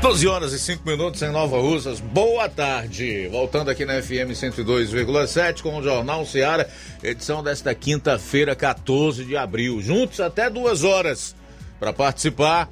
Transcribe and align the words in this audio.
12 0.00 0.26
horas 0.28 0.52
e 0.52 0.58
5 0.58 0.88
minutos 0.88 1.20
em 1.22 1.30
Nova 1.32 1.58
Russas. 1.58 2.00
Boa 2.00 2.48
tarde. 2.48 3.28
Voltando 3.28 3.70
aqui 3.70 3.84
na 3.84 4.02
FM 4.02 4.32
102,7 4.32 5.62
com 5.62 5.78
o 5.78 5.82
Jornal 5.82 6.24
Seara, 6.26 6.68
edição 7.02 7.42
desta 7.42 7.74
quinta-feira, 7.74 8.54
14 8.54 9.24
de 9.24 9.36
abril. 9.36 9.80
Juntos 9.80 10.20
até 10.20 10.48
duas 10.50 10.84
horas. 10.84 11.34
Para 11.80 11.92
participar, 11.92 12.70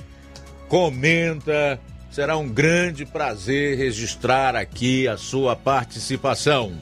comenta. 0.67 1.80
Será 2.09 2.35
um 2.35 2.49
grande 2.49 3.05
prazer 3.05 3.77
registrar 3.77 4.55
aqui 4.55 5.07
a 5.07 5.18
sua 5.18 5.55
participação. 5.55 6.73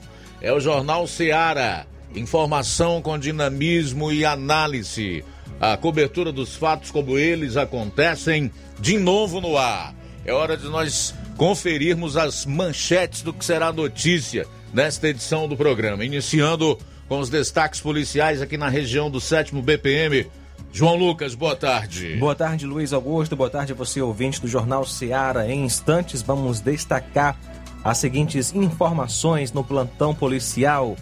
É 0.42 0.54
o 0.54 0.62
Jornal 0.62 1.06
Seara. 1.08 1.86
Informação 2.16 3.02
com 3.02 3.20
dinamismo 3.20 4.14
e 4.14 4.24
análise. 4.24 5.22
A 5.60 5.76
cobertura 5.76 6.32
dos 6.32 6.56
fatos 6.56 6.90
como 6.90 7.18
eles 7.18 7.58
acontecem 7.58 8.50
de 8.80 8.98
novo 8.98 9.42
no 9.42 9.58
ar. 9.58 9.94
É 10.24 10.32
hora 10.32 10.56
de 10.56 10.70
nós 10.70 11.14
conferirmos 11.36 12.16
as 12.16 12.46
manchetes 12.46 13.22
do 13.22 13.34
que 13.34 13.44
será 13.44 13.74
notícia 13.74 14.48
nesta 14.74 15.10
edição 15.10 15.50
do 15.50 15.58
programa. 15.58 16.06
Iniciando 16.06 16.80
com 17.08 17.20
os 17.20 17.30
destaques 17.30 17.80
policiais 17.80 18.42
aqui 18.42 18.58
na 18.58 18.70
região 18.70 19.10
do 19.10 19.22
7 19.22 19.54
BPM. 19.62 20.28
João 20.72 20.96
Lucas, 20.96 21.36
boa 21.36 21.56
tarde. 21.56 22.16
Boa 22.18 22.36
tarde, 22.36 22.66
Luiz 22.66 22.92
Augusto. 22.92 23.36
Boa 23.36 23.50
tarde 23.50 23.72
a 23.72 23.76
você, 23.76 24.02
ouvinte 24.02 24.42
do 24.42 24.48
Jornal 24.48 24.86
Seara. 24.86 25.50
Em 25.50 25.64
instantes, 25.64 26.22
vamos 26.22 26.60
destacar 26.60 27.38
as 27.84 27.98
seguintes 27.98 28.54
informações 28.54 29.54
no 29.54 29.64
plantão 29.64 30.14
policial. 30.14 30.98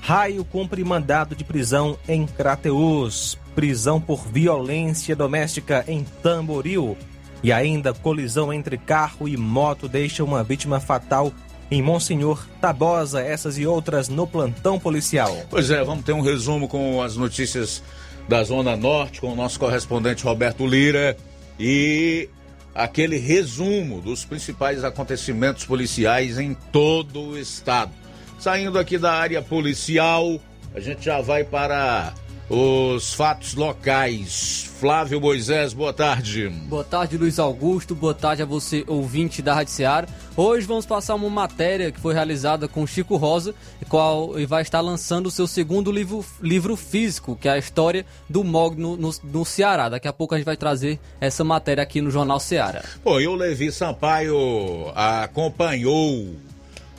Raio 0.00 0.44
cumpre 0.44 0.82
mandado 0.82 1.36
de 1.36 1.44
prisão 1.44 1.96
em 2.08 2.26
Crateus. 2.26 3.38
Prisão 3.54 4.00
por 4.00 4.26
violência 4.26 5.14
doméstica 5.14 5.84
em 5.86 6.02
Tamboril. 6.22 6.96
E 7.42 7.52
ainda 7.52 7.92
colisão 7.92 8.52
entre 8.52 8.76
carro 8.78 9.28
e 9.28 9.36
moto 9.36 9.88
deixa 9.88 10.24
uma 10.24 10.42
vítima 10.42 10.80
fatal 10.80 11.32
em 11.72 11.80
Monsenhor 11.80 12.46
Tabosa, 12.60 13.22
essas 13.22 13.56
e 13.56 13.66
outras 13.66 14.08
no 14.08 14.26
plantão 14.26 14.78
policial. 14.78 15.34
Pois 15.48 15.70
é, 15.70 15.82
vamos 15.82 16.04
ter 16.04 16.12
um 16.12 16.20
resumo 16.20 16.68
com 16.68 17.00
as 17.02 17.16
notícias 17.16 17.82
da 18.28 18.44
Zona 18.44 18.76
Norte 18.76 19.20
com 19.20 19.32
o 19.32 19.34
nosso 19.34 19.58
correspondente 19.58 20.22
Roberto 20.22 20.66
Lira 20.66 21.16
e 21.58 22.28
aquele 22.74 23.16
resumo 23.16 24.02
dos 24.02 24.24
principais 24.24 24.84
acontecimentos 24.84 25.64
policiais 25.64 26.38
em 26.38 26.54
todo 26.70 27.20
o 27.20 27.38
estado. 27.38 27.90
Saindo 28.38 28.78
aqui 28.78 28.98
da 28.98 29.12
área 29.12 29.40
policial, 29.40 30.38
a 30.74 30.80
gente 30.80 31.02
já 31.04 31.22
vai 31.22 31.42
para 31.42 32.12
os 32.54 33.14
fatos 33.14 33.54
locais. 33.54 34.70
Flávio 34.78 35.18
Moisés, 35.18 35.72
boa 35.72 35.92
tarde. 35.92 36.50
Boa 36.68 36.84
tarde, 36.84 37.16
Luiz 37.16 37.38
Augusto. 37.38 37.94
Boa 37.94 38.12
tarde 38.12 38.42
a 38.42 38.44
você, 38.44 38.84
ouvinte 38.86 39.40
da 39.40 39.54
Rádio 39.54 39.72
Seara. 39.72 40.06
Hoje 40.36 40.66
vamos 40.66 40.84
passar 40.84 41.14
uma 41.14 41.30
matéria 41.30 41.90
que 41.90 41.98
foi 41.98 42.12
realizada 42.12 42.68
com 42.68 42.86
Chico 42.86 43.16
Rosa, 43.16 43.54
qual 43.88 44.34
vai 44.46 44.60
estar 44.60 44.82
lançando 44.82 45.28
o 45.28 45.30
seu 45.30 45.46
segundo 45.46 45.90
livro, 45.90 46.22
livro 46.42 46.76
físico, 46.76 47.38
que 47.40 47.48
é 47.48 47.52
a 47.52 47.58
história 47.58 48.04
do 48.28 48.44
MOG 48.44 48.78
no, 48.78 48.98
no, 48.98 49.10
no 49.24 49.44
Ceará. 49.46 49.88
Daqui 49.88 50.06
a 50.06 50.12
pouco 50.12 50.34
a 50.34 50.36
gente 50.36 50.44
vai 50.44 50.56
trazer 50.56 51.00
essa 51.22 51.42
matéria 51.42 51.82
aqui 51.82 52.02
no 52.02 52.10
Jornal 52.10 52.38
Ceará. 52.38 52.84
Pô, 53.02 53.18
e 53.18 53.26
o 53.26 53.34
Levi 53.34 53.72
Sampaio 53.72 54.92
acompanhou 54.94 56.34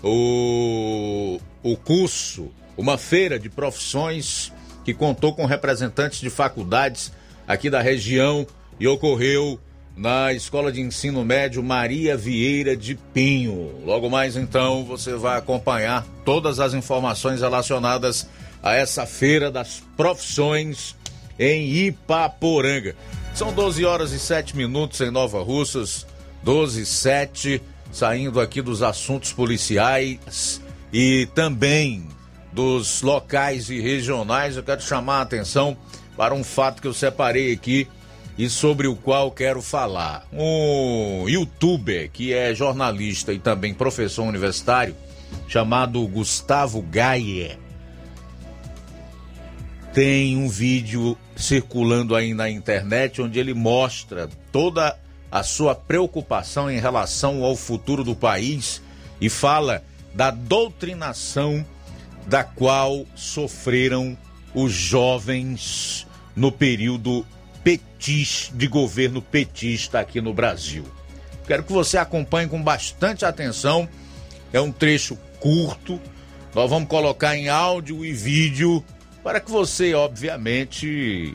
o, 0.01 1.39
o 1.61 1.77
curso, 1.77 2.49
uma 2.75 2.97
feira 2.97 3.37
de 3.37 3.51
profissões 3.51 4.51
que 4.83 4.93
contou 4.93 5.33
com 5.33 5.45
representantes 5.45 6.19
de 6.19 6.29
faculdades 6.29 7.11
aqui 7.47 7.69
da 7.69 7.81
região 7.81 8.45
e 8.79 8.87
ocorreu 8.87 9.59
na 9.95 10.33
Escola 10.33 10.71
de 10.71 10.81
Ensino 10.81 11.23
Médio 11.23 11.61
Maria 11.61 12.17
Vieira 12.17 12.75
de 12.75 12.95
Pinho. 12.95 13.81
Logo 13.85 14.09
mais 14.09 14.35
então 14.35 14.83
você 14.83 15.15
vai 15.15 15.37
acompanhar 15.37 16.05
todas 16.25 16.59
as 16.59 16.73
informações 16.73 17.41
relacionadas 17.41 18.27
a 18.61 18.73
essa 18.73 19.05
feira 19.05 19.51
das 19.51 19.83
profissões 19.95 20.95
em 21.37 21.87
Ipaporanga. 21.87 22.95
São 23.35 23.53
12 23.53 23.85
horas 23.85 24.11
e 24.11 24.19
7 24.19 24.55
minutos 24.55 25.01
em 25.01 25.11
Nova 25.11 25.41
Russas, 25.43 26.05
12 26.43 26.81
e 26.81 26.85
7, 26.85 27.61
saindo 27.91 28.39
aqui 28.39 28.61
dos 28.61 28.81
assuntos 28.81 29.33
policiais 29.33 30.61
e 30.91 31.27
também 31.33 32.07
dos 32.53 33.01
locais 33.01 33.69
e 33.69 33.79
regionais, 33.79 34.55
eu 34.55 34.63
quero 34.63 34.81
chamar 34.81 35.17
a 35.17 35.21
atenção 35.21 35.75
para 36.15 36.33
um 36.33 36.43
fato 36.43 36.81
que 36.81 36.87
eu 36.87 36.93
separei 36.93 37.51
aqui 37.51 37.87
e 38.37 38.49
sobre 38.49 38.87
o 38.87 38.95
qual 38.95 39.31
quero 39.31 39.61
falar. 39.61 40.25
Um 40.31 41.27
youtuber 41.27 42.09
que 42.11 42.33
é 42.33 42.53
jornalista 42.53 43.33
e 43.33 43.39
também 43.39 43.73
professor 43.73 44.23
universitário, 44.23 44.95
chamado 45.47 46.07
Gustavo 46.07 46.81
Gaia, 46.81 47.59
tem 49.93 50.37
um 50.37 50.49
vídeo 50.49 51.17
circulando 51.35 52.15
aí 52.15 52.33
na 52.33 52.49
internet 52.49 53.21
onde 53.21 53.39
ele 53.39 53.53
mostra 53.53 54.29
toda 54.51 54.97
a 55.31 55.43
sua 55.43 55.73
preocupação 55.73 56.69
em 56.69 56.79
relação 56.79 57.43
ao 57.43 57.55
futuro 57.55 58.03
do 58.03 58.15
país 58.15 58.81
e 59.19 59.29
fala 59.29 59.83
da 60.13 60.29
doutrinação 60.29 61.65
da 62.27 62.43
qual 62.43 63.05
sofreram 63.15 64.17
os 64.53 64.71
jovens 64.71 66.07
no 66.35 66.51
período 66.51 67.25
petis, 67.63 68.51
de 68.53 68.67
governo 68.67 69.21
petista 69.21 69.99
aqui 69.99 70.21
no 70.21 70.33
Brasil. 70.33 70.85
Quero 71.47 71.63
que 71.63 71.73
você 71.73 71.97
acompanhe 71.97 72.47
com 72.47 72.61
bastante 72.61 73.25
atenção. 73.25 73.87
É 74.51 74.59
um 74.59 74.71
trecho 74.71 75.17
curto. 75.39 75.99
Nós 76.53 76.69
vamos 76.69 76.87
colocar 76.87 77.35
em 77.35 77.49
áudio 77.49 78.05
e 78.05 78.13
vídeo 78.13 78.83
para 79.23 79.39
que 79.39 79.51
você, 79.51 79.93
obviamente, 79.93 81.33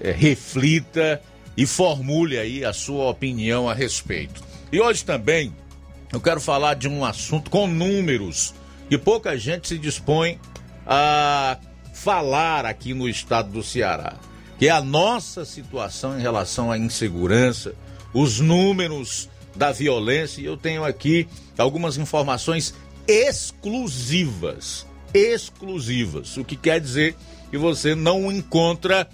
é, 0.00 0.10
reflita 0.12 1.20
e 1.56 1.66
formule 1.66 2.38
aí 2.38 2.64
a 2.64 2.72
sua 2.72 3.10
opinião 3.10 3.68
a 3.68 3.74
respeito. 3.74 4.42
E 4.70 4.80
hoje 4.80 5.04
também 5.04 5.52
eu 6.12 6.20
quero 6.20 6.40
falar 6.40 6.74
de 6.74 6.88
um 6.88 7.04
assunto 7.04 7.50
com 7.50 7.66
números 7.66 8.54
que 8.88 8.96
pouca 8.96 9.36
gente 9.38 9.68
se 9.68 9.78
dispõe 9.78 10.40
a 10.86 11.58
falar 11.92 12.64
aqui 12.64 12.94
no 12.94 13.08
estado 13.08 13.50
do 13.50 13.62
Ceará, 13.62 14.14
que 14.58 14.68
é 14.68 14.70
a 14.70 14.80
nossa 14.80 15.44
situação 15.44 16.18
em 16.18 16.22
relação 16.22 16.72
à 16.72 16.78
insegurança, 16.78 17.74
os 18.14 18.40
números 18.40 19.28
da 19.54 19.72
violência, 19.72 20.40
e 20.40 20.44
eu 20.44 20.56
tenho 20.56 20.84
aqui 20.84 21.28
algumas 21.58 21.96
informações 21.98 22.74
exclusivas, 23.06 24.86
exclusivas, 25.12 26.36
o 26.36 26.44
que 26.44 26.56
quer 26.56 26.80
dizer 26.80 27.16
que 27.50 27.58
você 27.58 27.94
não 27.94 28.30
encontra 28.30 29.08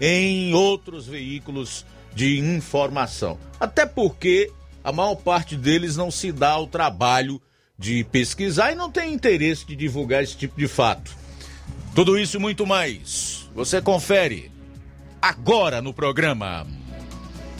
em 0.00 0.54
outros 0.54 1.06
veículos 1.06 1.84
de 2.14 2.38
informação. 2.38 3.38
Até 3.58 3.84
porque 3.84 4.50
a 4.82 4.90
maior 4.90 5.16
parte 5.16 5.56
deles 5.56 5.96
não 5.96 6.10
se 6.10 6.32
dá 6.32 6.50
ao 6.50 6.66
trabalho 6.66 7.40
de 7.80 8.04
pesquisar 8.04 8.72
e 8.72 8.74
não 8.74 8.90
tem 8.90 9.14
interesse 9.14 9.66
de 9.66 9.74
divulgar 9.74 10.22
esse 10.22 10.36
tipo 10.36 10.60
de 10.60 10.68
fato. 10.68 11.10
Tudo 11.94 12.18
isso 12.18 12.36
e 12.36 12.40
muito 12.40 12.66
mais. 12.66 13.48
Você 13.54 13.80
confere 13.80 14.52
agora 15.20 15.80
no 15.80 15.94
programa. 15.94 16.66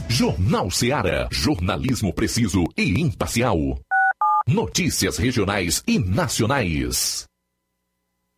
Jornal 0.08 0.70
Seara. 0.70 1.26
Jornalismo 1.32 2.12
preciso 2.12 2.64
e 2.76 3.00
imparcial. 3.00 3.56
Notícias 4.46 5.16
regionais 5.16 5.82
e 5.86 5.98
nacionais. 5.98 7.29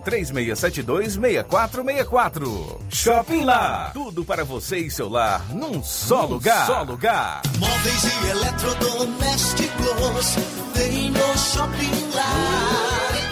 3672 0.00 1.12
6464. 1.14 2.80
Shopping 2.88 3.44
Lá. 3.44 3.90
Tudo 3.92 4.24
para 4.24 4.44
você 4.44 4.78
e 4.78 4.90
seu 4.90 5.08
lar 5.08 5.52
num 5.54 5.82
só 5.82 6.22
num 6.22 6.34
lugar. 6.34 6.66
Só 6.66 6.82
lugar. 6.82 7.42
Móveis 7.58 8.04
e 8.04 8.26
eletrodomésticos. 8.30 10.36
Vem 10.74 11.10
no 11.10 11.38
Shopping 11.38 12.10
Lá. 12.14 13.31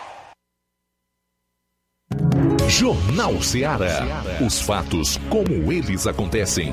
Jornal 2.71 3.41
Ceará. 3.41 4.23
Os 4.39 4.61
fatos 4.61 5.19
como 5.29 5.73
eles 5.73 6.07
acontecem. 6.07 6.71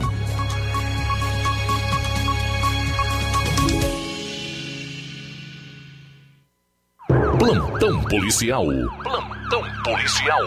Plantão 7.37 8.01
policial. 8.05 8.65
Plantão 9.03 9.65
policial. 9.83 10.41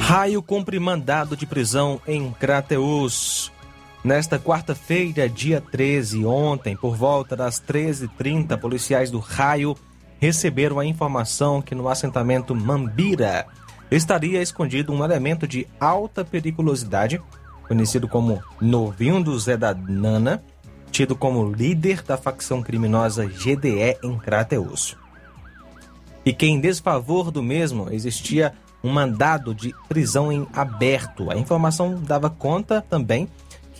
Raio 0.00 0.42
cumpre 0.42 0.80
mandado 0.80 1.36
de 1.36 1.46
prisão 1.46 2.00
em 2.08 2.32
Crateus. 2.32 3.51
Nesta 4.04 4.36
quarta-feira, 4.36 5.28
dia 5.28 5.60
13, 5.60 6.24
ontem, 6.24 6.76
por 6.76 6.96
volta 6.96 7.36
das 7.36 7.62
13h30, 7.62 8.58
policiais 8.58 9.12
do 9.12 9.20
Raio 9.20 9.76
receberam 10.18 10.80
a 10.80 10.84
informação 10.84 11.62
que 11.62 11.72
no 11.72 11.88
assentamento 11.88 12.52
Mambira 12.52 13.46
estaria 13.92 14.42
escondido 14.42 14.92
um 14.92 15.04
elemento 15.04 15.46
de 15.46 15.68
alta 15.78 16.24
periculosidade, 16.24 17.22
conhecido 17.68 18.08
como 18.08 18.42
Novinho 18.60 19.22
do 19.22 19.38
Zé 19.38 19.56
da 19.56 19.72
Nana, 19.72 20.42
tido 20.90 21.14
como 21.14 21.52
líder 21.52 22.02
da 22.02 22.16
facção 22.16 22.60
criminosa 22.60 23.24
GDE 23.24 23.98
em 24.02 24.18
Crateus. 24.18 24.96
E 26.24 26.32
que, 26.32 26.46
em 26.46 26.60
desfavor 26.60 27.30
do 27.30 27.42
mesmo, 27.42 27.88
existia 27.92 28.52
um 28.82 28.90
mandado 28.90 29.54
de 29.54 29.72
prisão 29.88 30.32
em 30.32 30.44
aberto. 30.52 31.30
A 31.30 31.36
informação 31.36 32.00
dava 32.02 32.28
conta 32.28 32.80
também 32.82 33.28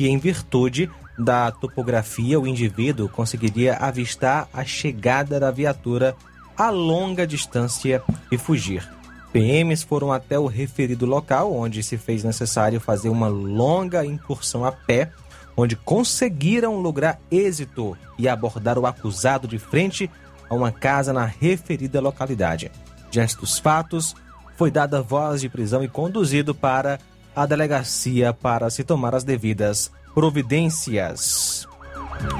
que, 0.02 0.09
em 0.09 0.18
virtude 0.18 0.90
da 1.16 1.52
topografia, 1.52 2.40
o 2.40 2.44
indivíduo 2.44 3.09
conseguiria 3.09 3.76
avistar 3.76 4.49
a 4.52 4.64
chegada 4.64 5.38
da 5.38 5.49
viatura 5.52 6.16
a 6.59 6.71
longa 6.71 7.25
distância 7.25 8.02
e 8.28 8.37
fugir. 8.37 8.85
PMs 9.32 9.85
foram 9.85 10.11
até 10.11 10.37
o 10.37 10.49
referido 10.49 11.06
local, 11.06 11.54
onde 11.54 11.85
se 11.85 11.97
fez 11.97 12.25
necessário 12.25 12.80
fazer 12.80 13.11
uma 13.11 13.28
longa 13.28 14.04
incursão 14.04 14.64
a 14.64 14.73
pé, 14.73 15.12
onde 15.56 15.76
conseguiram 15.76 16.80
lograr 16.80 17.21
êxito 17.30 17.97
e 18.18 18.28
abordar 18.28 18.80
o 18.80 18.87
acusado 18.87 19.47
de 19.47 19.56
frente 19.56 20.11
a 20.50 20.54
uma 20.56 20.73
casa 20.73 21.12
na 21.12 21.25
referida 21.25 22.00
localidade. 22.00 22.73
Diante 23.09 23.37
dos 23.37 23.61
fatos, 23.61 24.16
foi 24.56 24.68
dada 24.68 25.00
voz 25.00 25.42
de 25.42 25.49
prisão 25.49 25.85
e 25.85 25.87
conduzido 25.87 26.52
para 26.56 26.99
a 27.35 27.47
delegacia 27.47 28.33
para 28.33 28.71
se 28.71 28.85
tomar 28.85 29.15
as 29.15 29.25
devidas 29.25 29.91
providências. 30.15 31.67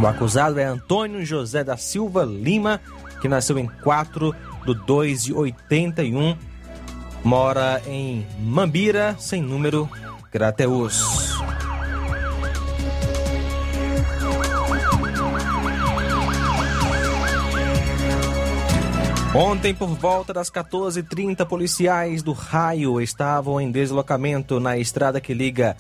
O 0.01 0.07
acusado 0.07 0.61
é 0.61 0.65
Antônio 0.65 1.25
José 1.25 1.65
da 1.65 1.77
Silva 1.77 2.25
Lima, 2.25 2.81
que 3.21 3.29
nasceu 3.29 3.59
em 3.59 3.67
4 3.67 4.35
de 4.67 4.75
2 4.87 5.25
de 5.25 5.33
81, 5.33 6.37
mora 7.25 7.83
em 7.87 8.27
Mambira, 8.39 9.17
sem 9.19 9.43
número, 9.43 9.89
Crateus. 10.31 11.33
Ontem, 19.35 19.75
por 19.75 19.89
volta 19.89 20.31
das 20.31 20.51
14h30, 20.51 21.47
policiais 21.47 22.23
do 22.23 22.33
Raio 22.33 23.01
estavam 23.01 23.59
em 23.59 23.73
deslocamento 23.73 24.61
na 24.61 24.77
estrada 24.77 25.23
que 25.23 25.33
liga 25.33 25.75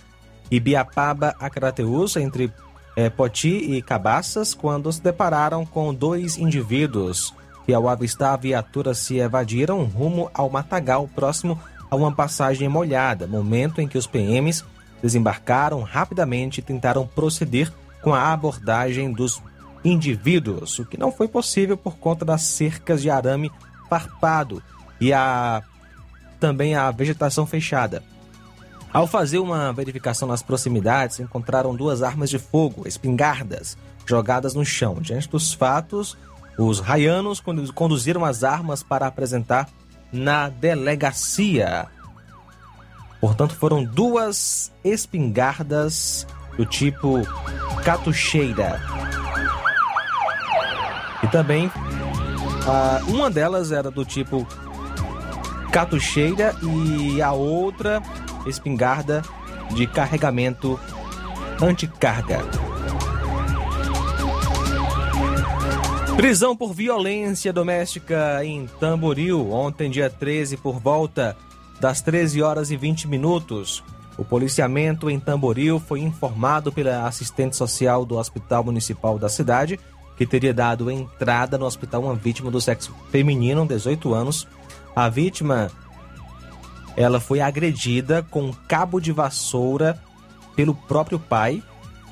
Ibiapaba 0.50 1.35
a 1.38 1.50
Crateus, 1.50 2.16
entre 2.16 2.50
é, 2.97 3.11
Poti 3.11 3.50
e 3.50 3.82
Cabaças, 3.82 4.54
quando 4.54 4.90
se 4.90 5.02
depararam 5.02 5.66
com 5.66 5.92
dois 5.92 6.38
indivíduos 6.38 7.35
que, 7.66 7.75
ao 7.75 7.90
avistar 7.90 8.32
a 8.32 8.38
viatura, 8.38 8.94
se 8.94 9.18
evadiram 9.18 9.85
rumo 9.85 10.30
ao 10.32 10.49
Matagal, 10.49 11.06
próximo 11.14 11.61
a 11.90 11.94
uma 11.94 12.11
passagem 12.11 12.71
molhada, 12.71 13.26
momento 13.26 13.82
em 13.82 13.87
que 13.87 13.99
os 13.99 14.06
PMs 14.06 14.64
desembarcaram 15.02 15.82
rapidamente 15.82 16.61
e 16.61 16.62
tentaram 16.62 17.06
proceder 17.06 17.71
com 18.00 18.14
a 18.14 18.32
abordagem 18.32 19.12
dos 19.12 19.42
indivíduos, 19.84 20.78
o 20.78 20.84
que 20.84 20.98
não 20.98 21.10
foi 21.10 21.28
possível 21.28 21.76
por 21.76 21.96
conta 21.96 22.24
das 22.24 22.42
cercas 22.42 23.02
de 23.02 23.10
arame 23.10 23.50
farpado 23.88 24.62
e 25.00 25.12
a 25.12 25.62
também 26.38 26.74
a 26.74 26.90
vegetação 26.90 27.46
fechada. 27.46 28.02
Ao 28.92 29.06
fazer 29.06 29.38
uma 29.38 29.72
verificação 29.72 30.28
nas 30.28 30.42
proximidades, 30.42 31.20
encontraram 31.20 31.74
duas 31.74 32.02
armas 32.02 32.28
de 32.28 32.38
fogo, 32.38 32.86
espingardas, 32.86 33.78
jogadas 34.04 34.54
no 34.54 34.64
chão. 34.64 34.96
Diante 35.00 35.28
dos 35.28 35.54
fatos, 35.54 36.16
os 36.58 36.80
raianos 36.80 37.40
conduziram 37.74 38.24
as 38.24 38.44
armas 38.44 38.82
para 38.82 39.06
apresentar 39.06 39.68
na 40.12 40.48
delegacia. 40.48 41.86
Portanto, 43.20 43.54
foram 43.54 43.84
duas 43.84 44.72
espingardas 44.84 46.26
do 46.56 46.66
tipo 46.66 47.20
catucheira. 47.84 48.80
E 51.23 51.29
também 51.29 51.67
uh, 51.67 53.11
uma 53.11 53.31
delas 53.31 53.73
era 53.73 53.91
do 53.91 54.05
tipo 54.05 54.47
catucheira 55.71 56.55
e 56.62 57.23
a 57.23 57.33
outra 57.33 58.02
espingarda 58.47 59.23
de 59.75 59.87
carregamento 59.87 60.79
anticarga. 61.61 62.41
Prisão 66.17 66.55
por 66.55 66.75
violência 66.75 67.52
doméstica 67.52 68.45
em 68.45 68.67
Tamboril, 68.79 69.50
ontem, 69.50 69.91
dia 69.91 70.11
13, 70.11 70.57
por 70.59 70.79
volta 70.79 71.37
das 71.81 72.00
13 72.00 72.43
horas 72.43 72.71
e 72.71 72.76
20 72.76 73.09
minutos. 73.09 73.83
O 74.19 74.25
policiamento 74.25 75.09
em 75.09 75.19
Tamboril 75.19 75.81
foi 75.81 76.00
informado 76.00 76.71
pela 76.71 77.07
assistente 77.07 77.57
social 77.57 78.05
do 78.05 78.17
Hospital 78.19 78.62
Municipal 78.62 79.19
da 79.19 79.29
cidade 79.29 79.81
que 80.23 80.31
teria 80.31 80.55
dado 80.55 80.91
entrada 80.91 81.59
no 81.59 81.67
hospital 81.67 82.05
uma 82.05 82.14
vítima 82.14 82.50
do 82.50 82.61
sexo 82.61 82.95
feminino, 83.11 83.67
18 83.67 84.14
anos. 84.14 84.47
A 84.95 85.09
vítima 85.09 85.71
ela 86.97 87.19
foi 87.19 87.41
agredida 87.41 88.25
com 88.31 88.43
um 88.45 88.52
cabo 88.52 89.00
de 89.00 89.11
vassoura 89.11 89.99
pelo 90.55 90.75
próprio 90.75 91.19
pai. 91.19 91.62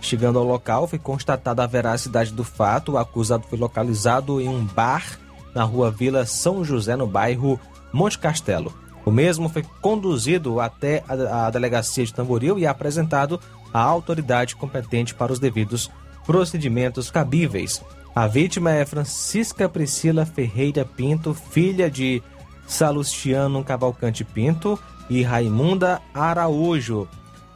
Chegando 0.00 0.38
ao 0.38 0.44
local, 0.44 0.88
foi 0.88 0.98
constatada 0.98 1.62
a 1.62 1.66
veracidade 1.66 2.32
do 2.32 2.42
fato. 2.42 2.92
O 2.92 2.98
acusado 2.98 3.46
foi 3.48 3.58
localizado 3.58 4.40
em 4.40 4.48
um 4.48 4.64
bar 4.64 5.18
na 5.54 5.62
rua 5.62 5.90
Vila 5.90 6.26
São 6.26 6.64
José, 6.64 6.96
no 6.96 7.06
bairro 7.06 7.60
Monte 7.92 8.18
Castelo. 8.18 8.72
O 9.04 9.10
mesmo 9.10 9.48
foi 9.48 9.64
conduzido 9.80 10.60
até 10.60 11.04
a 11.08 11.48
delegacia 11.50 12.04
de 12.04 12.12
Tamboril 12.12 12.58
e 12.58 12.66
apresentado 12.66 13.40
à 13.72 13.80
autoridade 13.80 14.56
competente 14.56 15.14
para 15.14 15.32
os 15.32 15.38
devidos 15.38 15.90
procedimentos 16.26 17.10
cabíveis. 17.10 17.82
A 18.14 18.26
vítima 18.26 18.72
é 18.72 18.84
Francisca 18.84 19.68
Priscila 19.68 20.26
Ferreira 20.26 20.84
Pinto, 20.84 21.32
filha 21.32 21.90
de 21.90 22.22
Salustiano 22.66 23.62
Cavalcante 23.62 24.24
Pinto 24.24 24.78
e 25.08 25.22
Raimunda 25.22 26.00
Araújo. 26.12 27.08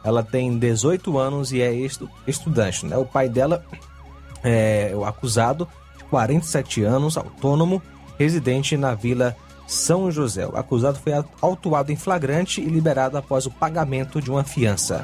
Ela 0.03 0.23
tem 0.23 0.57
18 0.57 1.17
anos 1.17 1.51
e 1.51 1.61
é 1.61 1.73
estu 1.73 2.09
estudante. 2.25 2.85
Né? 2.85 2.97
O 2.97 3.05
pai 3.05 3.27
dela 3.27 3.65
é 4.43 4.93
o 4.95 5.03
acusado, 5.03 5.67
de 5.97 6.03
47 6.05 6.83
anos, 6.83 7.17
autônomo, 7.17 7.81
residente 8.17 8.77
na 8.77 8.93
Vila 8.93 9.35
São 9.67 10.11
José. 10.11 10.47
O 10.47 10.55
acusado 10.55 10.99
foi 10.99 11.13
autuado 11.41 11.91
em 11.91 11.95
flagrante 11.95 12.61
e 12.61 12.65
liberado 12.65 13.17
após 13.17 13.45
o 13.45 13.51
pagamento 13.51 14.21
de 14.21 14.29
uma 14.29 14.43
fiança. 14.43 15.03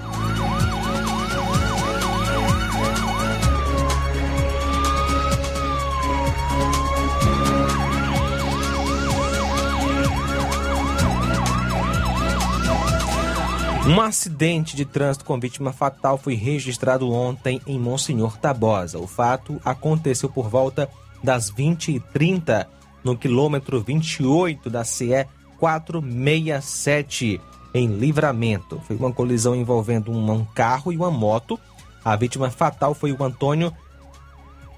Um 13.87 13.99
acidente 13.99 14.75
de 14.75 14.85
trânsito 14.85 15.25
com 15.25 15.39
vítima 15.39 15.73
fatal 15.73 16.15
foi 16.15 16.35
registrado 16.35 17.11
ontem 17.11 17.59
em 17.65 17.79
Monsenhor 17.79 18.37
Tabosa. 18.37 18.99
O 18.99 19.07
fato 19.07 19.59
aconteceu 19.65 20.29
por 20.29 20.47
volta 20.47 20.87
das 21.23 21.51
20h30 21.51 22.67
no 23.03 23.17
quilômetro 23.17 23.81
28 23.81 24.69
da 24.69 24.83
CE 24.83 25.25
467 25.57 27.41
em 27.73 27.87
Livramento. 27.87 28.79
Foi 28.85 28.95
uma 28.95 29.11
colisão 29.11 29.55
envolvendo 29.55 30.11
um 30.11 30.45
carro 30.45 30.93
e 30.93 30.97
uma 30.97 31.09
moto. 31.09 31.59
A 32.05 32.15
vítima 32.15 32.51
fatal 32.51 32.93
foi 32.93 33.11
o 33.11 33.23
Antônio 33.23 33.73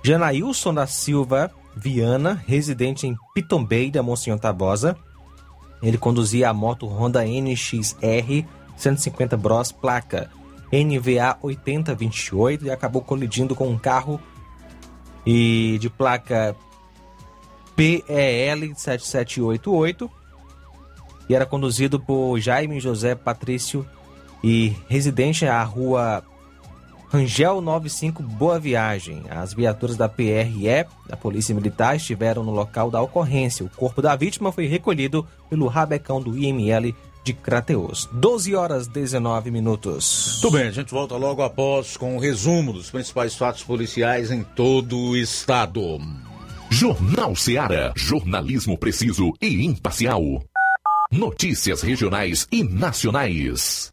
Janailson 0.01 0.74
da 0.74 0.88
Silva 0.88 1.51
Viana, 1.75 2.41
residente 2.48 3.05
em 3.05 3.17
Pitombeira, 3.36 4.01
Monsenhor 4.01 4.39
Tabosa. 4.39 4.95
Ele 5.81 5.98
conduzia 5.98 6.50
a 6.50 6.53
moto 6.53 6.88
Honda 6.88 7.25
NXR 7.25 8.45
150 8.77 9.38
Bros, 9.38 9.72
placa 9.72 10.30
NVA 10.72 11.38
8028 11.42 12.65
e 12.65 12.72
acabou 12.72 13.01
colidindo 13.01 13.56
com 13.56 13.68
um 13.68 13.77
carro 13.77 14.20
e 15.25 15.77
de 15.80 15.89
placa 15.89 16.56
PEL 17.75 18.75
7788 18.75 20.10
e 21.30 21.36
era 21.36 21.46
conduzido 21.46 22.00
por 22.00 22.39
Jaime 22.39 22.80
José 22.80 23.15
Patrício 23.15 23.86
e 24.44 24.75
residente 24.89 25.46
à 25.46 25.63
rua 25.63 26.24
Rangel 27.10 27.62
95 27.62 28.24
Boa 28.24 28.60
Viagem. 28.60 29.24
As 29.30 29.53
viaturas 29.53 29.96
da 29.96 30.10
PRE, 30.10 30.86
da 31.08 31.15
Polícia 31.15 31.53
Militar, 31.53 31.96
estiveram 31.96 32.44
no 32.44 32.51
local 32.51 32.89
da 32.89 33.00
ocorrência. 33.00 33.63
O 33.63 33.70
corpo 33.70 34.01
da 34.01 34.15
vítima 34.15 34.51
foi 34.51 34.65
recolhido 34.65 35.25
pelo 35.50 35.68
rabecão 35.68 36.20
do 36.20 36.36
IML 36.36 36.94
de 37.24 37.34
Crateus. 37.34 38.10
12 38.12 38.56
horas 38.56 38.88
19 38.88 39.51
minutos. 39.51 40.39
Tudo 40.42 40.58
bem, 40.58 40.68
a 40.68 40.72
gente 40.72 40.92
volta 40.92 41.15
logo 41.15 41.42
após 41.42 41.96
com 41.96 42.15
o 42.15 42.20
resumo 42.20 42.74
dos 42.74 42.89
principais 42.89 43.36
fatos 43.36 43.63
policiais 43.63 44.32
em 44.32 44.44
todo 44.44 44.98
o 44.98 45.15
estado. 45.18 46.00
Jornal 46.70 47.36
Seara. 47.36 47.94
Jornalismo 47.96 48.77
preciso 48.77 49.32
e 49.42 49.63
imparcial. 49.63 50.44
Notícias 51.12 51.84
regionais 51.84 52.48
e 52.51 52.63
nacionais. 52.63 53.92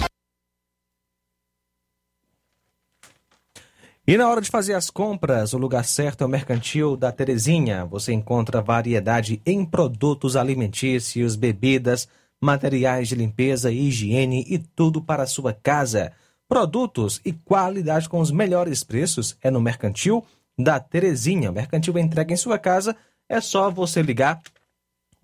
E 4.10 4.17
na 4.17 4.28
hora 4.28 4.41
de 4.41 4.50
fazer 4.50 4.74
as 4.74 4.89
compras, 4.89 5.54
o 5.54 5.60
lugar 5.60 5.86
certo 5.86 6.24
é 6.24 6.26
o 6.26 6.30
Mercantil 6.30 6.98
da 6.98 7.12
Terezinha. 7.12 7.86
Você 7.86 8.12
encontra 8.12 8.60
variedade 8.60 9.39
em 9.45 9.63
produtos 9.63 10.36
alimentícios, 10.36 11.36
bebidas, 11.36 12.08
materiais 12.41 13.08
de 13.08 13.15
limpeza 13.15 13.71
e 13.71 13.88
higiene 13.88 14.43
e 14.47 14.58
tudo 14.58 15.02
para 15.02 15.23
a 15.23 15.28
sua 15.28 15.54
casa. 15.54 16.12
Produtos 16.47 17.19
e 17.23 17.34
qualidade 17.34 18.10
com 18.10 18.19
os 18.19 18.32
melhores 18.32 18.84
preços 18.84 19.38
é 19.41 19.52
no 19.52 19.62
Mercantil 19.62 20.25
da 20.58 20.80
Terezinha. 20.80 21.52
Mercantil 21.52 21.95
entrega 21.97 22.34
em 22.34 22.38
sua 22.38 22.58
casa, 22.58 22.95
é 23.28 23.41
só 23.41 23.69
você 23.69 24.02
ligar 24.02 24.41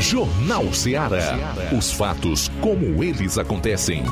Jornal 0.00 0.72
Ceará. 0.72 1.54
Os 1.76 1.92
fatos 1.92 2.48
como 2.60 3.02
eles 3.02 3.36
acontecem. 3.36 4.04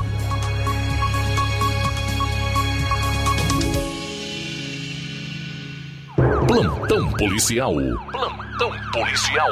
Plantão 6.46 7.10
policial. 7.12 7.74
Plantão 8.10 8.72
policial. 8.92 9.50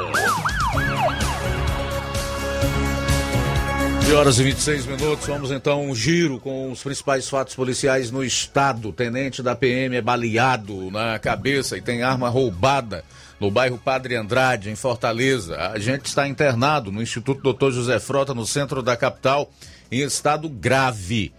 De 4.05 4.13
horas 4.13 4.37
e 4.37 4.43
26 4.43 4.85
minutos, 4.85 5.25
vamos 5.25 5.49
então 5.49 5.83
um 5.83 5.95
giro 5.95 6.39
com 6.39 6.71
os 6.71 6.83
principais 6.83 7.27
fatos 7.27 7.55
policiais 7.55 8.11
no 8.11 8.23
estado. 8.23 8.93
Tenente 8.93 9.41
da 9.41 9.55
PM 9.55 9.95
é 9.95 10.01
baleado 10.01 10.91
na 10.91 11.17
cabeça 11.17 11.75
e 11.75 11.81
tem 11.81 12.03
arma 12.03 12.29
roubada 12.29 13.03
no 13.39 13.49
bairro 13.49 13.79
Padre 13.79 14.15
Andrade, 14.15 14.69
em 14.69 14.75
Fortaleza. 14.75 15.57
A 15.57 15.79
gente 15.79 16.05
está 16.05 16.27
internado 16.27 16.91
no 16.91 17.01
Instituto 17.01 17.51
Dr. 17.51 17.71
José 17.71 17.99
Frota, 17.99 18.31
no 18.35 18.45
centro 18.45 18.83
da 18.83 18.95
capital, 18.95 19.51
em 19.91 20.01
estado 20.01 20.47
grave. 20.49 21.33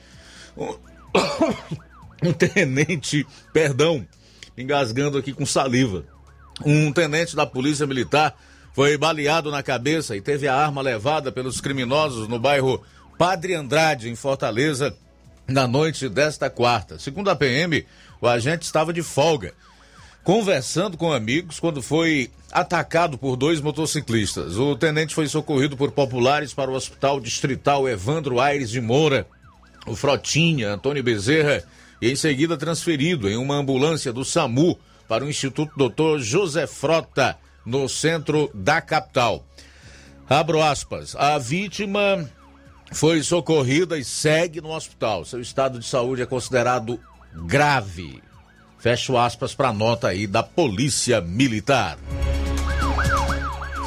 Um 2.22 2.32
tenente, 2.32 3.26
perdão, 3.52 4.06
engasgando 4.56 5.18
aqui 5.18 5.34
com 5.34 5.44
saliva. 5.44 6.02
Um 6.64 6.90
tenente 6.90 7.36
da 7.36 7.44
Polícia 7.44 7.86
Militar 7.86 8.34
foi 8.76 8.98
baleado 8.98 9.50
na 9.50 9.62
cabeça 9.62 10.14
e 10.14 10.20
teve 10.20 10.46
a 10.46 10.54
arma 10.54 10.82
levada 10.82 11.32
pelos 11.32 11.62
criminosos 11.62 12.28
no 12.28 12.38
bairro 12.38 12.82
Padre 13.16 13.54
Andrade, 13.54 14.10
em 14.10 14.14
Fortaleza, 14.14 14.94
na 15.48 15.66
noite 15.66 16.10
desta 16.10 16.50
quarta. 16.50 16.98
Segundo 16.98 17.30
a 17.30 17.34
PM, 17.34 17.86
o 18.20 18.28
agente 18.28 18.66
estava 18.66 18.92
de 18.92 19.02
folga, 19.02 19.54
conversando 20.22 20.98
com 20.98 21.10
amigos 21.10 21.58
quando 21.58 21.80
foi 21.80 22.30
atacado 22.52 23.16
por 23.16 23.34
dois 23.34 23.62
motociclistas. 23.62 24.58
O 24.58 24.76
tenente 24.76 25.14
foi 25.14 25.26
socorrido 25.26 25.74
por 25.74 25.92
populares 25.92 26.52
para 26.52 26.70
o 26.70 26.74
Hospital 26.74 27.18
Distrital 27.18 27.88
Evandro 27.88 28.40
Aires 28.40 28.68
de 28.68 28.82
Moura. 28.82 29.26
O 29.86 29.96
Frotinha, 29.96 30.74
Antônio 30.74 31.02
Bezerra, 31.02 31.64
e 32.02 32.10
em 32.10 32.16
seguida 32.16 32.58
transferido 32.58 33.26
em 33.26 33.38
uma 33.38 33.56
ambulância 33.56 34.12
do 34.12 34.22
SAMU 34.22 34.78
para 35.08 35.24
o 35.24 35.30
Instituto 35.30 35.72
Dr. 35.78 36.18
José 36.18 36.66
Frota, 36.66 37.38
no 37.66 37.88
centro 37.88 38.50
da 38.54 38.80
capital. 38.80 39.44
Abro 40.28 40.62
aspas. 40.62 41.14
A 41.16 41.36
vítima 41.36 42.28
foi 42.92 43.22
socorrida 43.22 43.98
e 43.98 44.04
segue 44.04 44.60
no 44.60 44.70
hospital. 44.70 45.24
Seu 45.24 45.40
estado 45.40 45.78
de 45.78 45.86
saúde 45.86 46.22
é 46.22 46.26
considerado 46.26 46.98
grave. 47.46 48.22
Fecho 48.78 49.16
aspas 49.16 49.54
para 49.54 49.72
nota 49.72 50.08
aí 50.08 50.26
da 50.26 50.42
Polícia 50.42 51.20
Militar. 51.20 51.98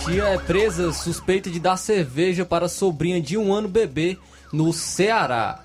Tia 0.05 0.23
é 0.23 0.37
presa 0.37 0.91
suspeita 0.91 1.49
de 1.49 1.59
dar 1.59 1.77
cerveja 1.77 2.43
para 2.43 2.67
sobrinha 2.67 3.21
de 3.21 3.37
um 3.37 3.53
ano 3.53 3.67
bebê 3.67 4.17
no 4.51 4.73
Ceará. 4.73 5.63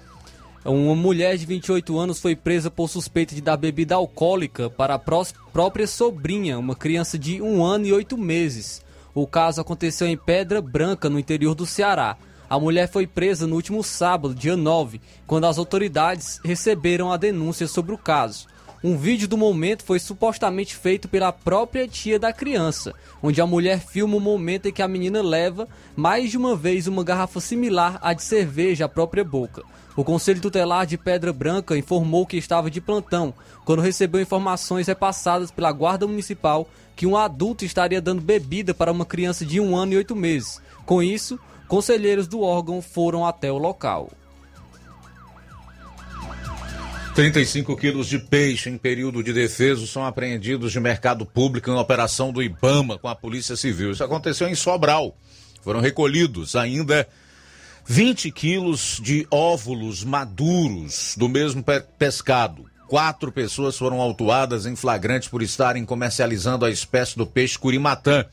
Uma 0.65 0.97
mulher 0.97 1.37
de 1.37 1.45
28 1.45 1.99
anos 1.99 2.21
foi 2.21 2.35
presa 2.35 2.71
por 2.71 2.89
suspeita 2.89 3.35
de 3.35 3.43
dar 3.43 3.59
bebida 3.59 3.97
alcoólica 3.97 4.71
para 4.71 4.95
a 4.95 4.99
própria 4.99 5.87
sobrinha, 5.87 6.59
uma 6.59 6.75
criança 6.75 7.19
de 7.19 7.43
um 7.43 7.63
ano 7.63 7.85
e 7.85 7.93
oito 7.93 8.17
meses. 8.17 8.83
O 9.15 9.27
caso 9.27 9.61
aconteceu 9.61 10.07
em 10.07 10.17
Pedra 10.17 10.63
Branca, 10.63 11.11
no 11.11 11.19
interior 11.19 11.55
do 11.55 11.67
Ceará. 11.67 12.17
A 12.49 12.59
mulher 12.59 12.89
foi 12.89 13.07
presa 13.07 13.47
no 13.47 13.57
último 13.57 13.85
sábado, 13.85 14.35
dia 14.35 14.57
9, 14.57 15.03
quando 15.27 15.45
as 15.45 15.59
autoridades 15.59 16.41
receberam 16.43 17.13
a 17.13 17.19
denúncia 17.19 17.69
sobre 17.69 17.95
o 17.95 17.99
caso. 17.99 18.47
Um 18.87 18.99
vídeo 18.99 19.27
do 19.27 19.39
momento 19.39 19.83
foi 19.83 19.99
supostamente 19.99 20.77
feito 20.77 21.09
pela 21.09 21.33
própria 21.33 21.89
tia 21.89 22.19
da 22.19 22.35
criança, 22.35 22.93
onde 23.23 23.41
a 23.41 23.47
mulher 23.47 23.81
filma 23.81 24.19
o 24.19 24.21
momento 24.21 24.69
em 24.69 24.73
que 24.75 24.83
a 24.83 24.87
menina 24.87 25.23
leva 25.23 25.67
mais 25.97 26.31
de 26.31 26.37
uma 26.37 26.55
vez 26.55 26.87
uma 26.87 27.03
garrafa 27.03 27.41
similar 27.41 27.99
à 28.03 28.13
de 28.13 28.23
cerveja 28.23 28.85
à 28.85 28.89
própria 28.89 29.25
boca. 29.25 29.63
O 29.97 30.05
Conselho 30.05 30.39
Tutelar 30.39 30.85
de 30.85 30.99
Pedra 30.99 31.33
Branca 31.33 31.79
informou 31.79 32.27
que 32.27 32.37
estava 32.37 32.71
de 32.71 32.79
plantão 32.79 33.33
quando 33.65 33.81
recebeu 33.81 34.21
informações 34.21 34.87
repassadas 34.87 35.51
pela 35.51 35.73
Guarda 35.73 36.07
Municipal 36.07 36.69
que 36.95 37.07
um 37.07 37.17
adulto 37.17 37.65
estaria 37.65 38.03
dando 38.03 38.21
bebida 38.21 38.75
para 38.75 38.93
uma 38.93 39.07
criança 39.07 39.47
de 39.47 39.61
um 39.61 39.75
ano 39.75 39.95
e 39.95 39.97
oito 39.97 40.15
meses. 40.15 40.61
Com 40.85 41.03
isso, 41.03 41.41
conselheiros 41.69 42.29
do 42.29 42.43
órgão 42.43 42.83
foram 42.83 43.25
até 43.25 43.51
o 43.51 43.57
local. 43.57 44.11
35 47.15 47.77
quilos 47.77 48.09
de 48.09 48.19
peixe 48.19 48.69
em 48.69 48.77
período 48.77 49.23
de 49.23 49.33
defesa 49.33 49.87
são 49.87 50.05
apreendidos 50.05 50.73
de 50.73 50.81
mercado 50.81 51.25
público 51.25 51.71
em 51.71 51.75
operação 51.75 52.33
do 52.33 52.43
IBAMA 52.43 52.99
com 52.99 53.07
a 53.07 53.15
Polícia 53.15 53.55
Civil. 53.55 53.93
Isso 53.93 54.03
aconteceu 54.03 54.49
em 54.49 54.55
Sobral. 54.57 55.17
Foram 55.63 55.81
recolhidos 55.81 56.57
ainda 56.57 57.07
20 57.87 58.33
quilos 58.33 58.99
de 59.01 59.29
óvulos 59.31 60.03
maduros 60.03 61.15
do 61.17 61.29
mesmo 61.29 61.65
pescado. 61.97 62.67
Quatro 62.89 63.31
pessoas 63.31 63.79
foram 63.79 64.01
autuadas 64.01 64.67
em 64.67 64.75
flagrante 64.75 65.31
por 65.31 65.41
estarem 65.41 65.85
comercializando 65.85 66.65
a 66.65 66.71
espécie 66.71 67.17
do 67.17 67.25
peixe 67.25 67.57
curimatã. 67.57 68.25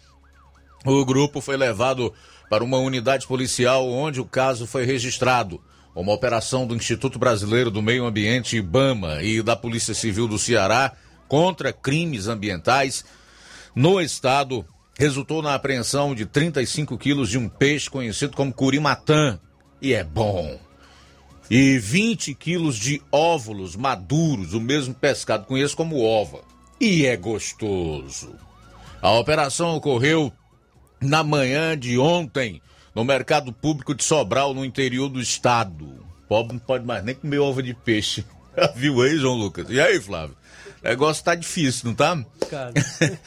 O 0.83 1.05
grupo 1.05 1.39
foi 1.39 1.55
levado 1.55 2.11
para 2.49 2.63
uma 2.63 2.79
unidade 2.79 3.27
policial 3.27 3.87
onde 3.87 4.19
o 4.19 4.25
caso 4.25 4.65
foi 4.65 4.85
registrado. 4.85 5.61
Uma 5.93 6.13
operação 6.13 6.65
do 6.65 6.75
Instituto 6.75 7.19
Brasileiro 7.19 7.69
do 7.69 7.81
Meio 7.81 8.05
Ambiente, 8.05 8.55
IBAMA, 8.55 9.21
e 9.21 9.41
da 9.41 9.55
Polícia 9.55 9.93
Civil 9.93 10.27
do 10.27 10.39
Ceará 10.39 10.93
contra 11.27 11.73
crimes 11.73 12.27
ambientais 12.27 13.03
no 13.75 13.99
estado 13.99 14.65
resultou 14.97 15.41
na 15.41 15.55
apreensão 15.55 16.13
de 16.13 16.25
35 16.25 16.97
quilos 16.97 17.29
de 17.29 17.37
um 17.37 17.49
peixe 17.49 17.89
conhecido 17.89 18.35
como 18.35 18.53
curimatã, 18.53 19.39
e 19.81 19.93
é 19.93 20.03
bom. 20.03 20.59
E 21.49 21.79
20 21.79 22.35
quilos 22.35 22.77
de 22.77 23.01
óvulos 23.11 23.75
maduros, 23.75 24.53
o 24.53 24.61
mesmo 24.61 24.93
pescado 24.93 25.45
conheço 25.45 25.75
como 25.75 26.01
ova, 26.01 26.41
e 26.79 27.05
é 27.05 27.17
gostoso. 27.17 28.35
A 29.01 29.11
operação 29.11 29.75
ocorreu 29.75 30.31
na 31.01 31.23
manhã 31.23 31.77
de 31.77 31.97
ontem, 31.97 32.61
no 32.93 33.03
mercado 33.03 33.53
público 33.53 33.95
de 33.95 34.03
Sobral, 34.03 34.53
no 34.53 34.65
interior 34.65 35.09
do 35.09 35.19
estado. 35.19 36.05
Pobre 36.27 36.53
não 36.53 36.59
pode 36.59 36.85
mais 36.85 37.03
nem 37.03 37.15
comer 37.15 37.39
ovo 37.39 37.61
de 37.61 37.73
peixe. 37.73 38.25
Viu 38.75 39.01
aí, 39.01 39.17
João 39.17 39.35
Lucas? 39.35 39.67
E 39.69 39.79
aí, 39.79 39.99
Flávio? 39.99 40.35
O 40.83 40.87
negócio 40.87 41.23
tá 41.23 41.35
difícil, 41.35 41.89
não 41.89 41.95
tá? 41.95 42.23
Cara. 42.49 42.73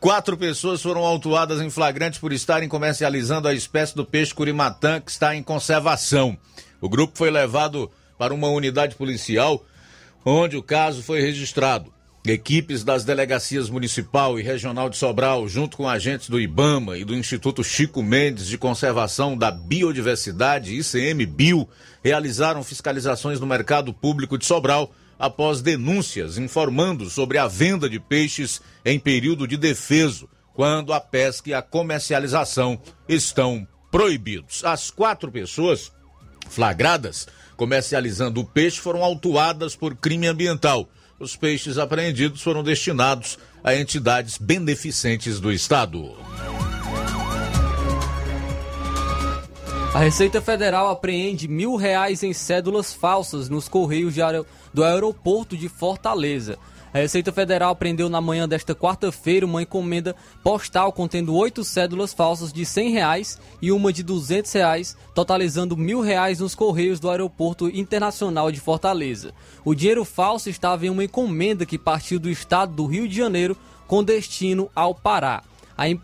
Quatro 0.00 0.36
pessoas 0.36 0.82
foram 0.82 1.04
autuadas 1.04 1.60
em 1.60 1.70
flagrante 1.70 2.18
por 2.18 2.32
estarem 2.32 2.68
comercializando 2.68 3.46
a 3.46 3.54
espécie 3.54 3.94
do 3.94 4.04
peixe 4.04 4.34
curimatã 4.34 5.00
que 5.00 5.12
está 5.12 5.36
em 5.36 5.42
conservação. 5.44 6.36
O 6.80 6.88
grupo 6.88 7.16
foi 7.16 7.30
levado 7.30 7.88
para 8.18 8.34
uma 8.34 8.48
unidade 8.48 8.96
policial 8.96 9.64
onde 10.24 10.56
o 10.56 10.62
caso 10.62 11.02
foi 11.02 11.20
registrado. 11.20 11.92
Equipes 12.24 12.84
das 12.84 13.04
delegacias 13.04 13.68
municipal 13.68 14.38
e 14.38 14.44
regional 14.44 14.88
de 14.88 14.96
Sobral, 14.96 15.48
junto 15.48 15.76
com 15.76 15.88
agentes 15.88 16.28
do 16.28 16.40
IBAMA 16.40 16.96
e 16.96 17.04
do 17.04 17.16
Instituto 17.16 17.64
Chico 17.64 18.00
Mendes 18.00 18.46
de 18.46 18.56
Conservação 18.56 19.36
da 19.36 19.50
Biodiversidade, 19.50 20.78
ICM 20.78 21.26
Bio, 21.26 21.68
realizaram 22.00 22.62
fiscalizações 22.62 23.40
no 23.40 23.46
mercado 23.46 23.92
público 23.92 24.38
de 24.38 24.46
Sobral 24.46 24.94
após 25.18 25.60
denúncias 25.60 26.38
informando 26.38 27.10
sobre 27.10 27.38
a 27.38 27.48
venda 27.48 27.90
de 27.90 27.98
peixes 27.98 28.62
em 28.84 29.00
período 29.00 29.48
de 29.48 29.56
defeso, 29.56 30.28
quando 30.54 30.92
a 30.92 31.00
pesca 31.00 31.50
e 31.50 31.54
a 31.54 31.60
comercialização 31.60 32.80
estão 33.08 33.66
proibidos. 33.90 34.64
As 34.64 34.92
quatro 34.92 35.32
pessoas 35.32 35.90
flagradas 36.48 37.26
comercializando 37.56 38.40
o 38.40 38.44
peixe 38.44 38.78
foram 38.78 39.02
autuadas 39.02 39.74
por 39.74 39.96
crime 39.96 40.28
ambiental. 40.28 40.88
Os 41.22 41.36
peixes 41.36 41.78
apreendidos 41.78 42.42
foram 42.42 42.64
destinados 42.64 43.38
a 43.62 43.76
entidades 43.76 44.36
beneficentes 44.36 45.38
do 45.38 45.52
Estado. 45.52 46.16
A 49.94 50.00
Receita 50.00 50.42
Federal 50.42 50.90
apreende 50.90 51.46
mil 51.46 51.76
reais 51.76 52.24
em 52.24 52.32
cédulas 52.32 52.92
falsas 52.92 53.48
nos 53.48 53.68
correios 53.68 54.18
aer... 54.18 54.44
do 54.74 54.82
aeroporto 54.82 55.56
de 55.56 55.68
Fortaleza. 55.68 56.58
A 56.94 56.98
Receita 56.98 57.32
Federal 57.32 57.72
apreendeu 57.72 58.10
na 58.10 58.20
manhã 58.20 58.46
desta 58.46 58.74
quarta-feira 58.74 59.46
uma 59.46 59.62
encomenda 59.62 60.14
postal 60.42 60.92
contendo 60.92 61.34
oito 61.34 61.64
cédulas 61.64 62.12
falsas 62.12 62.52
de 62.52 62.64
R$ 62.64 62.90
reais 62.90 63.40
e 63.62 63.72
uma 63.72 63.90
de 63.90 64.02
R$ 64.02 64.42
reais, 64.52 64.94
totalizando 65.14 65.74
reais 66.02 66.40
nos 66.40 66.54
correios 66.54 67.00
do 67.00 67.08
Aeroporto 67.08 67.66
Internacional 67.68 68.52
de 68.52 68.60
Fortaleza. 68.60 69.32
O 69.64 69.74
dinheiro 69.74 70.04
falso 70.04 70.50
estava 70.50 70.84
em 70.84 70.90
uma 70.90 71.04
encomenda 71.04 71.64
que 71.64 71.78
partiu 71.78 72.20
do 72.20 72.28
estado 72.28 72.74
do 72.74 72.84
Rio 72.84 73.08
de 73.08 73.16
Janeiro 73.16 73.56
com 73.86 74.04
destino 74.04 74.70
ao 74.74 74.94
Pará. 74.94 75.42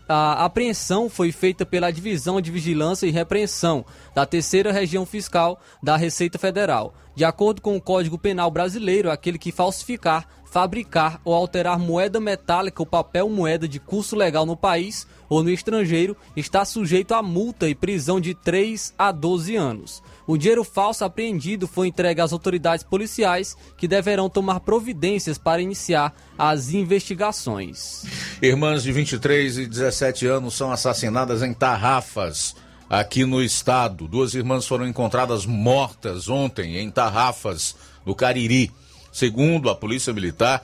A, 0.07 0.45
apreensão 0.45 1.09
foi 1.09 1.31
feita 1.31 1.65
pela 1.65 1.91
Divisão 1.91 2.41
de 2.41 2.51
Vigilância 2.51 3.05
e 3.05 3.11
Repreensão 3.11 3.85
da 4.15 4.25
Terceira 4.25 4.71
Região 4.71 5.05
Fiscal 5.05 5.59
da 5.81 5.95
Receita 5.95 6.39
Federal. 6.39 6.93
De 7.15 7.23
acordo 7.23 7.61
com 7.61 7.75
o 7.75 7.81
Código 7.81 8.17
Penal 8.17 8.49
Brasileiro, 8.49 9.11
aquele 9.11 9.37
que 9.37 9.51
falsificar, 9.51 10.27
fabricar 10.51 11.21
ou 11.23 11.33
alterar 11.33 11.77
moeda 11.77 12.19
metálica 12.19 12.81
ou 12.81 12.85
papel 12.85 13.29
moeda 13.29 13.67
de 13.67 13.79
curso 13.79 14.15
legal 14.15 14.45
no 14.45 14.57
país 14.57 15.07
ou 15.29 15.43
no 15.43 15.51
estrangeiro 15.51 16.17
está 16.35 16.65
sujeito 16.65 17.13
a 17.13 17.21
multa 17.21 17.69
e 17.69 17.75
prisão 17.75 18.19
de 18.19 18.33
3 18.33 18.93
a 18.97 19.11
12 19.11 19.55
anos. 19.55 20.01
O 20.25 20.37
dinheiro 20.37 20.63
falso 20.63 21.05
apreendido 21.05 21.67
foi 21.67 21.87
entregue 21.87 22.21
às 22.21 22.33
autoridades 22.33 22.83
policiais 22.83 23.55
que 23.77 23.87
deverão 23.87 24.29
tomar 24.29 24.59
providências 24.61 25.37
para 25.37 25.61
iniciar 25.61 26.15
as 26.37 26.73
investigações. 26.73 28.05
Irmãs 28.41 28.83
de 28.83 28.91
23 28.91 29.59
e 29.59 29.65
17 29.67 30.25
anos 30.25 30.55
são 30.55 30.71
assassinadas 30.71 31.43
em 31.43 31.53
Tarrafas, 31.53 32.55
aqui 32.89 33.23
no 33.23 33.41
estado. 33.41 34.07
Duas 34.07 34.33
irmãs 34.33 34.65
foram 34.65 34.87
encontradas 34.87 35.45
mortas 35.45 36.27
ontem 36.27 36.77
em 36.77 36.89
Tarrafas, 36.89 37.75
no 38.05 38.15
Cariri. 38.15 38.71
Segundo 39.11 39.69
a 39.69 39.75
Polícia 39.75 40.13
Militar, 40.13 40.63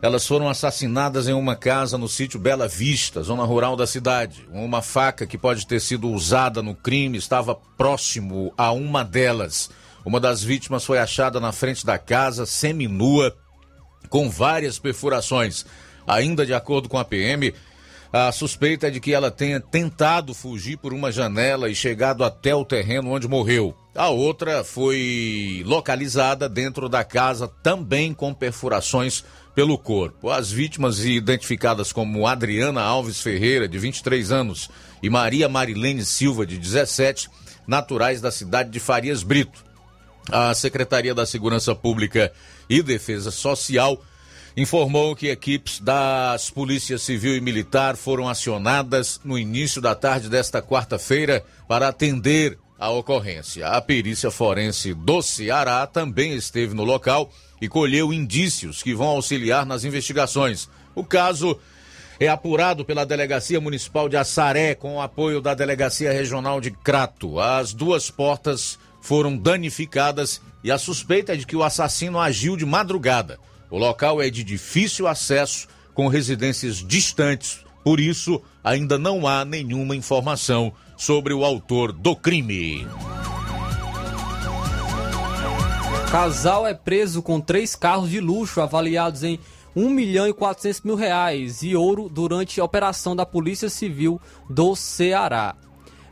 elas 0.00 0.26
foram 0.26 0.48
assassinadas 0.48 1.28
em 1.28 1.32
uma 1.32 1.56
casa 1.56 1.96
no 1.96 2.08
sítio 2.08 2.38
Bela 2.38 2.68
Vista, 2.68 3.22
zona 3.22 3.42
rural 3.44 3.74
da 3.74 3.86
cidade. 3.86 4.46
Uma 4.52 4.82
faca 4.82 5.26
que 5.26 5.38
pode 5.38 5.66
ter 5.66 5.80
sido 5.80 6.10
usada 6.10 6.62
no 6.62 6.74
crime 6.74 7.16
estava 7.16 7.54
próximo 7.54 8.52
a 8.56 8.70
uma 8.70 9.02
delas. 9.02 9.70
Uma 10.04 10.20
das 10.20 10.42
vítimas 10.42 10.84
foi 10.84 10.98
achada 10.98 11.40
na 11.40 11.52
frente 11.52 11.86
da 11.86 11.96
casa, 11.96 12.44
seminua, 12.44 13.34
com 14.10 14.28
várias 14.28 14.78
perfurações. 14.78 15.64
Ainda 16.06 16.44
de 16.44 16.52
acordo 16.52 16.86
com 16.86 16.98
a 16.98 17.04
PM, 17.04 17.54
a 18.16 18.30
suspeita 18.30 18.86
é 18.86 18.90
de 18.90 19.00
que 19.00 19.12
ela 19.12 19.28
tenha 19.28 19.58
tentado 19.58 20.32
fugir 20.32 20.76
por 20.76 20.94
uma 20.94 21.10
janela 21.10 21.68
e 21.68 21.74
chegado 21.74 22.22
até 22.22 22.54
o 22.54 22.64
terreno 22.64 23.10
onde 23.10 23.26
morreu. 23.26 23.76
A 23.92 24.08
outra 24.08 24.62
foi 24.62 25.64
localizada 25.66 26.48
dentro 26.48 26.88
da 26.88 27.02
casa, 27.02 27.48
também 27.60 28.14
com 28.14 28.32
perfurações 28.32 29.24
pelo 29.52 29.76
corpo. 29.76 30.30
As 30.30 30.48
vítimas 30.48 31.04
identificadas 31.04 31.92
como 31.92 32.24
Adriana 32.24 32.82
Alves 32.82 33.20
Ferreira, 33.20 33.66
de 33.66 33.80
23 33.80 34.30
anos, 34.30 34.70
e 35.02 35.10
Maria 35.10 35.48
Marilene 35.48 36.04
Silva, 36.04 36.46
de 36.46 36.56
17, 36.56 37.28
naturais 37.66 38.20
da 38.20 38.30
cidade 38.30 38.70
de 38.70 38.78
Farias 38.78 39.24
Brito. 39.24 39.64
A 40.30 40.54
Secretaria 40.54 41.16
da 41.16 41.26
Segurança 41.26 41.74
Pública 41.74 42.32
e 42.70 42.80
Defesa 42.80 43.32
Social 43.32 44.00
informou 44.56 45.16
que 45.16 45.28
equipes 45.28 45.80
das 45.80 46.48
Polícias 46.48 47.02
Civil 47.02 47.36
e 47.36 47.40
Militar 47.40 47.96
foram 47.96 48.28
acionadas 48.28 49.20
no 49.24 49.36
início 49.36 49.80
da 49.80 49.94
tarde 49.94 50.28
desta 50.28 50.62
quarta-feira 50.62 51.44
para 51.66 51.88
atender 51.88 52.56
a 52.78 52.90
ocorrência. 52.90 53.66
A 53.68 53.80
perícia 53.80 54.30
forense 54.30 54.94
do 54.94 55.22
Ceará 55.22 55.86
também 55.86 56.34
esteve 56.34 56.74
no 56.74 56.84
local 56.84 57.32
e 57.60 57.68
colheu 57.68 58.12
indícios 58.12 58.82
que 58.82 58.94
vão 58.94 59.08
auxiliar 59.08 59.66
nas 59.66 59.84
investigações. 59.84 60.68
O 60.94 61.02
caso 61.02 61.58
é 62.20 62.28
apurado 62.28 62.84
pela 62.84 63.04
Delegacia 63.04 63.60
Municipal 63.60 64.08
de 64.08 64.16
Assaré 64.16 64.74
com 64.74 64.96
o 64.96 65.00
apoio 65.00 65.40
da 65.40 65.54
Delegacia 65.54 66.12
Regional 66.12 66.60
de 66.60 66.70
Crato. 66.70 67.40
As 67.40 67.72
duas 67.72 68.08
portas 68.08 68.78
foram 69.00 69.36
danificadas 69.36 70.40
e 70.62 70.70
a 70.70 70.78
suspeita 70.78 71.34
é 71.34 71.36
de 71.36 71.44
que 71.44 71.56
o 71.56 71.62
assassino 71.62 72.20
agiu 72.20 72.56
de 72.56 72.64
madrugada. 72.64 73.38
O 73.74 73.78
local 73.78 74.22
é 74.22 74.30
de 74.30 74.44
difícil 74.44 75.08
acesso, 75.08 75.66
com 75.92 76.06
residências 76.06 76.76
distantes, 76.76 77.64
por 77.82 77.98
isso 77.98 78.40
ainda 78.62 78.96
não 78.96 79.26
há 79.26 79.44
nenhuma 79.44 79.96
informação 79.96 80.72
sobre 80.96 81.34
o 81.34 81.44
autor 81.44 81.90
do 81.90 82.14
crime. 82.14 82.86
Casal 86.08 86.64
é 86.64 86.72
preso 86.72 87.20
com 87.20 87.40
três 87.40 87.74
carros 87.74 88.10
de 88.10 88.20
luxo 88.20 88.60
avaliados 88.60 89.24
em 89.24 89.40
1 89.74 89.90
milhão 89.90 90.28
e 90.28 90.32
400 90.32 90.82
mil 90.82 90.94
reais 90.94 91.64
e 91.64 91.74
ouro 91.74 92.08
durante 92.08 92.60
a 92.60 92.64
operação 92.64 93.16
da 93.16 93.26
Polícia 93.26 93.68
Civil 93.68 94.20
do 94.48 94.76
Ceará. 94.76 95.56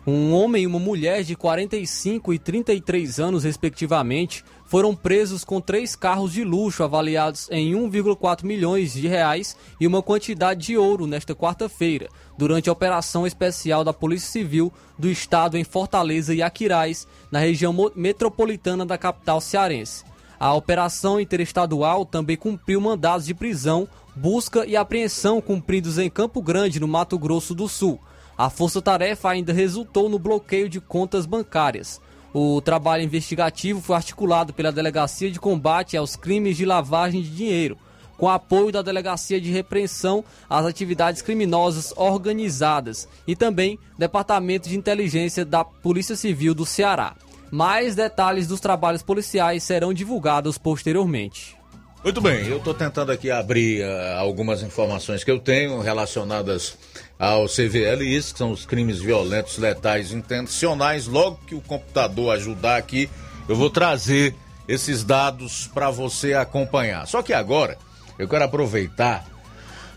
Um 0.05 0.33
homem 0.33 0.65
e 0.65 0.67
uma 0.67 0.81
mulher 0.81 1.23
de 1.23 1.37
45 1.37 2.35
e 2.35 2.39
33 2.41 3.21
anos, 3.21 3.45
respectivamente, 3.45 4.45
foram 4.73 4.97
presos 4.97 5.45
com 5.45 5.61
três 5.61 5.95
carros 5.95 6.33
de 6.33 6.43
luxo 6.43 6.83
avaliados 6.83 7.47
em 7.51 7.75
1,4 7.75 8.43
milhões 8.43 8.95
de 8.95 9.07
reais 9.07 9.55
e 9.79 9.87
uma 9.87 10.01
quantidade 10.01 10.65
de 10.65 10.79
ouro 10.79 11.07
nesta 11.07 11.35
quarta-feira, 11.35 12.09
durante 12.39 12.71
a 12.71 12.73
operação 12.73 13.27
especial 13.27 13.85
da 13.85 13.93
Polícia 13.93 14.31
Civil 14.31 14.73
do 14.99 15.11
Estado 15.11 15.59
em 15.59 15.63
Fortaleza 15.63 16.35
e 16.35 16.41
Aquiraz, 16.41 17.07
na 17.31 17.39
região 17.39 17.77
metropolitana 17.95 18.87
da 18.87 18.97
capital 18.97 19.43
cearense. 19.43 20.07
A 20.41 20.55
operação 20.55 21.21
interestadual 21.21 22.07
também 22.07 22.39
cumpriu 22.39 22.81
mandados 22.81 23.27
de 23.27 23.35
prisão, 23.35 23.87
busca 24.17 24.65
e 24.65 24.75
apreensão 24.75 25.39
cumpridos 25.43 25.99
em 25.99 26.09
Campo 26.09 26.41
Grande, 26.41 26.81
no 26.81 26.89
Mato 26.89 27.19
Grosso 27.19 27.55
do 27.55 27.69
Sul. 27.69 28.01
A 28.39 28.49
força-tarefa 28.49 29.29
ainda 29.29 29.53
resultou 29.53 30.09
no 30.09 30.19
bloqueio 30.19 30.67
de 30.67 30.81
contas 30.81 31.27
bancárias. 31.27 32.01
O 32.35 32.63
trabalho 32.63 33.03
investigativo 33.03 33.83
foi 33.83 33.95
articulado 33.95 34.55
pela 34.55 34.73
Delegacia 34.73 35.31
de 35.31 35.39
Combate 35.39 35.97
aos 35.97 36.17
Crimes 36.17 36.57
de 36.57 36.65
Lavagem 36.65 37.21
de 37.21 37.29
Dinheiro, 37.29 37.77
com 38.17 38.29
apoio 38.29 38.73
da 38.73 38.81
Delegacia 38.81 39.41
de 39.41 39.51
Repreensão 39.51 40.25
às 40.49 40.65
Atividades 40.65 41.21
Criminosas 41.21 41.93
Organizadas 41.95 43.07
e 43.27 43.37
também 43.37 43.79
Departamento 43.99 44.69
de 44.69 44.79
Inteligência 44.79 45.45
da 45.45 45.63
Polícia 45.63 46.17
Civil 46.17 46.55
do 46.55 46.65
Ceará. 46.65 47.15
Mais 47.51 47.95
detalhes 47.95 48.47
dos 48.47 48.61
trabalhos 48.61 49.03
policiais 49.03 49.63
serão 49.63 49.93
divulgados 49.93 50.57
posteriormente. 50.57 51.62
Muito 52.05 52.21
bem, 52.21 52.45
eu 52.49 52.57
estou 52.57 52.75
tentando 52.75 53.13
aqui 53.13 53.31
abrir 53.31 53.85
uh, 53.85 54.19
algumas 54.19 54.61
informações 54.61 55.23
que 55.23 55.31
eu 55.31 55.39
tenho 55.39 55.81
relacionadas 55.81 56.77
ao 57.17 57.47
CVLIs, 57.47 58.33
que 58.33 58.39
são 58.39 58.51
os 58.51 58.67
crimes 58.67 58.99
violentos, 58.99 59.57
letais, 59.57 60.11
intencionais. 60.11 61.07
Logo 61.07 61.39
que 61.47 61.55
o 61.55 61.61
computador 61.61 62.35
ajudar 62.35 62.77
aqui, 62.77 63.09
eu 63.49 63.55
vou 63.55 63.71
trazer 63.71 64.35
esses 64.67 65.05
dados 65.05 65.71
para 65.73 65.91
você 65.91 66.35
acompanhar. 66.35 67.07
Só 67.07 67.23
que 67.23 67.33
agora 67.33 67.79
eu 68.19 68.29
quero 68.29 68.45
aproveitar 68.45 69.25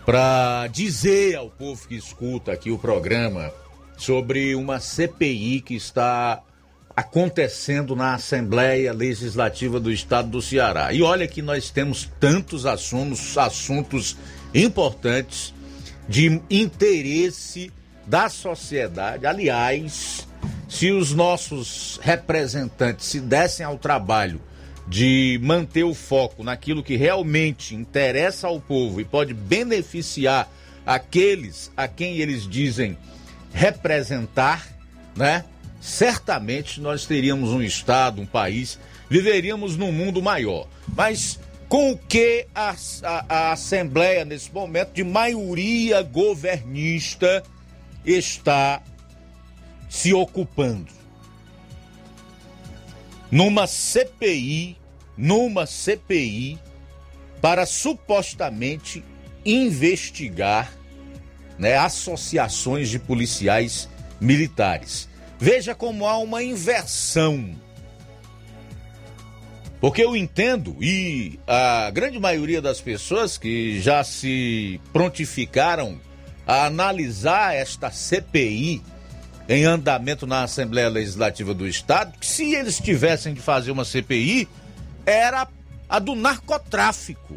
para 0.04 0.68
dizer 0.68 1.34
ao 1.34 1.50
povo 1.50 1.88
que 1.88 1.96
escuta 1.96 2.52
aqui 2.52 2.70
o 2.70 2.78
programa 2.78 3.52
sobre 3.96 4.54
uma 4.54 4.78
CPI 4.78 5.60
que 5.60 5.74
está 5.74 6.40
acontecendo 6.96 7.94
na 7.94 8.14
Assembleia 8.14 8.90
Legislativa 8.90 9.78
do 9.78 9.92
Estado 9.92 10.30
do 10.30 10.40
Ceará. 10.40 10.94
E 10.94 11.02
olha 11.02 11.28
que 11.28 11.42
nós 11.42 11.68
temos 11.68 12.10
tantos 12.18 12.64
assuntos, 12.64 13.36
assuntos 13.36 14.16
importantes 14.54 15.52
de 16.08 16.40
interesse 16.48 17.70
da 18.06 18.30
sociedade. 18.30 19.26
Aliás, 19.26 20.26
se 20.68 20.90
os 20.90 21.12
nossos 21.12 22.00
representantes 22.02 23.04
se 23.04 23.20
dessem 23.20 23.66
ao 23.66 23.76
trabalho 23.76 24.40
de 24.88 25.38
manter 25.42 25.84
o 25.84 25.92
foco 25.92 26.42
naquilo 26.42 26.82
que 26.82 26.96
realmente 26.96 27.74
interessa 27.74 28.46
ao 28.46 28.58
povo 28.58 29.00
e 29.00 29.04
pode 29.04 29.34
beneficiar 29.34 30.48
aqueles 30.86 31.70
a 31.76 31.88
quem 31.88 32.18
eles 32.18 32.48
dizem 32.48 32.96
representar, 33.52 34.66
né? 35.16 35.44
Certamente 35.86 36.80
nós 36.80 37.06
teríamos 37.06 37.50
um 37.50 37.62
Estado, 37.62 38.20
um 38.20 38.26
país, 38.26 38.76
viveríamos 39.08 39.76
num 39.76 39.92
mundo 39.92 40.20
maior. 40.20 40.66
Mas 40.96 41.38
com 41.68 41.92
o 41.92 41.96
que 41.96 42.48
a, 42.52 42.74
a, 43.04 43.24
a 43.28 43.52
Assembleia, 43.52 44.24
nesse 44.24 44.52
momento, 44.52 44.92
de 44.92 45.04
maioria 45.04 46.02
governista, 46.02 47.44
está 48.04 48.82
se 49.88 50.12
ocupando? 50.12 50.90
Numa 53.30 53.68
CPI, 53.68 54.76
numa 55.16 55.66
CPI, 55.66 56.58
para 57.40 57.64
supostamente 57.64 59.04
investigar 59.44 60.72
né, 61.56 61.76
associações 61.76 62.88
de 62.88 62.98
policiais 62.98 63.88
militares. 64.20 65.08
Veja 65.38 65.74
como 65.74 66.06
há 66.06 66.18
uma 66.18 66.42
inversão. 66.42 67.54
Porque 69.80 70.02
eu 70.02 70.16
entendo, 70.16 70.76
e 70.80 71.38
a 71.46 71.90
grande 71.90 72.18
maioria 72.18 72.62
das 72.62 72.80
pessoas 72.80 73.36
que 73.36 73.80
já 73.80 74.02
se 74.02 74.80
prontificaram 74.92 76.00
a 76.46 76.64
analisar 76.66 77.54
esta 77.54 77.90
CPI 77.90 78.82
em 79.48 79.64
andamento 79.64 80.26
na 80.26 80.42
Assembleia 80.42 80.88
Legislativa 80.88 81.52
do 81.52 81.68
Estado, 81.68 82.18
que 82.18 82.26
se 82.26 82.54
eles 82.54 82.80
tivessem 82.80 83.34
de 83.34 83.40
fazer 83.40 83.70
uma 83.70 83.84
CPI, 83.84 84.48
era 85.04 85.46
a 85.88 85.98
do 85.98 86.14
narcotráfico. 86.14 87.36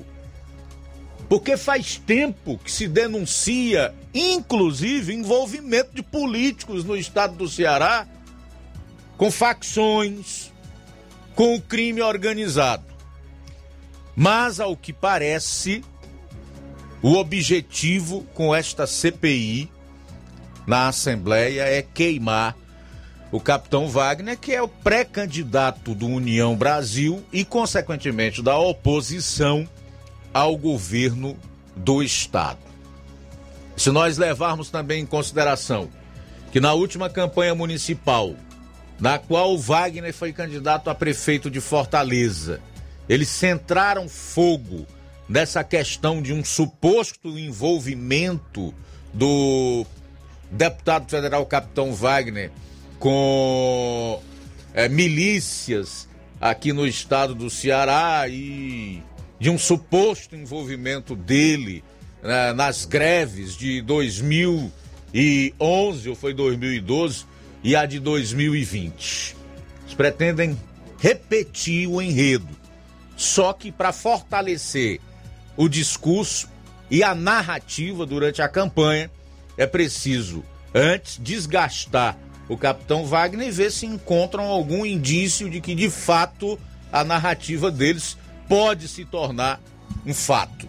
Porque 1.29 1.55
faz 1.55 1.95
tempo 1.95 2.57
que 2.57 2.71
se 2.71 2.87
denuncia, 2.87 3.93
inclusive, 4.11 5.13
envolvimento 5.13 5.91
de 5.93 6.01
políticos 6.01 6.83
no 6.83 6.97
estado 6.97 7.35
do 7.35 7.47
Ceará 7.47 8.07
com 9.15 9.29
facções, 9.29 10.51
com 11.35 11.53
o 11.53 11.61
crime 11.61 12.01
organizado. 12.01 12.83
Mas, 14.15 14.59
ao 14.59 14.75
que 14.75 14.91
parece, 14.91 15.83
o 16.99 17.13
objetivo 17.13 18.25
com 18.33 18.53
esta 18.55 18.87
CPI 18.87 19.71
na 20.65 20.87
Assembleia 20.87 21.61
é 21.61 21.83
queimar 21.83 22.57
o 23.31 23.39
capitão 23.39 23.87
Wagner, 23.87 24.37
que 24.37 24.51
é 24.51 24.61
o 24.61 24.67
pré-candidato 24.67 25.93
do 25.93 26.07
União 26.07 26.55
Brasil 26.55 27.23
e, 27.31 27.45
consequentemente, 27.45 28.41
da 28.41 28.57
oposição 28.57 29.69
ao 30.33 30.57
governo 30.57 31.37
do 31.75 32.03
Estado. 32.03 32.59
Se 33.75 33.91
nós 33.91 34.17
levarmos 34.17 34.69
também 34.69 35.01
em 35.01 35.05
consideração 35.05 35.89
que 36.51 36.59
na 36.59 36.73
última 36.73 37.09
campanha 37.09 37.55
municipal, 37.55 38.35
na 38.99 39.17
qual 39.17 39.57
Wagner 39.57 40.13
foi 40.13 40.33
candidato 40.33 40.89
a 40.89 40.95
prefeito 40.95 41.49
de 41.49 41.61
Fortaleza, 41.61 42.59
eles 43.07 43.29
centraram 43.29 44.09
fogo 44.09 44.85
nessa 45.27 45.63
questão 45.63 46.21
de 46.21 46.33
um 46.33 46.43
suposto 46.43 47.37
envolvimento 47.37 48.73
do 49.13 49.85
deputado 50.51 51.09
federal 51.09 51.45
capitão 51.45 51.93
Wagner 51.93 52.51
com 52.99 54.21
é, 54.73 54.89
milícias 54.89 56.07
aqui 56.41 56.73
no 56.73 56.85
estado 56.85 57.33
do 57.35 57.49
Ceará 57.49 58.27
e 58.27 59.01
de 59.39 59.49
um 59.49 59.57
suposto 59.57 60.35
envolvimento 60.35 61.15
dele 61.15 61.83
né, 62.21 62.53
nas 62.53 62.85
greves 62.85 63.55
de 63.55 63.81
2011 63.81 66.09
ou 66.09 66.15
foi 66.15 66.33
2012 66.33 67.25
e 67.63 67.75
a 67.75 67.85
de 67.85 67.99
2020. 67.99 69.35
Eles 69.83 69.93
pretendem 69.95 70.59
repetir 70.99 71.87
o 71.87 72.01
enredo, 72.01 72.49
só 73.15 73.53
que 73.53 73.71
para 73.71 73.93
fortalecer 73.93 74.99
o 75.55 75.69
discurso 75.69 76.49
e 76.91 77.03
a 77.03 77.15
narrativa 77.15 78.05
durante 78.05 78.41
a 78.41 78.49
campanha, 78.49 79.09
é 79.57 79.65
preciso 79.65 80.43
antes 80.73 81.19
desgastar 81.21 82.17
o 82.47 82.57
capitão 82.57 83.05
Wagner 83.05 83.47
e 83.47 83.51
ver 83.51 83.71
se 83.71 83.85
encontram 83.85 84.45
algum 84.45 84.85
indício 84.85 85.49
de 85.49 85.61
que 85.61 85.75
de 85.75 85.89
fato 85.89 86.59
a 86.91 87.03
narrativa 87.03 87.69
deles 87.69 88.17
pode 88.49 88.87
se 88.87 89.05
tornar 89.05 89.61
um 90.05 90.13
fato. 90.13 90.67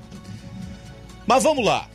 Mas 1.27 1.43
vamos 1.43 1.65
lá. 1.65 1.89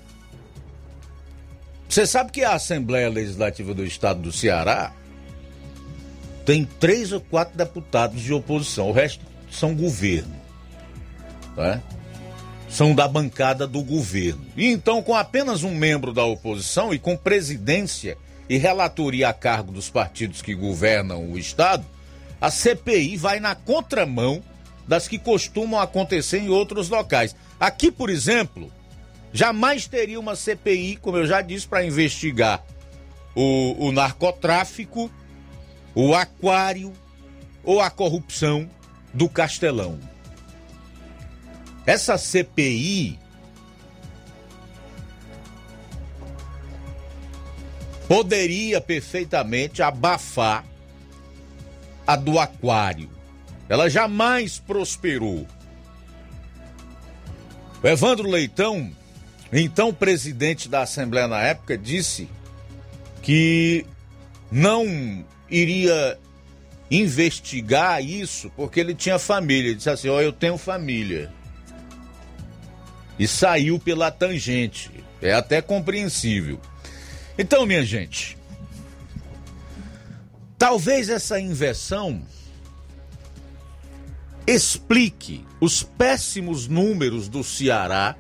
Você 1.88 2.08
sabe 2.08 2.32
que 2.32 2.44
a 2.44 2.56
Assembleia 2.56 3.08
Legislativa 3.08 3.74
do 3.74 3.86
Estado 3.86 4.20
do 4.20 4.32
Ceará 4.32 4.92
tem 6.44 6.66
três 6.66 7.12
ou 7.12 7.22
quatro 7.22 7.58
deputados 7.58 8.22
de 8.22 8.34
oposição, 8.34 8.90
o 8.90 8.92
resto 8.92 9.24
são 9.52 9.76
governo. 9.76 10.36
Né? 11.56 11.82
São 12.70 12.94
da 12.94 13.08
bancada 13.08 13.66
do 13.66 13.82
governo. 13.82 14.46
E 14.58 14.68
então, 14.68 15.02
com 15.02 15.16
apenas 15.16 15.64
um 15.64 15.74
membro 15.74 16.12
da 16.12 16.26
oposição 16.26 16.94
e 16.94 17.00
com 17.00 17.16
presidência 17.16 18.18
e 18.50 18.58
relatoria 18.58 19.30
a 19.30 19.34
cargo 19.34 19.72
dos 19.72 19.90
partidos 19.90 20.42
que 20.42 20.54
governam 20.54 21.32
o 21.32 21.38
Estado, 21.38 21.86
a 22.42 22.52
CPI 22.52 23.16
vai 23.18 23.40
na 23.40 23.56
contramão 23.56 24.44
das 24.88 25.08
que 25.08 25.18
costumam 25.18 25.80
acontecer 25.80 26.40
em 26.40 26.50
outros 26.50 26.90
locais. 26.90 27.36
Aqui, 27.60 27.92
por 27.92 28.10
exemplo, 28.10 28.72
jamais 29.34 29.88
teria 29.88 30.20
uma 30.20 30.36
CPI, 30.36 30.98
como 30.98 31.18
eu 31.18 31.26
já 31.26 31.42
disse, 31.42 31.68
para 31.68 31.86
investigar 31.86 32.64
o, 33.34 33.88
o 33.88 33.92
narcotráfico, 33.92 35.12
o 35.94 36.14
aquário 36.14 36.94
ou 37.64 37.82
a 37.82 37.90
corrupção 37.90 38.70
do 39.14 39.28
Castelão. 39.28 40.00
Essa 41.86 42.18
CPI 42.18 43.20
poderia 48.08 48.80
perfeitamente 48.80 49.82
abafar 49.82 50.64
a 52.06 52.16
do 52.16 52.40
aquário. 52.40 53.15
Ela 53.68 53.90
jamais 53.90 54.60
prosperou. 54.60 55.48
O 57.82 57.88
Evandro 57.88 58.30
Leitão, 58.30 58.92
então 59.52 59.94
presidente 59.94 60.70
da 60.70 60.82
Assembleia 60.82 61.28
na 61.28 61.42
época, 61.42 61.78
disse 61.78 62.30
que 63.22 63.86
não 64.52 65.26
iria 65.50 66.18
investigar 66.90 68.04
isso 68.04 68.50
porque 68.56 68.80
ele 68.80 68.94
tinha 68.94 69.18
família. 69.18 69.70
Ele 69.70 69.76
disse 69.76 69.90
assim: 69.90 70.10
Ó, 70.10 70.18
oh, 70.18 70.22
eu 70.22 70.32
tenho 70.32 70.58
família. 70.58 71.32
E 73.18 73.28
saiu 73.28 73.80
pela 73.80 74.12
tangente. 74.12 74.92
É 75.22 75.34
até 75.34 75.62
compreensível. 75.62 76.60
Então, 77.38 77.66
minha 77.66 77.84
gente, 77.84 78.38
talvez 80.58 81.10
essa 81.10 81.40
inversão 81.40 82.22
explique 84.48 85.46
os 85.60 85.82
péssimos 85.82 86.68
números 86.68 87.28
do 87.28 87.44
Ceará, 87.44 88.16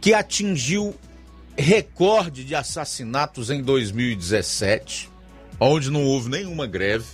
que 0.00 0.14
atingiu 0.14 0.94
recorde 1.56 2.44
de 2.44 2.54
assassinatos 2.54 3.50
em 3.50 3.62
2017, 3.62 5.10
onde 5.58 5.90
não 5.90 6.04
houve 6.04 6.28
nenhuma 6.28 6.66
greve, 6.66 7.06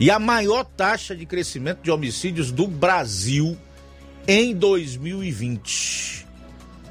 e 0.00 0.10
a 0.10 0.18
maior 0.18 0.64
taxa 0.64 1.14
de 1.14 1.24
crescimento 1.24 1.82
de 1.82 1.90
homicídios 1.90 2.50
do 2.50 2.66
Brasil 2.66 3.56
em 4.26 4.54
2020, 4.54 6.26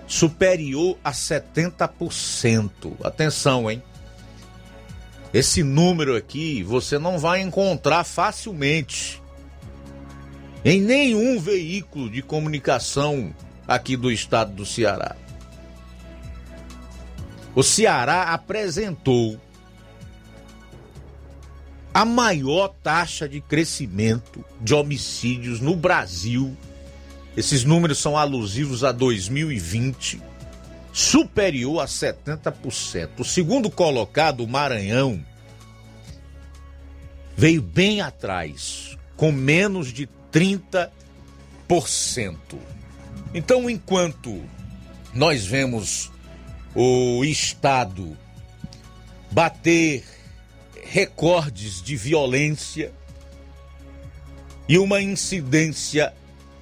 superior 0.08 0.98
a 1.04 1.12
70%. 1.12 2.94
Atenção, 3.04 3.70
hein? 3.70 3.84
Esse 5.34 5.64
número 5.64 6.16
aqui 6.16 6.62
você 6.62 7.00
não 7.00 7.18
vai 7.18 7.42
encontrar 7.42 8.04
facilmente 8.04 9.22
em 10.64 10.82
nenhum 10.82 11.40
veículo 11.40 12.10
de 12.10 12.22
comunicação 12.22 13.34
aqui 13.66 13.96
do 13.96 14.12
estado 14.12 14.52
do 14.54 14.66
Ceará. 14.66 15.16
O 17.56 17.64
Ceará 17.64 18.34
apresentou 18.34 19.40
a 21.94 22.04
maior 22.04 22.70
taxa 22.84 23.28
de 23.28 23.40
crescimento 23.40 24.44
de 24.60 24.74
homicídios 24.74 25.62
no 25.62 25.76
Brasil. 25.76 26.56
Esses 27.36 27.64
números 27.64 28.00
são 28.00 28.18
alusivos 28.18 28.84
a 28.84 28.92
2020 28.92 30.31
superior 30.92 31.80
a 31.82 31.86
70%. 31.86 33.20
O 33.20 33.24
segundo 33.24 33.70
colocado, 33.70 34.44
o 34.44 34.48
Maranhão, 34.48 35.24
veio 37.36 37.62
bem 37.62 38.02
atrás, 38.02 38.98
com 39.16 39.32
menos 39.32 39.94
de 39.94 40.10
30%. 40.32 40.92
Então, 43.34 43.70
enquanto 43.70 44.44
nós 45.14 45.46
vemos 45.46 46.12
o 46.76 47.24
Estado 47.24 48.18
bater 49.32 50.04
recordes 50.84 51.82
de 51.82 51.96
violência 51.96 52.92
e 54.68 54.78
uma 54.78 55.02
incidência 55.02 56.14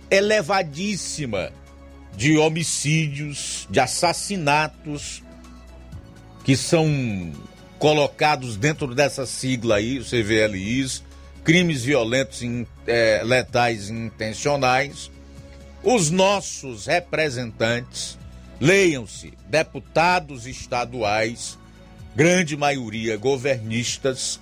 elevadíssima 0.10 1.52
de 2.16 2.38
homicídios, 2.38 3.68
de 3.70 3.80
assassinatos 3.80 5.24
que 6.44 6.56
são 6.56 7.32
colocados 7.78 8.58
dentro 8.58 8.94
dessa 8.94 9.26
sigla 9.26 9.76
aí, 9.76 10.00
o 10.00 10.04
CVLIs, 10.04 11.04
crimes 11.44 11.84
violentos 11.84 12.42
é, 12.86 13.22
letais 13.24 13.90
intencionais. 13.90 15.10
Os 15.82 16.12
nossos 16.12 16.88
representantes, 16.88 18.18
leiam-se, 18.60 19.34
deputados 19.48 20.46
estaduais, 20.46 21.58
grande 22.16 22.58
maioria 22.58 23.16
governistas, 23.16 24.42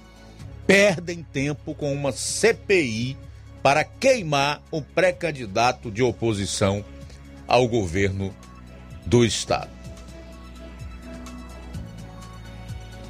perdem 0.65 1.21
tempo 1.21 1.75
com 1.75 1.93
uma 1.93 2.11
CPI 2.11 3.15
para 3.61 3.83
queimar 3.83 4.61
o 4.71 4.81
pré-candidato 4.81 5.91
de 5.91 6.01
oposição 6.01 6.83
ao 7.47 7.67
governo 7.67 8.33
do 9.05 9.23
Estado. 9.23 9.71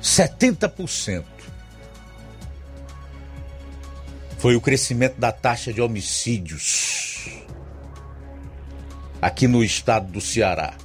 70% 0.02 1.26
foi 4.38 4.56
o 4.56 4.62
crescimento 4.62 5.20
da 5.20 5.32
taxa 5.32 5.74
de 5.74 5.82
homicídios 5.82 7.30
aqui 9.22 9.48
no 9.48 9.64
estado 9.64 10.12
do 10.12 10.22
Ceará 10.22 10.76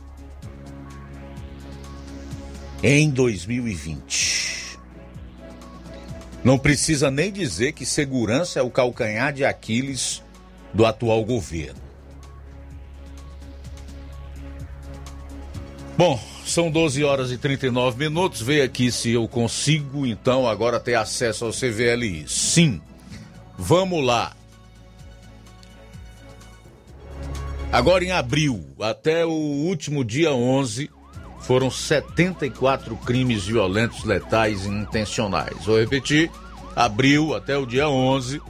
em 2.83 3.11
2020. 3.11 4.79
Não 6.43 6.59
precisa 6.59 7.11
nem 7.11 7.31
dizer 7.31 7.73
que 7.73 7.87
segurança 7.87 8.59
é 8.59 8.63
o 8.63 8.71
calcanhar 8.71 9.33
de 9.33 9.45
Aquiles 9.45 10.23
do 10.75 10.85
atual 10.85 11.25
governo. 11.25 11.92
Bom, 16.05 16.19
são 16.45 16.69
12 16.69 17.05
horas 17.05 17.31
e 17.31 17.39
39 17.39 17.97
minutos. 17.97 18.43
Veja 18.43 18.65
aqui 18.65 18.91
se 18.91 19.13
eu 19.13 19.29
consigo, 19.29 20.05
então, 20.05 20.49
agora 20.49 20.81
ter 20.81 20.97
acesso 20.97 21.45
ao 21.45 21.53
CVLI. 21.53 22.25
Sim. 22.27 22.83
Vamos 23.57 24.05
lá. 24.05 24.33
Agora 27.71 28.03
em 28.03 28.11
abril, 28.11 28.67
até 28.81 29.25
o 29.25 29.31
último 29.31 30.05
dia 30.05 30.33
11, 30.33 30.91
foram 31.43 31.71
74 31.71 32.97
crimes 32.97 33.45
violentos 33.45 34.03
letais 34.03 34.67
e 34.67 34.71
intencionais. 34.71 35.65
Vou 35.65 35.79
repetir, 35.79 36.33
abril 36.75 37.33
até 37.33 37.57
o 37.57 37.65
dia 37.65 37.89
11, 37.89 38.43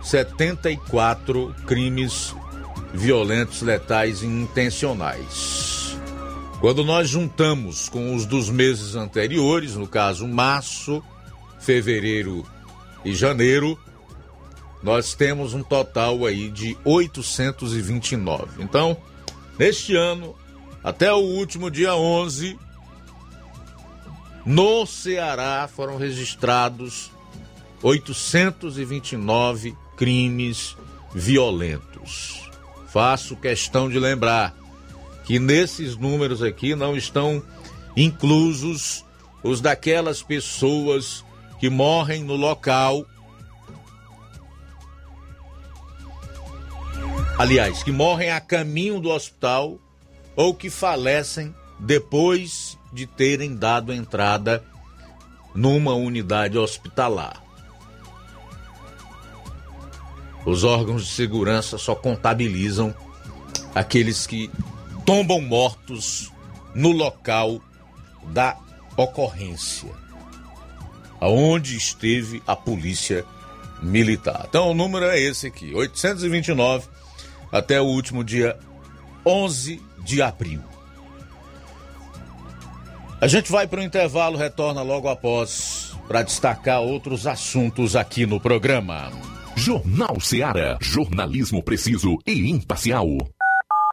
74 0.00 1.56
crimes 1.66 2.36
violentos 2.94 3.62
letais 3.62 4.22
e 4.22 4.26
intencionais. 4.26 5.89
Quando 6.60 6.84
nós 6.84 7.08
juntamos 7.08 7.88
com 7.88 8.14
os 8.14 8.26
dos 8.26 8.50
meses 8.50 8.94
anteriores, 8.94 9.76
no 9.76 9.88
caso 9.88 10.28
março, 10.28 11.02
fevereiro 11.58 12.46
e 13.02 13.14
janeiro, 13.14 13.78
nós 14.82 15.14
temos 15.14 15.54
um 15.54 15.62
total 15.62 16.26
aí 16.26 16.50
de 16.50 16.76
829. 16.84 18.62
Então, 18.62 18.94
neste 19.58 19.96
ano, 19.96 20.36
até 20.84 21.10
o 21.10 21.16
último 21.16 21.70
dia 21.70 21.94
11, 21.94 22.58
no 24.44 24.84
Ceará 24.84 25.66
foram 25.66 25.96
registrados 25.96 27.10
829 27.82 29.74
crimes 29.96 30.76
violentos. 31.14 32.50
Faço 32.88 33.34
questão 33.34 33.88
de 33.88 33.98
lembrar 33.98 34.59
que 35.30 35.38
nesses 35.38 35.96
números 35.96 36.42
aqui 36.42 36.74
não 36.74 36.96
estão 36.96 37.40
inclusos 37.96 39.06
os 39.44 39.60
daquelas 39.60 40.24
pessoas 40.24 41.24
que 41.60 41.70
morrem 41.70 42.24
no 42.24 42.34
local. 42.34 43.06
Aliás, 47.38 47.84
que 47.84 47.92
morrem 47.92 48.32
a 48.32 48.40
caminho 48.40 48.98
do 48.98 49.08
hospital 49.08 49.78
ou 50.34 50.52
que 50.52 50.68
falecem 50.68 51.54
depois 51.78 52.76
de 52.92 53.06
terem 53.06 53.54
dado 53.54 53.92
entrada 53.92 54.64
numa 55.54 55.94
unidade 55.94 56.58
hospitalar. 56.58 57.40
Os 60.44 60.64
órgãos 60.64 61.04
de 61.04 61.12
segurança 61.12 61.78
só 61.78 61.94
contabilizam 61.94 62.92
aqueles 63.72 64.26
que 64.26 64.50
tombam 65.10 65.40
mortos 65.40 66.30
no 66.72 66.92
local 66.92 67.60
da 68.26 68.56
ocorrência 68.96 69.90
aonde 71.20 71.76
esteve 71.76 72.40
a 72.46 72.54
polícia 72.54 73.24
militar. 73.82 74.46
Então 74.48 74.70
o 74.70 74.74
número 74.74 75.06
é 75.06 75.18
esse 75.18 75.48
aqui, 75.48 75.74
829 75.74 76.86
até 77.50 77.80
o 77.80 77.86
último 77.86 78.22
dia 78.22 78.56
11 79.26 79.82
de 80.04 80.22
abril. 80.22 80.62
A 83.20 83.26
gente 83.26 83.50
vai 83.50 83.66
para 83.66 83.80
o 83.80 83.84
intervalo, 83.84 84.38
retorna 84.38 84.80
logo 84.80 85.08
após 85.08 85.92
para 86.06 86.22
destacar 86.22 86.82
outros 86.82 87.26
assuntos 87.26 87.96
aqui 87.96 88.26
no 88.26 88.38
programa. 88.38 89.10
Jornal 89.56 90.20
Ceará, 90.20 90.78
jornalismo 90.80 91.60
preciso 91.64 92.16
e 92.24 92.48
imparcial. 92.48 93.08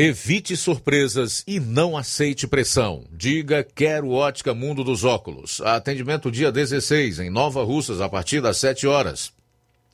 Evite 0.00 0.56
surpresas 0.56 1.42
e 1.44 1.58
não 1.58 1.96
aceite 1.96 2.46
pressão. 2.46 3.04
Diga 3.10 3.64
Quero 3.64 4.10
Ótica 4.10 4.54
Mundo 4.54 4.84
dos 4.84 5.02
Óculos. 5.02 5.60
Atendimento 5.60 6.30
dia 6.30 6.52
16 6.52 7.18
em 7.18 7.30
Nova 7.30 7.64
Russas 7.64 8.00
a 8.00 8.08
partir 8.08 8.40
das 8.40 8.58
7 8.58 8.86
horas. 8.86 9.32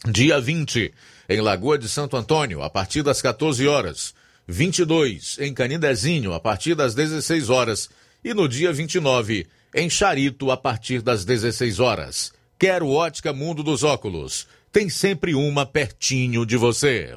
Dia 0.06 0.38
20 0.38 0.92
em 1.26 1.40
Lagoa 1.40 1.78
de 1.78 1.88
Santo 1.88 2.18
Antônio 2.18 2.62
a 2.62 2.68
partir 2.68 3.02
das 3.02 3.22
14 3.22 3.66
horas. 3.66 4.14
22 4.46 5.38
em 5.40 5.54
Canindezinho 5.54 6.34
a 6.34 6.38
partir 6.38 6.74
das 6.74 6.94
16 6.94 7.48
horas 7.48 7.88
e 8.22 8.34
no 8.34 8.46
dia 8.46 8.74
29 8.74 9.46
em 9.74 9.88
Charito 9.88 10.50
a 10.50 10.56
partir 10.58 11.00
das 11.00 11.24
16 11.24 11.80
horas. 11.80 12.30
Quero 12.58 12.90
Ótica 12.90 13.32
Mundo 13.32 13.62
dos 13.62 13.82
Óculos. 13.82 14.46
Tem 14.70 14.90
sempre 14.90 15.34
uma 15.34 15.64
pertinho 15.64 16.44
de 16.44 16.58
você. 16.58 17.16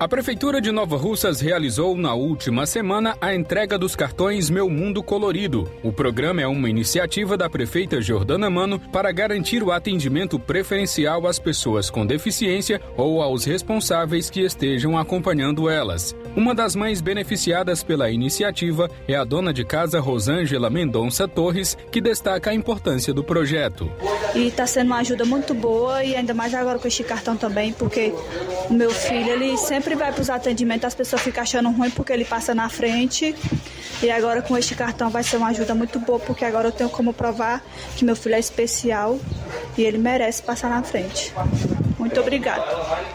A 0.00 0.08
Prefeitura 0.08 0.62
de 0.62 0.72
Nova 0.72 0.96
Russas 0.96 1.42
realizou 1.42 1.94
na 1.94 2.14
última 2.14 2.64
semana 2.64 3.18
a 3.20 3.34
entrega 3.34 3.76
dos 3.76 3.94
cartões 3.94 4.48
Meu 4.48 4.66
Mundo 4.66 5.02
Colorido. 5.02 5.70
O 5.82 5.92
programa 5.92 6.40
é 6.40 6.46
uma 6.46 6.70
iniciativa 6.70 7.36
da 7.36 7.50
prefeita 7.50 8.00
Jordana 8.00 8.48
Mano 8.48 8.78
para 8.78 9.12
garantir 9.12 9.62
o 9.62 9.70
atendimento 9.70 10.38
preferencial 10.38 11.26
às 11.26 11.38
pessoas 11.38 11.90
com 11.90 12.06
deficiência 12.06 12.80
ou 12.96 13.20
aos 13.20 13.44
responsáveis 13.44 14.30
que 14.30 14.40
estejam 14.40 14.96
acompanhando 14.96 15.68
elas. 15.68 16.16
Uma 16.34 16.54
das 16.54 16.74
mães 16.74 17.02
beneficiadas 17.02 17.82
pela 17.82 18.10
iniciativa 18.10 18.90
é 19.06 19.14
a 19.14 19.22
dona 19.22 19.52
de 19.52 19.66
casa 19.66 20.00
Rosângela 20.00 20.70
Mendonça 20.70 21.28
Torres, 21.28 21.76
que 21.92 22.00
destaca 22.00 22.48
a 22.48 22.54
importância 22.54 23.12
do 23.12 23.22
projeto. 23.22 23.92
E 24.34 24.46
está 24.46 24.66
sendo 24.66 24.86
uma 24.86 25.00
ajuda 25.00 25.26
muito 25.26 25.52
boa 25.52 26.02
e 26.02 26.16
ainda 26.16 26.32
mais 26.32 26.54
agora 26.54 26.78
com 26.78 26.88
este 26.88 27.04
cartão 27.04 27.36
também, 27.36 27.74
porque 27.74 28.14
o 28.70 28.72
meu 28.72 28.90
filho, 28.90 29.28
ele 29.28 29.58
sempre 29.58 29.89
vai 29.94 30.12
para 30.12 30.22
os 30.22 30.30
atendimentos, 30.30 30.84
as 30.84 30.94
pessoas 30.94 31.22
ficam 31.22 31.42
achando 31.42 31.70
ruim 31.70 31.90
porque 31.90 32.12
ele 32.12 32.24
passa 32.24 32.54
na 32.54 32.68
frente. 32.68 33.34
E 34.02 34.10
agora 34.10 34.40
com 34.40 34.56
este 34.56 34.74
cartão 34.74 35.10
vai 35.10 35.22
ser 35.22 35.36
uma 35.36 35.48
ajuda 35.48 35.74
muito 35.74 35.98
boa, 35.98 36.18
porque 36.18 36.44
agora 36.44 36.68
eu 36.68 36.72
tenho 36.72 36.88
como 36.88 37.12
provar 37.12 37.62
que 37.96 38.04
meu 38.04 38.16
filho 38.16 38.34
é 38.34 38.38
especial 38.38 39.18
e 39.76 39.82
ele 39.82 39.98
merece 39.98 40.42
passar 40.42 40.70
na 40.70 40.82
frente. 40.82 41.34
Muito 42.00 42.18
obrigada. 42.18 42.64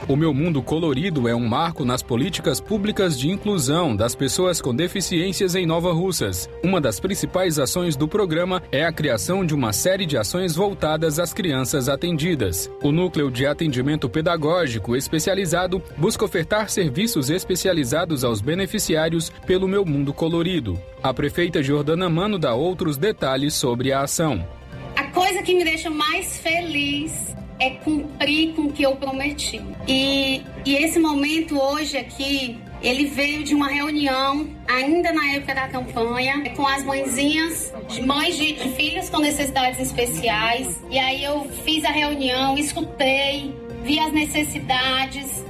O 0.07 0.15
Meu 0.15 0.31
Mundo 0.31 0.61
Colorido 0.61 1.27
é 1.27 1.35
um 1.35 1.47
marco 1.47 1.83
nas 1.83 2.03
políticas 2.03 2.61
públicas 2.61 3.17
de 3.17 3.31
inclusão 3.31 3.95
das 3.95 4.13
pessoas 4.13 4.61
com 4.61 4.75
deficiências 4.75 5.55
em 5.55 5.65
Nova 5.65 5.91
Russas. 5.91 6.47
Uma 6.63 6.79
das 6.79 6.99
principais 6.99 7.57
ações 7.57 7.95
do 7.95 8.07
programa 8.07 8.61
é 8.71 8.85
a 8.85 8.93
criação 8.93 9.43
de 9.43 9.55
uma 9.55 9.73
série 9.73 10.05
de 10.05 10.19
ações 10.19 10.55
voltadas 10.55 11.17
às 11.17 11.33
crianças 11.33 11.89
atendidas. 11.89 12.69
O 12.83 12.91
Núcleo 12.91 13.31
de 13.31 13.47
Atendimento 13.47 14.07
Pedagógico 14.07 14.95
Especializado 14.95 15.81
busca 15.97 16.23
ofertar 16.23 16.69
serviços 16.69 17.31
especializados 17.31 18.23
aos 18.23 18.39
beneficiários 18.39 19.31
pelo 19.47 19.67
Meu 19.67 19.83
Mundo 19.83 20.13
Colorido. 20.13 20.79
A 21.01 21.11
prefeita 21.11 21.63
Jordana 21.63 22.07
Mano 22.07 22.37
dá 22.37 22.53
outros 22.53 22.97
detalhes 22.97 23.55
sobre 23.55 23.91
a 23.91 24.01
ação. 24.01 24.47
A 24.95 25.05
coisa 25.05 25.41
que 25.41 25.55
me 25.55 25.63
deixa 25.63 25.89
mais 25.89 26.37
feliz 26.37 27.34
é 27.59 27.69
cumprir 27.71 28.53
com 28.53 28.63
o 28.63 28.71
que 28.71 28.83
eu 28.83 28.95
prometi. 28.95 29.61
E, 29.87 30.41
e 30.65 30.75
esse 30.75 30.99
momento 30.99 31.59
hoje 31.59 31.97
aqui, 31.97 32.57
ele 32.81 33.05
veio 33.05 33.43
de 33.43 33.55
uma 33.55 33.69
reunião, 33.69 34.47
ainda 34.67 35.11
na 35.11 35.33
época 35.33 35.55
da 35.55 35.67
campanha, 35.67 36.53
com 36.55 36.67
as 36.67 36.83
mãezinhas, 36.83 37.73
mães 38.05 38.37
de, 38.37 38.53
de 38.53 38.69
filhos 38.69 39.09
com 39.09 39.19
necessidades 39.19 39.79
especiais. 39.79 40.79
E 40.89 40.99
aí 40.99 41.23
eu 41.23 41.49
fiz 41.63 41.83
a 41.85 41.91
reunião, 41.91 42.57
escutei, 42.57 43.53
vi 43.83 43.99
as 43.99 44.11
necessidades 44.11 45.43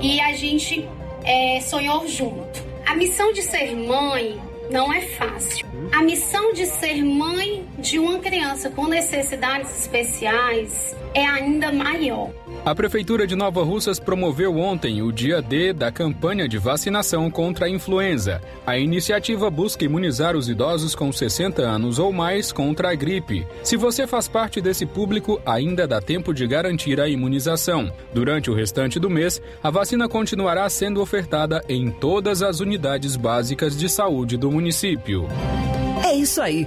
e 0.00 0.20
a 0.20 0.32
gente 0.32 0.88
é, 1.24 1.60
sonhou 1.60 2.06
junto. 2.08 2.62
A 2.86 2.94
missão 2.94 3.32
de 3.32 3.42
ser 3.42 3.74
mãe 3.74 4.38
não 4.70 4.92
é 4.92 5.00
fácil. 5.00 5.66
A 5.92 6.02
missão 6.02 6.52
de 6.52 6.66
ser 6.66 7.02
mãe 7.04 7.66
de 7.78 7.98
uma 7.98 8.18
criança 8.18 8.70
com 8.70 8.86
necessidades 8.86 9.78
especiais 9.80 10.96
é 11.14 11.24
ainda 11.26 11.72
maior. 11.72 12.30
A 12.64 12.74
Prefeitura 12.74 13.26
de 13.26 13.36
Nova 13.36 13.62
Russas 13.62 14.00
promoveu 14.00 14.56
ontem 14.56 15.02
o 15.02 15.12
dia 15.12 15.42
D 15.42 15.74
da 15.74 15.92
campanha 15.92 16.48
de 16.48 16.56
vacinação 16.56 17.30
contra 17.30 17.66
a 17.66 17.68
influenza. 17.68 18.40
A 18.66 18.78
iniciativa 18.78 19.50
busca 19.50 19.84
imunizar 19.84 20.34
os 20.34 20.48
idosos 20.48 20.94
com 20.94 21.12
60 21.12 21.60
anos 21.60 21.98
ou 21.98 22.10
mais 22.10 22.52
contra 22.52 22.90
a 22.90 22.94
gripe. 22.94 23.46
Se 23.62 23.76
você 23.76 24.06
faz 24.06 24.28
parte 24.28 24.62
desse 24.62 24.86
público, 24.86 25.38
ainda 25.44 25.86
dá 25.86 26.00
tempo 26.00 26.32
de 26.32 26.46
garantir 26.46 26.98
a 27.02 27.06
imunização. 27.06 27.92
Durante 28.14 28.50
o 28.50 28.54
restante 28.54 28.98
do 28.98 29.10
mês, 29.10 29.42
a 29.62 29.68
vacina 29.68 30.08
continuará 30.08 30.66
sendo 30.70 31.02
ofertada 31.02 31.62
em 31.68 31.90
todas 31.90 32.42
as 32.42 32.60
unidades 32.60 33.14
básicas 33.14 33.76
de 33.76 33.90
saúde 33.90 34.38
do 34.38 34.50
município. 34.50 35.28
É 36.02 36.14
isso 36.14 36.40
aí. 36.40 36.66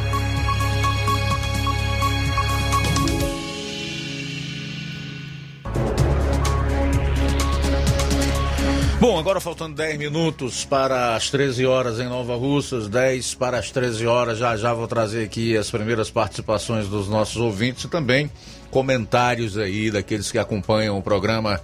Bom, 9.01 9.17
agora 9.17 9.41
faltando 9.41 9.77
10 9.77 9.97
minutos 9.97 10.63
para 10.63 11.15
as 11.15 11.31
13 11.31 11.65
horas 11.65 11.99
em 11.99 12.07
Nova 12.07 12.35
Russas, 12.35 12.87
10 12.87 13.33
para 13.33 13.57
as 13.57 13.71
13 13.71 14.05
horas. 14.05 14.37
Já 14.37 14.55
já 14.55 14.75
vou 14.75 14.87
trazer 14.87 15.23
aqui 15.23 15.57
as 15.57 15.71
primeiras 15.71 16.11
participações 16.11 16.87
dos 16.87 17.09
nossos 17.09 17.37
ouvintes 17.37 17.85
e 17.85 17.87
também 17.87 18.29
comentários 18.69 19.57
aí 19.57 19.89
daqueles 19.89 20.31
que 20.31 20.37
acompanham 20.37 20.99
o 20.99 21.01
programa 21.01 21.59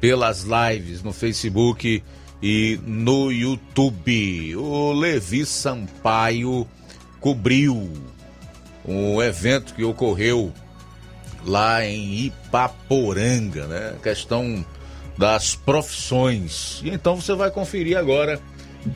pelas 0.00 0.44
lives 0.44 1.02
no 1.02 1.12
Facebook 1.12 2.02
e 2.42 2.80
no 2.86 3.30
YouTube. 3.30 4.56
O 4.56 4.90
Levi 4.94 5.44
Sampaio 5.44 6.66
cobriu 7.20 7.92
um 8.82 9.20
evento 9.20 9.74
que 9.74 9.84
ocorreu 9.84 10.50
lá 11.44 11.84
em 11.84 12.14
Ipaporanga, 12.28 13.66
né? 13.66 13.94
Questão 14.02 14.64
das 15.18 15.56
profissões. 15.56 16.80
E 16.84 16.90
então 16.90 17.20
você 17.20 17.34
vai 17.34 17.50
conferir 17.50 17.98
agora 17.98 18.40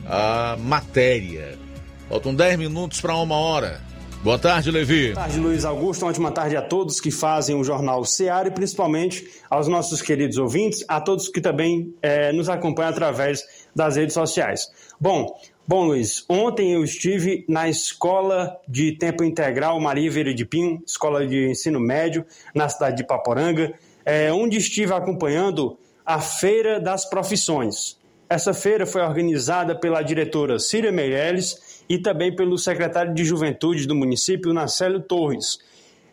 a 0.07 0.57
matéria. 0.57 1.59
Faltam 2.07 2.33
10 2.33 2.57
minutos 2.57 3.01
para 3.01 3.15
uma 3.17 3.35
hora. 3.35 3.81
Boa 4.23 4.39
tarde, 4.39 4.71
Levi. 4.71 5.11
Boa 5.11 5.25
tarde, 5.25 5.37
Luiz 5.37 5.65
Augusto. 5.65 6.03
Uma 6.03 6.11
ótima 6.11 6.31
tarde 6.31 6.55
a 6.55 6.61
todos 6.61 7.01
que 7.01 7.11
fazem 7.11 7.57
o 7.57 7.63
Jornal 7.63 8.05
Seara 8.05 8.47
e 8.47 8.51
principalmente 8.51 9.27
aos 9.49 9.67
nossos 9.67 10.01
queridos 10.01 10.37
ouvintes, 10.37 10.85
a 10.87 11.01
todos 11.01 11.27
que 11.27 11.41
também 11.41 11.93
é, 12.01 12.31
nos 12.31 12.47
acompanham 12.47 12.91
através 12.91 13.43
das 13.75 13.97
redes 13.97 14.13
sociais. 14.13 14.71
Bom, 14.97 15.27
bom, 15.67 15.83
Luiz, 15.83 16.23
ontem 16.29 16.71
eu 16.71 16.85
estive 16.85 17.43
na 17.49 17.67
escola 17.67 18.57
de 18.65 18.93
tempo 18.93 19.25
integral 19.25 19.77
Maria 19.81 20.09
Vieira 20.09 20.33
de 20.33 20.45
Pinho, 20.45 20.81
escola 20.87 21.27
de 21.27 21.49
ensino 21.49 21.81
médio, 21.81 22.25
na 22.55 22.69
cidade 22.69 22.95
de 22.95 23.03
Paporanga, 23.03 23.73
é, 24.05 24.31
onde 24.31 24.57
estive 24.57 24.93
acompanhando 24.93 25.77
a 26.05 26.19
Feira 26.19 26.79
das 26.79 27.05
Profissões. 27.09 27.97
Essa 28.29 28.53
feira 28.53 28.85
foi 28.85 29.01
organizada 29.01 29.75
pela 29.75 30.01
diretora 30.01 30.57
Círia 30.57 30.91
Meirelles 30.91 31.83
e 31.87 31.99
também 31.99 32.35
pelo 32.35 32.57
secretário 32.57 33.13
de 33.13 33.23
Juventude 33.23 33.85
do 33.85 33.95
município, 33.95 34.53
Nacélio 34.53 35.01
Torres. 35.01 35.59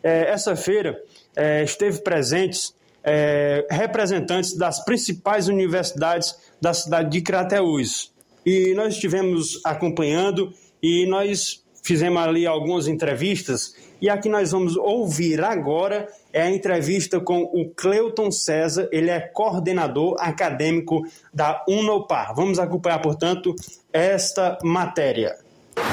É, 0.03 0.29
essa 0.29 0.55
feira 0.55 1.01
é, 1.35 1.63
esteve 1.63 2.01
presentes 2.01 2.75
é, 3.03 3.65
representantes 3.71 4.55
das 4.55 4.83
principais 4.83 5.47
universidades 5.47 6.35
da 6.59 6.73
cidade 6.73 7.09
de 7.09 7.21
Crateús. 7.21 8.11
E 8.45 8.73
nós 8.75 8.95
estivemos 8.95 9.59
acompanhando 9.63 10.53
e 10.81 11.05
nós 11.07 11.60
fizemos 11.81 12.21
ali 12.21 12.45
algumas 12.45 12.87
entrevistas 12.87 13.75
e 14.01 14.09
a 14.09 14.17
que 14.17 14.29
nós 14.29 14.51
vamos 14.51 14.75
ouvir 14.75 15.43
agora 15.43 16.07
é 16.33 16.41
a 16.41 16.49
entrevista 16.49 17.19
com 17.19 17.43
o 17.43 17.69
Cleuton 17.69 18.31
César, 18.31 18.89
ele 18.91 19.09
é 19.09 19.19
coordenador 19.19 20.15
acadêmico 20.19 21.03
da 21.33 21.63
Unopar. 21.67 22.33
Vamos 22.35 22.57
acompanhar, 22.57 22.99
portanto, 22.99 23.55
esta 23.93 24.57
matéria. 24.63 25.37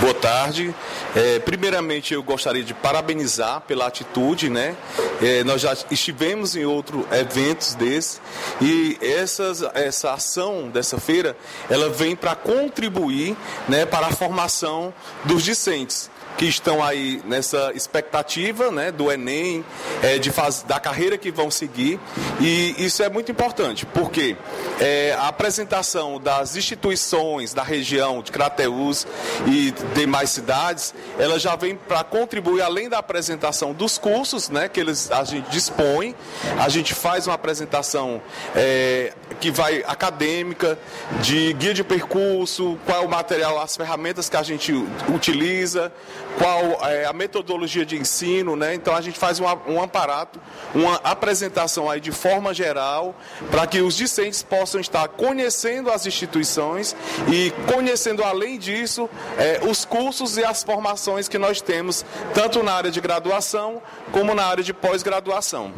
Boa 0.00 0.14
tarde. 0.14 0.74
É, 1.14 1.38
primeiramente, 1.38 2.12
eu 2.12 2.22
gostaria 2.22 2.64
de 2.64 2.74
parabenizar 2.74 3.60
pela 3.60 3.86
atitude, 3.86 4.50
né? 4.50 4.76
É, 5.22 5.44
nós 5.44 5.60
já 5.60 5.72
estivemos 5.90 6.56
em 6.56 6.64
outros 6.64 7.04
eventos 7.12 7.74
desses 7.74 8.20
e 8.60 8.98
essas, 9.00 9.62
essa 9.74 10.12
ação 10.12 10.68
dessa 10.68 10.98
feira, 10.98 11.36
ela 11.70 11.88
vem 11.90 12.16
para 12.16 12.34
contribuir, 12.34 13.36
né, 13.68 13.86
para 13.86 14.08
a 14.08 14.12
formação 14.12 14.92
dos 15.24 15.42
discentes 15.42 16.10
que 16.39 16.47
estão 16.47 16.82
aí 16.82 17.20
nessa 17.24 17.72
expectativa 17.74 18.70
né, 18.70 18.93
do 18.93 19.11
Enem, 19.11 19.64
é, 20.01 20.18
de 20.18 20.30
faz, 20.30 20.62
da 20.62 20.78
carreira 20.78 21.18
que 21.18 21.32
vão 21.32 21.51
seguir. 21.51 21.99
E 22.41 22.76
isso 22.78 23.03
é 23.03 23.11
muito 23.11 23.32
importante, 23.32 23.84
porque 23.84 24.36
é, 24.80 25.16
a 25.18 25.26
apresentação 25.26 26.20
das 26.20 26.55
instituições 26.55 27.53
da 27.53 27.64
região 27.64 28.22
de 28.22 28.30
Crateús 28.30 29.05
e 29.49 29.74
demais 29.97 30.30
cidades, 30.30 30.95
ela 31.18 31.41
já 31.41 31.57
vem 31.57 31.74
para 31.74 32.05
contribuir, 32.05 32.62
além 32.62 32.89
da 32.89 32.99
apresentação 32.99 33.72
dos 33.72 33.99
cursos 33.99 34.49
né, 34.49 34.68
que 34.68 34.78
eles, 34.78 35.11
a 35.11 35.24
gente 35.24 35.51
dispõe, 35.51 36.14
a 36.61 36.68
gente 36.68 36.95
faz 36.95 37.26
uma 37.26 37.34
apresentação 37.34 38.22
é, 38.55 39.12
que 39.41 39.51
vai 39.51 39.84
acadêmica, 39.86 40.78
de 41.20 41.53
guia 41.55 41.74
de 41.74 41.84
percurso, 41.84 42.78
qual 42.84 43.03
é 43.03 43.07
o 43.07 43.09
material, 43.09 43.61
as 43.61 43.76
ferramentas 43.76 44.28
que 44.28 44.36
a 44.36 44.43
gente 44.43 44.72
utiliza, 45.14 45.93
qual 46.36 46.78
é 46.89 47.05
a 47.05 47.12
metodologia 47.12 47.84
de 47.84 47.97
ensino, 47.97 48.57
né? 48.57 48.74
Então 48.74 48.95
a 48.95 49.01
gente 49.01 49.18
faz 49.18 49.41
um, 49.41 49.45
um 49.66 49.82
aparato, 49.82 50.41
uma 50.74 50.97
apresentação 50.97 51.91
aí 51.91 52.01
de 52.01 52.12
forma 52.12 52.53
geral, 52.55 53.14
para 53.51 53.66
que 53.66 53.80
os 53.80 53.97
discentes 53.97 54.43
possam 54.43 54.80
estar 54.80 55.09
conhecendo 55.09 55.91
as 55.91 56.07
instituições 56.07 56.95
e 57.28 57.53
conhecendo 57.72 58.22
além 58.22 58.59
disso 58.59 59.09
é, 59.36 59.61
os 59.62 59.84
cursos 59.84 60.36
e 60.36 60.45
as 60.45 60.62
formações 60.62 61.28
que 61.28 61.39
nós 61.39 61.61
temos, 61.61 62.05
tanto 62.34 62.62
na 62.62 62.72
área 62.72 62.91
de 62.91 63.01
graduação 63.01 63.82
como 64.12 64.34
na 64.34 64.45
área 64.45 64.62
de 64.62 64.72
pós-graduação. 64.72 65.72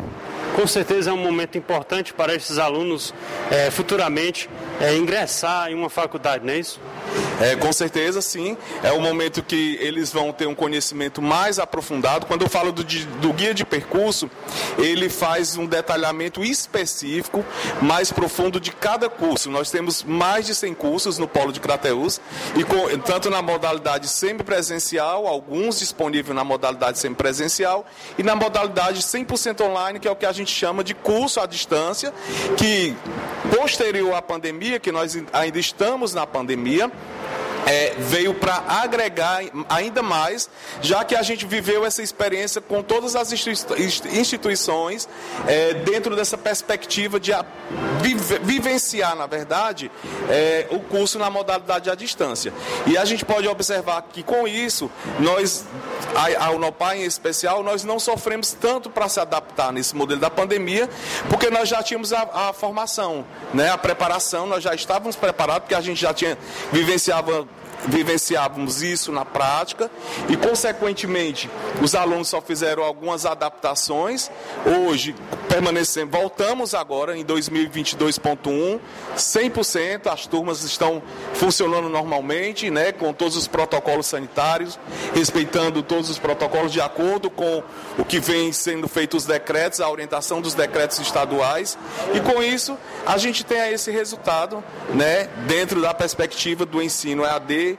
Com 0.54 0.66
certeza 0.66 1.10
é 1.10 1.12
um 1.12 1.16
momento 1.16 1.56
importante 1.56 2.12
para 2.12 2.34
esses 2.34 2.58
alunos 2.58 3.14
é, 3.50 3.70
futuramente 3.70 4.48
é, 4.80 4.96
ingressar 4.96 5.70
em 5.70 5.74
uma 5.74 5.90
faculdade, 5.90 6.44
não 6.44 6.52
é 6.52 6.58
isso? 6.58 6.80
É, 7.40 7.56
com 7.56 7.72
certeza, 7.72 8.20
sim. 8.20 8.56
É 8.82 8.92
o 8.92 9.00
momento 9.00 9.42
que 9.42 9.78
eles 9.80 10.12
vão 10.12 10.30
ter 10.30 10.46
um 10.46 10.54
conhecimento 10.54 11.22
mais 11.22 11.58
aprofundado. 11.58 12.26
Quando 12.26 12.42
eu 12.42 12.50
falo 12.50 12.70
do, 12.70 12.84
do 12.84 13.32
guia 13.32 13.54
de 13.54 13.64
percurso, 13.64 14.30
ele 14.78 15.08
faz 15.08 15.56
um 15.56 15.64
detalhamento 15.64 16.44
específico, 16.44 17.44
mais 17.80 18.12
profundo 18.12 18.60
de 18.60 18.70
cada 18.70 19.08
curso. 19.08 19.50
Nós 19.50 19.70
temos 19.70 20.02
mais 20.04 20.46
de 20.46 20.54
100 20.54 20.74
cursos 20.74 21.18
no 21.18 21.26
Polo 21.26 21.52
de 21.52 21.60
Crateus, 21.60 22.20
e 22.54 22.62
com, 22.62 22.98
tanto 22.98 23.30
na 23.30 23.40
modalidade 23.40 24.06
semipresencial, 24.08 25.26
alguns 25.26 25.78
disponíveis 25.78 26.34
na 26.34 26.44
modalidade 26.44 26.98
semipresencial, 26.98 27.86
e 28.18 28.22
na 28.22 28.36
modalidade 28.36 29.00
100% 29.00 29.62
online, 29.62 29.98
que 29.98 30.06
é 30.06 30.10
o 30.10 30.16
que 30.16 30.26
a 30.26 30.32
gente 30.32 30.39
chama 30.46 30.82
de 30.84 30.94
curso 30.94 31.40
à 31.40 31.46
distância, 31.46 32.12
que 32.56 32.94
posterior 33.56 34.14
à 34.14 34.22
pandemia, 34.22 34.78
que 34.78 34.92
nós 34.92 35.16
ainda 35.32 35.58
estamos 35.58 36.14
na 36.14 36.26
pandemia, 36.26 36.90
é, 37.70 37.94
veio 37.96 38.34
para 38.34 38.64
agregar 38.66 39.42
ainda 39.68 40.02
mais, 40.02 40.50
já 40.82 41.04
que 41.04 41.14
a 41.14 41.22
gente 41.22 41.46
viveu 41.46 41.86
essa 41.86 42.02
experiência 42.02 42.60
com 42.60 42.82
todas 42.82 43.14
as 43.14 43.32
instituições 43.32 45.08
é, 45.46 45.74
dentro 45.74 46.16
dessa 46.16 46.36
perspectiva 46.36 47.20
de 47.20 47.32
vivenciar, 48.42 49.14
na 49.14 49.26
verdade, 49.28 49.88
é, 50.28 50.66
o 50.70 50.80
curso 50.80 51.16
na 51.16 51.30
modalidade 51.30 51.88
à 51.88 51.94
distância. 51.94 52.52
E 52.88 52.98
a 52.98 53.04
gente 53.04 53.24
pode 53.24 53.46
observar 53.46 54.02
que 54.12 54.24
com 54.24 54.48
isso, 54.48 54.90
nós, 55.20 55.64
a, 56.16 56.46
a 56.46 56.50
Unopar 56.50 56.96
em 56.96 57.04
especial, 57.04 57.62
nós 57.62 57.84
não 57.84 58.00
sofremos 58.00 58.52
tanto 58.52 58.90
para 58.90 59.08
se 59.08 59.20
adaptar 59.20 59.72
nesse 59.72 59.94
modelo 59.94 60.20
da 60.20 60.30
pandemia, 60.30 60.90
porque 61.28 61.48
nós 61.50 61.68
já 61.68 61.84
tínhamos 61.84 62.12
a, 62.12 62.48
a 62.48 62.52
formação, 62.52 63.24
né, 63.54 63.70
a 63.70 63.78
preparação, 63.78 64.44
nós 64.44 64.64
já 64.64 64.74
estávamos 64.74 65.14
preparados, 65.14 65.62
porque 65.62 65.74
a 65.76 65.80
gente 65.80 66.00
já 66.00 66.12
tinha 66.12 66.36
vivenciava 66.72 67.46
vivenciávamos 67.86 68.82
isso 68.82 69.12
na 69.12 69.24
prática 69.24 69.90
e, 70.28 70.36
consequentemente, 70.36 71.50
os 71.82 71.94
alunos 71.94 72.28
só 72.28 72.40
fizeram 72.40 72.82
algumas 72.82 73.24
adaptações. 73.24 74.30
Hoje, 74.64 75.14
permanecemos, 75.48 76.12
voltamos 76.12 76.74
agora 76.74 77.16
em 77.16 77.24
2022.1, 77.24 78.80
100%, 79.16 80.06
as 80.12 80.26
turmas 80.26 80.62
estão 80.62 81.02
funcionando 81.34 81.88
normalmente, 81.88 82.70
né, 82.70 82.92
com 82.92 83.12
todos 83.12 83.36
os 83.36 83.46
protocolos 83.46 84.06
sanitários, 84.06 84.78
respeitando 85.14 85.82
todos 85.82 86.10
os 86.10 86.18
protocolos 86.18 86.72
de 86.72 86.80
acordo 86.80 87.30
com 87.30 87.62
o 87.98 88.04
que 88.04 88.20
vem 88.20 88.52
sendo 88.52 88.88
feito 88.88 89.16
os 89.16 89.24
decretos, 89.24 89.80
a 89.80 89.90
orientação 89.90 90.40
dos 90.40 90.54
decretos 90.54 90.98
estaduais. 90.98 91.78
E 92.14 92.20
com 92.20 92.42
isso, 92.42 92.76
a 93.06 93.18
gente 93.18 93.44
tem 93.44 93.72
esse 93.72 93.90
resultado, 93.90 94.62
né, 94.94 95.28
dentro 95.46 95.80
da 95.80 95.92
perspectiva 95.94 96.64
do 96.64 96.80
ensino 96.82 97.24
EAD, 97.24 97.69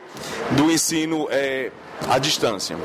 do 0.52 0.72
ensino 0.72 1.28
é, 1.30 1.72
à 2.08 2.18
distância. 2.18 2.78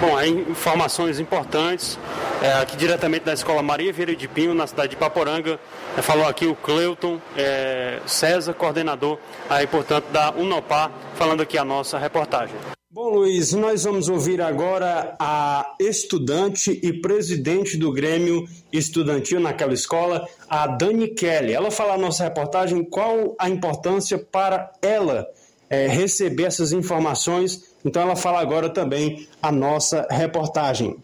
Bom, 0.00 0.16
aí 0.16 0.30
informações 0.50 1.20
importantes, 1.20 1.98
é, 2.42 2.52
aqui 2.54 2.76
diretamente 2.76 3.24
da 3.24 3.32
Escola 3.32 3.62
Maria 3.62 3.92
Vieira 3.92 4.14
de 4.14 4.28
Pinho, 4.28 4.52
na 4.54 4.66
cidade 4.66 4.90
de 4.90 4.96
Paporanga, 4.96 5.58
é, 5.96 6.02
falou 6.02 6.26
aqui 6.26 6.46
o 6.46 6.54
Cleuton 6.54 7.20
é, 7.36 8.00
César, 8.06 8.52
coordenador 8.54 9.18
aí, 9.48 9.66
portanto, 9.66 10.06
da 10.10 10.30
Unopar, 10.32 10.90
falando 11.14 11.42
aqui 11.42 11.56
a 11.56 11.64
nossa 11.64 11.96
reportagem. 11.98 12.54
Bom, 12.90 13.08
Luiz, 13.08 13.52
nós 13.52 13.82
vamos 13.82 14.08
ouvir 14.08 14.40
agora 14.40 15.16
a 15.18 15.74
estudante 15.80 16.78
e 16.80 16.92
presidente 16.92 17.76
do 17.76 17.92
Grêmio 17.92 18.46
Estudantil 18.72 19.40
naquela 19.40 19.74
escola, 19.74 20.28
a 20.48 20.66
Dani 20.66 21.08
Kelly. 21.08 21.52
Ela 21.52 21.72
fala 21.72 21.96
na 21.96 22.02
nossa 22.02 22.22
reportagem 22.22 22.84
qual 22.84 23.34
a 23.36 23.48
importância 23.48 24.16
para 24.16 24.70
ela 24.80 25.26
é, 25.68 25.86
receber 25.86 26.44
essas 26.44 26.72
informações. 26.72 27.62
Então, 27.84 28.02
ela 28.02 28.16
fala 28.16 28.40
agora 28.40 28.68
também 28.68 29.26
a 29.42 29.52
nossa 29.52 30.06
reportagem. 30.10 30.96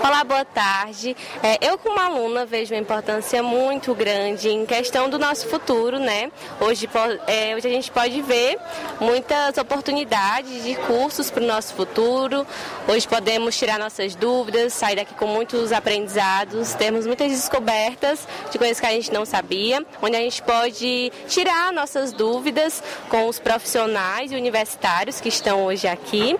Olá, 0.00 0.22
boa 0.22 0.44
tarde. 0.44 1.16
É, 1.42 1.58
eu, 1.60 1.76
como 1.76 1.98
aluna, 1.98 2.46
vejo 2.46 2.72
uma 2.72 2.80
importância 2.80 3.42
muito 3.42 3.94
grande 3.94 4.48
em 4.48 4.64
questão 4.64 5.10
do 5.10 5.18
nosso 5.18 5.48
futuro, 5.48 5.98
né? 5.98 6.30
Hoje, 6.60 6.88
é, 7.26 7.54
hoje 7.56 7.66
a 7.66 7.70
gente 7.70 7.90
pode 7.90 8.22
ver 8.22 8.58
muitas 9.00 9.58
oportunidades 9.58 10.64
de 10.64 10.76
cursos 10.76 11.30
para 11.30 11.42
o 11.42 11.46
nosso 11.46 11.74
futuro. 11.74 12.46
Hoje 12.86 13.08
podemos 13.08 13.56
tirar 13.56 13.78
nossas 13.78 14.14
dúvidas, 14.14 14.72
sair 14.72 14.96
daqui 14.96 15.14
com 15.14 15.26
muitos 15.26 15.72
aprendizados, 15.72 16.74
temos 16.74 17.06
muitas 17.06 17.30
descobertas 17.32 18.26
de 18.50 18.58
coisas 18.58 18.78
que 18.78 18.86
a 18.86 18.90
gente 18.92 19.12
não 19.12 19.24
sabia, 19.24 19.84
onde 20.00 20.16
a 20.16 20.20
gente 20.20 20.40
pode 20.42 21.12
tirar 21.26 21.72
nossas 21.72 22.12
dúvidas 22.12 22.82
com 23.08 23.26
os 23.26 23.38
profissionais 23.38 24.30
e 24.30 24.36
universitários 24.36 25.20
que 25.20 25.28
estão 25.28 25.64
hoje 25.64 25.88
aqui. 25.88 26.38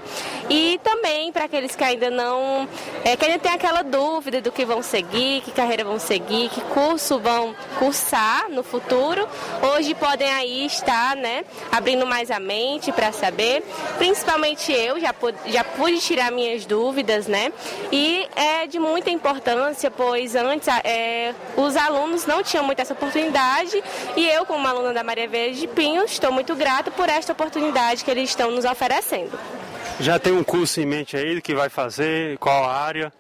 E 0.48 0.80
também 0.82 1.32
para 1.32 1.44
aqueles 1.44 1.74
que 1.74 1.84
ainda 1.84 2.08
não. 2.08 2.68
É, 3.04 3.16
que 3.16 3.24
ainda 3.24 3.38
tem 3.38 3.52
aquela 3.52 3.82
dúvida 3.82 4.40
do 4.40 4.52
que 4.52 4.64
vão 4.64 4.82
seguir, 4.82 5.40
que 5.42 5.50
carreira 5.50 5.84
vão 5.84 5.98
seguir, 5.98 6.48
que 6.50 6.60
curso 6.60 7.18
vão 7.18 7.54
cursar 7.78 8.48
no 8.50 8.62
futuro, 8.62 9.26
hoje 9.62 9.94
podem 9.94 10.30
aí 10.30 10.66
estar, 10.66 11.16
né, 11.16 11.44
abrindo 11.70 12.06
mais 12.06 12.30
a 12.30 12.38
mente 12.38 12.92
para 12.92 13.12
saber. 13.12 13.62
Principalmente 13.96 14.72
eu 14.72 15.00
já 15.00 15.12
pude, 15.12 15.38
já 15.46 15.64
pude 15.64 16.00
tirar 16.00 16.30
minhas 16.30 16.66
dúvidas, 16.66 17.26
né? 17.26 17.52
E 17.90 18.28
é 18.36 18.66
de 18.66 18.78
muita 18.78 19.10
importância, 19.10 19.90
pois 19.90 20.34
antes 20.34 20.68
é, 20.84 21.34
os 21.56 21.76
alunos 21.76 22.26
não 22.26 22.42
tinham 22.42 22.64
muito 22.64 22.80
essa 22.80 22.92
oportunidade 22.92 23.82
e 24.16 24.26
eu, 24.28 24.44
como 24.44 24.66
aluna 24.66 24.92
da 24.92 25.02
Maria 25.02 25.28
Verde 25.28 25.60
de 25.60 25.66
Pinho, 25.68 26.04
estou 26.04 26.32
muito 26.32 26.54
grata 26.54 26.90
por 26.90 27.08
esta 27.08 27.32
oportunidade 27.32 28.04
que 28.04 28.10
eles 28.10 28.30
estão 28.30 28.50
nos 28.50 28.64
oferecendo. 28.64 29.38
Já 30.00 30.16
tem 30.16 30.32
um 30.32 30.44
curso 30.44 30.80
em 30.80 30.86
mente 30.86 31.16
aí 31.16 31.42
que 31.42 31.54
vai 31.54 31.68
fazer, 31.68 32.38
qual 32.38 32.64
área? 32.70 33.12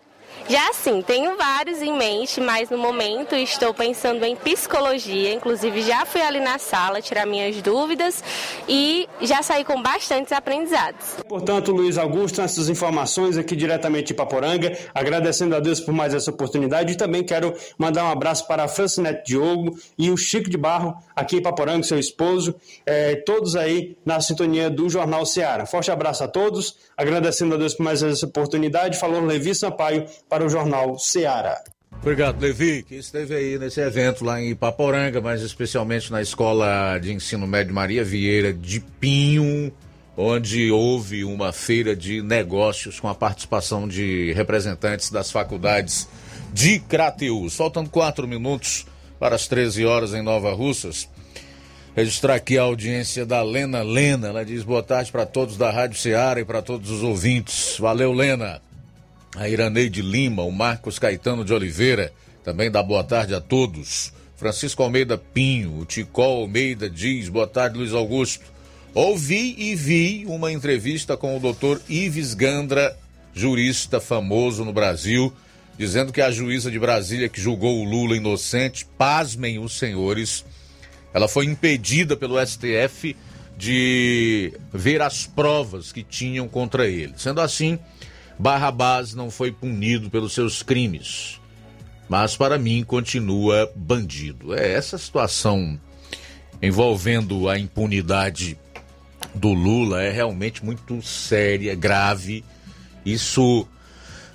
Já 0.48 0.72
sim, 0.72 1.02
tenho 1.02 1.36
vários 1.36 1.82
em 1.82 1.92
mente, 1.92 2.40
mas 2.40 2.70
no 2.70 2.78
momento 2.78 3.34
estou 3.34 3.74
pensando 3.74 4.24
em 4.24 4.34
psicologia. 4.34 5.34
Inclusive, 5.34 5.82
já 5.82 6.06
fui 6.06 6.22
ali 6.22 6.40
na 6.40 6.58
sala 6.58 7.02
tirar 7.02 7.26
minhas 7.26 7.60
dúvidas 7.60 8.24
e 8.66 9.06
já 9.20 9.42
saí 9.42 9.62
com 9.62 9.82
bastantes 9.82 10.32
aprendizados. 10.32 11.16
Portanto, 11.28 11.70
Luiz 11.70 11.98
Augusto, 11.98 12.40
essas 12.40 12.70
informações 12.70 13.36
aqui 13.36 13.54
diretamente 13.54 14.06
de 14.06 14.14
Paporanga, 14.14 14.74
agradecendo 14.94 15.54
a 15.54 15.60
Deus 15.60 15.80
por 15.80 15.92
mais 15.92 16.14
essa 16.14 16.30
oportunidade 16.30 16.94
e 16.94 16.96
também 16.96 17.22
quero 17.22 17.54
mandar 17.76 18.04
um 18.04 18.10
abraço 18.10 18.46
para 18.46 18.64
a 18.64 18.68
Francinete 18.68 19.24
Diogo 19.26 19.78
e 19.98 20.10
o 20.10 20.16
Chico 20.16 20.48
de 20.48 20.56
Barro, 20.56 20.96
aqui 21.14 21.36
em 21.36 21.42
Paporanga, 21.42 21.82
seu 21.82 21.98
esposo, 21.98 22.54
é, 22.86 23.16
todos 23.16 23.54
aí 23.54 23.98
na 24.02 24.18
sintonia 24.18 24.70
do 24.70 24.88
Jornal 24.88 25.26
Ceará. 25.26 25.66
Forte 25.66 25.90
abraço 25.90 26.24
a 26.24 26.28
todos, 26.28 26.74
agradecendo 26.96 27.54
a 27.54 27.58
Deus 27.58 27.74
por 27.74 27.82
mais 27.82 28.02
essa 28.02 28.24
oportunidade. 28.24 28.98
Falou 28.98 29.20
Levi 29.20 29.54
Sampaio 29.54 30.06
para 30.26 30.37
o 30.44 30.48
Jornal 30.48 30.98
Ceará. 30.98 31.62
Obrigado, 32.00 32.40
Levi, 32.40 32.84
que 32.84 32.94
esteve 32.94 33.34
aí 33.34 33.58
nesse 33.58 33.80
evento 33.80 34.24
lá 34.24 34.40
em 34.40 34.50
Ipaporanga, 34.50 35.20
mas 35.20 35.42
especialmente 35.42 36.12
na 36.12 36.22
Escola 36.22 36.96
de 36.98 37.12
Ensino 37.12 37.46
Médio 37.46 37.74
Maria 37.74 38.04
Vieira 38.04 38.52
de 38.52 38.78
Pinho, 38.78 39.72
onde 40.16 40.70
houve 40.70 41.24
uma 41.24 41.52
feira 41.52 41.96
de 41.96 42.22
negócios 42.22 43.00
com 43.00 43.08
a 43.08 43.14
participação 43.14 43.88
de 43.88 44.32
representantes 44.32 45.10
das 45.10 45.30
faculdades 45.30 46.08
de 46.52 46.78
Crateus. 46.78 47.56
Faltando 47.56 47.90
quatro 47.90 48.28
minutos 48.28 48.86
para 49.18 49.34
as 49.34 49.48
13 49.48 49.84
horas 49.84 50.14
em 50.14 50.22
Nova 50.22 50.52
Russas. 50.54 51.08
Registrar 51.96 52.36
aqui 52.36 52.56
a 52.56 52.62
audiência 52.62 53.26
da 53.26 53.42
Lena 53.42 53.82
Lena. 53.82 54.28
Ela 54.28 54.44
diz 54.44 54.62
boa 54.62 54.84
tarde 54.84 55.10
para 55.10 55.26
todos 55.26 55.56
da 55.56 55.70
Rádio 55.70 55.98
Ceará 55.98 56.40
e 56.40 56.44
para 56.44 56.62
todos 56.62 56.90
os 56.90 57.02
ouvintes. 57.02 57.76
Valeu, 57.78 58.12
Lena 58.12 58.62
a 59.36 59.48
Iraneide 59.48 60.02
Lima, 60.02 60.42
o 60.42 60.52
Marcos 60.52 60.98
Caetano 60.98 61.44
de 61.44 61.52
Oliveira, 61.52 62.12
também 62.44 62.70
dá 62.70 62.82
boa 62.82 63.04
tarde 63.04 63.34
a 63.34 63.40
todos. 63.40 64.12
Francisco 64.36 64.82
Almeida 64.82 65.18
Pinho, 65.18 65.78
o 65.78 65.84
Ticol 65.84 66.42
Almeida 66.42 66.88
diz, 66.88 67.28
boa 67.28 67.46
tarde 67.46 67.78
Luiz 67.78 67.92
Augusto. 67.92 68.44
Ouvi 68.94 69.54
e 69.58 69.74
vi 69.74 70.24
uma 70.26 70.50
entrevista 70.50 71.16
com 71.16 71.36
o 71.36 71.40
doutor 71.40 71.80
Ives 71.88 72.34
Gandra, 72.34 72.96
jurista 73.34 74.00
famoso 74.00 74.64
no 74.64 74.72
Brasil, 74.72 75.32
dizendo 75.76 76.12
que 76.12 76.20
a 76.20 76.30
juíza 76.30 76.70
de 76.70 76.78
Brasília 76.78 77.28
que 77.28 77.40
julgou 77.40 77.80
o 77.80 77.84
Lula 77.84 78.16
inocente, 78.16 78.86
pasmem 78.96 79.58
os 79.58 79.78
senhores, 79.78 80.44
ela 81.12 81.28
foi 81.28 81.44
impedida 81.44 82.16
pelo 82.16 82.44
STF 82.44 83.14
de 83.56 84.52
ver 84.72 85.02
as 85.02 85.26
provas 85.26 85.92
que 85.92 86.02
tinham 86.02 86.48
contra 86.48 86.86
ele. 86.86 87.14
Sendo 87.16 87.40
assim, 87.40 87.78
Barrabás 88.38 89.14
não 89.14 89.30
foi 89.30 89.50
punido 89.50 90.08
pelos 90.08 90.32
seus 90.32 90.62
crimes, 90.62 91.40
mas 92.08 92.36
para 92.36 92.58
mim 92.58 92.84
continua 92.84 93.70
bandido. 93.74 94.54
É 94.54 94.72
essa 94.72 94.96
situação 94.96 95.78
envolvendo 96.62 97.48
a 97.48 97.58
impunidade 97.58 98.58
do 99.34 99.52
Lula 99.52 100.02
é 100.02 100.10
realmente 100.10 100.64
muito 100.64 101.02
séria, 101.02 101.74
grave. 101.74 102.44
Isso 103.04 103.66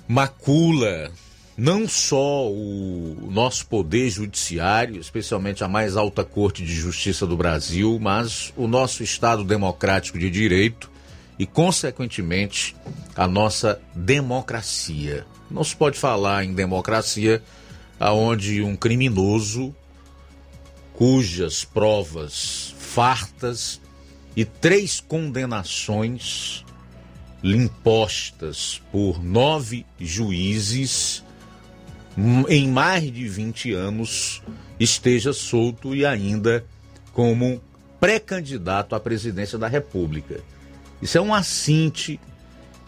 macula 0.06 1.10
não 1.56 1.88
só 1.88 2.50
o 2.50 3.28
nosso 3.30 3.66
poder 3.66 4.10
judiciário, 4.10 5.00
especialmente 5.00 5.62
a 5.62 5.68
mais 5.68 5.96
alta 5.96 6.24
corte 6.24 6.64
de 6.64 6.74
justiça 6.74 7.26
do 7.26 7.36
Brasil, 7.36 7.98
mas 8.00 8.52
o 8.56 8.66
nosso 8.66 9.02
Estado 9.02 9.44
democrático 9.44 10.18
de 10.18 10.30
direito 10.30 10.90
e, 11.38 11.46
consequentemente, 11.46 12.76
a 13.16 13.26
nossa 13.26 13.80
democracia. 13.94 15.26
Não 15.50 15.64
se 15.64 15.74
pode 15.74 15.98
falar 15.98 16.44
em 16.44 16.54
democracia 16.54 17.42
aonde 17.98 18.62
um 18.62 18.76
criminoso 18.76 19.74
cujas 20.94 21.64
provas 21.64 22.74
fartas 22.78 23.80
e 24.36 24.44
três 24.44 25.00
condenações 25.00 26.64
impostas 27.42 28.80
por 28.90 29.22
nove 29.22 29.84
juízes 29.98 31.22
em 32.48 32.68
mais 32.68 33.12
de 33.12 33.28
20 33.28 33.72
anos 33.72 34.42
esteja 34.78 35.32
solto 35.32 35.94
e 35.94 36.06
ainda 36.06 36.64
como 37.12 37.60
pré-candidato 38.00 38.94
à 38.94 39.00
presidência 39.00 39.58
da 39.58 39.66
República. 39.66 40.40
Isso 41.00 41.18
é 41.18 41.20
um 41.20 41.34
assinte, 41.34 42.20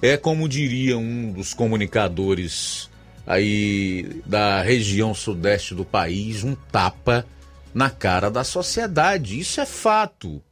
é 0.01 0.17
como 0.17 0.49
diria 0.49 0.97
um 0.97 1.33
dos 1.33 1.53
comunicadores 1.53 2.89
aí 3.27 4.23
da 4.25 4.63
região 4.63 5.13
sudeste 5.13 5.75
do 5.75 5.85
país, 5.85 6.45
um 6.45 6.55
tapa 6.55 7.27
na 7.75 7.91
cara 7.91 8.31
da 8.31 8.45
sociedade. 8.45 9.39
Isso 9.39 9.61
é 9.61 9.67
fato. 9.67 10.43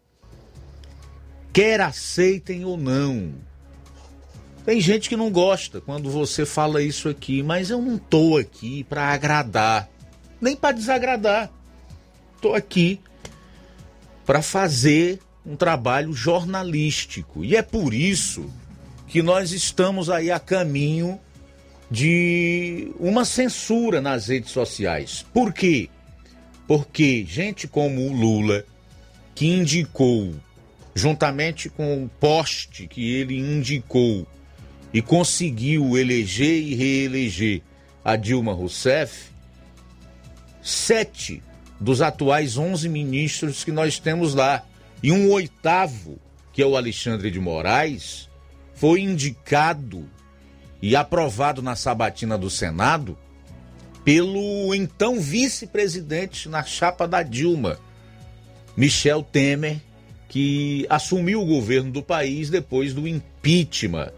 Quer 1.52 1.80
aceitem 1.80 2.64
ou 2.64 2.76
não. 2.76 3.32
Tem 4.64 4.80
gente 4.80 5.08
que 5.08 5.16
não 5.16 5.30
gosta 5.30 5.80
quando 5.80 6.10
você 6.10 6.46
fala 6.46 6.82
isso 6.82 7.08
aqui, 7.08 7.42
mas 7.42 7.70
eu 7.70 7.80
não 7.80 7.98
tô 7.98 8.36
aqui 8.38 8.82
para 8.84 9.08
agradar, 9.08 9.88
nem 10.40 10.56
para 10.56 10.72
desagradar. 10.74 11.50
Tô 12.40 12.54
aqui 12.54 13.00
para 14.24 14.40
fazer 14.40 15.20
um 15.46 15.56
trabalho 15.56 16.12
jornalístico. 16.12 17.44
E 17.44 17.56
é 17.56 17.62
por 17.62 17.92
isso 17.92 18.50
que 19.06 19.22
nós 19.22 19.52
estamos 19.52 20.08
aí 20.08 20.30
a 20.30 20.40
caminho 20.40 21.20
de 21.90 22.90
uma 22.98 23.24
censura 23.24 24.00
nas 24.00 24.28
redes 24.28 24.50
sociais. 24.50 25.24
Por 25.32 25.52
quê? 25.52 25.88
Porque 26.66 27.24
gente 27.28 27.68
como 27.68 28.08
o 28.08 28.12
Lula, 28.12 28.64
que 29.34 29.46
indicou, 29.46 30.34
juntamente 30.94 31.68
com 31.68 32.04
o 32.04 32.08
poste 32.08 32.86
que 32.86 33.14
ele 33.14 33.38
indicou, 33.38 34.26
e 34.92 35.02
conseguiu 35.02 35.98
eleger 35.98 36.62
e 36.62 36.74
reeleger 36.74 37.62
a 38.04 38.16
Dilma 38.16 38.52
Rousseff, 38.52 39.26
sete 40.62 41.42
dos 41.80 42.00
atuais 42.00 42.56
onze 42.56 42.88
ministros 42.88 43.64
que 43.64 43.72
nós 43.72 43.98
temos 43.98 44.34
lá, 44.34 44.64
e 45.04 45.12
um 45.12 45.30
oitavo, 45.32 46.18
que 46.50 46.62
é 46.62 46.66
o 46.66 46.78
Alexandre 46.78 47.30
de 47.30 47.38
Moraes, 47.38 48.30
foi 48.72 49.02
indicado 49.02 50.08
e 50.80 50.96
aprovado 50.96 51.60
na 51.60 51.76
sabatina 51.76 52.38
do 52.38 52.48
Senado 52.48 53.14
pelo 54.02 54.74
então 54.74 55.20
vice-presidente 55.20 56.48
na 56.48 56.62
chapa 56.62 57.06
da 57.06 57.22
Dilma, 57.22 57.78
Michel 58.74 59.22
Temer, 59.22 59.76
que 60.26 60.86
assumiu 60.88 61.42
o 61.42 61.46
governo 61.46 61.92
do 61.92 62.02
país 62.02 62.48
depois 62.48 62.94
do 62.94 63.06
impeachment 63.06 64.10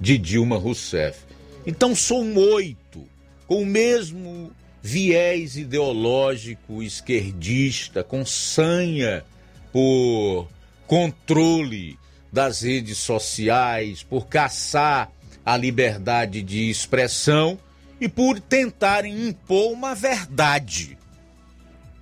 de 0.00 0.16
Dilma 0.16 0.56
Rousseff. 0.56 1.26
Então 1.66 1.94
são 1.94 2.34
oito, 2.36 3.06
com 3.46 3.60
o 3.60 3.66
mesmo 3.66 4.50
viés 4.80 5.58
ideológico 5.58 6.82
esquerdista, 6.82 8.02
com 8.02 8.24
sanha 8.24 9.22
por 9.72 10.48
controle 10.86 11.98
das 12.32 12.62
redes 12.62 12.98
sociais, 12.98 14.02
por 14.02 14.26
caçar 14.26 15.10
a 15.44 15.56
liberdade 15.56 16.42
de 16.42 16.70
expressão 16.70 17.58
e 18.00 18.08
por 18.08 18.40
tentarem 18.40 19.28
impor 19.28 19.72
uma 19.72 19.94
verdade. 19.94 20.98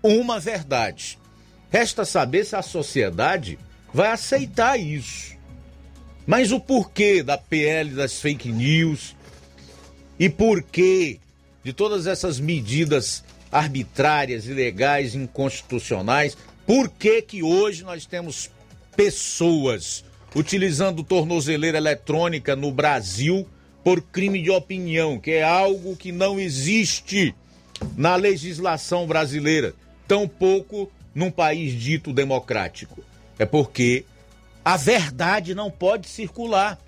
Uma 0.03 0.41
verdade. 0.41 1.19
Resta 1.71 2.05
saber 2.05 2.45
se 2.45 2.57
a 2.57 2.63
sociedade 2.63 3.59
vai 3.93 4.09
aceitar 4.09 4.79
isso. 4.79 5.37
Mas 6.27 6.53
o 6.53 6.61
porquê 6.61 7.23
da 7.23 7.37
PL 7.39 7.91
das 7.91 8.21
fake 8.21 8.51
news 8.51 9.17
e 10.19 10.29
porquê 10.29 11.19
de 11.63 11.73
todas 11.73 12.07
essas 12.07 12.41
medidas 12.41 13.23
arbitrárias, 13.51 14.47
ilegais, 14.47 15.15
inconstitucionais, 15.15 16.37
por 16.71 16.89
que 16.89 17.21
que 17.21 17.43
hoje 17.43 17.83
nós 17.83 18.07
temos 18.07 18.49
pessoas 18.95 20.05
utilizando 20.37 21.03
tornozeleira 21.03 21.77
eletrônica 21.77 22.55
no 22.55 22.71
Brasil 22.71 23.45
por 23.83 24.01
crime 24.01 24.41
de 24.41 24.53
opinião, 24.53 25.19
que 25.19 25.33
é 25.33 25.43
algo 25.43 25.97
que 25.97 26.13
não 26.13 26.39
existe 26.39 27.35
na 27.97 28.15
legislação 28.15 29.05
brasileira, 29.05 29.75
tampouco 30.07 30.89
num 31.13 31.29
país 31.29 31.73
dito 31.73 32.13
democrático. 32.13 33.03
É 33.37 33.45
porque 33.45 34.05
a 34.65 34.77
verdade 34.77 35.57
não 35.57 35.73
pode 35.73 36.09
circular. 36.09 36.79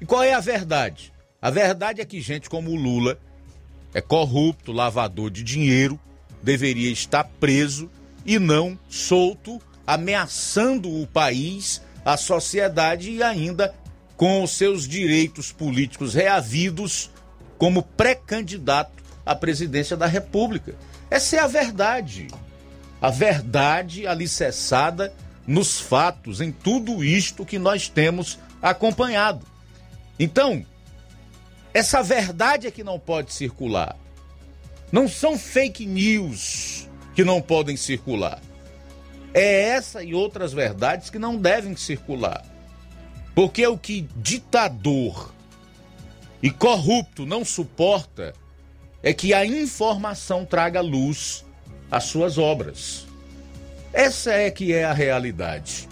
E 0.00 0.06
qual 0.06 0.22
é 0.22 0.32
a 0.32 0.40
verdade? 0.40 1.12
A 1.42 1.50
verdade 1.50 2.00
é 2.00 2.06
que 2.06 2.22
gente 2.22 2.48
como 2.48 2.70
o 2.70 2.74
Lula 2.74 3.18
é 3.92 4.00
corrupto, 4.00 4.72
lavador 4.72 5.28
de 5.28 5.42
dinheiro, 5.42 6.00
deveria 6.42 6.90
estar 6.90 7.24
preso 7.38 7.90
e 8.26 8.38
não 8.38 8.76
solto, 8.88 9.62
ameaçando 9.86 10.90
o 11.00 11.06
país, 11.06 11.80
a 12.04 12.16
sociedade 12.16 13.10
e 13.10 13.22
ainda 13.22 13.72
com 14.16 14.42
os 14.42 14.50
seus 14.50 14.88
direitos 14.88 15.52
políticos 15.52 16.14
reavidos 16.14 17.10
como 17.56 17.82
pré-candidato 17.82 19.04
à 19.24 19.34
presidência 19.34 19.96
da 19.96 20.06
República. 20.06 20.74
Essa 21.08 21.36
é 21.36 21.38
a 21.38 21.46
verdade. 21.46 22.26
A 23.00 23.10
verdade 23.10 24.06
alicerçada 24.06 25.14
nos 25.46 25.78
fatos, 25.78 26.40
em 26.40 26.50
tudo 26.50 27.04
isto 27.04 27.46
que 27.46 27.58
nós 27.58 27.88
temos 27.88 28.38
acompanhado. 28.60 29.46
Então, 30.18 30.64
essa 31.72 32.02
verdade 32.02 32.66
é 32.66 32.70
que 32.70 32.82
não 32.82 32.98
pode 32.98 33.32
circular. 33.32 33.96
Não 34.90 35.06
são 35.08 35.38
fake 35.38 35.86
news 35.86 36.88
que 37.16 37.24
não 37.24 37.40
podem 37.40 37.78
circular. 37.78 38.40
É 39.32 39.70
essa 39.70 40.04
e 40.04 40.14
outras 40.14 40.52
verdades 40.52 41.08
que 41.08 41.18
não 41.18 41.36
devem 41.36 41.74
circular. 41.74 42.44
Porque 43.34 43.66
o 43.66 43.76
que 43.76 44.06
ditador 44.16 45.32
e 46.42 46.50
corrupto 46.50 47.24
não 47.24 47.42
suporta 47.42 48.34
é 49.02 49.14
que 49.14 49.32
a 49.32 49.46
informação 49.46 50.44
traga 50.44 50.82
luz 50.82 51.44
às 51.90 52.04
suas 52.04 52.36
obras. 52.36 53.06
Essa 53.94 54.32
é 54.34 54.50
que 54.50 54.74
é 54.74 54.84
a 54.84 54.92
realidade. 54.92 55.88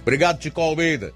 Obrigado, 0.00 0.38
Tico 0.38 0.62
Almeida, 0.62 1.12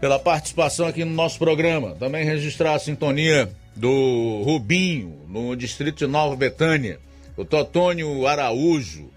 pela 0.00 0.18
participação 0.18 0.86
aqui 0.86 1.02
no 1.02 1.14
nosso 1.14 1.38
programa. 1.38 1.94
Também 1.94 2.26
registrar 2.26 2.74
a 2.74 2.78
sintonia 2.78 3.50
do 3.74 4.42
Rubinho, 4.44 5.24
no 5.28 5.56
distrito 5.56 5.98
de 5.98 6.06
Nova 6.06 6.36
Betânia, 6.36 7.00
o 7.36 7.44
Totônio 7.44 8.26
Araújo, 8.26 9.10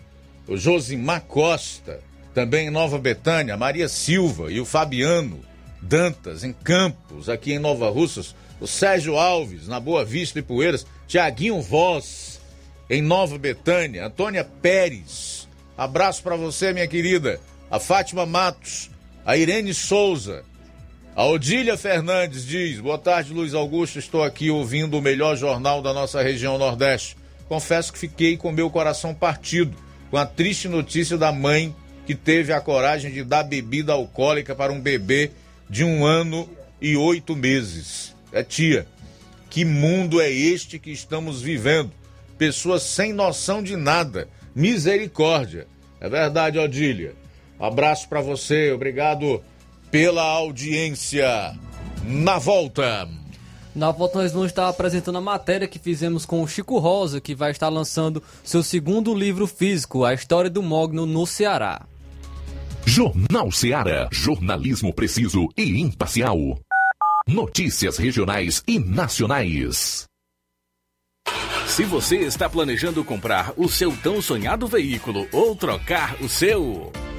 o 0.47 0.57
Josimar 0.57 1.21
Costa, 1.21 1.99
também 2.33 2.67
em 2.67 2.71
Nova 2.71 2.97
Betânia, 2.97 3.57
Maria 3.57 3.87
Silva 3.87 4.51
e 4.51 4.59
o 4.59 4.65
Fabiano 4.65 5.39
Dantas, 5.81 6.43
em 6.43 6.53
Campos, 6.53 7.29
aqui 7.29 7.53
em 7.53 7.59
Nova 7.59 7.89
Russas, 7.89 8.35
o 8.59 8.67
Sérgio 8.67 9.17
Alves, 9.17 9.67
na 9.67 9.79
Boa 9.79 10.03
Vista 10.05 10.39
e 10.39 10.41
Poeiras, 10.41 10.85
Tiaguinho 11.07 11.61
Voz, 11.61 12.39
em 12.89 13.01
Nova 13.01 13.37
Betânia, 13.37 14.07
Antônia 14.07 14.43
Pérez, 14.43 15.43
Abraço 15.77 16.21
para 16.21 16.35
você, 16.35 16.71
minha 16.71 16.87
querida. 16.87 17.39
A 17.69 17.79
Fátima 17.79 18.25
Matos, 18.25 18.91
a 19.25 19.35
Irene 19.35 19.73
Souza, 19.73 20.43
a 21.15 21.25
Odília 21.25 21.75
Fernandes 21.75 22.45
diz: 22.45 22.79
Boa 22.79 22.97
tarde, 22.97 23.33
Luiz 23.33 23.53
Augusto. 23.53 23.97
Estou 23.97 24.23
aqui 24.23 24.51
ouvindo 24.51 24.97
o 24.97 25.01
melhor 25.01 25.35
jornal 25.35 25.81
da 25.81 25.93
nossa 25.93 26.21
região 26.21 26.57
Nordeste. 26.57 27.17
Confesso 27.53 27.93
que 27.93 27.99
fiquei 27.99 28.35
com 28.35 28.51
meu 28.51 28.67
coração 28.67 29.13
partido 29.13 29.77
com 30.09 30.17
a 30.17 30.25
triste 30.25 30.67
notícia 30.67 31.19
da 31.19 31.31
mãe 31.31 31.75
que 32.03 32.15
teve 32.15 32.51
a 32.51 32.59
coragem 32.59 33.11
de 33.11 33.23
dar 33.23 33.43
bebida 33.43 33.93
alcoólica 33.93 34.55
para 34.55 34.73
um 34.73 34.81
bebê 34.81 35.29
de 35.69 35.83
um 35.83 36.03
ano 36.03 36.49
e 36.81 36.97
oito 36.97 37.35
meses. 37.35 38.15
É 38.31 38.41
tia, 38.41 38.87
que 39.51 39.63
mundo 39.63 40.19
é 40.19 40.31
este 40.31 40.79
que 40.79 40.89
estamos 40.89 41.43
vivendo? 41.43 41.91
Pessoas 42.39 42.81
sem 42.81 43.13
noção 43.13 43.61
de 43.61 43.77
nada 43.77 44.27
misericórdia. 44.55 45.67
É 46.01 46.09
verdade, 46.09 46.57
Odília. 46.57 47.13
Abraço 47.59 48.09
para 48.09 48.19
você, 48.19 48.71
obrigado 48.71 49.43
pela 49.91 50.23
audiência. 50.23 51.53
Na 52.03 52.39
volta. 52.39 53.07
Na 53.75 53.89
volta 53.89 54.19
nós 54.21 54.31
vamos 54.31 54.47
estar 54.47 54.69
apresentando 54.69 55.17
a 55.17 55.21
matéria 55.21 55.67
que 55.67 55.79
fizemos 55.79 56.25
com 56.25 56.43
o 56.43 56.47
Chico 56.47 56.77
Rosa, 56.77 57.19
que 57.19 57.33
vai 57.33 57.49
estar 57.49 57.69
lançando 57.69 58.21
seu 58.43 58.61
segundo 58.61 59.15
livro 59.15 59.47
físico, 59.47 60.05
A 60.05 60.13
História 60.13 60.49
do 60.49 60.61
Mogno 60.61 61.05
no 61.05 61.25
Ceará. 61.25 61.81
Jornal 62.85 63.51
Ceará, 63.51 64.07
jornalismo 64.11 64.93
preciso 64.93 65.47
e 65.57 65.81
imparcial. 65.81 66.37
Notícias 67.27 67.97
regionais 67.97 68.61
e 68.67 68.77
nacionais. 68.77 70.05
Se 71.65 71.83
você 71.85 72.17
está 72.17 72.47
planejando 72.47 73.03
comprar 73.03 73.53
o 73.57 73.67
seu 73.67 73.95
tão 74.03 74.21
sonhado 74.21 74.67
veículo 74.67 75.27
ou 75.31 75.55
trocar 75.55 76.21
o 76.21 76.29
seu, 76.29 76.91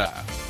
Yeah. 0.00 0.49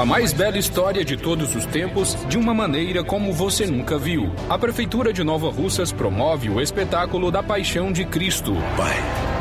A 0.00 0.06
mais 0.06 0.32
bela 0.32 0.56
história 0.56 1.04
de 1.04 1.14
todos 1.14 1.54
os 1.54 1.66
tempos, 1.66 2.16
de 2.26 2.38
uma 2.38 2.54
maneira 2.54 3.04
como 3.04 3.34
você 3.34 3.66
nunca 3.66 3.98
viu. 3.98 4.32
A 4.48 4.56
Prefeitura 4.56 5.12
de 5.12 5.22
Nova 5.22 5.50
Russas 5.50 5.92
promove 5.92 6.48
o 6.48 6.58
espetáculo 6.58 7.30
da 7.30 7.42
Paixão 7.42 7.92
de 7.92 8.06
Cristo. 8.06 8.54
Pai, 8.78 8.96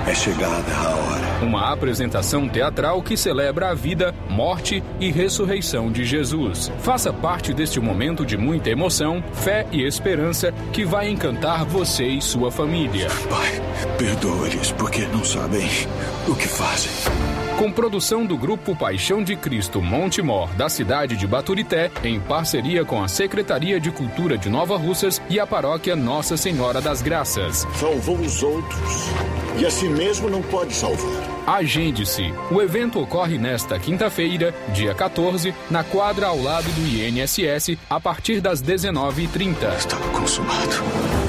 é 0.06 0.14
chegada 0.14 0.76
a 0.76 0.96
hora. 0.96 1.46
Uma 1.46 1.72
apresentação 1.72 2.50
teatral 2.50 3.02
que 3.02 3.16
celebra 3.16 3.70
a 3.70 3.74
vida, 3.74 4.14
morte 4.30 4.84
e 5.00 5.10
ressurreição 5.10 5.90
de 5.90 6.04
Jesus. 6.04 6.70
Faça 6.80 7.14
parte 7.14 7.54
deste 7.54 7.80
momento 7.80 8.26
de 8.26 8.36
muita 8.36 8.70
emoção, 8.70 9.24
fé 9.32 9.66
e 9.72 9.86
esperança 9.86 10.52
que 10.74 10.84
vai 10.84 11.08
encantar 11.10 11.64
você 11.64 12.06
e 12.06 12.22
sua 12.22 12.52
família. 12.52 13.08
Pai, 13.30 13.62
perdoa-lhes 13.98 14.74
porque 14.74 15.06
não 15.06 15.24
sabem 15.24 15.70
o 16.28 16.36
que 16.36 16.50
fazem. 16.50 17.39
Com 17.60 17.74
produção 17.74 18.26
do 18.26 18.38
Grupo 18.38 18.74
Paixão 18.74 19.22
de 19.22 19.36
Cristo 19.36 19.82
Monte 19.82 20.22
Mor, 20.22 20.48
da 20.56 20.70
cidade 20.70 21.18
de 21.18 21.28
Baturité, 21.28 21.92
em 22.06 22.18
parceria 22.18 22.86
com 22.86 23.04
a 23.04 23.08
Secretaria 23.10 23.82
de 23.82 23.92
Cultura 23.92 24.38
de 24.38 24.48
Nova 24.48 24.78
Russas 24.78 25.22
e 25.30 25.42
a 25.42 25.46
Paróquia 25.46 25.94
Nossa 25.94 26.38
Senhora 26.38 26.80
das 26.80 27.02
Graças. 27.02 27.68
Salvou 27.76 28.16
os 28.16 28.42
outros 28.42 29.10
e 29.60 29.66
a 29.66 29.70
si 29.70 29.90
mesmo 29.90 30.30
não 30.30 30.42
pode 30.42 30.74
salvar. 30.74 31.22
Agende-se. 31.46 32.34
O 32.50 32.62
evento 32.62 32.98
ocorre 32.98 33.38
nesta 33.38 33.78
quinta-feira, 33.78 34.56
dia 34.74 34.96
14, 34.96 35.54
na 35.70 35.84
quadra 35.84 36.28
ao 36.28 36.42
lado 36.42 36.72
do 36.72 36.88
INSS, 36.88 37.78
a 37.90 38.00
partir 38.00 38.40
das 38.40 38.64
19h30. 38.64 39.78
Estava 39.78 40.08
consumado. 40.18 41.29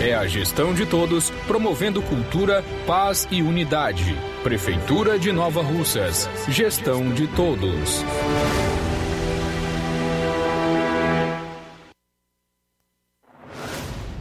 É 0.00 0.14
a 0.14 0.26
gestão 0.26 0.72
de 0.72 0.86
todos, 0.86 1.28
promovendo 1.46 2.00
cultura, 2.00 2.64
paz 2.86 3.28
e 3.30 3.42
unidade. 3.42 4.16
Prefeitura 4.42 5.18
de 5.18 5.30
Nova 5.30 5.60
Russas. 5.60 6.26
Gestão 6.48 7.12
de 7.12 7.26
todos. 7.26 8.02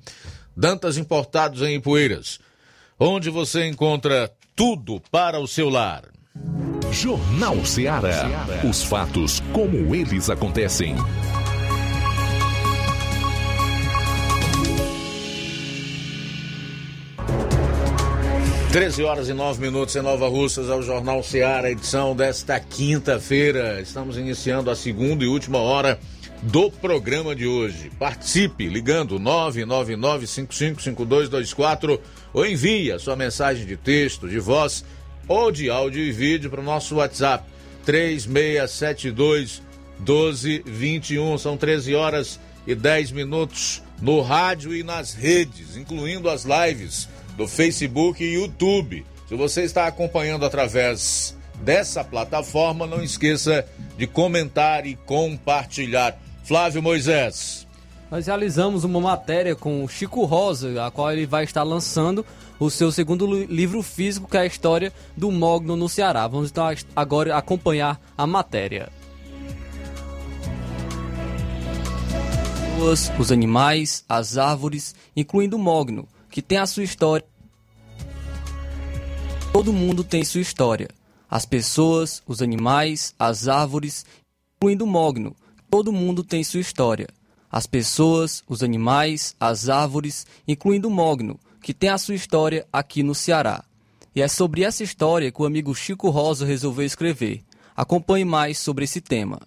Dantas 0.56 0.96
Importados 0.96 1.60
em 1.60 1.76
Ipueiras, 1.76 2.40
onde 2.98 3.28
você 3.28 3.66
encontra 3.66 4.34
tudo 4.56 5.02
para 5.10 5.38
o 5.38 5.46
seu 5.46 5.68
lar. 5.68 6.11
Jornal 6.92 7.64
Ceará. 7.64 8.28
Os 8.68 8.84
fatos 8.84 9.40
como 9.52 9.94
eles 9.94 10.28
acontecem. 10.28 10.94
Treze 18.70 19.02
horas 19.02 19.28
e 19.28 19.34
nove 19.34 19.60
minutos 19.60 19.96
em 19.96 20.02
Nova 20.02 20.28
Russas 20.28 20.70
ao 20.70 20.82
Jornal 20.82 21.22
Ceará, 21.22 21.70
edição 21.70 22.16
desta 22.16 22.58
quinta-feira. 22.60 23.80
Estamos 23.80 24.16
iniciando 24.16 24.70
a 24.70 24.76
segunda 24.76 25.24
e 25.24 25.28
última 25.28 25.58
hora 25.58 25.98
do 26.42 26.70
programa 26.70 27.34
de 27.34 27.46
hoje. 27.46 27.90
Participe 27.98 28.68
ligando 28.68 29.18
999555224 29.20 32.00
ou 32.32 32.46
envie 32.46 32.90
a 32.90 32.98
sua 32.98 33.16
mensagem 33.16 33.66
de 33.66 33.76
texto, 33.76 34.26
de 34.28 34.38
voz 34.38 34.82
ou 35.28 35.50
de 35.50 35.70
áudio 35.70 36.02
e 36.02 36.12
vídeo 36.12 36.50
para 36.50 36.60
o 36.60 36.64
nosso 36.64 36.96
WhatsApp 36.96 37.44
3672 37.84 39.62
1221. 39.98 41.38
São 41.38 41.56
13 41.56 41.94
horas 41.94 42.40
e 42.66 42.74
10 42.74 43.12
minutos 43.12 43.82
no 44.00 44.20
rádio 44.20 44.74
e 44.74 44.82
nas 44.82 45.14
redes, 45.14 45.76
incluindo 45.76 46.28
as 46.28 46.44
lives 46.44 47.08
do 47.36 47.46
Facebook 47.46 48.22
e 48.22 48.34
YouTube. 48.34 49.04
Se 49.28 49.34
você 49.34 49.62
está 49.62 49.86
acompanhando 49.86 50.44
através 50.44 51.36
dessa 51.62 52.02
plataforma, 52.02 52.86
não 52.86 53.02
esqueça 53.02 53.64
de 53.96 54.06
comentar 54.06 54.86
e 54.86 54.96
compartilhar. 54.96 56.18
Flávio 56.44 56.82
Moisés. 56.82 57.66
Nós 58.10 58.26
realizamos 58.26 58.84
uma 58.84 59.00
matéria 59.00 59.56
com 59.56 59.82
o 59.82 59.88
Chico 59.88 60.24
Rosa, 60.24 60.84
a 60.84 60.90
qual 60.90 61.10
ele 61.10 61.24
vai 61.24 61.44
estar 61.44 61.62
lançando 61.62 62.26
o 62.64 62.70
seu 62.70 62.92
segundo 62.92 63.26
livro 63.26 63.82
físico, 63.82 64.28
que 64.28 64.36
é 64.36 64.40
a 64.40 64.46
história 64.46 64.92
do 65.16 65.32
Mogno 65.32 65.76
no 65.76 65.88
Ceará. 65.88 66.28
Vamos 66.28 66.50
então 66.50 66.64
agora 66.94 67.36
acompanhar 67.36 68.00
a 68.16 68.26
matéria. 68.26 68.90
Os 73.18 73.32
animais, 73.32 74.04
as 74.08 74.38
árvores, 74.38 74.94
incluindo 75.16 75.56
o 75.56 75.58
Mogno, 75.58 76.06
que 76.30 76.40
tem 76.40 76.58
a 76.58 76.66
sua 76.66 76.84
história. 76.84 77.26
Todo 79.52 79.72
mundo 79.72 80.04
tem 80.04 80.24
sua 80.24 80.40
história. 80.40 80.88
As 81.28 81.44
pessoas, 81.44 82.22
os 82.26 82.40
animais, 82.42 83.14
as 83.18 83.48
árvores, 83.48 84.06
incluindo 84.56 84.84
o 84.84 84.88
Mogno. 84.88 85.34
Todo 85.68 85.92
mundo 85.92 86.22
tem 86.22 86.44
sua 86.44 86.60
história. 86.60 87.08
As 87.50 87.66
pessoas, 87.66 88.42
os 88.48 88.62
animais, 88.62 89.34
as 89.38 89.68
árvores, 89.68 90.26
incluindo 90.46 90.88
o 90.88 90.90
Mogno, 90.90 91.38
que 91.62 91.72
tem 91.72 91.90
a 91.90 91.98
sua 91.98 92.16
história 92.16 92.66
aqui 92.72 93.02
no 93.02 93.14
Ceará. 93.14 93.64
E 94.14 94.20
é 94.20 94.28
sobre 94.28 94.64
essa 94.64 94.82
história 94.82 95.30
que 95.30 95.40
o 95.40 95.46
amigo 95.46 95.74
Chico 95.74 96.10
Rosa 96.10 96.44
resolveu 96.44 96.84
escrever. 96.84 97.42
Acompanhe 97.74 98.24
mais 98.24 98.58
sobre 98.58 98.84
esse 98.84 99.00
tema. 99.00 99.38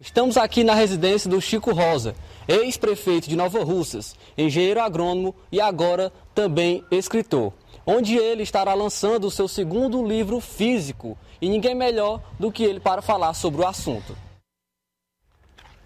Estamos 0.00 0.36
aqui 0.36 0.64
na 0.64 0.74
residência 0.74 1.28
do 1.28 1.40
Chico 1.40 1.72
Rosa, 1.72 2.14
ex-prefeito 2.46 3.28
de 3.28 3.36
Nova 3.36 3.62
Russas, 3.64 4.16
engenheiro 4.36 4.80
agrônomo 4.80 5.34
e 5.50 5.60
agora 5.60 6.12
também 6.34 6.84
escritor, 6.90 7.52
onde 7.84 8.16
ele 8.16 8.44
estará 8.44 8.74
lançando 8.74 9.26
o 9.26 9.30
seu 9.30 9.48
segundo 9.48 10.04
livro 10.06 10.40
físico 10.40 11.18
e 11.42 11.48
ninguém 11.48 11.74
melhor 11.74 12.22
do 12.38 12.50
que 12.50 12.62
ele 12.62 12.78
para 12.78 13.02
falar 13.02 13.34
sobre 13.34 13.60
o 13.60 13.66
assunto. 13.66 14.16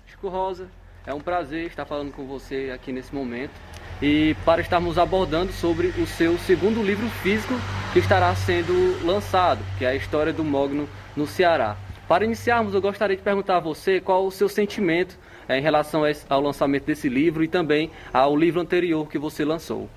Chico 0.06 0.28
Rosa, 0.28 0.70
é 1.06 1.14
um 1.14 1.20
prazer 1.20 1.66
estar 1.66 1.86
falando 1.86 2.12
com 2.12 2.26
você 2.26 2.70
aqui 2.72 2.92
nesse 2.92 3.14
momento 3.14 3.54
e 4.02 4.34
para 4.44 4.60
estarmos 4.60 4.98
abordando 4.98 5.52
sobre 5.52 5.86
o 5.98 6.06
seu 6.06 6.36
segundo 6.40 6.82
livro 6.82 7.08
físico 7.22 7.54
que 7.92 8.00
estará 8.00 8.34
sendo 8.34 9.06
lançado, 9.06 9.60
que 9.78 9.84
é 9.84 9.90
a 9.90 9.94
história 9.94 10.32
do 10.32 10.42
Mogno 10.42 10.88
no 11.16 11.24
Ceará. 11.24 11.76
Para 12.08 12.24
iniciarmos, 12.24 12.74
eu 12.74 12.82
gostaria 12.82 13.16
de 13.16 13.22
perguntar 13.22 13.58
a 13.58 13.60
você 13.60 14.00
qual 14.00 14.26
o 14.26 14.30
seu 14.30 14.48
sentimento 14.48 15.16
é, 15.48 15.56
em 15.56 15.62
relação 15.62 16.02
ao 16.28 16.40
lançamento 16.40 16.84
desse 16.84 17.08
livro 17.08 17.44
e 17.44 17.48
também 17.48 17.90
ao 18.12 18.36
livro 18.36 18.60
anterior 18.60 19.08
que 19.08 19.18
você 19.18 19.44
lançou. 19.44 19.88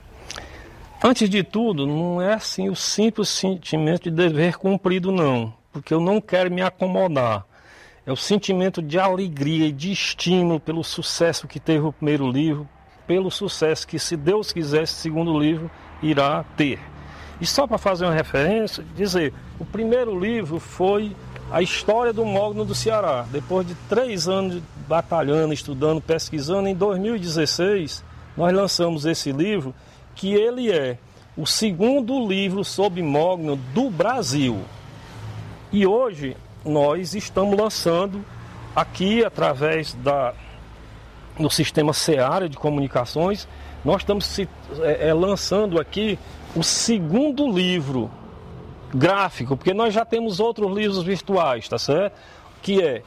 Antes 1.03 1.29
de 1.29 1.43
tudo, 1.43 1.85
não 1.87 2.21
é 2.21 2.33
assim 2.33 2.69
o 2.69 2.75
simples 2.75 3.29
sentimento 3.29 4.03
de 4.03 4.11
dever 4.11 4.57
cumprido, 4.57 5.11
não, 5.11 5.53
porque 5.73 5.93
eu 5.93 5.99
não 5.99 6.21
quero 6.21 6.51
me 6.51 6.61
acomodar. 6.61 7.45
É 8.05 8.11
o 8.11 8.15
sentimento 8.15 8.83
de 8.83 8.99
alegria 8.99 9.67
e 9.67 9.71
de 9.71 9.91
estímulo 9.91 10.59
pelo 10.59 10.83
sucesso 10.83 11.47
que 11.47 11.59
teve 11.59 11.85
o 11.85 11.91
primeiro 11.91 12.29
livro, 12.29 12.69
pelo 13.07 13.29
sucesso 13.31 13.87
que, 13.87 13.99
se 13.99 14.15
Deus 14.15 14.51
quiser, 14.51 14.83
esse 14.83 14.93
segundo 14.93 15.37
livro 15.39 15.69
irá 16.01 16.43
ter. 16.55 16.79
E 17.39 17.45
só 17.45 17.67
para 17.67 17.77
fazer 17.77 18.05
uma 18.05 18.13
referência, 18.13 18.83
dizer, 18.95 19.33
o 19.59 19.65
primeiro 19.65 20.17
livro 20.17 20.59
foi 20.59 21.15
a 21.51 21.61
história 21.61 22.13
do 22.13 22.25
Mogno 22.25 22.65
do 22.65 22.73
Ceará. 22.73 23.25
Depois 23.31 23.67
de 23.67 23.75
três 23.89 24.27
anos 24.27 24.61
batalhando, 24.87 25.53
estudando, 25.53 26.01
pesquisando, 26.01 26.67
em 26.67 26.75
2016 26.75 28.03
nós 28.37 28.53
lançamos 28.53 29.05
esse 29.05 29.31
livro, 29.31 29.73
que 30.13 30.33
ele 30.33 30.71
é 30.71 30.97
o 31.37 31.45
segundo 31.45 32.27
livro 32.27 32.63
sobre 32.63 33.01
Mogno 33.01 33.55
do 33.73 33.89
Brasil. 33.89 34.61
E 35.71 35.85
hoje 35.85 36.35
nós 36.65 37.13
estamos 37.15 37.57
lançando 37.57 38.23
aqui 38.75 39.23
através 39.23 39.93
da 39.93 40.33
no 41.37 41.49
sistema 41.49 41.93
Seara 41.93 42.47
de 42.47 42.57
comunicações, 42.57 43.47
nós 43.83 44.01
estamos 44.01 44.39
é, 44.39 45.09
é, 45.09 45.13
lançando 45.13 45.79
aqui 45.79 46.17
o 46.55 46.63
segundo 46.63 47.51
livro 47.51 48.09
gráfico, 48.93 49.57
porque 49.57 49.73
nós 49.73 49.93
já 49.93 50.05
temos 50.05 50.39
outros 50.39 50.73
livros 50.75 51.03
virtuais, 51.03 51.67
tá 51.67 51.77
certo? 51.77 52.17
Que 52.61 52.81
é 52.81 53.03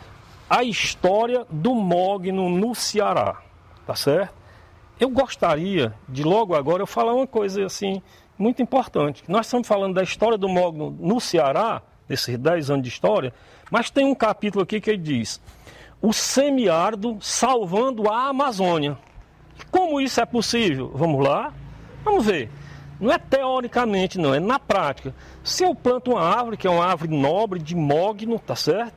a 0.48 0.62
história 0.62 1.46
do 1.50 1.74
Mogno 1.74 2.48
no 2.48 2.74
Ceará, 2.74 3.40
tá 3.86 3.94
certo? 3.94 4.34
Eu 5.00 5.08
gostaria 5.08 5.94
de 6.08 6.22
logo 6.22 6.54
agora 6.54 6.82
eu 6.82 6.86
falar 6.86 7.14
uma 7.14 7.26
coisa 7.26 7.64
assim 7.64 8.02
muito 8.38 8.62
importante. 8.62 9.24
Nós 9.28 9.46
estamos 9.46 9.66
falando 9.66 9.94
da 9.94 10.02
história 10.02 10.38
do 10.38 10.48
Mogno 10.48 10.96
no 10.98 11.20
Ceará, 11.20 11.82
desses 12.08 12.38
10 12.38 12.70
anos 12.70 12.82
de 12.82 12.88
história, 12.88 13.34
mas 13.70 13.90
tem 13.90 14.06
um 14.06 14.14
capítulo 14.14 14.62
aqui 14.62 14.80
que 14.80 14.90
ele 14.90 15.02
diz: 15.02 15.40
o 16.00 16.12
semiárido 16.12 17.18
salvando 17.20 18.08
a 18.08 18.28
Amazônia. 18.28 18.96
Como 19.70 20.00
isso 20.00 20.20
é 20.20 20.26
possível? 20.26 20.90
Vamos 20.94 21.24
lá? 21.24 21.52
Vamos 22.04 22.24
ver. 22.24 22.50
Não 23.00 23.12
é 23.12 23.18
teoricamente, 23.18 24.18
não, 24.18 24.34
é 24.34 24.40
na 24.40 24.58
prática. 24.58 25.14
Se 25.44 25.64
eu 25.64 25.74
planto 25.74 26.12
uma 26.12 26.22
árvore, 26.22 26.56
que 26.56 26.66
é 26.66 26.70
uma 26.70 26.84
árvore 26.84 27.16
nobre, 27.16 27.60
de 27.60 27.76
mogno, 27.76 28.38
tá 28.38 28.56
certo? 28.56 28.94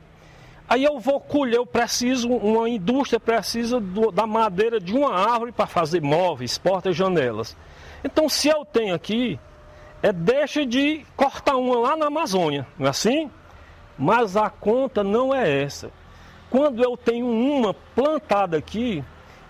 Aí 0.68 0.84
eu 0.84 0.98
vou 0.98 1.20
colher, 1.20 1.56
eu 1.56 1.66
preciso, 1.66 2.28
uma 2.28 2.68
indústria 2.68 3.20
precisa 3.20 3.78
do, 3.78 4.10
da 4.10 4.26
madeira 4.26 4.80
de 4.80 4.94
uma 4.94 5.14
árvore 5.14 5.52
para 5.52 5.66
fazer 5.66 6.00
móveis, 6.00 6.56
portas 6.56 6.94
e 6.94 6.98
janelas. 6.98 7.56
Então, 8.02 8.28
se 8.28 8.48
eu 8.48 8.64
tenho 8.64 8.94
aqui, 8.94 9.38
é 10.02 10.12
deixa 10.12 10.64
de 10.66 11.04
cortar 11.16 11.56
uma 11.56 11.78
lá 11.78 11.96
na 11.96 12.06
Amazônia, 12.06 12.66
não 12.78 12.86
é 12.86 12.90
assim? 12.90 13.30
Mas 13.98 14.36
a 14.36 14.48
conta 14.50 15.04
não 15.04 15.34
é 15.34 15.62
essa. 15.62 15.90
Quando 16.52 16.84
eu 16.84 16.98
tenho 16.98 17.26
uma 17.26 17.72
plantada 17.72 18.58
aqui, 18.58 19.02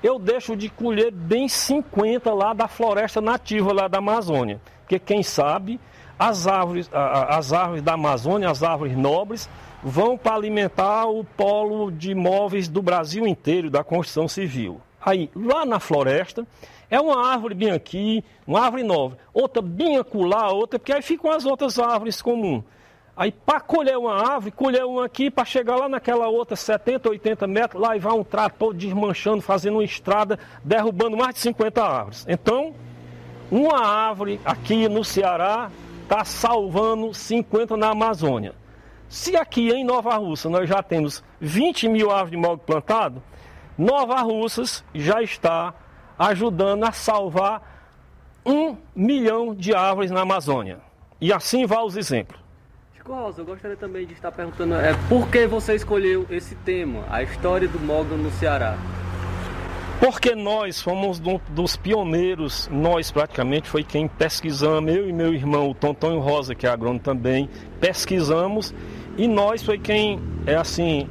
eu 0.05 0.21
deixo 0.21 0.55
de 0.55 0.69
colher 0.69 1.11
bem 1.11 1.49
50 1.49 2.33
lá 2.33 2.53
da 2.53 2.69
floresta 2.69 3.21
nativa 3.21 3.73
lá 3.73 3.89
da 3.89 3.99
Amazônia. 3.99 4.61
Porque 4.83 5.01
quem 5.01 5.20
sabe 5.20 5.81
as 6.16 6.47
árvores, 6.47 6.89
as 6.93 7.53
árvores 7.53 7.83
da 7.83 7.95
Amazônia, 7.95 8.49
as 8.49 8.62
árvores 8.62 8.97
nobres, 8.97 9.51
vão 9.83 10.16
para 10.16 10.37
alimentar 10.37 11.07
o 11.07 11.24
polo 11.24 11.91
de 11.91 12.12
imóveis 12.12 12.69
do 12.69 12.81
Brasil 12.81 13.27
inteiro, 13.27 13.69
da 13.69 13.83
construção 13.83 14.29
civil. 14.29 14.81
Aí, 15.05 15.29
lá 15.35 15.66
na 15.66 15.81
floresta, 15.81 16.47
é 16.89 17.01
uma 17.01 17.27
árvore 17.27 17.57
bem 17.57 17.73
aqui, 17.73 18.24
uma 18.47 18.61
árvore 18.61 18.85
nova, 18.85 19.19
outra 19.35 19.61
bem 19.61 19.97
acolá, 19.97 20.53
outra, 20.53 20.79
porque 20.79 20.93
aí 20.93 21.03
ficam 21.03 21.33
as 21.33 21.45
outras 21.45 21.81
árvores 21.81 22.23
comuns. 22.23 22.62
Aí, 23.14 23.30
para 23.30 23.60
colher 23.60 23.98
uma 23.98 24.14
árvore, 24.14 24.52
colher 24.52 24.84
uma 24.84 25.05
aqui, 25.05 25.30
para 25.30 25.44
chegar 25.44 25.76
lá 25.76 25.89
naquela 25.89 26.28
outra 26.28 26.56
70, 26.56 27.10
80 27.10 27.47
metros, 27.47 27.80
lá 27.82 27.94
e 27.94 28.01
vai 28.01 28.12
um 28.12 28.24
trator 28.24 28.72
desmanchando, 28.72 29.43
fazendo 29.43 29.74
uma 29.74 29.84
estrada, 29.84 30.39
derrubando 30.64 31.16
mais 31.16 31.34
de 31.34 31.40
50 31.40 31.84
árvores. 31.84 32.24
Então, 32.26 32.74
uma 33.51 33.84
árvore 33.84 34.40
aqui 34.44 34.89
no 34.89 35.05
Ceará 35.05 35.70
está 36.02 36.24
salvando 36.24 37.12
50 37.12 37.76
na 37.76 37.90
Amazônia. 37.90 38.55
Se 39.10 39.36
aqui 39.36 39.70
em 39.70 39.84
Nova 39.84 40.16
Russa 40.16 40.48
nós 40.48 40.66
já 40.66 40.82
temos 40.82 41.22
20 41.39 41.89
mil 41.89 42.10
árvores 42.10 42.30
de 42.30 42.36
mogno 42.39 42.59
plantado, 42.59 43.22
Nova 43.76 44.20
Russas 44.22 44.82
já 44.94 45.22
está 45.22 45.74
ajudando 46.18 46.84
a 46.84 46.93
salvar 46.93 47.90
um 48.44 48.76
milhão 48.97 49.55
de 49.55 49.74
árvores 49.74 50.10
na 50.10 50.22
Amazônia. 50.22 50.80
E 51.20 51.30
assim 51.30 51.66
vai 51.66 51.82
os 51.82 51.97
exemplos. 51.97 52.41
Chico 53.03 53.15
Rosa, 53.15 53.41
eu 53.41 53.45
gostaria 53.45 53.77
também 53.77 54.07
de 54.07 54.12
estar 54.12 54.31
perguntando 54.31 54.77
é, 54.77 54.95
por 55.09 55.29
que 55.29 55.45
você 55.45 55.74
escolheu 55.74 56.24
esse 56.31 56.55
tema, 56.55 57.05
a 57.11 57.20
história 57.20 57.66
do 57.66 57.81
mogno 57.81 58.16
no 58.16 58.31
Ceará? 58.31 58.79
Porque 59.99 60.37
nós 60.37 60.81
fomos 60.81 61.19
um 61.19 61.41
dos 61.49 61.74
pioneiros, 61.74 62.69
nós 62.70 63.11
praticamente 63.11 63.69
foi 63.69 63.83
quem 63.83 64.07
pesquisamos, 64.07 64.95
eu 64.95 65.09
e 65.09 65.12
meu 65.12 65.35
irmão, 65.35 65.70
o 65.70 65.74
Tontonho 65.74 66.20
Rosa, 66.20 66.55
que 66.55 66.65
é 66.65 66.70
agrônomo 66.70 67.01
também, 67.01 67.51
pesquisamos 67.81 68.73
e 69.16 69.27
nós 69.27 69.65
foi 69.65 69.79
quem, 69.79 70.20
é 70.47 70.55
assim, 70.55 71.09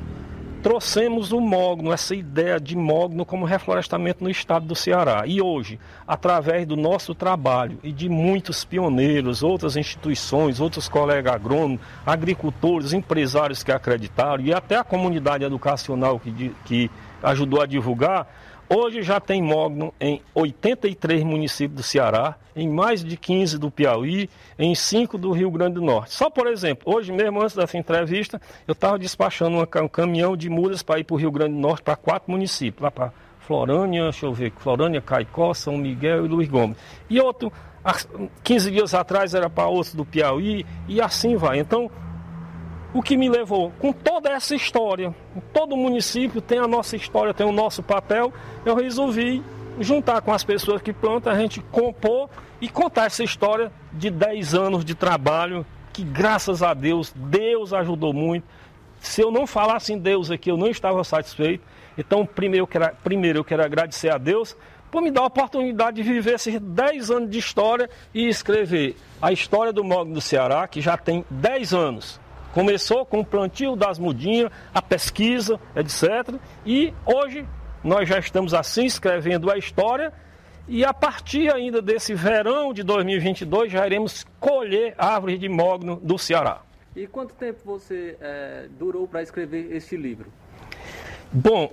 trouxemos 0.61 1.31
o 1.31 1.41
mogno, 1.41 1.91
essa 1.91 2.15
ideia 2.15 2.59
de 2.59 2.75
mogno 2.75 3.25
como 3.25 3.45
reflorestamento 3.45 4.23
no 4.23 4.29
estado 4.29 4.65
do 4.65 4.75
Ceará. 4.75 5.23
E 5.25 5.41
hoje, 5.41 5.79
através 6.07 6.65
do 6.67 6.75
nosso 6.75 7.15
trabalho 7.15 7.79
e 7.83 7.91
de 7.91 8.07
muitos 8.07 8.63
pioneiros, 8.63 9.41
outras 9.43 9.75
instituições, 9.75 10.59
outros 10.59 10.87
colegas 10.87 11.33
agrônomos, 11.33 11.81
agricultores, 12.05 12.93
empresários 12.93 13.63
que 13.63 13.71
acreditaram 13.71 14.43
e 14.43 14.53
até 14.53 14.77
a 14.77 14.83
comunidade 14.83 15.43
educacional 15.43 16.19
que, 16.19 16.55
que 16.65 16.91
ajudou 17.23 17.61
a 17.61 17.65
divulgar, 17.65 18.27
Hoje 18.73 19.03
já 19.03 19.19
tem 19.19 19.41
mogno 19.41 19.93
em 19.99 20.21
83 20.33 21.25
municípios 21.25 21.75
do 21.75 21.83
Ceará, 21.83 22.37
em 22.55 22.69
mais 22.69 23.03
de 23.03 23.17
15 23.17 23.57
do 23.57 23.69
Piauí, 23.69 24.29
em 24.57 24.73
5 24.73 25.17
do 25.17 25.33
Rio 25.33 25.51
Grande 25.51 25.73
do 25.75 25.81
Norte. 25.81 26.13
Só 26.13 26.29
por 26.29 26.47
exemplo, 26.47 26.83
hoje 26.93 27.11
mesmo 27.11 27.41
antes 27.41 27.53
dessa 27.53 27.77
entrevista, 27.77 28.41
eu 28.65 28.71
estava 28.71 28.97
despachando 28.97 29.57
um 29.57 29.87
caminhão 29.89 30.37
de 30.37 30.49
mudas 30.49 30.81
para 30.81 31.01
ir 31.01 31.03
para 31.03 31.15
o 31.15 31.17
Rio 31.17 31.31
Grande 31.31 31.53
do 31.53 31.59
Norte, 31.59 31.83
para 31.83 31.97
quatro 31.97 32.31
municípios, 32.31 32.81
lá 32.81 32.89
para 32.89 33.11
Florânia, 33.41 34.03
deixa 34.03 34.25
eu 34.25 34.33
ver, 34.33 34.53
Florânia, 34.55 35.01
Caicó, 35.01 35.53
São 35.53 35.75
Miguel 35.75 36.25
e 36.25 36.29
Luiz 36.29 36.47
Gomes. 36.47 36.77
E 37.09 37.19
outro, 37.19 37.51
15 38.41 38.71
dias 38.71 38.93
atrás 38.93 39.33
era 39.33 39.49
para 39.49 39.67
outro 39.67 39.97
do 39.97 40.05
Piauí, 40.05 40.65
e 40.87 41.01
assim 41.01 41.35
vai. 41.35 41.59
Então, 41.59 41.91
o 42.93 43.01
que 43.01 43.15
me 43.15 43.29
levou, 43.29 43.71
com 43.79 43.93
toda 43.93 44.29
essa 44.29 44.53
história, 44.53 45.15
todo 45.53 45.77
município 45.77 46.41
tem 46.41 46.59
a 46.59 46.67
nossa 46.67 46.95
história, 46.95 47.33
tem 47.33 47.47
o 47.47 47.51
nosso 47.51 47.81
papel, 47.81 48.33
eu 48.65 48.75
resolvi 48.75 49.41
juntar 49.79 50.21
com 50.21 50.33
as 50.33 50.43
pessoas 50.43 50.81
que 50.81 50.91
plantam, 50.91 51.31
a 51.31 51.37
gente 51.37 51.61
compor 51.71 52.29
e 52.59 52.67
contar 52.67 53.05
essa 53.05 53.23
história 53.23 53.71
de 53.93 54.09
10 54.09 54.53
anos 54.53 54.85
de 54.85 54.93
trabalho, 54.93 55.65
que 55.93 56.03
graças 56.03 56.61
a 56.61 56.73
Deus, 56.73 57.13
Deus 57.15 57.73
ajudou 57.73 58.13
muito. 58.13 58.45
Se 58.99 59.21
eu 59.21 59.31
não 59.31 59.47
falasse 59.47 59.93
em 59.93 59.97
Deus 59.97 60.29
aqui, 60.29 60.51
eu 60.51 60.57
não 60.57 60.67
estava 60.67 61.03
satisfeito. 61.03 61.63
Então, 61.97 62.25
primeiro 62.25 62.63
eu 62.63 62.67
quero, 62.67 62.95
primeiro 63.03 63.39
eu 63.39 63.43
quero 63.43 63.63
agradecer 63.63 64.09
a 64.09 64.17
Deus 64.17 64.55
por 64.91 65.01
me 65.01 65.09
dar 65.09 65.21
a 65.21 65.25
oportunidade 65.25 66.03
de 66.03 66.03
viver 66.03 66.35
esses 66.35 66.59
10 66.59 67.09
anos 67.09 67.29
de 67.29 67.39
história 67.39 67.89
e 68.13 68.27
escrever 68.27 68.95
a 69.21 69.31
história 69.31 69.71
do 69.71 69.83
Mogno 69.83 70.13
do 70.13 70.21
Ceará, 70.21 70.67
que 70.67 70.81
já 70.81 70.97
tem 70.97 71.25
10 71.29 71.73
anos. 71.73 72.20
Começou 72.53 73.05
com 73.05 73.19
o 73.19 73.25
plantio 73.25 73.75
das 73.75 73.97
mudinhas, 73.97 74.51
a 74.73 74.81
pesquisa, 74.81 75.59
etc. 75.75 76.35
E 76.65 76.93
hoje 77.05 77.45
nós 77.83 78.07
já 78.07 78.19
estamos 78.19 78.53
assim 78.53 78.85
escrevendo 78.85 79.49
a 79.49 79.57
história 79.57 80.13
e 80.67 80.85
a 80.85 80.93
partir 80.93 81.51
ainda 81.51 81.81
desse 81.81 82.13
verão 82.13 82.73
de 82.73 82.83
2022 82.83 83.71
já 83.71 83.85
iremos 83.85 84.25
colher 84.39 84.93
árvores 84.97 85.39
de 85.39 85.49
mogno 85.49 85.99
do 86.01 86.17
Ceará. 86.17 86.61
E 86.95 87.07
quanto 87.07 87.33
tempo 87.33 87.59
você 87.63 88.17
é, 88.19 88.67
durou 88.77 89.07
para 89.07 89.21
escrever 89.21 89.73
este 89.73 89.95
livro? 89.95 90.31
Bom, 91.31 91.71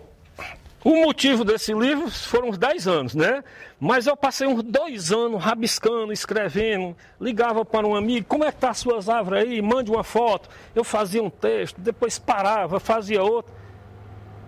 o 0.84 1.04
motivo 1.04 1.44
desse 1.44 1.72
livro 1.72 2.08
foram 2.10 2.48
uns 2.48 2.58
10 2.58 2.86
anos, 2.86 3.14
né? 3.14 3.42
Mas 3.80 4.06
eu 4.06 4.16
passei 4.16 4.46
uns 4.46 4.62
dois 4.62 5.12
anos 5.12 5.42
rabiscando, 5.42 6.12
escrevendo, 6.12 6.96
ligava 7.20 7.64
para 7.64 7.86
um 7.86 7.96
amigo, 7.96 8.26
como 8.28 8.44
é 8.44 8.52
que 8.52 8.58
tá 8.58 8.70
as 8.70 8.78
suas 8.78 9.08
árvores 9.08 9.44
aí? 9.44 9.60
Mande 9.60 9.90
uma 9.90 10.04
foto. 10.04 10.48
Eu 10.74 10.84
fazia 10.84 11.22
um 11.22 11.30
texto, 11.30 11.80
depois 11.80 12.18
parava, 12.18 12.78
fazia 12.78 13.22
outro. 13.22 13.52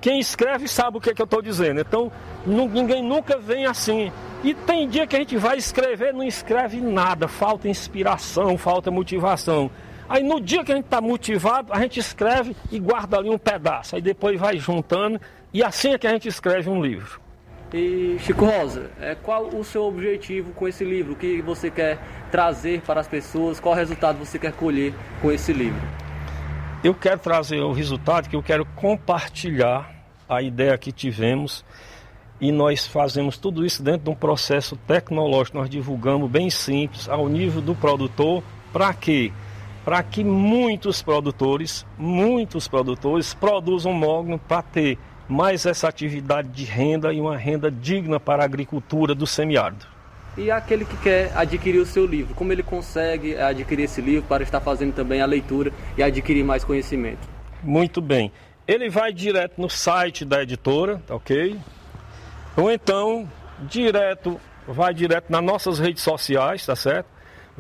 Quem 0.01 0.19
escreve 0.19 0.67
sabe 0.67 0.97
o 0.97 1.01
que, 1.01 1.11
é 1.11 1.15
que 1.15 1.21
eu 1.21 1.25
estou 1.25 1.43
dizendo. 1.43 1.81
Então, 1.81 2.11
ninguém 2.47 3.03
nunca 3.03 3.37
vem 3.37 3.67
assim. 3.67 4.11
E 4.43 4.55
tem 4.55 4.89
dia 4.89 5.07
que 5.07 5.17
a 5.17 5.19
gente 5.19 5.37
vai 5.37 5.59
escrever, 5.59 6.15
não 6.15 6.25
escreve 6.25 6.81
nada, 6.81 7.29
falta 7.29 7.69
inspiração, 7.69 8.57
falta 8.57 8.91
motivação. 8.91 9.71
Aí 10.09 10.25
no 10.25 10.41
dia 10.41 10.65
que 10.65 10.73
a 10.73 10.75
gente 10.75 10.87
está 10.87 11.01
motivado, 11.01 11.73
a 11.73 11.81
gente 11.81 12.01
escreve 12.01 12.57
e 12.73 12.81
guarda 12.81 13.19
ali 13.19 13.29
um 13.29 13.39
pedaço. 13.39 13.95
Aí 13.95 14.03
depois 14.03 14.41
vai 14.41 14.57
juntando 14.59 15.21
e 15.53 15.63
assim 15.63 15.93
é 15.93 15.99
que 15.99 16.07
a 16.07 16.11
gente 16.11 16.29
escreve 16.29 16.71
um 16.71 16.83
livro. 16.83 17.21
E 17.73 18.17
Chico 18.21 18.45
Rosa, 18.45 18.91
é, 19.01 19.15
qual 19.15 19.47
o 19.47 19.63
seu 19.63 19.85
objetivo 19.85 20.53
com 20.53 20.67
esse 20.67 20.85
livro? 20.85 21.13
O 21.13 21.17
que 21.17 21.41
você 21.41 21.71
quer 21.71 21.99
trazer 22.31 22.81
para 22.81 23.01
as 23.01 23.07
pessoas? 23.07 23.61
Qual 23.61 23.75
resultado 23.75 24.19
você 24.19 24.39
quer 24.39 24.53
colher 24.53 24.93
com 25.23 25.31
esse 25.31 25.53
livro? 25.53 25.81
Eu 26.83 26.95
quero 26.95 27.21
trazer 27.21 27.61
o 27.61 27.73
resultado 27.73 28.29
que 28.29 28.35
eu 28.35 28.43
quero 28.43 28.65
compartilhar 28.75 29.95
a 30.29 30.43
ideia 30.43 30.77
que 30.79 30.91
tivemos 30.91 31.65
e 32.41 32.51
nós 32.51 32.87
fazemos 32.87 33.37
tudo 33.37 33.65
isso 33.65 33.83
dentro 33.83 34.05
de 34.05 34.11
um 34.11 34.15
processo 34.15 34.75
tecnológico. 34.75 35.59
Nós 35.59 35.71
divulgamos 35.71 36.29
bem 36.29 36.51
simples 36.51 37.09
ao 37.09 37.29
nível 37.29 37.61
do 37.61 37.75
produtor. 37.75 38.43
Para 38.73 38.95
quê? 38.95 39.31
Para 39.85 40.03
que 40.03 40.25
muitos 40.25 41.03
produtores, 41.03 41.87
muitos 41.99 42.67
produtores 42.67 43.35
produzam 43.35 43.93
mogno 43.93 44.39
para 44.39 44.63
ter 44.63 44.99
mais 45.31 45.65
essa 45.65 45.89
atividade 45.89 46.49
de 46.49 46.65
renda 46.65 47.13
e 47.13 47.21
uma 47.21 47.37
renda 47.37 47.71
digna 47.71 48.19
para 48.19 48.43
a 48.43 48.45
agricultura 48.45 49.15
do 49.15 49.27
semiárido. 49.27 49.87
E 50.37 50.51
aquele 50.51 50.85
que 50.85 50.97
quer 50.97 51.33
adquirir 51.37 51.79
o 51.79 51.87
seu 51.87 52.05
livro, 52.05 52.35
como 52.35 52.53
ele 52.53 52.63
consegue 52.63 53.37
adquirir 53.37 53.85
esse 53.85 54.01
livro 54.01 54.27
para 54.29 54.43
estar 54.43 54.61
fazendo 54.61 54.93
também 54.93 55.21
a 55.21 55.27
leitura 55.27 55.73
e 55.97 56.03
adquirir 56.03 56.45
mais 56.45 56.65
conhecimento? 56.65 57.29
Muito 57.63 58.01
bem. 58.01 58.33
Ele 58.67 58.89
vai 58.89 59.13
direto 59.13 59.61
no 59.61 59.71
site 59.71 60.25
da 60.25 60.43
editora, 60.43 61.01
tá 61.07 61.15
ok? 61.15 61.57
Ou 62.57 62.71
então, 62.71 63.29
direto, 63.61 64.41
vai 64.67 64.93
direto 64.93 65.31
nas 65.31 65.43
nossas 65.43 65.79
redes 65.79 66.03
sociais, 66.03 66.67
tá 66.67 66.75
certo? 66.75 67.07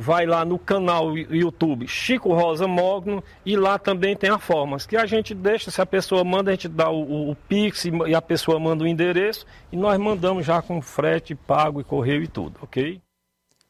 Vai 0.01 0.24
lá 0.24 0.47
no 0.47 0.59
canal 0.59 1.14
YouTube 1.14 1.86
Chico 1.86 2.32
Rosa 2.32 2.66
Mogno 2.66 3.22
e 3.44 3.55
lá 3.55 3.78
também 3.78 4.16
tem 4.16 4.31
a 4.31 4.39
forma 4.39 4.78
que 4.78 4.97
a 4.97 5.05
gente 5.05 5.35
deixa, 5.35 5.70
se 5.70 5.78
a 5.78 5.85
pessoa 5.85 6.24
manda, 6.24 6.51
a 6.51 6.55
gente 6.55 6.68
dá 6.68 6.89
o, 6.89 7.02
o, 7.02 7.31
o 7.32 7.36
Pix 7.36 7.85
e 7.85 8.14
a 8.14 8.22
pessoa 8.22 8.59
manda 8.59 8.82
o 8.82 8.86
endereço 8.86 9.44
e 9.70 9.77
nós 9.77 9.98
mandamos 9.98 10.47
já 10.47 10.62
com 10.62 10.81
frete 10.81 11.35
pago 11.35 11.82
e 11.82 11.85
correio 11.85 12.22
e 12.22 12.27
tudo, 12.27 12.59
ok? 12.62 12.98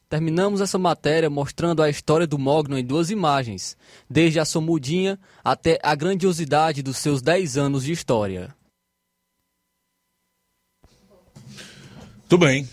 Terminamos 0.08 0.60
essa 0.60 0.78
matéria 0.78 1.28
mostrando 1.28 1.82
a 1.82 1.90
história 1.90 2.28
do 2.28 2.38
Mogno 2.38 2.78
em 2.78 2.84
duas 2.84 3.10
imagens, 3.10 3.76
desde 4.08 4.38
a 4.38 4.44
sua 4.44 4.62
mudinha 4.62 5.18
até 5.42 5.80
a 5.82 5.96
grandiosidade 5.96 6.80
dos 6.80 6.98
seus 6.98 7.20
10 7.20 7.56
anos 7.56 7.84
de 7.84 7.92
história. 7.92 8.54
Tudo 12.28 12.46
bem. 12.46 12.68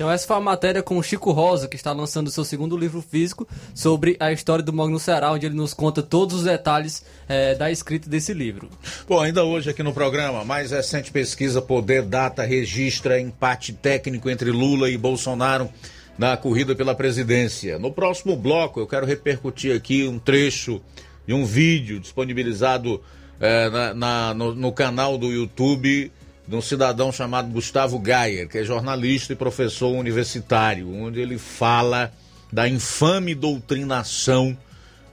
Então 0.00 0.10
essa 0.10 0.26
foi 0.26 0.36
a 0.38 0.40
matéria 0.40 0.82
com 0.82 0.96
o 0.96 1.02
Chico 1.02 1.30
Rosa, 1.30 1.68
que 1.68 1.76
está 1.76 1.92
lançando 1.92 2.28
o 2.28 2.30
seu 2.30 2.42
segundo 2.42 2.74
livro 2.74 3.02
físico 3.02 3.46
sobre 3.74 4.16
a 4.18 4.32
história 4.32 4.64
do 4.64 4.72
Mogno 4.72 4.98
Ceará, 4.98 5.30
onde 5.30 5.44
ele 5.44 5.54
nos 5.54 5.74
conta 5.74 6.02
todos 6.02 6.36
os 6.36 6.44
detalhes 6.44 7.04
é, 7.28 7.54
da 7.54 7.70
escrita 7.70 8.08
desse 8.08 8.32
livro. 8.32 8.70
Bom, 9.06 9.20
ainda 9.20 9.44
hoje 9.44 9.68
aqui 9.68 9.82
no 9.82 9.92
programa, 9.92 10.42
mais 10.42 10.70
recente 10.70 11.12
pesquisa 11.12 11.60
Poder 11.60 12.00
Data 12.00 12.42
registra 12.44 13.20
empate 13.20 13.74
técnico 13.74 14.30
entre 14.30 14.50
Lula 14.50 14.88
e 14.88 14.96
Bolsonaro 14.96 15.68
na 16.16 16.34
corrida 16.34 16.74
pela 16.74 16.94
presidência. 16.94 17.78
No 17.78 17.92
próximo 17.92 18.34
bloco 18.34 18.80
eu 18.80 18.86
quero 18.86 19.04
repercutir 19.04 19.76
aqui 19.76 20.08
um 20.08 20.18
trecho 20.18 20.80
de 21.26 21.34
um 21.34 21.44
vídeo 21.44 22.00
disponibilizado 22.00 23.02
é, 23.38 23.68
na, 23.68 23.94
na 23.94 24.32
no, 24.32 24.54
no 24.54 24.72
canal 24.72 25.18
do 25.18 25.30
YouTube 25.30 26.10
de 26.50 26.56
um 26.56 26.60
cidadão 26.60 27.12
chamado 27.12 27.48
Gustavo 27.48 27.96
Gayer, 28.00 28.48
que 28.48 28.58
é 28.58 28.64
jornalista 28.64 29.32
e 29.32 29.36
professor 29.36 29.96
universitário, 29.96 30.92
onde 30.92 31.20
ele 31.20 31.38
fala 31.38 32.12
da 32.52 32.68
infame 32.68 33.36
doutrinação 33.36 34.58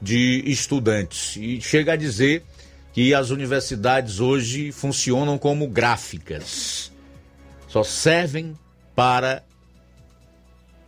de 0.02 0.42
estudantes. 0.48 1.38
E 1.38 1.62
chega 1.62 1.94
a 1.94 1.96
dizer 1.96 2.44
que 2.92 3.14
as 3.14 3.30
universidades 3.30 4.20
hoje 4.20 4.72
funcionam 4.72 5.38
como 5.38 5.68
gráficas. 5.68 6.92
Só 7.68 7.84
servem 7.84 8.58
para 8.96 9.44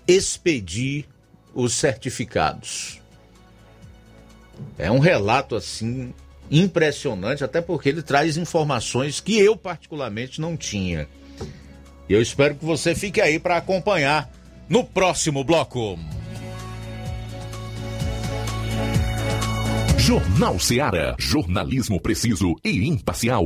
expedir 0.07 1.05
os 1.53 1.75
certificados. 1.75 2.99
É 4.79 4.89
um 4.89 4.97
relato 4.97 5.55
assim 5.55 6.11
impressionante, 6.51 7.43
até 7.43 7.61
porque 7.61 7.89
ele 7.89 8.01
traz 8.01 8.37
informações 8.37 9.19
que 9.19 9.37
eu 9.39 9.55
particularmente 9.55 10.41
não 10.41 10.57
tinha. 10.57 11.07
E 12.07 12.13
eu 12.13 12.21
espero 12.21 12.55
que 12.55 12.65
você 12.65 12.95
fique 12.95 13.21
aí 13.21 13.39
para 13.39 13.57
acompanhar 13.57 14.31
no 14.67 14.83
próximo 14.83 15.43
bloco. 15.43 15.97
Jornal 19.97 20.57
Ceará, 20.59 21.15
jornalismo 21.19 22.01
preciso 22.01 22.55
e 22.65 22.87
imparcial. 22.87 23.43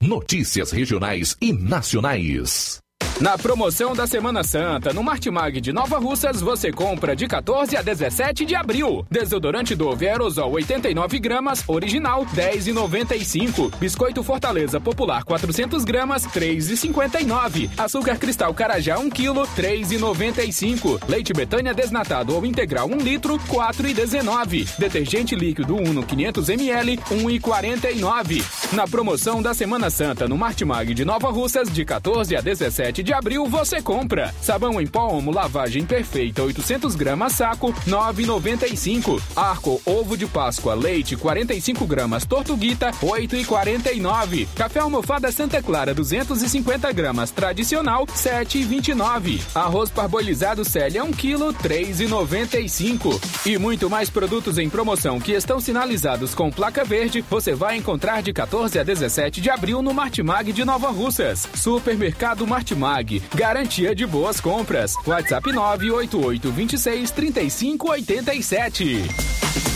Notícias 0.00 0.70
regionais 0.70 1.36
e 1.40 1.52
nacionais. 1.52 2.80
Na 3.18 3.38
promoção 3.38 3.94
da 3.94 4.06
Semana 4.06 4.44
Santa, 4.44 4.92
no 4.92 5.02
Martimag 5.02 5.58
de 5.58 5.72
Nova 5.72 5.96
Russas, 5.96 6.42
você 6.42 6.70
compra 6.70 7.16
de 7.16 7.26
14 7.26 7.74
a 7.74 7.80
17 7.80 8.44
de 8.44 8.54
abril. 8.54 9.06
Desodorante 9.10 9.74
Dove 9.74 10.06
Aerosol 10.06 10.52
89 10.52 11.18
gramas, 11.18 11.64
original 11.66 12.26
10,95. 12.26 13.74
Biscoito 13.78 14.22
Fortaleza 14.22 14.78
Popular 14.78 15.24
400 15.24 15.82
gramas, 15.82 16.26
3,59. 16.26 17.70
Açúcar 17.78 18.18
Cristal 18.18 18.52
Carajá 18.52 18.98
1 18.98 19.08
kg, 19.08 19.46
3,95. 19.56 21.00
Leite 21.08 21.32
Betânia 21.32 21.72
desnatado 21.72 22.34
ou 22.34 22.44
integral 22.44 22.86
1 22.86 22.98
litro, 22.98 23.38
4,19. 23.48 24.76
Detergente 24.78 25.34
líquido 25.34 25.74
Uno 25.74 26.02
500 26.02 26.50
ml, 26.50 26.98
1,49. 26.98 28.44
Na 28.74 28.86
promoção 28.86 29.40
da 29.40 29.54
Semana 29.54 29.88
Santa, 29.88 30.28
no 30.28 30.36
Martimag 30.36 30.92
de 30.92 31.04
Nova 31.06 31.30
Russas, 31.30 31.72
de 31.72 31.82
14 31.82 32.36
a 32.36 32.42
17 32.42 33.05
de 33.05 33.05
abril 33.12 33.46
você 33.46 33.80
compra. 33.82 34.34
Sabão 34.40 34.80
em 34.80 34.86
pó 34.86 35.08
Omo 35.08 35.30
lavagem 35.30 35.84
perfeita 35.84 36.42
800 36.42 36.94
gramas 36.94 37.34
saco 37.34 37.72
9,95. 37.86 39.20
Arco 39.34 39.80
ovo 39.84 40.16
de 40.16 40.26
Páscoa 40.26 40.74
leite 40.74 41.16
45 41.16 41.86
gramas 41.86 42.24
Tortuguita 42.24 42.90
8,49. 43.02 44.48
Café 44.54 44.80
almofada 44.80 45.30
Santa 45.30 45.62
Clara 45.62 45.94
250 45.94 46.90
gramas 46.92 47.30
tradicional 47.30 48.06
7,29. 48.06 49.40
Arroz 49.54 49.90
parbolizado 49.90 50.64
Célia 50.64 51.04
1 51.04 51.12
kg 51.12 51.52
3,95. 51.62 53.20
E 53.46 53.58
muito 53.58 53.88
mais 53.88 54.10
produtos 54.10 54.58
em 54.58 54.68
promoção 54.68 55.20
que 55.20 55.32
estão 55.32 55.60
sinalizados 55.60 56.34
com 56.34 56.50
placa 56.50 56.84
verde 56.84 57.24
você 57.28 57.54
vai 57.54 57.76
encontrar 57.76 58.22
de 58.22 58.32
14 58.32 58.78
a 58.78 58.82
17 58.82 59.40
de 59.40 59.50
abril 59.50 59.82
no 59.82 59.92
Martimag 59.92 60.52
de 60.52 60.64
Nova 60.64 60.90
Russas. 60.90 61.48
Supermercado 61.54 62.46
Martimag 62.46 62.95
Garantia 63.34 63.94
de 63.94 64.06
boas 64.06 64.40
compras. 64.40 64.94
WhatsApp 65.06 65.46
988 65.46 66.50
26 66.50 67.10
35 67.10 67.88
87. 67.92 69.75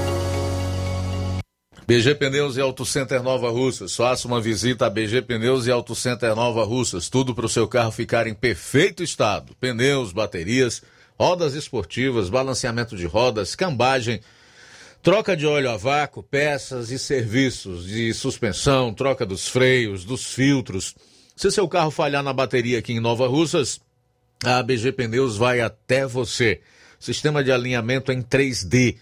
BG 1.87 2.15
Pneus 2.15 2.57
e 2.57 2.61
Auto 2.61 2.85
Center 2.85 3.23
Nova 3.23 3.49
Russas. 3.49 3.95
Faça 3.95 4.27
uma 4.27 4.39
visita 4.39 4.85
a 4.85 4.89
BG 4.89 5.23
Pneus 5.23 5.65
e 5.65 5.71
Auto 5.71 5.95
Center 5.95 6.35
Nova 6.35 6.63
Russas. 6.63 7.09
Tudo 7.09 7.33
para 7.33 7.45
o 7.45 7.49
seu 7.49 7.67
carro 7.67 7.91
ficar 7.91 8.27
em 8.27 8.33
perfeito 8.33 9.03
estado. 9.03 9.55
Pneus, 9.59 10.13
baterias, 10.13 10.81
rodas 11.19 11.55
esportivas, 11.55 12.29
balanceamento 12.29 12.95
de 12.95 13.05
rodas, 13.05 13.55
cambagem, 13.55 14.21
troca 15.01 15.35
de 15.35 15.45
óleo 15.45 15.71
a 15.71 15.77
vácuo, 15.77 16.23
peças 16.23 16.91
e 16.91 16.99
serviços 16.99 17.87
de 17.87 18.13
suspensão, 18.13 18.93
troca 18.93 19.25
dos 19.25 19.47
freios, 19.47 20.05
dos 20.05 20.33
filtros. 20.33 20.95
Se 21.35 21.49
seu 21.51 21.67
carro 21.67 21.91
falhar 21.91 22.23
na 22.23 22.31
bateria 22.31 22.79
aqui 22.79 22.93
em 22.93 22.99
Nova 22.99 23.27
Russas, 23.27 23.81
a 24.43 24.61
BG 24.61 24.91
Pneus 24.91 25.35
vai 25.35 25.59
até 25.59 26.05
você. 26.05 26.61
Sistema 26.99 27.43
de 27.43 27.51
alinhamento 27.51 28.11
em 28.11 28.21
3D 28.21 28.97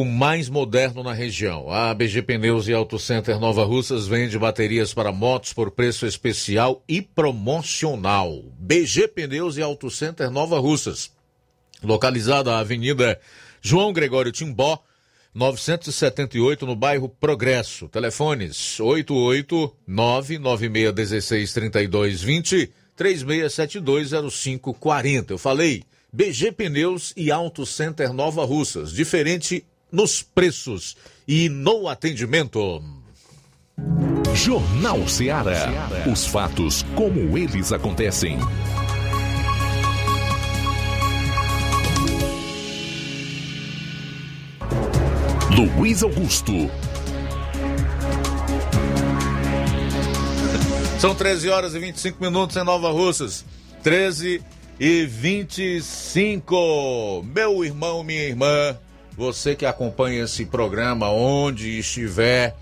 o 0.00 0.04
mais 0.04 0.48
moderno 0.48 1.02
na 1.02 1.12
região. 1.12 1.68
A 1.70 1.92
BG 1.92 2.22
Pneus 2.22 2.68
e 2.68 2.72
Auto 2.72 2.96
Center 2.98 3.40
Nova 3.40 3.64
Russas 3.64 4.06
vende 4.06 4.38
baterias 4.38 4.94
para 4.94 5.10
motos 5.10 5.52
por 5.52 5.72
preço 5.72 6.06
especial 6.06 6.84
e 6.88 7.02
promocional. 7.02 8.44
BG 8.58 9.08
Pneus 9.08 9.56
e 9.56 9.62
Auto 9.62 9.90
Center 9.90 10.30
Nova 10.30 10.60
Russas. 10.60 11.10
Localizada 11.82 12.52
na 12.52 12.60
Avenida 12.60 13.18
João 13.60 13.92
Gregório 13.92 14.30
Timbó, 14.30 14.80
978, 15.34 16.64
no 16.64 16.76
bairro 16.76 17.08
Progresso. 17.08 17.88
Telefones 17.88 18.78
889-9616-3220, 19.88 22.70
36720540. 22.96 25.30
Eu 25.30 25.38
falei, 25.38 25.82
BG 26.12 26.52
Pneus 26.52 27.12
e 27.16 27.30
Auto 27.30 27.64
Center 27.66 28.12
Nova 28.12 28.44
Russas. 28.44 28.92
Diferente 28.92 29.64
nos 29.90 30.22
preços 30.22 30.96
e 31.26 31.48
no 31.48 31.88
atendimento. 31.88 32.82
Jornal 34.34 35.08
Ceará. 35.08 35.88
Os 36.10 36.26
fatos 36.26 36.84
como 36.94 37.36
eles 37.36 37.72
acontecem. 37.72 38.38
Luiz 45.50 46.04
Augusto. 46.04 46.52
São 51.00 51.14
13 51.14 51.48
horas 51.48 51.74
e 51.74 51.78
25 51.78 52.22
minutos 52.22 52.56
em 52.56 52.64
Nova 52.64 52.90
Russas. 52.90 53.44
13 53.82 54.42
e 54.78 55.04
25. 55.04 57.24
Meu 57.34 57.64
irmão, 57.64 58.04
minha 58.04 58.22
irmã, 58.22 58.78
você 59.18 59.56
que 59.56 59.66
acompanha 59.66 60.22
esse 60.22 60.46
programa 60.46 61.10
onde 61.10 61.76
estiver, 61.76 62.54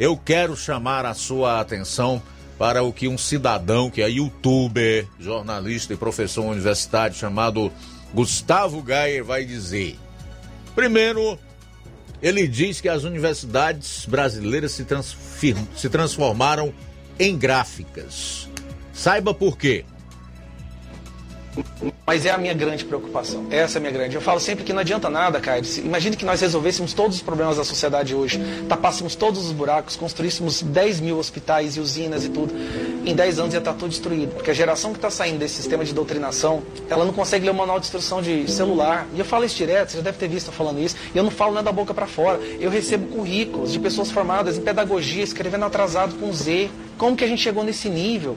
eu 0.00 0.16
quero 0.16 0.56
chamar 0.56 1.04
a 1.04 1.12
sua 1.12 1.60
atenção 1.60 2.22
para 2.58 2.82
o 2.82 2.90
que 2.90 3.06
um 3.06 3.18
cidadão 3.18 3.90
que 3.90 4.00
é 4.00 4.08
youtuber, 4.08 5.06
jornalista 5.20 5.92
e 5.92 5.98
professor 5.98 6.46
universitário 6.46 7.14
chamado 7.14 7.70
Gustavo 8.14 8.82
Gayer 8.82 9.22
vai 9.22 9.44
dizer. 9.44 9.98
Primeiro, 10.74 11.38
ele 12.22 12.48
diz 12.48 12.80
que 12.80 12.88
as 12.88 13.04
universidades 13.04 14.06
brasileiras 14.06 14.72
se, 14.72 14.86
se 15.76 15.88
transformaram 15.90 16.72
em 17.18 17.36
gráficas. 17.36 18.48
Saiba 18.94 19.34
por 19.34 19.58
quê. 19.58 19.84
Mas 22.06 22.24
é 22.24 22.30
a 22.30 22.38
minha 22.38 22.54
grande 22.54 22.86
preocupação. 22.86 23.46
Essa 23.50 23.76
é 23.76 23.78
a 23.78 23.80
minha 23.80 23.92
grande. 23.92 24.14
Eu 24.14 24.22
falo 24.22 24.40
sempre 24.40 24.64
que 24.64 24.72
não 24.72 24.80
adianta 24.80 25.10
nada, 25.10 25.40
Caio. 25.40 25.62
Imagine 25.84 26.16
que 26.16 26.24
nós 26.24 26.40
resolvêssemos 26.40 26.94
todos 26.94 27.16
os 27.16 27.22
problemas 27.22 27.58
da 27.58 27.64
sociedade 27.64 28.14
hoje, 28.14 28.40
tapássemos 28.66 29.14
todos 29.14 29.44
os 29.44 29.52
buracos, 29.52 29.94
construíssemos 29.94 30.62
10 30.62 31.00
mil 31.00 31.18
hospitais 31.18 31.76
e 31.76 31.80
usinas 31.80 32.24
e 32.24 32.30
tudo. 32.30 32.54
Em 33.04 33.14
10 33.14 33.40
anos 33.40 33.52
ia 33.52 33.58
estar 33.58 33.74
tudo 33.74 33.90
destruído. 33.90 34.34
Porque 34.34 34.50
a 34.50 34.54
geração 34.54 34.92
que 34.92 34.98
está 34.98 35.10
saindo 35.10 35.38
desse 35.38 35.56
sistema 35.56 35.84
de 35.84 35.92
doutrinação, 35.92 36.62
ela 36.88 37.04
não 37.04 37.12
consegue 37.12 37.44
ler 37.44 37.50
o 37.50 37.54
manual 37.54 37.78
de 37.78 37.84
instrução 37.84 38.22
de 38.22 38.50
celular. 38.50 39.06
E 39.14 39.18
eu 39.18 39.24
falo 39.24 39.44
isso 39.44 39.56
direto, 39.56 39.90
você 39.90 39.98
já 39.98 40.02
deve 40.02 40.16
ter 40.16 40.28
visto 40.28 40.46
eu 40.46 40.52
falando 40.54 40.80
isso. 40.80 40.96
E 41.14 41.18
eu 41.18 41.22
não 41.22 41.30
falo 41.30 41.52
nada 41.52 41.66
da 41.66 41.72
boca 41.72 41.92
para 41.92 42.06
fora. 42.06 42.40
Eu 42.58 42.70
recebo 42.70 43.06
currículos 43.08 43.70
de 43.70 43.78
pessoas 43.78 44.10
formadas 44.10 44.56
em 44.56 44.62
pedagogia, 44.62 45.22
escrevendo 45.22 45.66
atrasado 45.66 46.14
com 46.14 46.32
Z. 46.32 46.70
Como 46.98 47.16
que 47.16 47.24
a 47.24 47.28
gente 47.28 47.40
chegou 47.40 47.62
nesse 47.62 47.88
nível? 47.88 48.36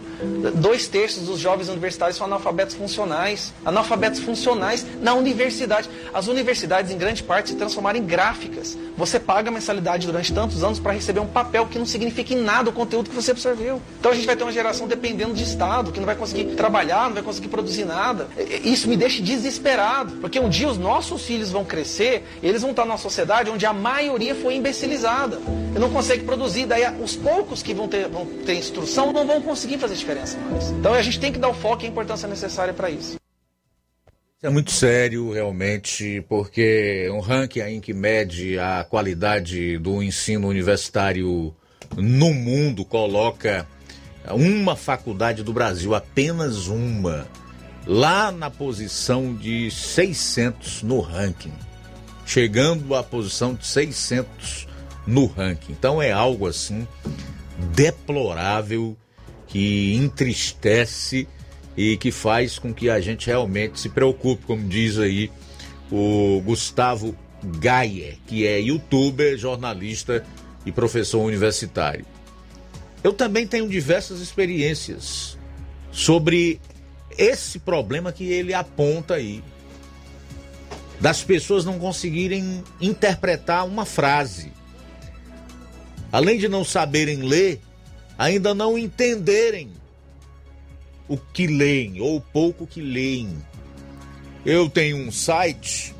Dois 0.53 0.87
terços 0.87 1.25
dos 1.25 1.39
jovens 1.39 1.67
universitários 1.67 2.15
são 2.15 2.27
analfabetos 2.27 2.75
funcionais. 2.75 3.51
Analfabetos 3.65 4.19
funcionais 4.19 4.85
na 5.01 5.15
universidade. 5.15 5.89
As 6.13 6.27
universidades, 6.27 6.91
em 6.91 6.97
grande 6.97 7.23
parte, 7.23 7.49
se 7.49 7.55
transformaram 7.55 7.97
em 7.97 8.05
gráficas. 8.05 8.77
Você 8.95 9.19
paga 9.19 9.49
mensalidade 9.49 10.05
durante 10.05 10.31
tantos 10.31 10.63
anos 10.63 10.79
para 10.79 10.93
receber 10.93 11.19
um 11.19 11.27
papel 11.27 11.65
que 11.65 11.79
não 11.79 11.87
significa 11.87 12.33
em 12.33 12.37
nada 12.41 12.69
o 12.69 12.73
conteúdo 12.73 13.09
que 13.09 13.15
você 13.15 13.31
absorveu. 13.31 13.81
Então 13.99 14.11
a 14.11 14.15
gente 14.15 14.27
vai 14.27 14.35
ter 14.35 14.43
uma 14.43 14.51
geração 14.51 14.87
dependendo 14.87 15.33
de 15.33 15.43
Estado, 15.43 15.91
que 15.91 15.99
não 15.99 16.05
vai 16.05 16.15
conseguir 16.15 16.55
trabalhar, 16.55 17.05
não 17.05 17.15
vai 17.15 17.23
conseguir 17.23 17.47
produzir 17.47 17.85
nada. 17.85 18.27
Isso 18.63 18.87
me 18.87 18.95
deixa 18.95 19.23
desesperado, 19.23 20.17
porque 20.17 20.39
um 20.39 20.49
dia 20.49 20.67
os 20.67 20.77
nossos 20.77 21.23
filhos 21.23 21.49
vão 21.49 21.65
crescer, 21.65 22.23
eles 22.43 22.61
vão 22.61 22.71
estar 22.71 22.85
numa 22.85 22.97
sociedade 22.97 23.49
onde 23.49 23.65
a 23.65 23.73
maioria 23.73 24.35
foi 24.35 24.55
imbecilizada. 24.55 25.39
Não 25.79 25.89
consegue 25.89 26.23
produzir, 26.23 26.67
daí 26.67 26.83
os 27.01 27.15
poucos 27.15 27.63
que 27.63 27.73
vão 27.73 27.87
ter, 27.87 28.07
vão 28.07 28.27
ter 28.51 28.57
instrução 28.57 29.13
não 29.13 29.25
vão 29.25 29.41
conseguir 29.41 29.77
fazer 29.77 29.95
diferença 29.95 30.37
mais. 30.37 30.71
Então 30.71 30.93
a 30.93 31.01
gente 31.01 31.19
tem 31.19 31.31
que 31.31 31.39
dar 31.39 31.47
o 31.47 31.53
foco 31.53 31.83
e 31.83 31.85
a 31.85 31.89
importância 31.89 32.27
necessária 32.27 32.73
para 32.73 32.89
isso. 32.89 33.15
É 34.43 34.49
muito 34.49 34.71
sério, 34.71 35.31
realmente, 35.31 36.25
porque 36.27 37.09
um 37.13 37.19
ranking 37.19 37.61
aí 37.61 37.79
que 37.79 37.93
mede 37.93 38.57
a 38.57 38.83
qualidade 38.83 39.77
do 39.77 40.01
ensino 40.01 40.47
universitário 40.47 41.55
no 41.95 42.33
mundo 42.33 42.83
coloca 42.83 43.67
uma 44.29 44.75
faculdade 44.75 45.43
do 45.43 45.53
Brasil, 45.53 45.93
apenas 45.93 46.67
uma, 46.67 47.27
lá 47.85 48.31
na 48.31 48.49
posição 48.49 49.33
de 49.33 49.69
600 49.69 50.81
no 50.81 50.99
ranking, 50.99 51.53
chegando 52.25 52.95
à 52.95 53.03
posição 53.03 53.53
de 53.53 53.65
600 53.65 54.67
no 55.05 55.27
ranking. 55.27 55.71
Então 55.71 56.01
é 56.01 56.11
algo 56.11 56.47
assim 56.47 56.87
deplorável 57.73 58.97
que 59.47 59.93
entristece 59.95 61.27
e 61.75 61.97
que 61.97 62.11
faz 62.11 62.59
com 62.59 62.73
que 62.73 62.89
a 62.89 62.99
gente 62.99 63.27
realmente 63.27 63.79
se 63.79 63.89
preocupe, 63.89 64.45
como 64.45 64.67
diz 64.67 64.97
aí 64.97 65.31
o 65.91 66.41
Gustavo 66.45 67.15
Gaia, 67.43 68.17
que 68.27 68.45
é 68.45 68.59
youtuber, 68.59 69.37
jornalista 69.37 70.25
e 70.65 70.71
professor 70.71 71.21
universitário. 71.21 72.05
Eu 73.03 73.13
também 73.13 73.47
tenho 73.47 73.67
diversas 73.67 74.19
experiências 74.19 75.37
sobre 75.91 76.59
esse 77.17 77.59
problema 77.59 78.11
que 78.11 78.25
ele 78.25 78.53
aponta 78.53 79.15
aí. 79.15 79.43
Das 80.99 81.23
pessoas 81.23 81.65
não 81.65 81.79
conseguirem 81.79 82.63
interpretar 82.79 83.65
uma 83.65 83.85
frase. 83.85 84.51
Além 86.11 86.37
de 86.37 86.47
não 86.47 86.63
saberem 86.65 87.17
ler, 87.17 87.59
ainda 88.17 88.53
não 88.53 88.77
entenderem 88.77 89.71
o 91.07 91.17
que 91.17 91.47
leem 91.47 91.99
ou 92.01 92.17
o 92.17 92.21
pouco 92.21 92.67
que 92.67 92.81
leem. 92.81 93.29
Eu 94.45 94.69
tenho 94.69 94.97
um 94.97 95.11
site 95.11 95.93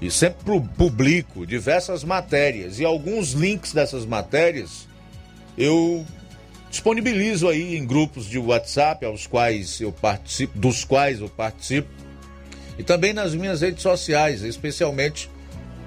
e 0.00 0.10
sempre 0.10 0.60
publico 0.76 1.46
diversas 1.46 2.02
matérias 2.02 2.78
e 2.78 2.84
alguns 2.84 3.32
links 3.32 3.72
dessas 3.72 4.06
matérias 4.06 4.88
eu 5.58 6.06
disponibilizo 6.70 7.48
aí 7.48 7.76
em 7.76 7.84
grupos 7.84 8.26
de 8.26 8.38
WhatsApp 8.38 9.04
aos 9.04 9.26
quais 9.26 9.80
eu 9.80 9.92
participo, 9.92 10.58
dos 10.58 10.84
quais 10.84 11.20
eu 11.20 11.28
participo 11.28 11.90
e 12.78 12.82
também 12.82 13.12
nas 13.12 13.34
minhas 13.34 13.60
redes 13.60 13.82
sociais, 13.82 14.42
especialmente 14.42 15.28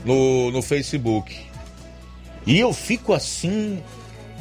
no, 0.05 0.51
no 0.51 0.61
Facebook. 0.61 1.52
E 2.45 2.59
eu 2.59 2.73
fico 2.73 3.13
assim 3.13 3.81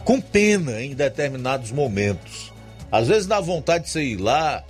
com 0.04 0.20
pena 0.20 0.82
em 0.82 0.94
determinados 0.94 1.70
momentos 1.70 2.52
às 2.92 3.08
vezes 3.08 3.26
dá 3.26 3.40
vontade 3.40 3.84
de 3.84 3.90
você 3.90 4.02
ir 4.02 4.16
lá, 4.18 4.62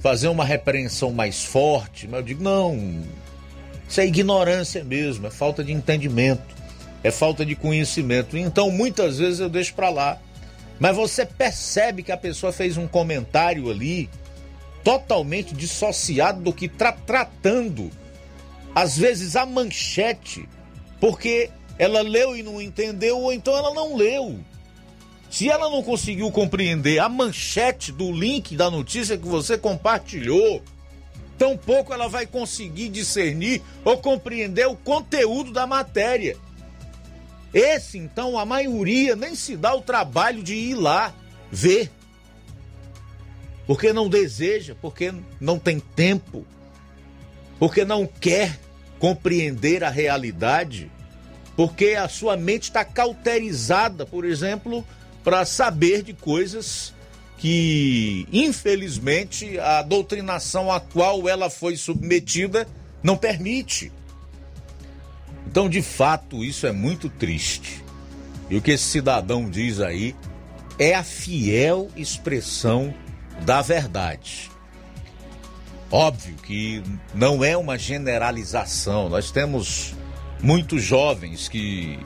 fazer 0.00 0.28
uma 0.28 0.44
repreensão 0.44 1.10
mais 1.10 1.42
forte, 1.42 2.06
mas 2.06 2.20
eu 2.20 2.26
digo, 2.26 2.42
não, 2.42 3.02
isso 3.88 3.98
é 3.98 4.06
ignorância 4.06 4.84
mesmo, 4.84 5.26
é 5.26 5.30
falta 5.30 5.64
de 5.64 5.72
entendimento, 5.72 6.54
é 7.02 7.10
falta 7.10 7.44
de 7.46 7.56
conhecimento. 7.56 8.36
Então 8.36 8.70
muitas 8.70 9.16
vezes 9.18 9.40
eu 9.40 9.48
deixo 9.48 9.72
para 9.72 9.88
lá. 9.88 10.18
Mas 10.78 10.94
você 10.94 11.24
percebe 11.24 12.02
que 12.02 12.12
a 12.12 12.16
pessoa 12.16 12.52
fez 12.52 12.76
um 12.76 12.86
comentário 12.86 13.70
ali 13.70 14.10
totalmente 14.82 15.54
dissociado 15.54 16.42
do 16.42 16.52
que 16.52 16.66
está 16.66 16.92
tratando, 16.92 17.90
às 18.74 18.98
vezes 18.98 19.34
a 19.34 19.46
manchete, 19.46 20.46
porque 21.00 21.48
ela 21.78 22.02
leu 22.02 22.36
e 22.36 22.42
não 22.42 22.60
entendeu, 22.60 23.18
ou 23.18 23.32
então 23.32 23.56
ela 23.56 23.72
não 23.74 23.96
leu. 23.96 24.38
Se 25.30 25.48
ela 25.50 25.68
não 25.68 25.82
conseguiu 25.82 26.30
compreender 26.30 27.00
a 27.00 27.08
manchete 27.08 27.90
do 27.90 28.12
link 28.12 28.56
da 28.56 28.70
notícia 28.70 29.18
que 29.18 29.26
você 29.26 29.58
compartilhou, 29.58 30.62
tampouco 31.36 31.92
ela 31.92 32.08
vai 32.08 32.26
conseguir 32.26 32.88
discernir 32.88 33.60
ou 33.84 33.98
compreender 33.98 34.68
o 34.68 34.76
conteúdo 34.76 35.52
da 35.52 35.66
matéria. 35.66 36.36
Esse, 37.52 37.98
então, 37.98 38.38
a 38.38 38.44
maioria 38.44 39.14
nem 39.16 39.34
se 39.34 39.56
dá 39.56 39.74
o 39.74 39.82
trabalho 39.82 40.42
de 40.42 40.54
ir 40.54 40.74
lá 40.74 41.12
ver. 41.50 41.90
Porque 43.66 43.92
não 43.92 44.08
deseja, 44.08 44.76
porque 44.80 45.12
não 45.40 45.58
tem 45.58 45.80
tempo, 45.80 46.44
porque 47.58 47.84
não 47.84 48.06
quer 48.06 48.58
compreender 48.98 49.82
a 49.82 49.88
realidade, 49.88 50.90
porque 51.56 51.90
a 51.90 52.08
sua 52.08 52.36
mente 52.36 52.64
está 52.64 52.84
cauterizada, 52.84 54.04
por 54.04 54.24
exemplo, 54.24 54.84
para 55.22 55.44
saber 55.44 56.02
de 56.02 56.12
coisas 56.12 56.92
que, 57.38 58.26
infelizmente, 58.32 59.58
a 59.58 59.82
doutrinação 59.82 60.70
a 60.70 60.80
qual 60.80 61.28
ela 61.28 61.50
foi 61.50 61.76
submetida 61.76 62.66
não 63.02 63.16
permite. 63.16 63.92
Então, 65.46 65.68
de 65.68 65.82
fato, 65.82 66.42
isso 66.42 66.66
é 66.66 66.72
muito 66.72 67.08
triste. 67.08 67.84
E 68.50 68.56
o 68.56 68.62
que 68.62 68.72
esse 68.72 68.84
cidadão 68.84 69.48
diz 69.48 69.80
aí 69.80 70.14
é 70.78 70.94
a 70.94 71.04
fiel 71.04 71.90
expressão 71.96 72.92
da 73.42 73.62
verdade. 73.62 74.50
Óbvio 75.90 76.34
que 76.36 76.82
não 77.14 77.44
é 77.44 77.56
uma 77.56 77.78
generalização. 77.78 79.08
Nós 79.08 79.30
temos 79.30 79.94
muitos 80.44 80.82
jovens 80.82 81.48
que 81.48 81.98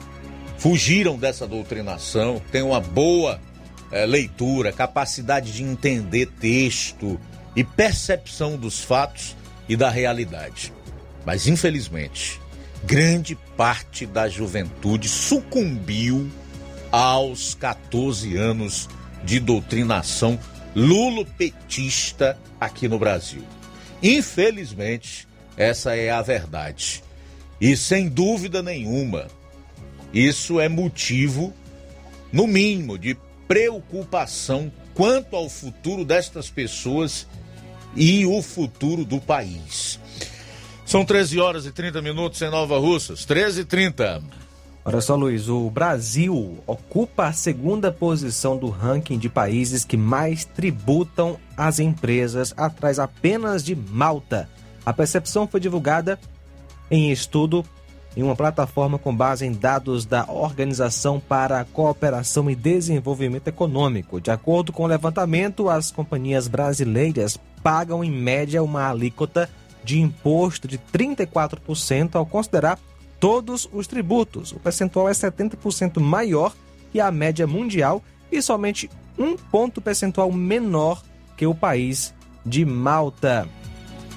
fugiram 0.57 1.17
dessa 1.17 1.45
doutrinação, 1.45 2.41
têm 2.51 2.61
uma 2.61 2.79
boa 2.79 3.39
é, 3.91 4.05
leitura, 4.05 4.71
capacidade 4.71 5.51
de 5.51 5.61
entender 5.61 6.27
texto 6.39 7.19
e 7.53 7.65
percepção 7.65 8.55
dos 8.55 8.79
fatos 8.79 9.35
e 9.67 9.75
da 9.75 9.89
realidade. 9.89 10.73
Mas, 11.25 11.47
infelizmente, 11.47 12.39
grande 12.85 13.35
parte 13.57 14.05
da 14.05 14.29
juventude 14.29 15.09
sucumbiu 15.09 16.31
aos 16.89 17.53
14 17.55 18.37
anos 18.37 18.87
de 19.21 19.41
doutrinação 19.41 20.39
lulopetista 20.73 22.37
aqui 22.59 22.87
no 22.87 22.97
Brasil. 22.97 23.43
Infelizmente, 24.01 25.27
essa 25.57 25.93
é 25.93 26.09
a 26.09 26.21
verdade. 26.21 27.03
E 27.59 27.75
sem 27.75 28.07
dúvida 28.07 28.63
nenhuma, 28.63 29.27
isso 30.13 30.59
é 30.59 30.69
motivo, 30.69 31.53
no 32.31 32.47
mínimo, 32.47 32.97
de 32.97 33.17
preocupação 33.47 34.71
quanto 34.93 35.35
ao 35.35 35.49
futuro 35.49 36.05
destas 36.05 36.49
pessoas 36.49 37.27
e 37.95 38.25
o 38.25 38.41
futuro 38.41 39.03
do 39.03 39.19
país. 39.19 39.99
São 40.85 41.05
13 41.05 41.39
horas 41.39 41.65
e 41.65 41.71
30 41.71 42.01
minutos 42.01 42.41
em 42.41 42.49
Nova 42.49 42.79
Russas, 42.79 43.25
13 43.25 43.61
e 43.61 43.65
30. 43.65 44.23
Olha 44.83 45.01
só, 45.01 45.15
Luiz, 45.15 45.47
o 45.47 45.69
Brasil 45.69 46.63
ocupa 46.65 47.27
a 47.27 47.33
segunda 47.33 47.91
posição 47.91 48.57
do 48.57 48.69
ranking 48.69 49.19
de 49.19 49.29
países 49.29 49.85
que 49.85 49.97
mais 49.97 50.45
tributam 50.45 51.37
as 51.55 51.79
empresas, 51.79 52.53
atrás 52.57 52.97
apenas 52.97 53.63
de 53.63 53.75
Malta. 53.75 54.49
A 54.85 54.91
percepção 54.91 55.47
foi 55.47 55.59
divulgada 55.59 56.17
em 56.89 57.11
estudo 57.11 57.65
em 58.15 58.23
uma 58.23 58.35
plataforma 58.35 58.97
com 58.97 59.15
base 59.15 59.45
em 59.45 59.51
dados 59.51 60.05
da 60.05 60.25
Organização 60.27 61.19
para 61.19 61.59
a 61.59 61.65
Cooperação 61.65 62.49
e 62.49 62.55
Desenvolvimento 62.55 63.47
Econômico. 63.47 64.19
De 64.19 64.31
acordo 64.31 64.73
com 64.73 64.83
o 64.83 64.87
levantamento, 64.87 65.69
as 65.69 65.91
companhias 65.91 66.47
brasileiras 66.47 67.37
pagam 67.63 68.03
em 68.03 68.11
média 68.11 68.63
uma 68.63 68.89
alíquota 68.89 69.49
de 69.83 69.99
imposto 69.99 70.67
de 70.67 70.77
34% 70.77 72.15
ao 72.15 72.25
considerar 72.25 72.79
todos 73.19 73.69
os 73.71 73.87
tributos. 73.87 74.51
O 74.51 74.59
percentual 74.59 75.07
é 75.07 75.11
70% 75.11 75.99
maior 75.99 76.53
que 76.91 76.99
a 76.99 77.11
média 77.11 77.45
mundial 77.45 78.03
e 78.31 78.41
somente 78.41 78.89
um 79.17 79.35
ponto 79.35 79.81
percentual 79.81 80.31
menor 80.31 81.01
que 81.37 81.45
o 81.45 81.53
país 81.53 82.13
de 82.45 82.65
Malta. 82.65 83.47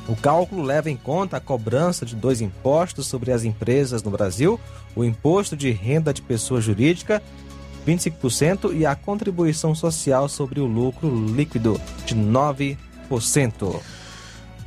O 0.09 0.17
cálculo 0.17 0.63
leva 0.63 0.91
em 0.91 0.97
conta 0.97 1.37
a 1.37 1.41
cobrança 1.41 2.05
de 2.05 2.17
dois 2.17 2.41
impostos 2.41 3.07
sobre 3.07 3.31
as 3.31 3.45
empresas 3.45 4.03
no 4.03 4.11
Brasil: 4.11 4.59
o 4.97 5.05
imposto 5.05 5.57
de 5.57 5.71
renda 5.71 6.13
de 6.13 6.21
pessoa 6.21 6.61
jurídica, 6.61 7.23
25%, 7.87 8.77
e 8.77 8.85
a 8.85 8.95
contribuição 8.95 9.75
social 9.75 10.29
sobre 10.29 10.61
o 10.61 10.67
lucro 10.67 11.09
líquido, 11.27 11.81
de 12.05 12.17
9%. 12.17 12.77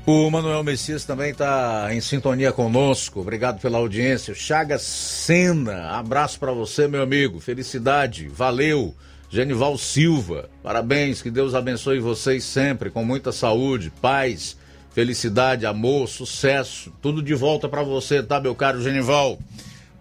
O 0.07 0.30
Manuel 0.30 0.64
Messias 0.64 1.03
também 1.03 1.32
está 1.32 1.88
em 1.91 1.99
sintonia 1.99 2.52
conosco. 2.52 3.22
Obrigado 3.22 3.60
pela 3.60 3.80
audiência. 3.80 4.36
Chagas 4.36 4.84
Sena, 4.84 5.90
abraço 5.90 6.40
para 6.40 6.52
você, 6.52 6.88
meu 6.88 7.02
amigo. 7.02 7.40
Felicidade, 7.40 8.28
valeu. 8.28 8.95
Genival 9.28 9.78
Silva, 9.78 10.48
parabéns, 10.62 11.22
que 11.24 11.32
Deus 11.32 11.56
abençoe 11.56 11.99
vocês 11.99 12.44
sempre, 12.44 12.91
com 12.91 13.03
muita 13.03 13.32
saúde, 13.32 13.91
paz 13.99 14.56
felicidade, 14.95 15.65
amor, 15.65 16.07
sucesso, 16.07 16.89
tudo 17.01 17.22
de 17.22 17.35
volta 17.35 17.67
para 17.67 17.84
você, 17.84 18.23
tá, 18.23 18.39
meu 18.39 18.55
caro 18.55 18.81
Genival? 18.81 19.38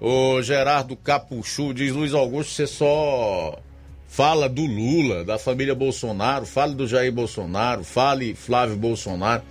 O 0.01 0.41
Gerardo 0.41 0.95
Capuchu 0.95 1.75
diz: 1.75 1.93
Luiz 1.93 2.15
Augusto, 2.15 2.53
você 2.53 2.65
só 2.65 3.59
fala 4.07 4.49
do 4.49 4.65
Lula, 4.65 5.25
da 5.25 5.37
família 5.37 5.75
Bolsonaro, 5.75 6.47
fale 6.47 6.77
do 6.77 6.87
Jair 6.87 7.11
Bolsonaro, 7.11 7.83
fale 7.83 8.37
Flávio 8.37 8.77
Bolsonaro. 8.77 9.43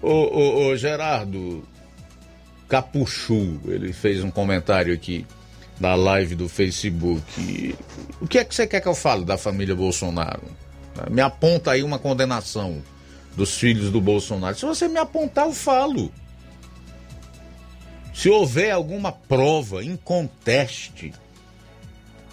O, 0.00 0.68
o 0.68 0.76
Gerardo 0.76 1.66
Capuchu, 2.68 3.58
ele 3.66 3.92
fez 3.92 4.22
um 4.22 4.30
comentário 4.30 4.94
aqui 4.94 5.26
na 5.80 5.96
live 5.96 6.36
do 6.36 6.48
Facebook. 6.48 7.74
O 8.20 8.28
que 8.28 8.38
é 8.38 8.44
que 8.44 8.54
você 8.54 8.68
quer 8.68 8.80
que 8.80 8.88
eu 8.88 8.94
fale 8.94 9.24
da 9.24 9.36
família 9.36 9.74
Bolsonaro? 9.74 10.44
Me 11.10 11.22
aponta 11.22 11.72
aí 11.72 11.82
uma 11.82 11.98
condenação 11.98 12.80
dos 13.36 13.56
filhos 13.56 13.90
do 13.90 14.00
Bolsonaro. 14.00 14.56
Se 14.56 14.64
você 14.64 14.88
me 14.88 14.98
apontar, 14.98 15.46
eu 15.46 15.52
falo. 15.52 16.12
Se 18.12 18.28
houver 18.30 18.70
alguma 18.70 19.10
prova 19.10 19.84
inconteste 19.84 21.12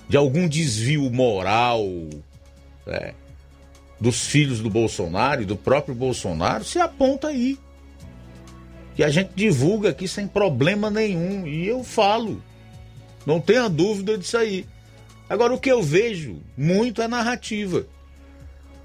de 0.07 0.15
algum 0.15 0.47
desvio 0.47 1.09
moral 1.09 1.83
é, 2.85 3.13
dos 3.99 4.27
filhos 4.27 4.59
do 4.59 4.69
Bolsonaro 4.69 5.41
e 5.41 5.45
do 5.45 5.55
próprio 5.55 5.95
Bolsonaro, 5.95 6.63
se 6.63 6.79
aponta 6.79 7.29
aí. 7.29 7.57
Que 8.95 9.03
a 9.03 9.09
gente 9.09 9.31
divulga 9.35 9.89
aqui 9.89 10.07
sem 10.07 10.27
problema 10.27 10.91
nenhum. 10.91 11.47
E 11.47 11.67
eu 11.67 11.83
falo. 11.83 12.43
Não 13.25 13.39
tenha 13.39 13.69
dúvida 13.69 14.17
disso 14.17 14.37
aí. 14.37 14.67
Agora, 15.29 15.53
o 15.53 15.59
que 15.59 15.71
eu 15.71 15.81
vejo 15.81 16.41
muito 16.57 17.01
é 17.01 17.07
narrativa. 17.07 17.85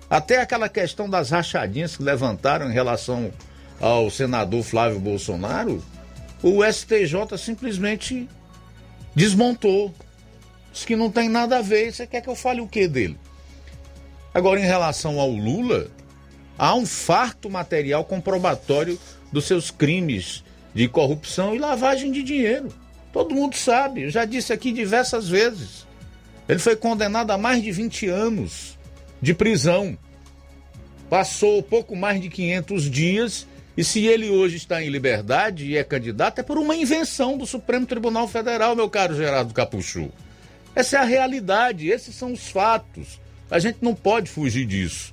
Até 0.09 0.41
aquela 0.41 0.69
questão 0.69 1.11
das 1.11 1.31
rachadinhas 1.31 1.97
que 1.97 2.03
levantaram 2.03 2.71
em 2.71 2.73
relação 2.73 3.33
ao 3.81 4.09
senador 4.09 4.63
Flávio 4.63 5.01
Bolsonaro, 5.01 5.83
o 6.43 6.65
STJ 6.65 7.37
simplesmente 7.37 8.29
desmontou. 9.15 9.93
Diz 10.73 10.85
que 10.85 10.95
não 10.95 11.11
tem 11.11 11.29
nada 11.29 11.59
a 11.59 11.63
ver. 11.63 11.93
Você 11.93 12.07
quer 12.07 12.21
que 12.21 12.29
eu 12.29 12.37
fale 12.37 12.61
o 12.61 12.69
que 12.69 12.87
dele? 12.87 13.19
Agora, 14.33 14.61
em 14.61 14.65
relação 14.65 15.19
ao 15.19 15.31
Lula, 15.31 15.89
há 16.57 16.75
um 16.75 16.87
farto 16.87 17.51
material 17.51 18.05
comprobatório 18.05 18.99
dos 19.33 19.47
seus 19.47 19.71
crimes 19.71 20.45
de 20.75 20.87
corrupção 20.87 21.55
e 21.55 21.59
lavagem 21.59 22.13
de 22.13 22.23
dinheiro. 22.23 22.69
Todo 23.13 23.35
mundo 23.35 23.57
sabe, 23.57 24.03
eu 24.03 24.11
já 24.11 24.25
disse 24.25 24.53
aqui 24.53 24.71
diversas 24.71 25.29
vezes. 25.29 25.87
Ele 26.49 26.59
foi 26.59 26.77
condenado 26.77 27.31
a 27.31 27.39
mais 27.39 27.63
de 27.63 27.73
20 27.73 28.09
anos 28.09 28.76
de 29.27 29.35
prisão. 29.35 29.99
Passou 31.11 31.61
pouco 31.61 31.97
mais 31.97 32.21
de 32.21 32.29
500 32.29 32.89
dias 32.89 33.47
e 33.77 33.83
se 33.83 34.07
ele 34.07 34.31
hoje 34.31 34.57
está 34.57 34.81
em 34.81 34.89
liberdade 34.89 35.67
e 35.67 35.77
é 35.77 35.83
candidato, 35.83 36.39
é 36.39 36.45
por 36.45 36.57
uma 36.57 36.77
invenção 36.77 37.37
do 37.37 37.45
Supremo 37.45 37.87
Tribunal 37.87 38.29
Federal, 38.29 38.77
meu 38.77 38.89
caro 38.89 39.17
Gerardo 39.17 39.53
Capuchu. 39.53 40.13
Essa 40.77 40.99
é 40.99 41.01
a 41.01 41.05
realidade, 41.05 41.89
esses 41.89 42.15
são 42.15 42.33
os 42.33 42.49
fatos. 42.49 43.21
A 43.51 43.59
gente 43.59 43.79
não 43.83 43.97
pode 43.97 44.31
fugir 44.31 44.65
disso. 44.65 45.13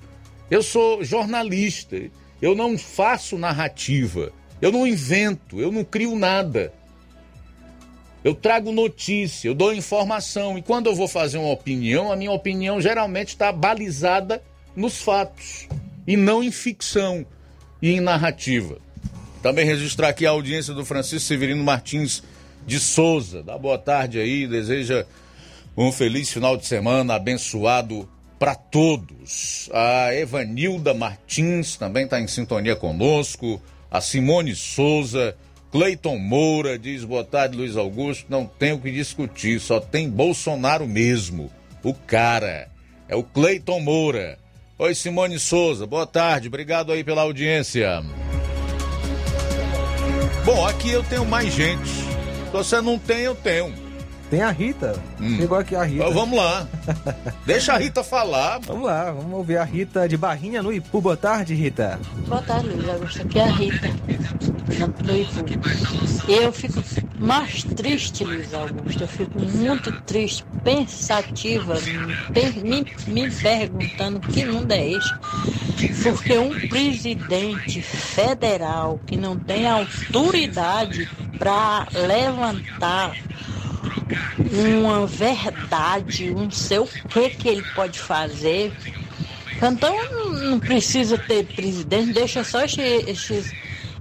Eu 0.50 0.62
sou 0.62 1.04
jornalista, 1.04 2.00
eu 2.40 2.54
não 2.54 2.78
faço 2.78 3.36
narrativa, 3.36 4.32
eu 4.62 4.72
não 4.72 4.86
invento, 4.86 5.60
eu 5.60 5.72
não 5.72 5.84
crio 5.84 6.16
nada. 6.16 6.72
Eu 8.24 8.34
trago 8.34 8.72
notícia, 8.72 9.50
eu 9.50 9.54
dou 9.54 9.74
informação. 9.74 10.58
E 10.58 10.62
quando 10.62 10.88
eu 10.88 10.96
vou 10.96 11.08
fazer 11.08 11.38
uma 11.38 11.52
opinião, 11.52 12.12
a 12.12 12.16
minha 12.16 12.32
opinião 12.32 12.80
geralmente 12.80 13.30
está 13.30 13.52
balizada 13.52 14.42
nos 14.76 15.02
fatos. 15.02 15.68
e 16.06 16.18
não 16.18 16.44
em 16.44 16.52
ficção 16.52 17.26
e 17.82 17.92
em 17.92 18.02
narrativa. 18.02 18.78
Também 19.42 19.66
registrar 19.66 20.10
aqui 20.10 20.26
a 20.26 20.32
audiência 20.32 20.74
do 20.74 20.86
Francisco 20.86 21.28
Severino 21.28 21.64
Martins 21.64 22.24
de 22.66 22.80
Souza. 22.80 23.44
Dá 23.44 23.58
boa 23.58 23.78
tarde 23.78 24.20
aí, 24.20 24.48
deseja 24.48 25.06
um 25.78 25.92
feliz 25.92 26.32
final 26.32 26.56
de 26.58 26.66
semana 26.66 27.16
abençoado 27.16 28.08
para 28.40 28.56
todos. 28.56 29.70
A 29.74 30.14
Evanilda 30.14 30.94
Martins 30.94 31.78
também 31.78 32.06
está 32.06 32.20
em 32.20 32.28
sintonia 32.28 32.76
conosco. 32.76 33.62
A 33.90 34.02
Simone 34.02 34.56
Souza, 34.56 35.36
Cleiton 35.74 36.20
Moura 36.20 36.78
diz 36.78 37.04
boa 37.04 37.24
tarde, 37.24 37.58
Luiz 37.58 37.76
Augusto. 37.76 38.28
Não 38.30 38.46
tem 38.46 38.74
o 38.74 38.80
que 38.80 38.92
discutir, 38.92 39.60
só 39.60 39.80
tem 39.80 40.08
Bolsonaro 40.08 40.88
mesmo. 40.88 41.52
O 41.82 41.96
cara 41.96 42.70
é 43.10 43.16
o 43.16 43.24
Cleiton 43.24 43.80
Moura. 43.80 44.38
Oi, 44.78 44.94
Simone 44.94 45.40
Souza, 45.40 45.88
boa 45.88 46.06
tarde, 46.06 46.48
obrigado 46.48 46.92
aí 46.92 47.04
pela 47.04 47.24
audiência. 47.24 48.04
Bom, 50.46 50.64
aqui 50.68 50.92
eu 50.92 51.04
tenho 51.06 51.26
mais 51.26 51.52
gente. 51.52 51.90
Se 51.90 52.52
você 52.52 52.80
não 52.80 53.00
tem, 53.00 53.22
eu 53.22 53.34
tenho. 53.34 53.74
Tem 54.34 54.42
a 54.42 54.50
Rita. 54.50 55.00
Hum. 55.22 55.38
Chegou 55.38 55.60
aqui 55.60 55.76
a 55.76 55.84
Rita. 55.84 56.06
Então, 56.06 56.14
vamos 56.16 56.40
lá. 56.40 56.68
Deixa 57.46 57.74
a 57.74 57.78
Rita 57.78 58.04
falar. 58.04 58.60
Vamos 58.66 58.84
lá, 58.84 59.12
vamos 59.12 59.32
ouvir 59.32 59.58
a 59.58 59.64
Rita 59.64 60.10
de 60.10 60.18
Barrinha 60.18 60.64
no 60.64 60.74
Ipu. 60.74 61.00
Boa 61.00 61.16
tarde, 61.16 61.54
Rita. 61.54 62.00
Boa 62.28 62.42
tarde, 62.42 62.70
Luiz 62.70 62.90
Augusto. 62.90 63.22
Aqui 63.22 63.38
é 63.38 63.44
a 63.44 63.52
Rita, 63.52 63.90
do 65.04 65.16
Ipu. 65.16 66.32
Eu 66.32 66.52
fico 66.52 66.84
mais 67.20 67.64
triste, 67.64 68.24
Luiz 68.24 68.52
Augusto. 68.56 69.04
Eu 69.04 69.08
fico 69.08 69.40
muito 69.40 69.92
triste, 70.02 70.44
pensativa, 70.64 71.76
me, 72.64 72.88
me 73.06 73.30
perguntando 73.30 74.20
que 74.20 74.46
mundo 74.46 74.72
é 74.72 74.94
este. 74.94 75.14
Porque 76.02 76.40
um 76.40 76.68
presidente 76.70 77.84
federal 77.84 79.00
que 79.06 79.16
não 79.16 79.38
tem 79.38 79.68
autoridade 79.70 81.08
para 81.38 81.86
levantar 81.94 83.14
uma 84.52 85.06
verdade, 85.06 86.32
um 86.32 86.50
sei 86.50 86.80
o 86.80 86.88
que 86.88 87.30
que 87.32 87.48
ele 87.48 87.64
pode 87.76 88.00
fazer. 88.00 88.74
Então 89.58 89.96
não 90.50 90.60
precisa 90.60 91.18
ter 91.18 91.46
presidente, 91.46 92.14
deixa 92.14 92.44
só 92.44 92.66
esse, 92.66 92.82
esse, 92.82 93.56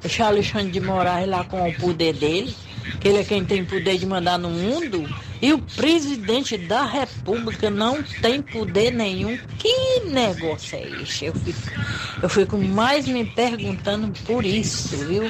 esse 0.05 0.23
Alexandre 0.23 0.73
de 0.73 0.81
Moraes 0.81 1.29
lá 1.29 1.45
com 1.45 1.69
o 1.69 1.75
poder 1.75 2.15
dele, 2.15 2.55
que 3.01 3.09
ele 3.09 3.19
é 3.19 3.25
quem 3.25 3.45
tem 3.45 3.65
poder 3.65 3.97
de 3.97 4.07
mandar 4.07 4.39
no 4.39 4.51
mundo, 4.51 5.09
e 5.43 5.52
o 5.52 5.59
presidente 5.59 6.56
da 6.56 6.85
república 6.85 7.69
não 7.69 8.01
tem 8.23 8.40
poder 8.40 8.93
nenhum. 8.93 9.36
Que 9.59 10.01
negócio 10.09 10.78
é 10.78 11.02
esse? 11.02 11.24
Eu 11.24 11.35
fico, 11.35 11.60
eu 12.23 12.28
fico 12.28 12.56
mais 12.56 13.09
me 13.09 13.24
perguntando 13.24 14.12
por 14.24 14.47
isso, 14.47 14.97
viu? 14.98 15.24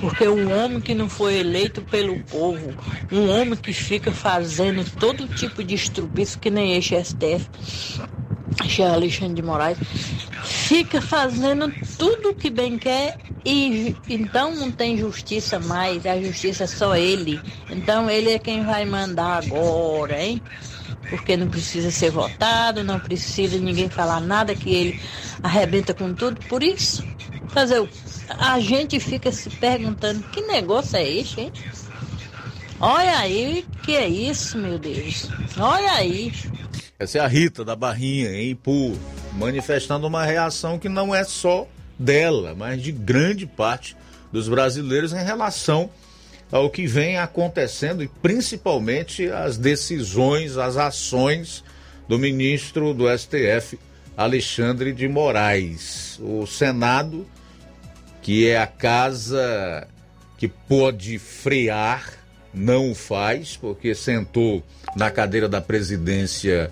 Porque 0.00 0.26
um 0.26 0.50
homem 0.58 0.80
que 0.80 0.94
não 0.94 1.08
foi 1.08 1.38
eleito 1.38 1.82
pelo 1.82 2.18
povo, 2.24 2.74
um 3.12 3.28
homem 3.28 3.54
que 3.54 3.74
fica 3.74 4.10
fazendo 4.10 4.90
todo 4.98 5.28
tipo 5.28 5.62
de 5.62 5.74
estrupiço, 5.74 6.38
que 6.38 6.50
nem 6.50 6.74
este 6.76 6.96
STF, 6.96 7.46
este 8.64 8.82
Alexandre 8.82 9.34
de 9.34 9.42
Moraes, 9.42 9.78
fica 10.42 11.00
fazendo 11.00 11.72
tudo 11.98 12.30
o 12.30 12.34
que 12.34 12.50
bem 12.50 12.78
quer 12.78 13.18
e 13.44 13.96
então 14.08 14.54
não 14.54 14.70
tem 14.70 14.96
justiça 14.96 15.58
mais, 15.58 16.06
a 16.06 16.20
justiça 16.20 16.64
é 16.64 16.66
só 16.66 16.96
ele. 16.96 17.40
Então 17.70 18.08
ele 18.08 18.30
é 18.30 18.38
quem 18.38 18.64
vai 18.64 18.84
mandar 18.84 19.44
agora, 19.44 20.22
hein? 20.22 20.40
Porque 21.10 21.36
não 21.36 21.48
precisa 21.48 21.90
ser 21.90 22.10
votado, 22.10 22.84
não 22.84 22.98
precisa 22.98 23.58
ninguém 23.58 23.88
falar 23.88 24.20
nada, 24.20 24.54
que 24.54 24.72
ele 24.72 25.00
arrebenta 25.42 25.92
com 25.92 26.14
tudo. 26.14 26.40
Por 26.46 26.62
isso, 26.62 27.04
fazer 27.48 27.86
a 28.38 28.58
gente 28.60 28.98
fica 28.98 29.30
se 29.30 29.50
perguntando 29.50 30.22
que 30.30 30.40
negócio 30.42 30.96
é 30.96 31.08
esse, 31.08 31.40
hein? 31.40 31.52
Olha 32.80 33.18
aí, 33.18 33.64
que 33.84 33.94
é 33.94 34.08
isso, 34.08 34.58
meu 34.58 34.78
Deus? 34.78 35.28
Olha 35.58 35.92
aí. 35.92 36.32
Essa 37.02 37.18
é 37.18 37.20
a 37.20 37.26
Rita 37.26 37.64
da 37.64 37.74
Barrinha, 37.74 38.30
em 38.30 38.50
Ipu, 38.50 38.96
manifestando 39.32 40.06
uma 40.06 40.24
reação 40.24 40.78
que 40.78 40.88
não 40.88 41.12
é 41.12 41.24
só 41.24 41.66
dela, 41.98 42.54
mas 42.54 42.80
de 42.80 42.92
grande 42.92 43.44
parte 43.44 43.96
dos 44.30 44.48
brasileiros 44.48 45.12
em 45.12 45.24
relação 45.24 45.90
ao 46.52 46.70
que 46.70 46.86
vem 46.86 47.18
acontecendo 47.18 48.04
e 48.04 48.08
principalmente 48.08 49.28
as 49.28 49.58
decisões, 49.58 50.56
as 50.56 50.76
ações 50.76 51.64
do 52.06 52.20
ministro 52.20 52.94
do 52.94 53.06
STF, 53.18 53.80
Alexandre 54.16 54.92
de 54.92 55.08
Moraes. 55.08 56.20
O 56.22 56.46
Senado 56.46 57.26
que 58.22 58.46
é 58.46 58.58
a 58.58 58.66
casa 58.68 59.88
que 60.38 60.46
pode 60.46 61.18
frear, 61.18 62.12
não 62.54 62.92
o 62.92 62.94
faz, 62.94 63.56
porque 63.56 63.92
sentou 63.92 64.62
na 64.94 65.10
cadeira 65.10 65.48
da 65.48 65.60
presidência 65.60 66.70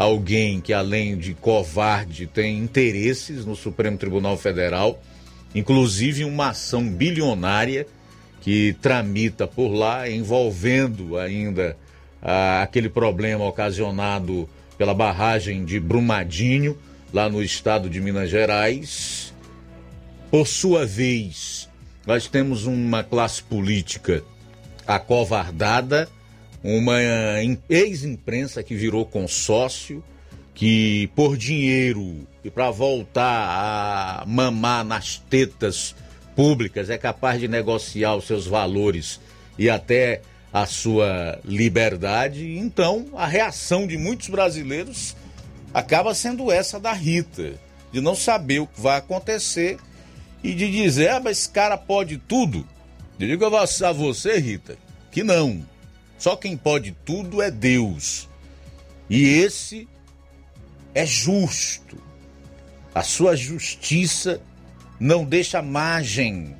alguém 0.00 0.62
que, 0.62 0.72
além 0.72 1.18
de 1.18 1.34
covarde, 1.34 2.26
tem 2.26 2.56
interesses 2.56 3.44
no 3.44 3.54
Supremo 3.54 3.98
Tribunal 3.98 4.34
Federal, 4.38 4.98
inclusive 5.54 6.24
uma 6.24 6.48
ação 6.48 6.88
bilionária 6.88 7.86
que 8.40 8.74
tramita 8.80 9.46
por 9.46 9.68
lá, 9.68 10.08
envolvendo 10.08 11.18
ainda 11.18 11.76
ah, 12.22 12.62
aquele 12.62 12.88
problema 12.88 13.44
ocasionado 13.44 14.48
pela 14.78 14.94
barragem 14.94 15.66
de 15.66 15.78
Brumadinho, 15.78 16.78
lá 17.12 17.28
no 17.28 17.42
estado 17.42 17.90
de 17.90 18.00
Minas 18.00 18.30
Gerais, 18.30 19.34
por 20.30 20.46
sua 20.46 20.86
vez, 20.86 21.68
nós 22.06 22.26
temos 22.26 22.64
uma 22.64 23.04
classe 23.04 23.42
política 23.42 24.24
acovardada, 24.86 26.08
uma 26.62 26.98
ex-imprensa 27.68 28.62
que 28.62 28.74
virou 28.74 29.06
consórcio, 29.06 30.04
que 30.54 31.10
por 31.14 31.36
dinheiro 31.36 32.26
e 32.44 32.50
para 32.50 32.70
voltar 32.70 34.22
a 34.22 34.24
mamar 34.26 34.84
nas 34.84 35.18
tetas 35.18 35.94
públicas 36.36 36.90
é 36.90 36.98
capaz 36.98 37.40
de 37.40 37.48
negociar 37.48 38.16
os 38.16 38.26
seus 38.26 38.46
valores 38.46 39.20
e 39.58 39.70
até 39.70 40.20
a 40.52 40.66
sua 40.66 41.38
liberdade. 41.44 42.58
Então, 42.58 43.06
a 43.14 43.26
reação 43.26 43.86
de 43.86 43.96
muitos 43.96 44.28
brasileiros 44.28 45.16
acaba 45.72 46.14
sendo 46.14 46.50
essa 46.50 46.80
da 46.80 46.92
Rita, 46.92 47.54
de 47.92 48.00
não 48.00 48.14
saber 48.14 48.60
o 48.60 48.66
que 48.66 48.80
vai 48.80 48.98
acontecer 48.98 49.78
e 50.42 50.54
de 50.54 50.70
dizer, 50.70 51.10
ah, 51.10 51.20
mas 51.20 51.38
esse 51.38 51.48
cara 51.48 51.76
pode 51.76 52.18
tudo. 52.18 52.66
Eu 53.18 53.28
digo 53.28 53.44
a 53.44 53.92
você, 53.92 54.38
Rita, 54.38 54.76
que 55.10 55.22
não. 55.22 55.62
Só 56.20 56.36
quem 56.36 56.54
pode 56.54 56.92
tudo 57.04 57.40
é 57.40 57.50
Deus. 57.50 58.28
E 59.08 59.24
esse 59.24 59.88
é 60.94 61.06
justo. 61.06 61.96
A 62.94 63.02
sua 63.02 63.34
justiça 63.34 64.38
não 65.00 65.24
deixa 65.24 65.62
margem 65.62 66.54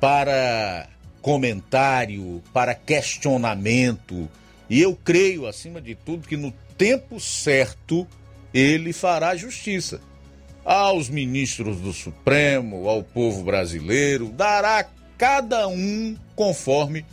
para 0.00 0.88
comentário, 1.20 2.42
para 2.54 2.74
questionamento. 2.74 4.30
E 4.68 4.80
eu 4.80 4.96
creio, 4.96 5.46
acima 5.46 5.78
de 5.78 5.94
tudo, 5.94 6.26
que 6.26 6.36
no 6.36 6.50
tempo 6.78 7.20
certo 7.20 8.08
ele 8.54 8.94
fará 8.94 9.36
justiça 9.36 10.00
aos 10.64 11.10
ministros 11.10 11.78
do 11.80 11.92
Supremo, 11.92 12.88
ao 12.88 13.02
povo 13.02 13.42
brasileiro, 13.42 14.30
dará 14.30 14.88
cada 15.18 15.68
um 15.68 16.16
conforme 16.34 17.04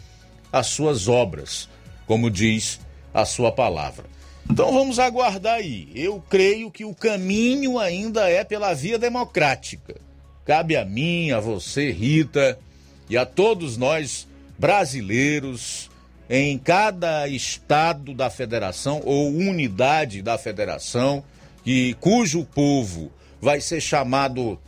as 0.51 0.67
suas 0.67 1.07
obras, 1.07 1.67
como 2.09 2.31
diz 2.31 2.79
a 3.13 3.23
sua 3.23 3.51
palavra. 3.51 4.05
Então 4.49 4.73
vamos 4.73 4.97
aguardar 4.97 5.57
aí. 5.57 5.91
Eu 5.93 6.19
creio 6.27 6.71
que 6.71 6.83
o 6.83 6.95
caminho 6.95 7.77
ainda 7.77 8.27
é 8.27 8.43
pela 8.43 8.73
via 8.73 8.97
democrática. 8.97 9.95
Cabe 10.43 10.75
a 10.75 10.83
mim, 10.83 11.29
a 11.29 11.39
você, 11.39 11.91
Rita, 11.91 12.57
e 13.07 13.15
a 13.15 13.27
todos 13.27 13.77
nós 13.77 14.27
brasileiros 14.57 15.87
em 16.27 16.57
cada 16.57 17.27
estado 17.27 18.15
da 18.15 18.31
federação 18.31 19.03
ou 19.05 19.29
unidade 19.29 20.23
da 20.23 20.35
federação, 20.35 21.23
que 21.63 21.93
cujo 21.99 22.43
povo 22.43 23.11
vai 23.39 23.61
ser 23.61 23.81
chamado 23.81 24.59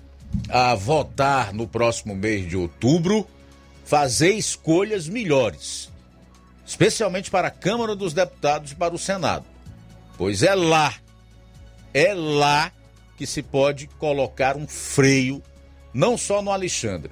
a 0.48 0.76
votar 0.76 1.56
no 1.56 1.68
próximo 1.68 2.16
mês 2.16 2.48
de 2.48 2.56
outubro, 2.56 3.28
fazer 3.84 4.34
escolhas 4.34 5.08
melhores, 5.08 5.91
especialmente 6.72 7.30
para 7.30 7.50
a 7.50 7.52
Câmara 7.52 7.98
dos 7.98 8.14
Deputados 8.14 8.72
e 8.72 8.76
para 8.76 8.96
o 8.96 8.98
Senado. 8.98 9.44
Pois 10.18 10.42
é 10.42 10.56
lá, 10.56 10.96
é 11.94 12.14
lá 12.14 12.72
que 13.18 13.28
se 13.28 13.44
pode 13.44 13.88
colocar 14.00 14.56
um 14.56 14.66
freio, 14.66 15.44
não 15.94 16.18
só 16.18 16.42
no 16.42 16.50
Alexandre, 16.50 17.12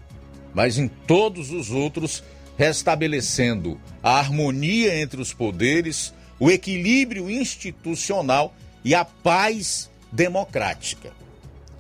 mas 0.54 0.78
em 0.78 0.88
todos 0.88 1.52
os 1.52 1.72
outros, 1.72 2.24
restabelecendo 2.58 3.78
a 4.02 4.18
harmonia 4.18 4.98
entre 4.98 5.20
os 5.22 5.34
poderes, 5.34 6.14
o 6.40 6.50
equilíbrio 6.50 7.30
institucional 7.30 8.56
e 8.82 8.96
a 8.96 9.04
paz 9.04 9.90
democrática. 10.10 11.12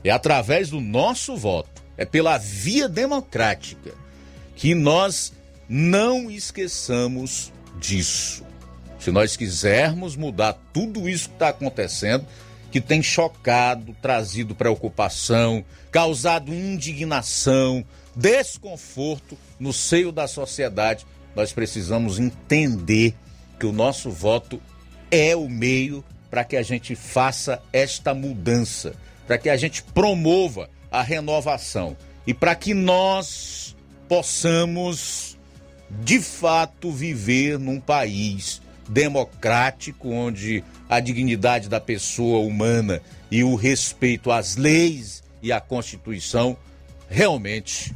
É 0.03 0.10
através 0.10 0.69
do 0.69 0.81
nosso 0.81 1.38
voto, 1.38 1.81
é 1.95 2.03
pela 2.03 2.38
via 2.38 2.89
democrática 2.89 3.93
que 4.53 4.76
nós 4.76 5.31
não 5.69 6.30
esqueçamos 6.30 7.53
disso. 7.80 8.43
Se 8.99 9.11
nós 9.11 9.38
quisermos 9.38 10.15
mudar 10.15 10.57
tudo 10.73 11.07
isso 11.07 11.30
que 11.30 11.35
está 11.35 11.49
acontecendo, 11.49 12.26
que 12.69 12.81
tem 12.81 13.01
chocado, 13.01 13.95
trazido 14.01 14.53
preocupação, 14.53 15.64
causado 15.91 16.53
indignação, 16.53 17.84
desconforto 18.15 19.38
no 19.60 19.72
seio 19.72 20.11
da 20.11 20.27
sociedade, 20.27 21.06
nós 21.35 21.53
precisamos 21.53 22.19
entender 22.19 23.15
que 23.60 23.65
o 23.65 23.72
nosso 23.72 24.11
voto 24.11 24.61
é 25.10 25.35
o 25.35 25.49
meio 25.49 26.03
para 26.30 26.43
que 26.43 26.56
a 26.56 26.61
gente 26.61 26.95
faça 26.95 27.61
esta 27.73 28.14
mudança, 28.14 28.93
para 29.26 29.38
que 29.38 29.49
a 29.49 29.57
gente 29.57 29.81
promova 29.81 30.69
a 30.91 31.01
renovação 31.01 31.97
e 32.27 32.34
para 32.34 32.53
que 32.56 32.73
nós 32.73 33.76
possamos 34.07 35.39
de 35.90 36.20
fato 36.20 36.91
viver 36.91 37.57
num 37.57 37.80
país 37.80 38.61
democrático 38.88 40.10
onde 40.10 40.64
a 40.90 40.99
dignidade 40.99 41.70
da 41.70 41.80
pessoa 41.80 42.40
humana 42.40 43.02
e 43.30 43.44
o 43.44 43.56
respeito 43.56 44.32
às 44.32 44.56
leis 44.56 45.24
e 45.41 45.52
à 45.52 45.61
Constituição 45.61 46.57
realmente 47.07 47.94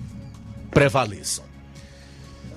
prevaleçam. 0.70 1.44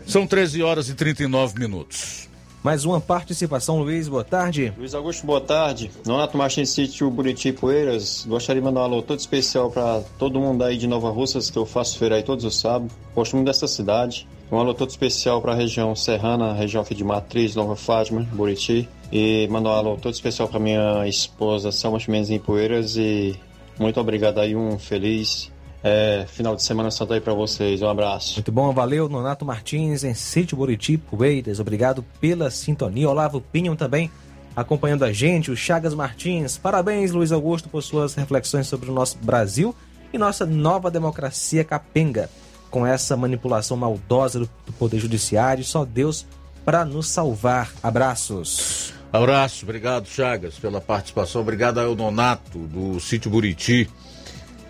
São 0.06 0.26
13 0.26 0.62
horas 0.62 0.88
e 0.88 0.94
39 0.94 1.58
minutos. 1.58 2.26
Mais 2.62 2.84
uma 2.84 3.00
participação, 3.00 3.80
Luiz, 3.80 4.08
boa 4.08 4.24
tarde. 4.24 4.72
Luiz 4.76 4.92
Augusto, 4.94 5.24
boa 5.24 5.40
tarde. 5.40 5.90
Nonato 6.04 6.36
Martins 6.36 6.70
Sítio 6.70 7.08
Buriti 7.10 7.52
Poeiras. 7.52 8.24
Gostaria 8.26 8.60
de 8.60 8.64
mandar 8.64 8.80
um 8.80 8.84
alô 8.84 9.02
todo 9.02 9.20
especial 9.20 9.70
para 9.70 10.00
todo 10.18 10.40
mundo 10.40 10.64
aí 10.64 10.76
de 10.76 10.86
Nova 10.86 11.10
Russas, 11.10 11.48
que 11.48 11.56
eu 11.56 11.64
faço 11.64 11.98
feira 11.98 12.16
aí 12.16 12.24
todos 12.24 12.44
os 12.44 12.58
sábados. 12.58 12.92
Gosto 13.14 13.36
muito 13.36 13.46
dessa 13.46 13.68
cidade. 13.68 14.26
Um 14.50 14.58
alô 14.58 14.72
todo 14.72 14.90
especial 14.90 15.42
para 15.42 15.52
a 15.52 15.54
região 15.56 15.94
serrana, 15.96 16.52
região 16.52 16.82
aqui 16.82 16.94
de 16.94 17.02
Matriz, 17.02 17.56
Nova 17.56 17.74
Fátima, 17.74 18.20
Buriti. 18.32 18.88
E 19.10 19.48
mandar 19.48 19.70
um 19.70 19.72
alô 19.72 19.96
todo 19.96 20.14
especial 20.14 20.48
para 20.48 20.60
minha 20.60 21.06
esposa, 21.06 21.72
Selma 21.72 21.98
Chimenez 21.98 22.30
em 22.30 22.38
Poeiras. 22.38 22.96
E 22.96 23.36
muito 23.78 24.00
obrigado 24.00 24.38
aí, 24.38 24.54
um 24.54 24.78
feliz 24.78 25.50
é, 25.82 26.24
final 26.28 26.54
de 26.54 26.62
semana 26.62 26.90
santa 26.90 27.14
aí 27.14 27.20
para 27.20 27.34
vocês. 27.34 27.82
Um 27.82 27.88
abraço. 27.88 28.34
Muito 28.34 28.52
bom, 28.52 28.72
valeu, 28.72 29.08
Nonato 29.08 29.44
Martins, 29.44 30.04
em 30.04 30.14
Sítio 30.14 30.56
Buriti, 30.56 30.96
Poeiras. 30.96 31.58
Obrigado 31.58 32.04
pela 32.20 32.50
sintonia. 32.50 33.08
Olavo 33.08 33.40
Pinham 33.40 33.74
também 33.74 34.10
acompanhando 34.54 35.04
a 35.04 35.12
gente. 35.12 35.50
O 35.50 35.56
Chagas 35.56 35.92
Martins. 35.92 36.56
Parabéns, 36.56 37.10
Luiz 37.10 37.32
Augusto, 37.32 37.68
por 37.68 37.82
suas 37.82 38.14
reflexões 38.14 38.66
sobre 38.68 38.90
o 38.90 38.94
nosso 38.94 39.18
Brasil 39.18 39.74
e 40.12 40.18
nossa 40.18 40.46
nova 40.46 40.90
democracia 40.90 41.64
capenga. 41.64 42.30
Com 42.70 42.86
essa 42.86 43.16
manipulação 43.16 43.76
maldosa 43.76 44.40
do 44.40 44.48
Poder 44.78 44.98
Judiciário, 44.98 45.64
só 45.64 45.84
Deus 45.84 46.26
para 46.64 46.84
nos 46.84 47.08
salvar. 47.08 47.72
Abraços. 47.82 48.92
Abraço, 49.12 49.64
obrigado, 49.64 50.08
Chagas, 50.08 50.58
pela 50.58 50.80
participação. 50.80 51.40
Obrigado 51.40 51.78
ao 51.78 51.94
Nonato, 51.94 52.58
do 52.58 53.00
Sítio 53.00 53.30
Buriti 53.30 53.88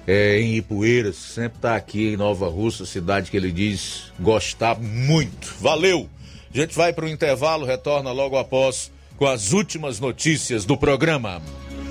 é, 0.06 0.40
em 0.40 0.56
Ipueiras, 0.56 1.16
sempre 1.16 1.58
está 1.58 1.74
aqui 1.74 2.12
em 2.12 2.16
Nova 2.16 2.48
Russa, 2.48 2.86
cidade 2.86 3.30
que 3.30 3.36
ele 3.36 3.50
diz 3.50 4.12
gostar 4.20 4.78
muito. 4.78 5.54
Valeu! 5.60 6.08
A 6.54 6.56
gente 6.56 6.74
vai 6.76 6.92
para 6.92 7.04
o 7.04 7.08
intervalo, 7.08 7.66
retorna 7.66 8.12
logo 8.12 8.38
após 8.38 8.90
com 9.16 9.26
as 9.26 9.52
últimas 9.52 9.98
notícias 9.98 10.64
do 10.64 10.76
programa. 10.76 11.42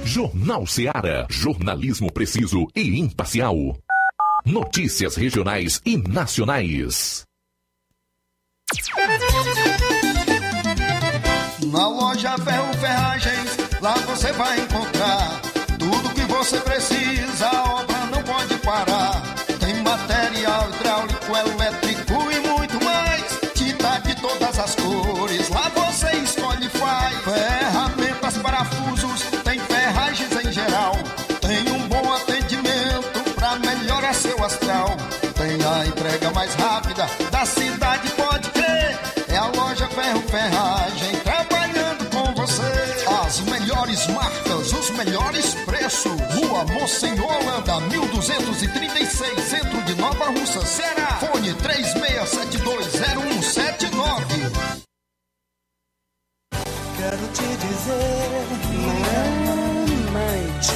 Jornal 0.06 0.66
Seara. 0.66 1.28
Jornalismo 1.30 2.12
preciso 2.12 2.68
e 2.76 3.00
imparcial. 3.00 3.76
Notícias 4.46 5.16
regionais 5.16 5.82
e 5.84 5.98
nacionais. 5.98 7.26
Na 11.64 11.88
loja 11.88 12.38
Ferro 12.38 12.74
Ferragens, 12.76 13.58
lá 13.82 13.96
você 14.06 14.32
vai 14.34 14.60
encontrar 14.60 15.42
tudo 15.80 16.14
que 16.14 16.22
você 16.32 16.60
precisa. 16.60 17.48
A 17.48 17.82
obra 17.82 18.06
não 18.06 18.22
pode 18.22 18.56
parar. 18.60 19.20
Tem 19.60 19.82
material 19.82 20.70
hidráulico, 20.70 21.36
elétrico 21.36 22.14
e 22.32 22.48
muito 22.48 22.86
mais. 22.86 23.24
Tinta 23.56 23.98
de 23.98 24.22
todas 24.22 24.60
as 24.60 24.76
cores, 24.76 25.05
Rua 46.66 46.74
Monsenhor 46.74 47.32
Holanda, 47.32 47.80
1236, 47.82 49.44
centro 49.44 49.82
de 49.84 49.94
Nova 49.96 50.26
Russa, 50.26 50.66
Ceará. 50.66 51.20
Fone 51.20 51.54
36720179. 51.54 54.52
Quero 56.98 57.28
te 57.34 57.58
dizer, 57.58 58.48
mamãe, 59.46 60.60
te 60.62 60.74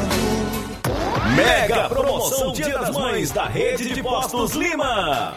amo. 0.00 1.36
Mega 1.36 1.88
promoção 1.88 2.52
Dia 2.52 2.78
das 2.78 2.96
Mães 2.96 3.30
da 3.30 3.46
Rede 3.46 3.94
de 3.94 4.02
Postos 4.02 4.52
Lima. 4.52 5.36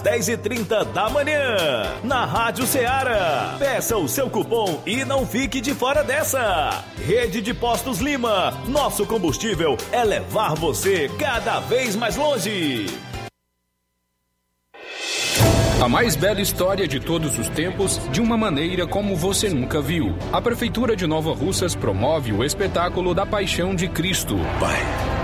10h30 0.00 0.84
da 0.92 1.10
manhã, 1.10 1.56
na 2.04 2.24
Rádio 2.24 2.66
Ceará. 2.66 3.56
Peça 3.58 3.96
o 3.96 4.08
seu 4.08 4.30
cupom 4.30 4.80
e 4.86 5.04
não 5.04 5.26
fique 5.26 5.60
de 5.60 5.74
fora 5.74 6.02
dessa. 6.02 6.84
Rede 7.04 7.42
de 7.42 7.52
Postos 7.52 7.98
Lima, 7.98 8.52
nosso 8.68 9.04
combustível 9.04 9.76
é 9.90 10.04
levar 10.04 10.54
você 10.54 11.10
cada 11.18 11.60
vez 11.60 11.96
mais 11.96 12.16
longe. 12.16 12.86
A 15.82 15.88
mais 15.88 16.14
bela 16.14 16.40
história 16.40 16.86
de 16.86 17.00
todos 17.00 17.36
os 17.36 17.48
tempos, 17.48 18.00
de 18.12 18.20
uma 18.20 18.36
maneira 18.36 18.86
como 18.86 19.16
você 19.16 19.48
nunca 19.48 19.80
viu. 19.80 20.14
A 20.32 20.40
Prefeitura 20.40 20.94
de 20.94 21.08
Nova 21.08 21.34
Russas 21.34 21.74
promove 21.74 22.32
o 22.32 22.44
espetáculo 22.44 23.12
da 23.12 23.26
Paixão 23.26 23.74
de 23.74 23.88
Cristo. 23.88 24.36
Pai, 24.60 24.78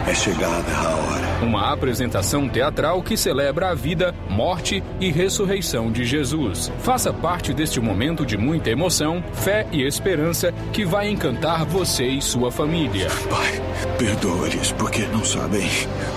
é 0.08 0.14
chegada 0.14 0.72
a 0.74 0.96
hora. 0.96 1.44
Uma 1.44 1.70
apresentação 1.70 2.48
teatral 2.48 3.02
que 3.02 3.16
celebra 3.16 3.70
a 3.70 3.74
vida, 3.74 4.14
morte 4.28 4.82
e 4.98 5.10
ressurreição 5.10 5.92
de 5.92 6.04
Jesus. 6.04 6.72
Faça 6.78 7.12
parte 7.12 7.52
deste 7.52 7.78
momento 7.78 8.24
de 8.24 8.36
muita 8.36 8.70
emoção, 8.70 9.22
fé 9.34 9.66
e 9.70 9.82
esperança 9.82 10.52
que 10.72 10.84
vai 10.84 11.10
encantar 11.10 11.66
você 11.66 12.06
e 12.06 12.22
sua 12.22 12.50
família. 12.50 13.08
Pai, 13.28 13.60
perdoa-lhes 13.98 14.72
porque 14.72 15.02
não 15.08 15.24
sabem 15.24 15.68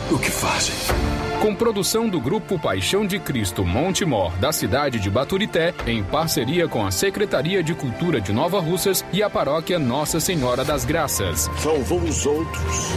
o 0.09 0.17
que 0.17 0.31
fazem. 0.31 1.20
Com 1.41 1.55
produção 1.55 2.07
do 2.07 2.21
Grupo 2.21 2.59
Paixão 2.59 3.03
de 3.03 3.17
Cristo 3.17 3.65
Monte 3.65 4.05
Mor, 4.05 4.31
da 4.37 4.51
cidade 4.51 4.99
de 4.99 5.09
Baturité, 5.09 5.73
em 5.87 6.03
parceria 6.03 6.67
com 6.67 6.85
a 6.85 6.91
Secretaria 6.91 7.63
de 7.63 7.73
Cultura 7.73 8.21
de 8.21 8.31
Nova 8.31 8.59
Russas 8.59 9.03
e 9.11 9.23
a 9.23 9.29
Paróquia 9.29 9.79
Nossa 9.79 10.19
Senhora 10.19 10.63
das 10.63 10.85
Graças. 10.85 11.49
Salvou 11.57 11.99
os 11.99 12.27
outros 12.27 12.91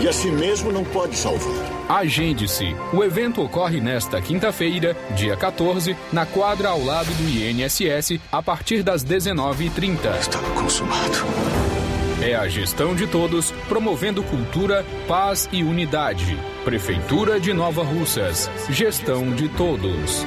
e 0.00 0.08
a 0.08 0.14
si 0.14 0.30
mesmo 0.30 0.72
não 0.72 0.82
pode 0.82 1.14
salvar. 1.14 1.52
Agende-se. 1.90 2.74
O 2.90 3.04
evento 3.04 3.42
ocorre 3.42 3.82
nesta 3.82 4.18
quinta-feira, 4.18 4.96
dia 5.14 5.36
14, 5.36 5.94
na 6.10 6.24
quadra 6.24 6.70
ao 6.70 6.82
lado 6.82 7.12
do 7.12 7.28
INSS, 7.28 8.18
a 8.32 8.42
partir 8.42 8.82
das 8.82 9.04
19h30. 9.04 10.18
Está 10.18 10.38
consumado. 10.54 11.69
É 12.22 12.34
a 12.34 12.46
gestão 12.46 12.94
de 12.94 13.06
todos, 13.06 13.50
promovendo 13.66 14.22
cultura, 14.22 14.84
paz 15.08 15.48
e 15.50 15.64
unidade. 15.64 16.36
Prefeitura 16.64 17.40
de 17.40 17.54
Nova 17.54 17.82
Russas. 17.82 18.50
Gestão 18.68 19.34
de 19.34 19.48
todos. 19.48 20.26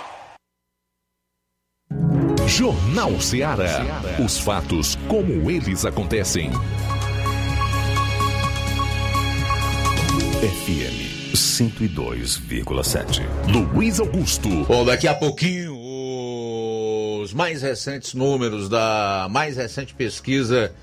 Jornal 2.51 3.19
Ceará. 3.21 4.01
Os 4.23 4.37
fatos 4.37 4.97
como 5.07 5.49
eles 5.49 5.85
acontecem. 5.85 6.51
FM 10.41 11.33
102,7. 11.33 13.21
Luiz 13.47 14.01
Augusto. 14.01 14.49
Bom, 14.65 14.83
daqui 14.83 15.07
a 15.07 15.15
pouquinho, 15.15 15.73
os 17.21 17.33
mais 17.33 17.61
recentes 17.61 18.13
números 18.13 18.67
da 18.67 19.29
mais 19.31 19.55
recente 19.55 19.93
pesquisa 19.93 20.73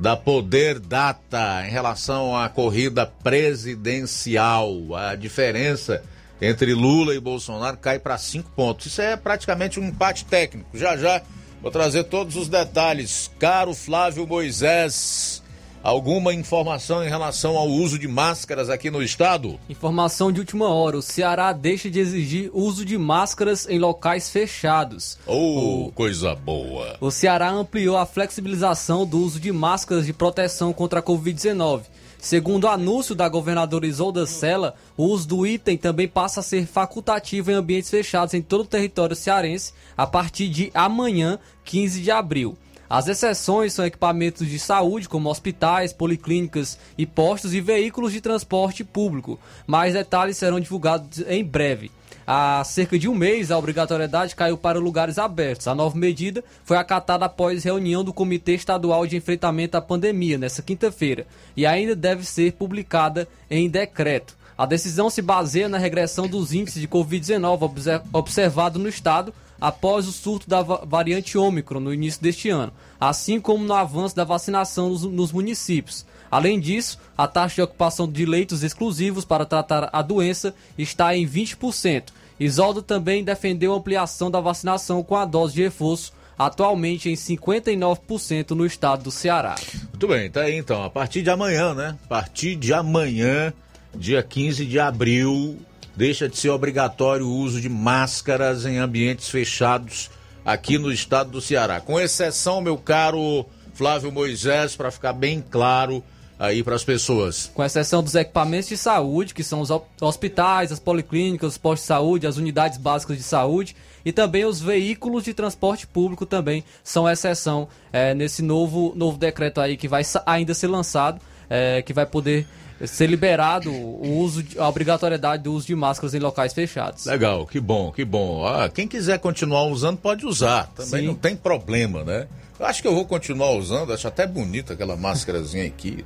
da 0.00 0.16
Poder 0.16 0.78
Data 0.78 1.62
em 1.66 1.70
relação 1.70 2.34
à 2.34 2.48
corrida 2.48 3.04
presidencial. 3.04 4.94
A 4.94 5.14
diferença 5.14 6.02
entre 6.40 6.74
Lula 6.74 7.14
e 7.14 7.20
Bolsonaro 7.20 7.76
cai 7.76 7.98
para 7.98 8.16
cinco 8.18 8.50
pontos. 8.50 8.86
Isso 8.86 9.02
é 9.02 9.16
praticamente 9.16 9.80
um 9.80 9.84
empate 9.84 10.24
técnico. 10.24 10.76
Já 10.76 10.96
já 10.96 11.22
vou 11.60 11.70
trazer 11.70 12.04
todos 12.04 12.36
os 12.36 12.48
detalhes. 12.48 13.30
Caro 13.38 13.74
Flávio 13.74 14.26
Moisés, 14.26 15.42
alguma 15.82 16.32
informação 16.32 17.04
em 17.04 17.08
relação 17.08 17.56
ao 17.56 17.68
uso 17.68 17.98
de 17.98 18.06
máscaras 18.06 18.70
aqui 18.70 18.90
no 18.90 19.02
estado? 19.02 19.58
Informação 19.68 20.30
de 20.30 20.40
última 20.40 20.68
hora: 20.68 20.98
o 20.98 21.02
Ceará 21.02 21.52
deixa 21.52 21.90
de 21.90 21.98
exigir 21.98 22.50
uso 22.52 22.84
de 22.84 22.96
máscaras 22.96 23.68
em 23.68 23.78
locais 23.78 24.30
fechados. 24.30 25.18
Oh, 25.26 25.86
o... 25.86 25.92
coisa 25.92 26.34
boa! 26.34 26.96
O 27.00 27.10
Ceará 27.10 27.50
ampliou 27.50 27.96
a 27.96 28.06
flexibilização 28.06 29.04
do 29.04 29.18
uso 29.18 29.40
de 29.40 29.50
máscaras 29.50 30.06
de 30.06 30.12
proteção 30.12 30.72
contra 30.72 31.00
a 31.00 31.02
Covid-19. 31.02 31.82
Segundo 32.18 32.64
o 32.64 32.68
anúncio 32.68 33.14
da 33.14 33.28
governadora 33.28 33.86
Isolda 33.86 34.26
Sela, 34.26 34.74
o 34.96 35.04
uso 35.04 35.28
do 35.28 35.46
item 35.46 35.78
também 35.78 36.08
passa 36.08 36.40
a 36.40 36.42
ser 36.42 36.66
facultativo 36.66 37.50
em 37.50 37.54
ambientes 37.54 37.88
fechados 37.88 38.34
em 38.34 38.42
todo 38.42 38.62
o 38.62 38.66
território 38.66 39.14
cearense 39.14 39.72
a 39.96 40.04
partir 40.04 40.48
de 40.48 40.70
amanhã, 40.74 41.38
15 41.64 42.02
de 42.02 42.10
abril. 42.10 42.58
As 42.90 43.06
exceções 43.06 43.72
são 43.72 43.84
equipamentos 43.84 44.48
de 44.48 44.58
saúde, 44.58 45.08
como 45.08 45.28
hospitais, 45.28 45.92
policlínicas 45.92 46.78
e 46.96 47.06
postos 47.06 47.54
e 47.54 47.60
veículos 47.60 48.12
de 48.12 48.20
transporte 48.20 48.82
público. 48.82 49.38
Mais 49.66 49.92
detalhes 49.92 50.38
serão 50.38 50.58
divulgados 50.58 51.20
em 51.28 51.44
breve. 51.44 51.90
Há 52.30 52.62
cerca 52.62 52.98
de 52.98 53.08
um 53.08 53.14
mês, 53.14 53.50
a 53.50 53.56
obrigatoriedade 53.56 54.36
caiu 54.36 54.58
para 54.58 54.78
lugares 54.78 55.16
abertos. 55.16 55.66
A 55.66 55.74
nova 55.74 55.96
medida 55.96 56.44
foi 56.62 56.76
acatada 56.76 57.24
após 57.24 57.64
reunião 57.64 58.04
do 58.04 58.12
Comitê 58.12 58.52
Estadual 58.52 59.06
de 59.06 59.16
Enfrentamento 59.16 59.78
à 59.78 59.80
Pandemia, 59.80 60.36
nesta 60.36 60.60
quinta-feira, 60.60 61.26
e 61.56 61.64
ainda 61.64 61.96
deve 61.96 62.26
ser 62.26 62.52
publicada 62.52 63.26
em 63.50 63.66
decreto. 63.66 64.36
A 64.58 64.66
decisão 64.66 65.08
se 65.08 65.22
baseia 65.22 65.70
na 65.70 65.78
regressão 65.78 66.28
dos 66.28 66.52
índices 66.52 66.82
de 66.82 66.86
Covid-19 66.86 68.02
observado 68.12 68.78
no 68.78 68.90
estado 68.90 69.32
após 69.58 70.06
o 70.06 70.12
surto 70.12 70.50
da 70.50 70.60
variante 70.62 71.38
Ômicron 71.38 71.80
no 71.80 71.94
início 71.94 72.20
deste 72.20 72.50
ano, 72.50 72.74
assim 73.00 73.40
como 73.40 73.64
no 73.64 73.72
avanço 73.72 74.14
da 74.14 74.24
vacinação 74.24 74.90
nos, 74.90 75.02
nos 75.02 75.32
municípios. 75.32 76.04
Além 76.30 76.60
disso, 76.60 76.98
a 77.16 77.26
taxa 77.26 77.56
de 77.56 77.62
ocupação 77.62 78.10
de 78.10 78.24
leitos 78.26 78.62
exclusivos 78.62 79.24
para 79.24 79.44
tratar 79.46 79.88
a 79.92 80.02
doença 80.02 80.54
está 80.76 81.16
em 81.16 81.26
20%. 81.26 82.04
Isoldo 82.38 82.82
também 82.82 83.24
defendeu 83.24 83.72
a 83.72 83.76
ampliação 83.76 84.30
da 84.30 84.40
vacinação 84.40 85.02
com 85.02 85.16
a 85.16 85.24
dose 85.24 85.54
de 85.54 85.62
reforço, 85.62 86.12
atualmente 86.38 87.10
em 87.10 87.14
59% 87.14 88.50
no 88.50 88.64
estado 88.64 89.04
do 89.04 89.10
Ceará. 89.10 89.56
Muito 89.90 90.06
bem, 90.06 90.30
tá 90.30 90.42
aí 90.42 90.56
então. 90.56 90.84
A 90.84 90.90
partir 90.90 91.22
de 91.22 91.30
amanhã, 91.30 91.74
né? 91.74 91.96
A 92.04 92.08
partir 92.08 92.54
de 92.54 92.72
amanhã, 92.72 93.52
dia 93.94 94.22
15 94.22 94.64
de 94.64 94.78
abril, 94.78 95.58
deixa 95.96 96.28
de 96.28 96.36
ser 96.36 96.50
obrigatório 96.50 97.26
o 97.26 97.34
uso 97.34 97.60
de 97.60 97.68
máscaras 97.68 98.64
em 98.64 98.78
ambientes 98.78 99.28
fechados 99.28 100.10
aqui 100.44 100.78
no 100.78 100.92
estado 100.92 101.30
do 101.30 101.40
Ceará. 101.40 101.80
Com 101.80 101.98
exceção, 101.98 102.60
meu 102.60 102.78
caro 102.78 103.44
Flávio 103.74 104.12
Moisés, 104.12 104.76
para 104.76 104.92
ficar 104.92 105.12
bem 105.12 105.44
claro 105.50 106.04
aí 106.38 106.62
para 106.62 106.74
as 106.74 106.84
pessoas. 106.84 107.50
Com 107.52 107.64
exceção 107.64 108.02
dos 108.02 108.14
equipamentos 108.14 108.68
de 108.68 108.76
saúde, 108.76 109.34
que 109.34 109.42
são 109.42 109.60
os 109.60 109.70
hospitais, 110.00 110.70
as 110.70 110.78
policlínicas, 110.78 111.52
os 111.52 111.58
postos 111.58 111.82
de 111.82 111.88
saúde, 111.88 112.26
as 112.26 112.36
unidades 112.36 112.78
básicas 112.78 113.16
de 113.16 113.22
saúde 113.22 113.74
e 114.04 114.12
também 114.12 114.44
os 114.44 114.60
veículos 114.60 115.24
de 115.24 115.34
transporte 115.34 115.86
público 115.86 116.24
também 116.24 116.64
são 116.84 117.08
exceção 117.08 117.68
é, 117.92 118.14
nesse 118.14 118.42
novo, 118.42 118.92
novo 118.94 119.18
decreto 119.18 119.60
aí 119.60 119.76
que 119.76 119.88
vai 119.88 120.02
ainda 120.24 120.54
ser 120.54 120.68
lançado, 120.68 121.20
é, 121.50 121.82
que 121.82 121.92
vai 121.92 122.06
poder 122.06 122.46
ser 122.86 123.08
liberado 123.08 123.72
o 123.72 124.18
uso, 124.18 124.44
a 124.56 124.68
obrigatoriedade 124.68 125.42
do 125.42 125.52
uso 125.52 125.66
de 125.66 125.74
máscaras 125.74 126.14
em 126.14 126.20
locais 126.20 126.52
fechados. 126.52 127.06
Legal, 127.06 127.44
que 127.44 127.58
bom, 127.58 127.90
que 127.90 128.04
bom. 128.04 128.46
Ah, 128.46 128.68
quem 128.68 128.86
quiser 128.86 129.18
continuar 129.18 129.64
usando 129.64 129.98
pode 129.98 130.24
usar, 130.24 130.68
também 130.68 131.00
Sim. 131.00 131.06
não 131.08 131.14
tem 131.14 131.34
problema, 131.34 132.04
né? 132.04 132.28
Eu 132.58 132.66
acho 132.66 132.80
que 132.80 132.88
eu 132.88 132.94
vou 132.94 133.04
continuar 133.04 133.50
usando, 133.52 133.92
acho 133.92 134.06
até 134.06 134.26
bonita 134.26 134.74
aquela 134.74 134.96
máscarazinha 134.96 135.66
aqui. 135.66 136.04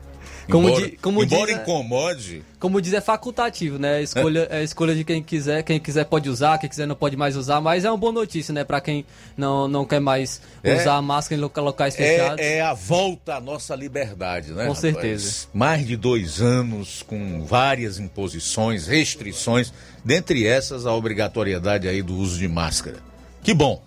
Como 0.51 0.69
embora, 0.69 0.87
di, 0.87 0.97
como 0.97 1.23
embora 1.23 1.47
diz, 1.47 1.59
é- 1.59 1.63
incomode. 1.63 2.43
Como 2.59 2.81
diz, 2.81 2.93
é 2.93 3.01
facultativo, 3.01 3.79
né? 3.79 3.97
A 3.97 4.03
escolha, 4.03 4.49
é. 4.51 4.59
a 4.59 4.63
escolha 4.63 4.95
de 4.95 5.05
quem 5.05 5.23
quiser. 5.23 5.63
Quem 5.63 5.79
quiser 5.79 6.05
pode 6.05 6.29
usar, 6.29 6.59
quem 6.59 6.69
quiser 6.69 6.87
não 6.87 6.95
pode 6.95 7.17
mais 7.17 7.37
usar. 7.37 7.61
Mas 7.61 7.85
é 7.85 7.91
uma 7.91 7.97
boa 7.97 8.13
notícia, 8.13 8.53
né? 8.53 8.65
Pra 8.65 8.81
quem 8.81 9.05
não, 9.37 9.69
não 9.69 9.85
quer 9.85 10.01
mais 10.01 10.41
é, 10.63 10.75
usar 10.75 10.97
a 10.97 11.03
máscara 11.03 11.41
em 11.41 11.45
locais 11.45 11.95
é, 11.95 11.97
fechados. 11.97 12.45
É, 12.45 12.57
é 12.59 12.61
a 12.61 12.75
volta 12.75 13.37
à 13.37 13.41
nossa 13.41 13.75
liberdade, 13.75 14.53
né? 14.53 14.67
Com 14.67 14.75
certeza. 14.75 15.47
Mais 15.53 15.87
de 15.87 15.97
dois 15.97 16.41
anos 16.41 17.03
com 17.03 17.45
várias 17.45 17.99
imposições, 17.99 18.87
restrições. 18.87 19.73
Dentre 20.05 20.47
essas, 20.47 20.87
a 20.87 20.93
obrigatoriedade 20.93 21.89
aí 21.89 22.03
do 22.03 22.17
uso 22.17 22.39
de 22.39 22.49
máscara. 22.49 22.99
Que 23.43 23.55
bom. 23.55 23.83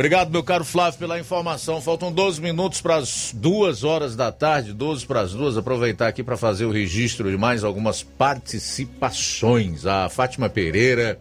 Obrigado, 0.00 0.30
meu 0.30 0.42
caro 0.42 0.64
Flávio, 0.64 0.98
pela 0.98 1.20
informação. 1.20 1.78
Faltam 1.78 2.10
12 2.10 2.40
minutos 2.40 2.80
para 2.80 2.96
as 2.96 3.32
duas 3.34 3.84
horas 3.84 4.16
da 4.16 4.32
tarde, 4.32 4.72
12 4.72 5.04
para 5.04 5.20
as 5.20 5.34
duas. 5.34 5.58
Aproveitar 5.58 6.08
aqui 6.08 6.22
para 6.22 6.38
fazer 6.38 6.64
o 6.64 6.70
registro 6.70 7.30
de 7.30 7.36
mais 7.36 7.62
algumas 7.62 8.02
participações. 8.02 9.84
A 9.84 10.08
Fátima 10.08 10.48
Pereira, 10.48 11.20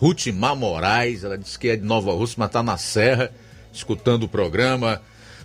Rutimar 0.00 0.56
Moraes, 0.56 1.22
ela 1.22 1.38
disse 1.38 1.56
que 1.56 1.68
é 1.68 1.76
de 1.76 1.84
Nova 1.84 2.10
Rússia, 2.10 2.34
mas 2.38 2.48
está 2.48 2.60
na 2.60 2.76
Serra, 2.76 3.30
escutando 3.72 4.24
o 4.24 4.28
programa. 4.28 5.00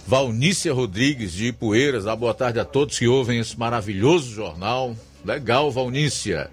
Valnícia 0.07 0.73
Rodrigues 0.73 1.31
de 1.31 1.49
Ipueiras. 1.49 2.07
Ah, 2.07 2.15
boa 2.15 2.33
tarde 2.33 2.59
a 2.59 2.65
todos 2.65 2.97
que 2.97 3.07
ouvem 3.07 3.37
esse 3.37 3.55
maravilhoso 3.55 4.33
jornal. 4.33 4.95
Legal, 5.23 5.69
Valnícia. 5.69 6.49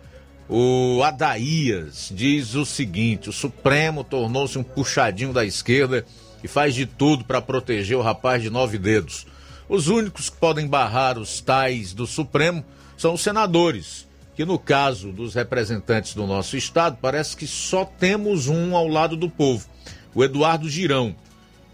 O 0.55 1.03
Adaías 1.03 2.12
diz 2.15 2.55
o 2.55 2.66
seguinte: 2.66 3.31
o 3.31 3.33
Supremo 3.33 4.05
tornou-se 4.05 4.59
um 4.59 4.62
puxadinho 4.62 5.33
da 5.33 5.47
esquerda 5.47 6.05
e 6.45 6.47
faz 6.47 6.74
de 6.74 6.85
tudo 6.85 7.24
para 7.24 7.41
proteger 7.41 7.97
o 7.97 8.03
rapaz 8.03 8.43
de 8.43 8.51
nove 8.51 8.77
dedos. 8.77 9.27
Os 9.66 9.89
únicos 9.89 10.29
que 10.29 10.37
podem 10.37 10.66
barrar 10.66 11.16
os 11.19 11.41
tais 11.41 11.95
do 11.95 12.07
Supremo 12.07 12.62
são 12.99 13.15
os 13.15 13.23
senadores, 13.23 14.07
que 14.37 14.45
no 14.45 14.59
caso 14.59 15.11
dos 15.11 15.33
representantes 15.33 16.12
do 16.12 16.27
nosso 16.27 16.55
estado, 16.55 16.99
parece 17.01 17.35
que 17.35 17.47
só 17.47 17.87
temos 17.87 18.47
um 18.47 18.77
ao 18.77 18.87
lado 18.87 19.16
do 19.16 19.31
povo, 19.31 19.66
o 20.15 20.23
Eduardo 20.23 20.69
Girão. 20.69 21.16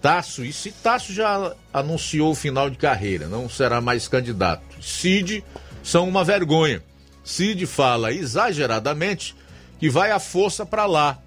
Tasso, 0.00 0.44
e 0.44 0.52
se 0.52 0.70
Tasso 0.70 1.12
já 1.12 1.52
anunciou 1.72 2.30
o 2.30 2.36
final 2.36 2.70
de 2.70 2.76
carreira, 2.76 3.26
não 3.26 3.48
será 3.48 3.80
mais 3.80 4.06
candidato. 4.06 4.80
Cid 4.80 5.42
são 5.82 6.08
uma 6.08 6.22
vergonha. 6.22 6.80
Cid 7.28 7.66
fala 7.66 8.10
exageradamente 8.10 9.36
que 9.78 9.90
vai 9.90 10.10
a 10.10 10.18
força 10.18 10.64
para 10.64 10.86
lá. 10.86 11.18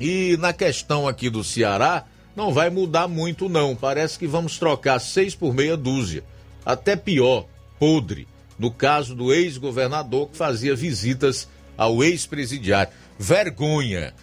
E 0.00 0.38
na 0.38 0.54
questão 0.54 1.06
aqui 1.06 1.28
do 1.28 1.44
Ceará, 1.44 2.06
não 2.34 2.50
vai 2.50 2.70
mudar 2.70 3.06
muito, 3.06 3.46
não. 3.46 3.76
Parece 3.76 4.18
que 4.18 4.26
vamos 4.26 4.58
trocar 4.58 4.98
seis 4.98 5.34
por 5.34 5.52
meia 5.52 5.76
dúzia. 5.76 6.24
Até 6.64 6.96
pior, 6.96 7.46
podre. 7.78 8.26
No 8.58 8.70
caso 8.70 9.14
do 9.14 9.34
ex-governador 9.34 10.30
que 10.30 10.36
fazia 10.38 10.74
visitas 10.74 11.46
ao 11.76 12.02
ex-presidiário. 12.02 12.94
Vergonha. 13.18 14.14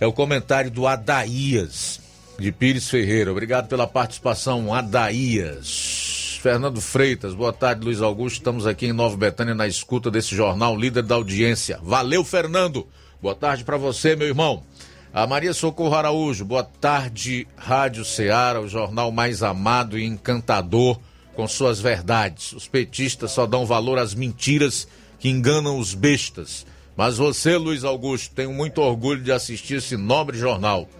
É 0.00 0.06
o 0.06 0.14
comentário 0.14 0.70
do 0.70 0.86
Adaías, 0.86 2.00
de 2.38 2.50
Pires 2.50 2.88
Ferreira. 2.88 3.30
Obrigado 3.30 3.68
pela 3.68 3.86
participação, 3.86 4.72
Adaías. 4.72 6.13
Fernando 6.44 6.78
Freitas, 6.78 7.32
boa 7.32 7.54
tarde, 7.54 7.86
Luiz 7.86 8.02
Augusto. 8.02 8.36
Estamos 8.36 8.66
aqui 8.66 8.88
em 8.88 8.92
Nova 8.92 9.16
Betânia 9.16 9.54
na 9.54 9.66
escuta 9.66 10.10
desse 10.10 10.36
jornal, 10.36 10.76
líder 10.76 11.02
da 11.02 11.14
audiência. 11.14 11.80
Valeu, 11.82 12.22
Fernando. 12.22 12.86
Boa 13.22 13.34
tarde 13.34 13.64
para 13.64 13.78
você, 13.78 14.14
meu 14.14 14.28
irmão. 14.28 14.62
A 15.10 15.26
Maria 15.26 15.54
Socorro 15.54 15.94
Araújo, 15.94 16.44
boa 16.44 16.62
tarde, 16.62 17.48
Rádio 17.56 18.04
Ceará, 18.04 18.60
o 18.60 18.68
jornal 18.68 19.10
mais 19.10 19.42
amado 19.42 19.98
e 19.98 20.04
encantador 20.04 21.00
com 21.34 21.48
suas 21.48 21.80
verdades. 21.80 22.52
Os 22.52 22.68
petistas 22.68 23.30
só 23.30 23.46
dão 23.46 23.64
valor 23.64 23.98
às 23.98 24.14
mentiras 24.14 24.86
que 25.18 25.30
enganam 25.30 25.78
os 25.78 25.94
bestas. 25.94 26.66
Mas 26.94 27.16
você, 27.16 27.56
Luiz 27.56 27.84
Augusto, 27.84 28.34
tenho 28.34 28.52
muito 28.52 28.82
orgulho 28.82 29.22
de 29.22 29.32
assistir 29.32 29.76
esse 29.76 29.96
nobre 29.96 30.36
jornal. 30.36 30.90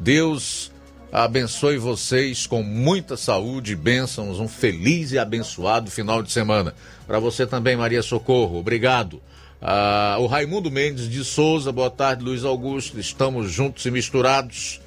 Deus 0.00 0.72
abençoe 1.12 1.78
vocês 1.78 2.46
com 2.46 2.62
muita 2.62 3.16
saúde 3.16 3.74
bênçãos. 3.74 4.38
Um 4.38 4.48
feliz 4.48 5.12
e 5.12 5.18
abençoado 5.18 5.90
final 5.90 6.22
de 6.22 6.30
semana. 6.30 6.74
Para 7.06 7.18
você 7.18 7.46
também, 7.46 7.76
Maria 7.76 8.02
Socorro. 8.02 8.58
Obrigado. 8.58 9.20
Ah, 9.60 10.16
o 10.18 10.26
Raimundo 10.26 10.70
Mendes 10.70 11.08
de 11.08 11.22
Souza, 11.22 11.70
boa 11.70 11.90
tarde, 11.90 12.24
Luiz 12.24 12.44
Augusto. 12.44 12.98
Estamos 12.98 13.50
juntos 13.50 13.84
e 13.84 13.90
misturados. 13.90 14.80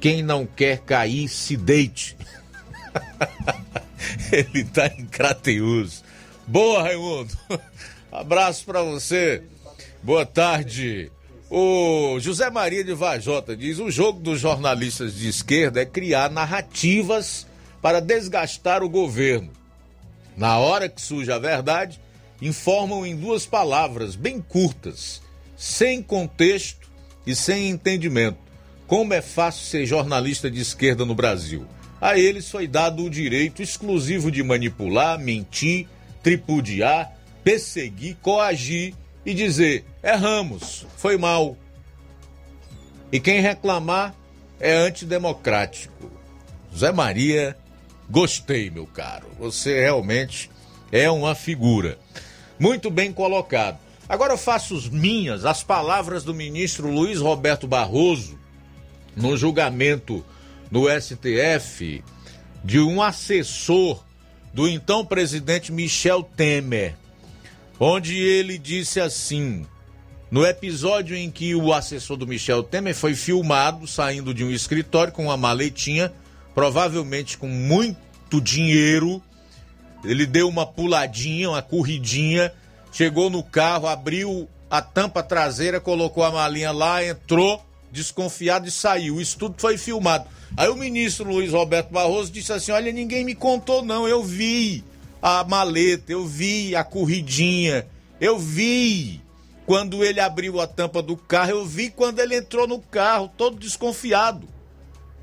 Quem 0.00 0.22
não 0.22 0.46
quer 0.46 0.78
cair, 0.78 1.28
se 1.28 1.56
deite. 1.56 2.16
Ele 4.32 4.64
tá 4.64 4.86
em 4.88 5.06
Crateus. 5.06 6.02
Boa, 6.46 6.82
Raimundo. 6.82 7.36
Abraço 8.10 8.64
para 8.64 8.82
você. 8.82 9.42
Boa 10.02 10.24
tarde. 10.24 11.10
O 11.48 12.18
José 12.18 12.50
Maria 12.50 12.82
de 12.82 12.92
Vajota 12.92 13.56
diz: 13.56 13.78
o 13.78 13.90
jogo 13.90 14.18
dos 14.18 14.40
jornalistas 14.40 15.14
de 15.14 15.28
esquerda 15.28 15.80
é 15.80 15.86
criar 15.86 16.30
narrativas 16.30 17.46
para 17.80 18.00
desgastar 18.00 18.82
o 18.82 18.88
governo. 18.88 19.50
Na 20.36 20.58
hora 20.58 20.88
que 20.88 21.00
surge 21.00 21.30
a 21.30 21.38
verdade, 21.38 22.00
informam 22.42 23.06
em 23.06 23.16
duas 23.16 23.46
palavras 23.46 24.16
bem 24.16 24.40
curtas, 24.40 25.22
sem 25.56 26.02
contexto 26.02 26.90
e 27.24 27.34
sem 27.34 27.70
entendimento. 27.70 28.38
Como 28.88 29.14
é 29.14 29.22
fácil 29.22 29.66
ser 29.66 29.86
jornalista 29.86 30.50
de 30.50 30.60
esquerda 30.60 31.04
no 31.04 31.14
Brasil. 31.14 31.64
A 32.00 32.18
eles 32.18 32.50
foi 32.50 32.66
dado 32.66 33.04
o 33.04 33.10
direito 33.10 33.62
exclusivo 33.62 34.30
de 34.30 34.42
manipular, 34.42 35.18
mentir, 35.18 35.88
tripudiar, 36.22 37.16
perseguir, 37.42 38.16
coagir 38.20 38.94
e 39.26 39.34
dizer: 39.34 39.84
erramos, 40.02 40.86
foi 40.96 41.18
mal. 41.18 41.56
E 43.10 43.18
quem 43.18 43.40
reclamar 43.40 44.14
é 44.60 44.72
antidemocrático. 44.72 46.10
Zé 46.74 46.92
Maria, 46.92 47.56
gostei, 48.08 48.70
meu 48.70 48.86
caro. 48.86 49.26
Você 49.38 49.80
realmente 49.80 50.50
é 50.92 51.10
uma 51.10 51.34
figura. 51.34 51.98
Muito 52.58 52.90
bem 52.90 53.12
colocado. 53.12 53.78
Agora 54.08 54.32
eu 54.32 54.38
faço 54.38 54.90
minhas 54.92 55.44
as 55.44 55.64
palavras 55.64 56.22
do 56.22 56.32
ministro 56.32 56.88
Luiz 56.88 57.18
Roberto 57.18 57.66
Barroso 57.66 58.38
no 59.16 59.36
julgamento 59.36 60.24
no 60.70 60.84
STF 60.88 62.04
de 62.62 62.78
um 62.80 63.02
assessor 63.02 64.04
do 64.52 64.68
então 64.68 65.04
presidente 65.04 65.72
Michel 65.72 66.22
Temer, 66.22 66.94
onde 67.78 68.16
ele 68.16 68.58
disse 68.58 69.00
assim: 69.00 69.66
no 70.30 70.44
episódio 70.44 71.16
em 71.16 71.30
que 71.30 71.54
o 71.54 71.72
assessor 71.72 72.16
do 72.16 72.26
Michel 72.26 72.62
Temer 72.62 72.94
foi 72.94 73.14
filmado 73.14 73.86
saindo 73.86 74.32
de 74.34 74.44
um 74.44 74.50
escritório 74.50 75.12
com 75.12 75.24
uma 75.24 75.36
maletinha, 75.36 76.12
provavelmente 76.54 77.38
com 77.38 77.48
muito 77.48 78.40
dinheiro 78.40 79.22
ele 80.06 80.24
deu 80.24 80.48
uma 80.48 80.64
puladinha, 80.64 81.50
uma 81.50 81.62
corridinha, 81.62 82.52
chegou 82.92 83.28
no 83.28 83.42
carro, 83.42 83.86
abriu 83.86 84.48
a 84.70 84.80
tampa 84.80 85.22
traseira, 85.22 85.80
colocou 85.80 86.22
a 86.22 86.30
malinha 86.30 86.72
lá, 86.72 87.04
entrou 87.04 87.64
desconfiado 87.90 88.68
e 88.68 88.70
saiu. 88.70 89.20
Isso 89.20 89.36
tudo 89.38 89.56
foi 89.58 89.76
filmado. 89.76 90.26
Aí 90.56 90.68
o 90.68 90.76
ministro 90.76 91.28
Luiz 91.28 91.52
Roberto 91.52 91.90
Barroso 91.90 92.30
disse 92.30 92.52
assim: 92.52 92.72
Olha, 92.72 92.92
ninguém 92.92 93.24
me 93.24 93.34
contou, 93.34 93.84
não. 93.84 94.06
Eu 94.06 94.22
vi 94.22 94.84
a 95.28 95.42
maleta, 95.42 96.12
eu 96.12 96.24
vi 96.24 96.76
a 96.76 96.84
corridinha, 96.84 97.84
eu 98.20 98.38
vi 98.38 99.20
quando 99.66 100.04
ele 100.04 100.20
abriu 100.20 100.60
a 100.60 100.68
tampa 100.68 101.02
do 101.02 101.16
carro, 101.16 101.50
eu 101.50 101.66
vi 101.66 101.90
quando 101.90 102.20
ele 102.20 102.36
entrou 102.36 102.68
no 102.68 102.78
carro, 102.78 103.28
todo 103.36 103.58
desconfiado. 103.58 104.46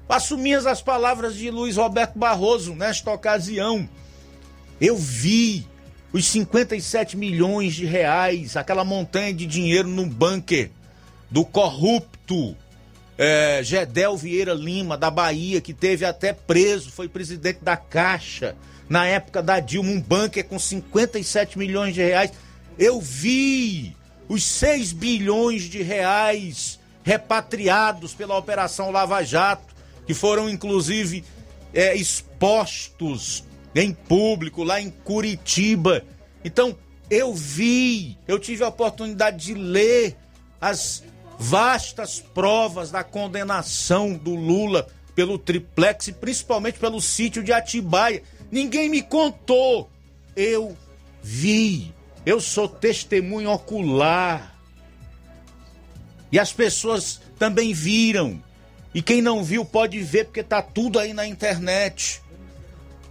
Assumi 0.10 0.56
as 0.56 0.82
palavras 0.82 1.36
de 1.36 1.50
Luiz 1.50 1.78
Roberto 1.78 2.20
Barroso 2.20 2.76
nesta 2.76 3.14
ocasião. 3.14 3.88
Eu 4.82 4.98
vi 4.98 5.66
os 6.12 6.26
57 6.26 7.16
milhões 7.16 7.74
de 7.74 7.86
reais, 7.86 8.58
aquela 8.58 8.84
montanha 8.84 9.34
de 9.34 9.46
dinheiro 9.46 9.88
no 9.88 10.06
bunker 10.06 10.70
do 11.32 11.46
corrupto 11.46 12.58
é, 13.18 13.62
Gedel 13.64 14.18
Vieira 14.18 14.54
Lima, 14.54 14.98
da 14.98 15.12
Bahia, 15.12 15.62
que 15.62 15.74
teve 15.74 16.06
até 16.06 16.34
preso, 16.34 16.92
foi 16.92 17.08
presidente 17.08 17.60
da 17.64 17.78
Caixa 17.78 18.56
na 18.90 19.06
época 19.06 19.42
da 19.42 19.60
Dilma, 19.60 19.92
um 19.92 20.02
bunker 20.02 20.46
com 20.46 20.60
57 20.60 21.58
milhões 21.58 21.94
de 21.94 22.02
reais. 22.02 22.32
Eu 22.78 23.00
vi 23.00 23.96
os 24.28 24.44
6 24.44 24.94
bilhões 24.94 25.64
de 25.64 25.82
reais 25.82 26.80
repatriados 27.04 28.14
pela 28.14 28.38
Operação 28.38 28.92
Lava 28.92 29.24
Jato, 29.24 29.74
que 30.06 30.14
foram 30.14 30.50
inclusive 30.50 31.24
é, 31.74 31.96
expostos 31.96 33.44
em 33.76 33.94
público 33.94 34.64
lá 34.64 34.80
em 34.82 34.90
Curitiba. 34.90 36.04
Então, 36.44 36.76
eu 37.10 37.34
vi, 37.34 38.18
eu 38.28 38.40
tive 38.40 38.64
a 38.64 38.68
oportunidade 38.68 39.46
de 39.46 39.54
ler 39.54 40.16
as 40.60 41.04
vastas 41.44 42.20
provas 42.20 42.92
da 42.92 43.04
condenação 43.04 44.14
do 44.14 44.36
Lula 44.36 44.88
pelo 45.16 45.38
triplex 45.38 46.08
e 46.08 46.14
principalmente 46.14 46.80
pelo 46.80 47.02
sítio 47.02 47.44
de 47.44 47.52
Atibaia. 47.52 48.24
Ninguém 48.52 48.90
me 48.90 49.02
contou. 49.02 49.90
Eu 50.36 50.78
vi. 51.22 51.94
Eu 52.26 52.40
sou 52.40 52.68
testemunho 52.68 53.52
ocular. 53.52 54.56
E 56.32 56.40
as 56.40 56.52
pessoas 56.52 57.22
também 57.38 57.74
viram. 57.74 58.42
E 58.94 59.02
quem 59.02 59.22
não 59.22 59.44
viu 59.44 59.66
pode 59.66 60.00
ver 60.00 60.26
porque 60.26 60.44
tá 60.44 60.62
tudo 60.62 61.00
aí 61.00 61.14
na 61.14 61.28
internet 61.28 62.24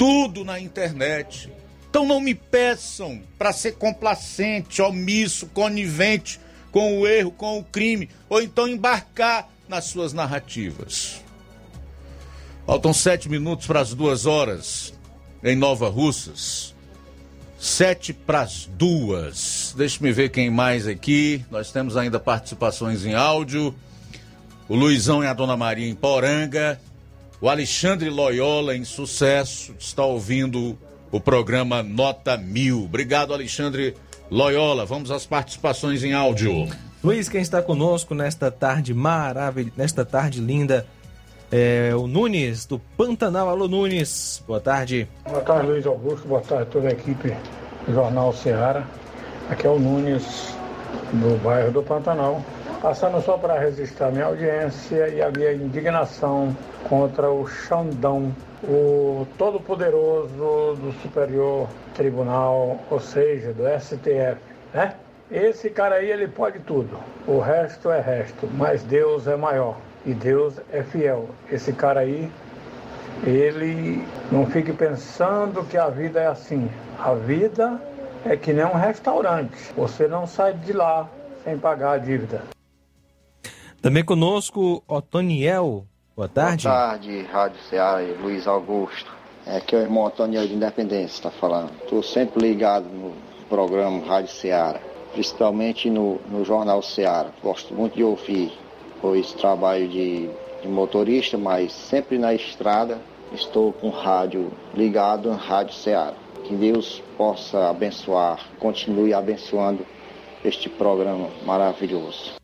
tudo 0.02 0.44
na 0.44 0.58
internet. 0.58 1.48
Então 1.88 2.04
não 2.04 2.20
me 2.20 2.34
peçam 2.34 3.22
para 3.38 3.52
ser 3.52 3.76
complacente, 3.76 4.82
omisso, 4.82 5.46
conivente 5.46 6.40
com 6.72 7.00
o 7.00 7.06
erro, 7.06 7.30
com 7.30 7.58
o 7.58 7.64
crime, 7.64 8.08
ou 8.28 8.42
então 8.42 8.66
embarcar 8.66 9.48
nas 9.68 9.84
suas 9.84 10.12
narrativas. 10.12 11.22
Faltam 12.66 12.92
sete 12.92 13.28
minutos 13.28 13.66
para 13.66 13.80
as 13.80 13.92
duas 13.92 14.26
horas 14.26 14.94
em 15.44 15.54
Nova 15.54 15.88
Russas. 15.88 16.74
Sete 17.58 18.12
para 18.12 18.40
as 18.40 18.66
duas. 18.66 19.74
Deixa-me 19.76 20.10
ver 20.12 20.30
quem 20.30 20.50
mais 20.50 20.86
aqui. 20.86 21.44
Nós 21.50 21.70
temos 21.70 21.96
ainda 21.96 22.18
participações 22.18 23.04
em 23.04 23.14
áudio. 23.14 23.74
O 24.68 24.74
Luizão 24.74 25.22
e 25.22 25.26
a 25.26 25.32
Dona 25.32 25.56
Maria 25.56 25.88
em 25.88 25.94
Poranga. 25.94 26.80
O 27.40 27.48
Alexandre 27.48 28.08
Loyola, 28.08 28.76
em 28.76 28.84
sucesso, 28.84 29.74
está 29.78 30.04
ouvindo 30.04 30.78
o 31.10 31.20
programa 31.20 31.82
Nota 31.82 32.36
Mil. 32.36 32.84
Obrigado, 32.84 33.34
Alexandre 33.34 33.94
Loyola. 34.32 34.86
Vamos 34.86 35.10
às 35.10 35.26
participações 35.26 36.02
em 36.02 36.14
áudio. 36.14 36.66
Luiz, 37.04 37.28
quem 37.28 37.42
está 37.42 37.60
conosco 37.60 38.14
nesta 38.14 38.50
tarde 38.50 38.94
maravilhosa, 38.94 39.74
nesta 39.76 40.06
tarde 40.06 40.40
linda, 40.40 40.86
é 41.50 41.90
o 41.94 42.06
Nunes, 42.06 42.64
do 42.64 42.78
Pantanal. 42.78 43.50
Alô, 43.50 43.68
Nunes, 43.68 44.42
boa 44.46 44.58
tarde. 44.58 45.06
Boa 45.28 45.42
tarde, 45.42 45.66
Luiz 45.66 45.86
Augusto. 45.86 46.26
Boa 46.26 46.40
tarde 46.40 46.62
a 46.62 46.66
toda 46.66 46.88
a 46.88 46.92
equipe 46.92 47.36
do 47.86 47.92
Jornal 47.92 48.32
Ceará. 48.32 48.86
Aqui 49.50 49.66
é 49.66 49.70
o 49.70 49.78
Nunes, 49.78 50.54
do 51.12 51.36
bairro 51.44 51.70
do 51.70 51.82
Pantanal. 51.82 52.42
Passando 52.80 53.22
só 53.22 53.36
para 53.36 53.60
registrar 53.60 54.10
minha 54.10 54.24
audiência 54.24 55.08
e 55.08 55.20
a 55.20 55.30
minha 55.30 55.52
indignação 55.52 56.56
contra 56.88 57.30
o 57.30 57.46
Xandão, 57.46 58.34
o 58.64 59.26
todo-poderoso 59.36 60.28
do 60.28 60.94
Superior 61.02 61.68
Tribunal, 61.94 62.80
ou 62.90 63.00
seja, 63.00 63.52
do 63.52 63.64
STF, 63.80 64.40
né? 64.72 64.94
Esse 65.30 65.70
cara 65.70 65.96
aí, 65.96 66.10
ele 66.10 66.28
pode 66.28 66.58
tudo. 66.60 66.98
O 67.26 67.38
resto 67.38 67.90
é 67.90 68.00
resto, 68.00 68.46
mas 68.52 68.82
Deus 68.82 69.26
é 69.26 69.36
maior 69.36 69.76
e 70.04 70.12
Deus 70.12 70.60
é 70.70 70.82
fiel. 70.82 71.30
Esse 71.50 71.72
cara 71.72 72.00
aí, 72.00 72.30
ele 73.24 74.06
não 74.30 74.44
fique 74.46 74.72
pensando 74.72 75.64
que 75.64 75.78
a 75.78 75.88
vida 75.88 76.20
é 76.20 76.26
assim. 76.26 76.70
A 76.98 77.14
vida 77.14 77.80
é 78.24 78.36
que 78.36 78.52
nem 78.52 78.64
um 78.64 78.74
restaurante. 78.74 79.56
Você 79.74 80.06
não 80.06 80.26
sai 80.26 80.52
de 80.52 80.72
lá 80.72 81.08
sem 81.44 81.58
pagar 81.58 81.92
a 81.92 81.98
dívida. 81.98 82.42
Também 83.80 84.04
conosco, 84.04 84.82
Otoniel. 84.86 85.86
Boa 86.14 86.28
tarde. 86.28 86.68
Boa 86.68 86.76
tarde, 86.76 87.22
Rádio 87.22 87.60
Ceará 87.70 88.02
e 88.02 88.12
Luiz 88.12 88.46
Augusto. 88.46 89.21
É 89.46 89.60
que 89.60 89.74
é 89.74 89.78
o 89.78 89.82
irmão 89.82 90.04
Otoniel 90.04 90.46
de 90.46 90.54
Independência 90.54 91.16
está 91.16 91.30
falando. 91.30 91.72
Estou 91.82 92.02
sempre 92.02 92.40
ligado 92.40 92.88
no 92.88 93.12
programa 93.48 94.04
Rádio 94.06 94.32
Ceará, 94.32 94.80
principalmente 95.12 95.90
no, 95.90 96.20
no 96.28 96.44
Jornal 96.44 96.82
Ceará. 96.82 97.30
Gosto 97.42 97.74
muito 97.74 97.96
de 97.96 98.04
ouvir, 98.04 98.52
pois 99.00 99.32
trabalho 99.32 99.88
de, 99.88 100.30
de 100.62 100.68
motorista, 100.68 101.36
mas 101.36 101.72
sempre 101.72 102.18
na 102.18 102.32
estrada 102.32 102.98
estou 103.32 103.72
com 103.72 103.88
o 103.88 103.90
rádio 103.90 104.52
ligado 104.74 105.30
Rádio 105.32 105.74
Ceará. 105.74 106.14
Que 106.44 106.54
Deus 106.54 107.02
possa 107.16 107.70
abençoar, 107.70 108.48
continue 108.58 109.12
abençoando 109.12 109.84
este 110.44 110.68
programa 110.68 111.28
maravilhoso. 111.44 112.34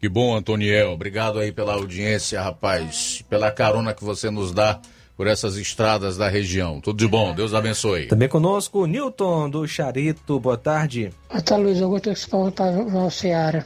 Que 0.00 0.08
bom, 0.08 0.36
Antoniel. 0.36 0.92
Obrigado 0.92 1.38
aí 1.38 1.50
pela 1.50 1.74
audiência, 1.74 2.40
rapaz. 2.40 3.24
Pela 3.28 3.50
carona 3.50 3.94
que 3.94 4.04
você 4.04 4.30
nos 4.30 4.52
dá 4.52 4.80
por 5.16 5.26
essas 5.26 5.56
estradas 5.56 6.16
da 6.16 6.28
região. 6.28 6.80
Tudo 6.80 6.98
de 6.98 7.08
bom. 7.08 7.34
Deus 7.34 7.54
abençoe. 7.54 8.06
Também 8.06 8.28
conosco, 8.28 8.86
Newton, 8.86 9.48
do 9.48 9.66
Charito. 9.66 10.38
Boa 10.38 10.58
tarde. 10.58 11.10
Boa 11.30 11.40
tarde, 11.40 11.64
Luiz. 11.64 11.80
Eu 11.80 11.88
gostaria 11.88 12.14
que 12.14 12.20
você 12.20 12.50
para 12.52 13.06
o 13.06 13.10
Ceará. 13.10 13.64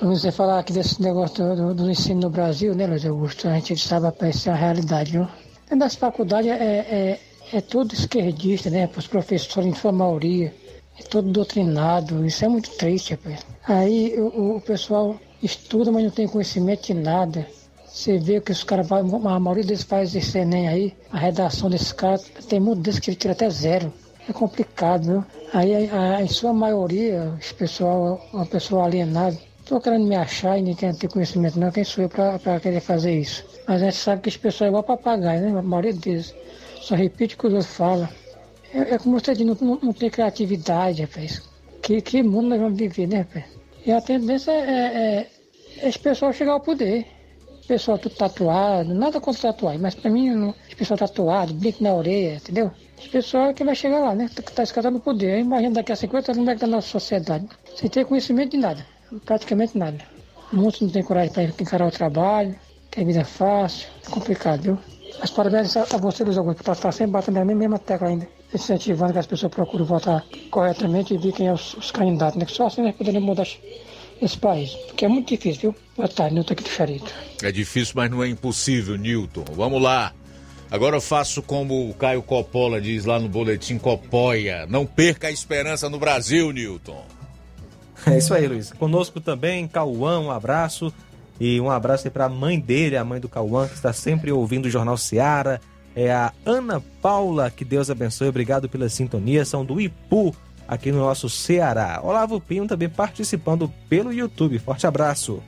Você 0.00 0.32
falar 0.32 0.60
aqui 0.60 0.72
desse 0.72 1.00
negócio 1.00 1.54
do, 1.54 1.74
do, 1.74 1.90
ensino 1.90 2.22
no 2.22 2.30
Brasil, 2.30 2.74
né, 2.74 2.86
Luiz 2.86 3.04
Augusto? 3.04 3.48
A 3.48 3.54
gente 3.54 3.78
sabe 3.78 4.10
que 4.12 4.26
isso 4.26 4.48
é 4.48 4.52
a 4.52 4.56
realidade, 4.56 5.12
viu? 5.12 5.28
Dentro 5.62 5.78
das 5.78 5.94
faculdades 5.94 6.50
é, 6.50 6.54
é, 6.54 7.20
é 7.52 7.60
tudo 7.60 7.94
esquerdista, 7.94 8.68
né? 8.68 8.88
Os 8.96 9.06
professores, 9.06 9.68
em 9.68 9.74
sua 9.74 9.92
maioria. 9.92 10.52
É 10.98 11.02
todo 11.04 11.30
doutrinado. 11.30 12.26
Isso 12.26 12.44
é 12.44 12.48
muito 12.48 12.70
triste, 12.70 13.12
rapaz. 13.14 13.46
Aí 13.66 14.14
o, 14.18 14.56
o 14.56 14.60
pessoal 14.60 15.18
estuda, 15.42 15.90
mas 15.90 16.04
não 16.04 16.10
tem 16.10 16.28
conhecimento 16.28 16.86
de 16.86 16.94
nada. 16.94 17.46
Você 17.92 18.18
vê 18.18 18.40
que 18.40 18.50
os 18.50 18.64
caras, 18.64 18.90
a 18.90 19.02
maioria 19.38 19.64
desses 19.64 19.84
faz 19.84 20.16
esse 20.16 20.38
Enem 20.38 20.66
aí, 20.66 20.96
a 21.12 21.18
redação 21.18 21.68
desses 21.68 21.92
caras, 21.92 22.22
tem 22.48 22.58
muito 22.58 22.80
desses 22.80 22.98
que 22.98 23.10
ele 23.10 23.16
tira 23.16 23.34
até 23.34 23.50
zero. 23.50 23.92
É 24.26 24.32
complicado, 24.32 25.04
viu? 25.04 25.24
Aí, 25.52 25.90
a, 25.90 26.16
a, 26.16 26.22
em 26.22 26.26
sua 26.26 26.54
maioria, 26.54 27.34
esse 27.38 27.52
pessoal, 27.52 28.18
uma 28.32 28.46
pessoa 28.46 28.86
alienada, 28.86 29.36
estou 29.60 29.78
querendo 29.78 30.06
me 30.06 30.16
achar 30.16 30.58
e 30.58 30.62
nem 30.62 30.74
querendo 30.74 30.98
ter 30.98 31.08
conhecimento, 31.08 31.58
não. 31.58 31.70
Quem 31.70 31.84
sou 31.84 32.04
eu 32.04 32.08
para 32.08 32.60
querer 32.60 32.80
fazer 32.80 33.18
isso? 33.18 33.44
Mas 33.68 33.82
a 33.82 33.84
gente 33.84 33.96
sabe 33.96 34.22
que 34.22 34.30
esse 34.30 34.38
pessoal 34.38 34.66
é 34.66 34.68
igual 34.70 34.82
papagaio, 34.82 35.42
né? 35.42 35.58
A 35.58 35.62
maioria 35.62 35.92
deles 35.92 36.34
só 36.80 36.94
repete 36.94 37.34
o 37.34 37.38
que 37.38 37.46
os 37.46 37.52
outros 37.52 37.74
falam. 37.74 38.08
É, 38.72 38.94
é 38.94 38.98
como 38.98 39.20
você 39.20 39.34
diz, 39.34 39.46
não, 39.46 39.56
não, 39.60 39.78
não 39.82 39.92
tem 39.92 40.08
criatividade, 40.08 41.02
rapaz. 41.02 41.42
Que, 41.82 42.00
que 42.00 42.22
mundo 42.22 42.48
nós 42.48 42.60
vamos 42.60 42.78
viver, 42.78 43.06
né, 43.06 43.18
rapaz? 43.18 43.44
E 43.84 43.92
a 43.92 44.00
tendência 44.00 44.50
é, 44.50 44.56
é, 44.56 45.28
é 45.78 45.88
esse 45.88 45.98
pessoal 45.98 46.32
chegar 46.32 46.52
ao 46.52 46.60
poder. 46.60 47.06
Pessoal 47.66 47.98
tudo 47.98 48.14
tatuado, 48.14 48.92
nada 48.92 49.20
contra 49.20 49.52
tatuagem, 49.52 49.80
mas 49.80 49.94
pra 49.94 50.10
mim, 50.10 50.30
não, 50.30 50.54
esse 50.66 50.76
pessoal 50.76 50.98
tatuado, 50.98 51.54
brinco 51.54 51.82
na 51.82 51.94
orelha, 51.94 52.36
entendeu? 52.36 52.70
Esse 52.98 53.08
pessoal 53.08 53.46
é 53.46 53.54
que 53.54 53.64
vai 53.64 53.74
chegar 53.74 54.00
lá, 54.00 54.14
né? 54.14 54.28
Que 54.34 54.42
tá 54.52 54.62
escatando 54.62 54.98
o 54.98 55.00
poder. 55.00 55.38
Imagina 55.38 55.74
daqui 55.74 55.92
a 55.92 55.96
50 55.96 56.32
anos 56.32 56.38
como 56.38 56.50
é 56.50 56.54
que 56.54 56.60
tá 56.60 56.66
a 56.66 56.68
nossa 56.68 56.88
sociedade. 56.88 57.48
Sem 57.76 57.88
ter 57.88 58.04
conhecimento 58.04 58.50
de 58.50 58.58
nada, 58.58 58.84
praticamente 59.24 59.78
nada. 59.78 59.98
Muitos 60.52 60.80
não 60.80 60.90
tem 60.90 61.02
coragem 61.02 61.32
para 61.32 61.44
encarar 61.44 61.86
o 61.86 61.90
trabalho, 61.90 62.54
tem 62.90 63.06
vida 63.06 63.24
fácil, 63.24 63.88
é 64.06 64.10
complicado, 64.10 64.62
viu? 64.62 64.78
Mas 65.18 65.30
parabéns 65.30 65.76
a 65.76 65.84
você, 65.98 66.24
Luiz 66.24 66.36
Augusto, 66.36 66.62
por 66.62 66.72
estar 66.72 66.92
sempre 66.92 67.12
batendo 67.12 67.36
na 67.36 67.44
mesma 67.44 67.78
tecla 67.78 68.08
ainda, 68.08 68.28
incentivando 68.52 69.12
que 69.12 69.18
as 69.18 69.26
pessoas 69.26 69.52
procurem 69.52 69.86
votar 69.86 70.24
corretamente 70.50 71.14
e 71.14 71.18
ver 71.18 71.32
quem 71.32 71.48
é 71.48 71.52
os, 71.52 71.74
os 71.74 71.90
candidatos, 71.90 72.36
né? 72.38 72.44
Que 72.44 72.52
só 72.52 72.66
assim 72.66 72.82
nós 72.82 72.94
poderemos 72.94 73.26
mudar 73.26 73.46
esse 74.24 74.38
país. 74.38 74.70
Porque 74.86 75.04
é 75.04 75.08
muito 75.08 75.28
difícil, 75.28 75.60
viu? 75.60 75.76
Boa 75.96 76.08
tarde, 76.08 76.34
Nilton 76.34 76.52
aqui 76.54 76.64
diferente. 76.64 77.12
É 77.42 77.52
difícil, 77.52 77.94
mas 77.96 78.10
não 78.10 78.22
é 78.22 78.28
impossível, 78.28 78.96
Newton. 78.96 79.44
Vamos 79.54 79.82
lá. 79.82 80.12
Agora 80.70 80.96
eu 80.96 81.00
faço 81.00 81.42
como 81.42 81.90
o 81.90 81.94
Caio 81.94 82.22
Coppola 82.22 82.80
diz 82.80 83.04
lá 83.04 83.18
no 83.18 83.28
boletim 83.28 83.76
Copoia. 83.76 84.66
Não 84.66 84.86
perca 84.86 85.28
a 85.28 85.30
esperança 85.30 85.88
no 85.90 85.98
Brasil, 85.98 86.50
Newton. 86.50 87.04
É 88.06 88.16
isso 88.16 88.32
aí, 88.32 88.46
Luiz. 88.48 88.72
Conosco 88.72 89.20
também, 89.20 89.68
Cauã, 89.68 90.18
um 90.18 90.30
abraço. 90.30 90.92
E 91.38 91.60
um 91.60 91.70
abraço 91.70 92.06
aí 92.06 92.10
para 92.10 92.24
a 92.24 92.28
mãe 92.28 92.58
dele, 92.58 92.96
a 92.96 93.04
mãe 93.04 93.20
do 93.20 93.28
Cauã, 93.28 93.68
que 93.68 93.74
está 93.74 93.92
sempre 93.92 94.32
ouvindo 94.32 94.66
o 94.66 94.70
Jornal 94.70 94.96
Seara. 94.96 95.60
É 95.94 96.10
a 96.10 96.32
Ana 96.46 96.82
Paula, 97.02 97.50
que 97.50 97.64
Deus 97.64 97.90
abençoe. 97.90 98.28
Obrigado 98.28 98.68
pela 98.68 98.88
sintonia. 98.88 99.44
São 99.44 99.64
do 99.64 99.80
Ipu, 99.80 100.34
aqui 100.72 100.90
no 100.90 100.98
nosso 100.98 101.28
Ceará. 101.28 102.00
Olavo 102.02 102.40
Pinho 102.40 102.66
também 102.66 102.88
participando 102.88 103.72
pelo 103.88 104.12
YouTube. 104.12 104.58
Forte 104.58 104.86
abraço. 104.86 105.42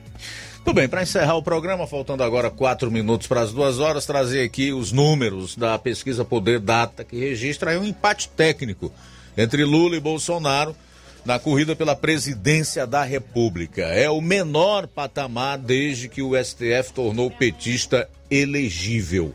Tudo 0.63 0.75
bem, 0.75 0.87
para 0.87 1.03
encerrar 1.03 1.35
o 1.35 1.43
programa, 1.43 1.85
faltando 1.85 2.23
agora 2.23 2.49
quatro 2.49 2.89
minutos 2.89 3.27
para 3.27 3.41
as 3.41 3.51
duas 3.51 3.79
horas, 3.79 4.05
trazer 4.05 4.43
aqui 4.43 4.73
os 4.73 4.91
números 4.91 5.55
da 5.55 5.77
pesquisa 5.77 6.25
Poder 6.25 6.59
Data, 6.59 7.03
que 7.03 7.17
registra 7.17 7.79
um 7.79 7.83
empate 7.83 8.29
técnico 8.29 8.91
entre 9.37 9.63
Lula 9.63 9.95
e 9.95 9.99
Bolsonaro 9.99 10.75
na 11.23 11.39
corrida 11.39 11.75
pela 11.75 11.95
presidência 11.95 12.85
da 12.85 13.03
República. 13.03 13.81
É 13.81 14.09
o 14.09 14.21
menor 14.21 14.87
patamar 14.87 15.57
desde 15.57 16.07
que 16.07 16.21
o 16.21 16.31
STF 16.35 16.93
tornou 16.93 17.27
o 17.27 17.31
petista 17.31 18.07
elegível. 18.29 19.33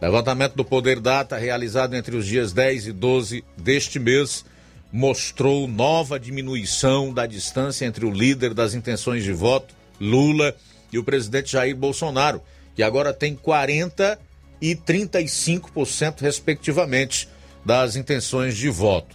Levantamento 0.00 0.54
do 0.54 0.64
Poder 0.64 1.00
Data, 1.00 1.36
realizado 1.36 1.94
entre 1.94 2.16
os 2.16 2.26
dias 2.26 2.52
10 2.52 2.88
e 2.88 2.92
12 2.92 3.44
deste 3.56 3.98
mês, 3.98 4.44
mostrou 4.96 5.68
nova 5.68 6.18
diminuição 6.18 7.12
da 7.12 7.26
distância 7.26 7.84
entre 7.84 8.06
o 8.06 8.10
líder 8.10 8.54
das 8.54 8.72
intenções 8.72 9.22
de 9.22 9.30
voto, 9.30 9.74
Lula, 10.00 10.56
e 10.90 10.98
o 10.98 11.04
presidente 11.04 11.52
Jair 11.52 11.76
Bolsonaro, 11.76 12.40
que 12.74 12.82
agora 12.82 13.12
tem 13.12 13.36
40% 13.36 14.16
e 14.58 14.74
35%, 14.74 16.22
respectivamente, 16.22 17.28
das 17.62 17.94
intenções 17.94 18.56
de 18.56 18.70
voto. 18.70 19.14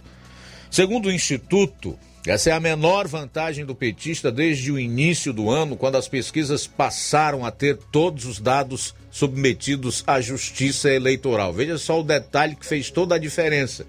Segundo 0.70 1.06
o 1.06 1.12
Instituto, 1.12 1.98
essa 2.24 2.50
é 2.50 2.52
a 2.52 2.60
menor 2.60 3.08
vantagem 3.08 3.64
do 3.64 3.74
petista 3.74 4.30
desde 4.30 4.70
o 4.70 4.78
início 4.78 5.32
do 5.32 5.50
ano, 5.50 5.76
quando 5.76 5.96
as 5.96 6.06
pesquisas 6.06 6.64
passaram 6.64 7.44
a 7.44 7.50
ter 7.50 7.76
todos 7.90 8.24
os 8.24 8.38
dados 8.38 8.94
submetidos 9.10 10.04
à 10.06 10.20
justiça 10.20 10.90
eleitoral. 10.90 11.52
Veja 11.52 11.76
só 11.76 11.98
o 11.98 12.04
detalhe 12.04 12.54
que 12.54 12.64
fez 12.64 12.88
toda 12.88 13.16
a 13.16 13.18
diferença 13.18 13.84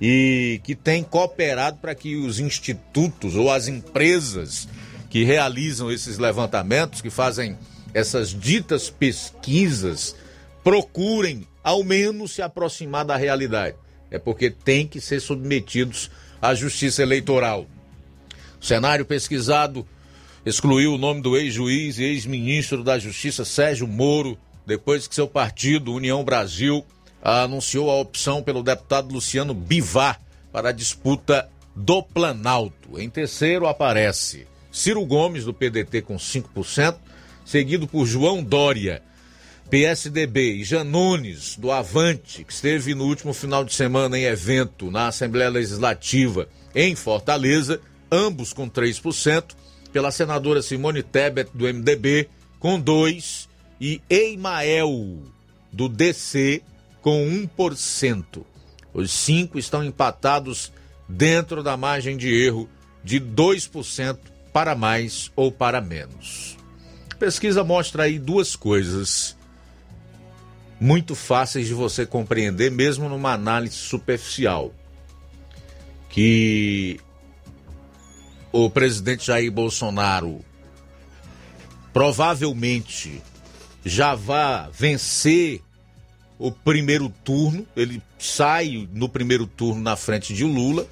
e 0.00 0.60
que 0.62 0.74
tem 0.74 1.02
cooperado 1.02 1.78
para 1.78 1.94
que 1.94 2.16
os 2.16 2.38
institutos 2.38 3.34
ou 3.34 3.50
as 3.50 3.68
empresas 3.68 4.68
que 5.10 5.24
realizam 5.24 5.90
esses 5.90 6.18
levantamentos, 6.18 7.00
que 7.00 7.10
fazem 7.10 7.56
essas 7.92 8.30
ditas 8.30 8.90
pesquisas, 8.90 10.14
procurem 10.62 11.46
ao 11.64 11.82
menos 11.82 12.32
se 12.32 12.42
aproximar 12.42 13.04
da 13.04 13.16
realidade. 13.16 13.76
É 14.10 14.18
porque 14.18 14.50
tem 14.50 14.86
que 14.86 15.00
ser 15.00 15.20
submetidos 15.20 16.10
à 16.40 16.54
justiça 16.54 17.02
eleitoral. 17.02 17.66
O 18.60 18.64
cenário 18.64 19.04
pesquisado 19.04 19.86
excluiu 20.44 20.94
o 20.94 20.98
nome 20.98 21.20
do 21.20 21.36
ex-juiz 21.36 21.98
e 21.98 22.04
ex-ministro 22.04 22.82
da 22.82 22.98
Justiça 22.98 23.44
Sérgio 23.44 23.86
Moro, 23.86 24.38
depois 24.66 25.06
que 25.06 25.14
seu 25.14 25.26
partido, 25.26 25.92
União 25.92 26.24
Brasil, 26.24 26.84
anunciou 27.22 27.90
a 27.90 27.96
opção 27.96 28.42
pelo 28.42 28.62
deputado 28.62 29.12
Luciano 29.12 29.54
Bivar 29.54 30.20
para 30.52 30.70
a 30.70 30.72
disputa 30.72 31.48
do 31.74 32.02
Planalto. 32.02 32.98
Em 33.00 33.08
terceiro 33.08 33.66
aparece 33.66 34.46
Ciro 34.70 35.04
Gomes, 35.04 35.44
do 35.44 35.54
PDT, 35.54 36.02
com 36.02 36.16
5%, 36.16 36.96
seguido 37.44 37.86
por 37.86 38.06
João 38.06 38.42
Dória, 38.42 39.02
PSDB 39.70 40.54
e 40.54 40.64
Janones, 40.64 41.56
do 41.56 41.70
Avante, 41.70 42.44
que 42.44 42.52
esteve 42.52 42.94
no 42.94 43.04
último 43.04 43.34
final 43.34 43.64
de 43.64 43.74
semana 43.74 44.18
em 44.18 44.24
evento 44.24 44.90
na 44.90 45.08
Assembleia 45.08 45.50
Legislativa 45.50 46.48
em 46.74 46.94
Fortaleza, 46.94 47.80
ambos 48.10 48.52
com 48.52 48.68
3%, 48.68 49.54
pela 49.92 50.10
senadora 50.10 50.62
Simone 50.62 51.02
Tebet, 51.02 51.50
do 51.54 51.64
MDB, 51.64 52.28
com 52.58 52.80
2%, 52.80 53.48
e 53.80 54.02
Eimael, 54.10 55.18
do 55.72 55.88
DC, 55.88 56.62
com 57.08 57.48
1%. 57.56 58.44
Os 58.92 59.10
cinco 59.10 59.58
estão 59.58 59.82
empatados 59.82 60.70
dentro 61.08 61.62
da 61.62 61.74
margem 61.74 62.18
de 62.18 62.28
erro 62.28 62.68
de 63.02 63.18
2% 63.18 64.18
para 64.52 64.74
mais 64.74 65.32
ou 65.34 65.50
para 65.50 65.80
menos. 65.80 66.58
A 67.10 67.14
pesquisa 67.14 67.64
mostra 67.64 68.02
aí 68.02 68.18
duas 68.18 68.54
coisas 68.54 69.34
muito 70.78 71.14
fáceis 71.14 71.66
de 71.66 71.72
você 71.72 72.04
compreender, 72.04 72.70
mesmo 72.70 73.08
numa 73.08 73.32
análise 73.32 73.76
superficial. 73.76 74.70
Que 76.10 77.00
o 78.52 78.68
presidente 78.68 79.28
Jair 79.28 79.50
Bolsonaro 79.50 80.44
provavelmente 81.90 83.22
já 83.82 84.14
vai 84.14 84.68
vencer 84.70 85.62
o 86.38 86.52
primeiro 86.52 87.12
turno, 87.24 87.66
ele 87.76 88.00
sai 88.18 88.88
no 88.92 89.08
primeiro 89.08 89.46
turno 89.46 89.82
na 89.82 89.96
frente 89.96 90.32
de 90.32 90.44
Lula. 90.44 90.86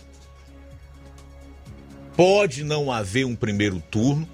Pode 2.16 2.64
não 2.64 2.90
haver 2.90 3.24
um 3.24 3.36
primeiro 3.36 3.80
turno, 3.90 4.28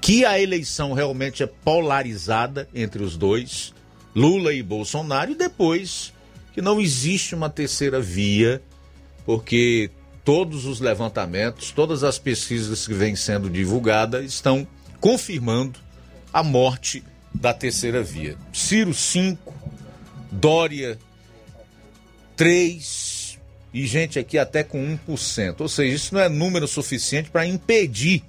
que 0.00 0.24
a 0.24 0.40
eleição 0.40 0.92
realmente 0.92 1.42
é 1.42 1.46
polarizada 1.46 2.68
entre 2.74 3.02
os 3.02 3.16
dois, 3.16 3.74
Lula 4.14 4.54
e 4.54 4.62
Bolsonaro, 4.62 5.32
e 5.32 5.34
depois 5.34 6.12
que 6.54 6.62
não 6.62 6.80
existe 6.80 7.34
uma 7.34 7.50
terceira 7.50 8.00
via, 8.00 8.62
porque 9.26 9.90
todos 10.24 10.64
os 10.64 10.80
levantamentos, 10.80 11.70
todas 11.70 12.02
as 12.02 12.18
pesquisas 12.18 12.86
que 12.86 12.94
vêm 12.94 13.14
sendo 13.14 13.50
divulgadas 13.50 14.24
estão 14.24 14.66
confirmando 15.00 15.78
a 16.32 16.42
morte 16.42 17.04
da 17.34 17.52
terceira 17.52 18.02
via. 18.02 18.36
Ciro 18.52 18.94
5, 18.94 19.54
Dória 20.36 20.98
3 22.36 23.38
e 23.72 23.86
gente 23.86 24.18
aqui 24.18 24.38
até 24.38 24.62
com 24.62 24.78
1%. 25.08 25.60
Ou 25.60 25.68
seja, 25.68 25.94
isso 25.94 26.14
não 26.14 26.20
é 26.20 26.28
número 26.28 26.68
suficiente 26.68 27.30
para 27.30 27.46
impedir 27.46 28.22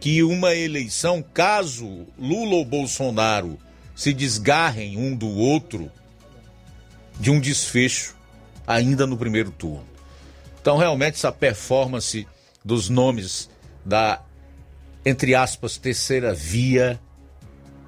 que 0.00 0.22
uma 0.22 0.54
eleição, 0.54 1.22
caso 1.22 2.06
Lula 2.18 2.56
ou 2.56 2.64
Bolsonaro 2.64 3.58
se 3.94 4.12
desgarrem 4.12 4.96
um 4.96 5.16
do 5.16 5.28
outro, 5.28 5.90
de 7.18 7.30
um 7.30 7.40
desfecho 7.40 8.16
ainda 8.66 9.06
no 9.06 9.16
primeiro 9.16 9.50
turno. 9.50 9.88
Então, 10.60 10.76
realmente, 10.76 11.14
essa 11.14 11.32
performance 11.32 12.26
dos 12.64 12.88
nomes 12.88 13.48
da, 13.84 14.22
entre 15.04 15.34
aspas, 15.34 15.76
terceira 15.78 16.34
via 16.34 17.00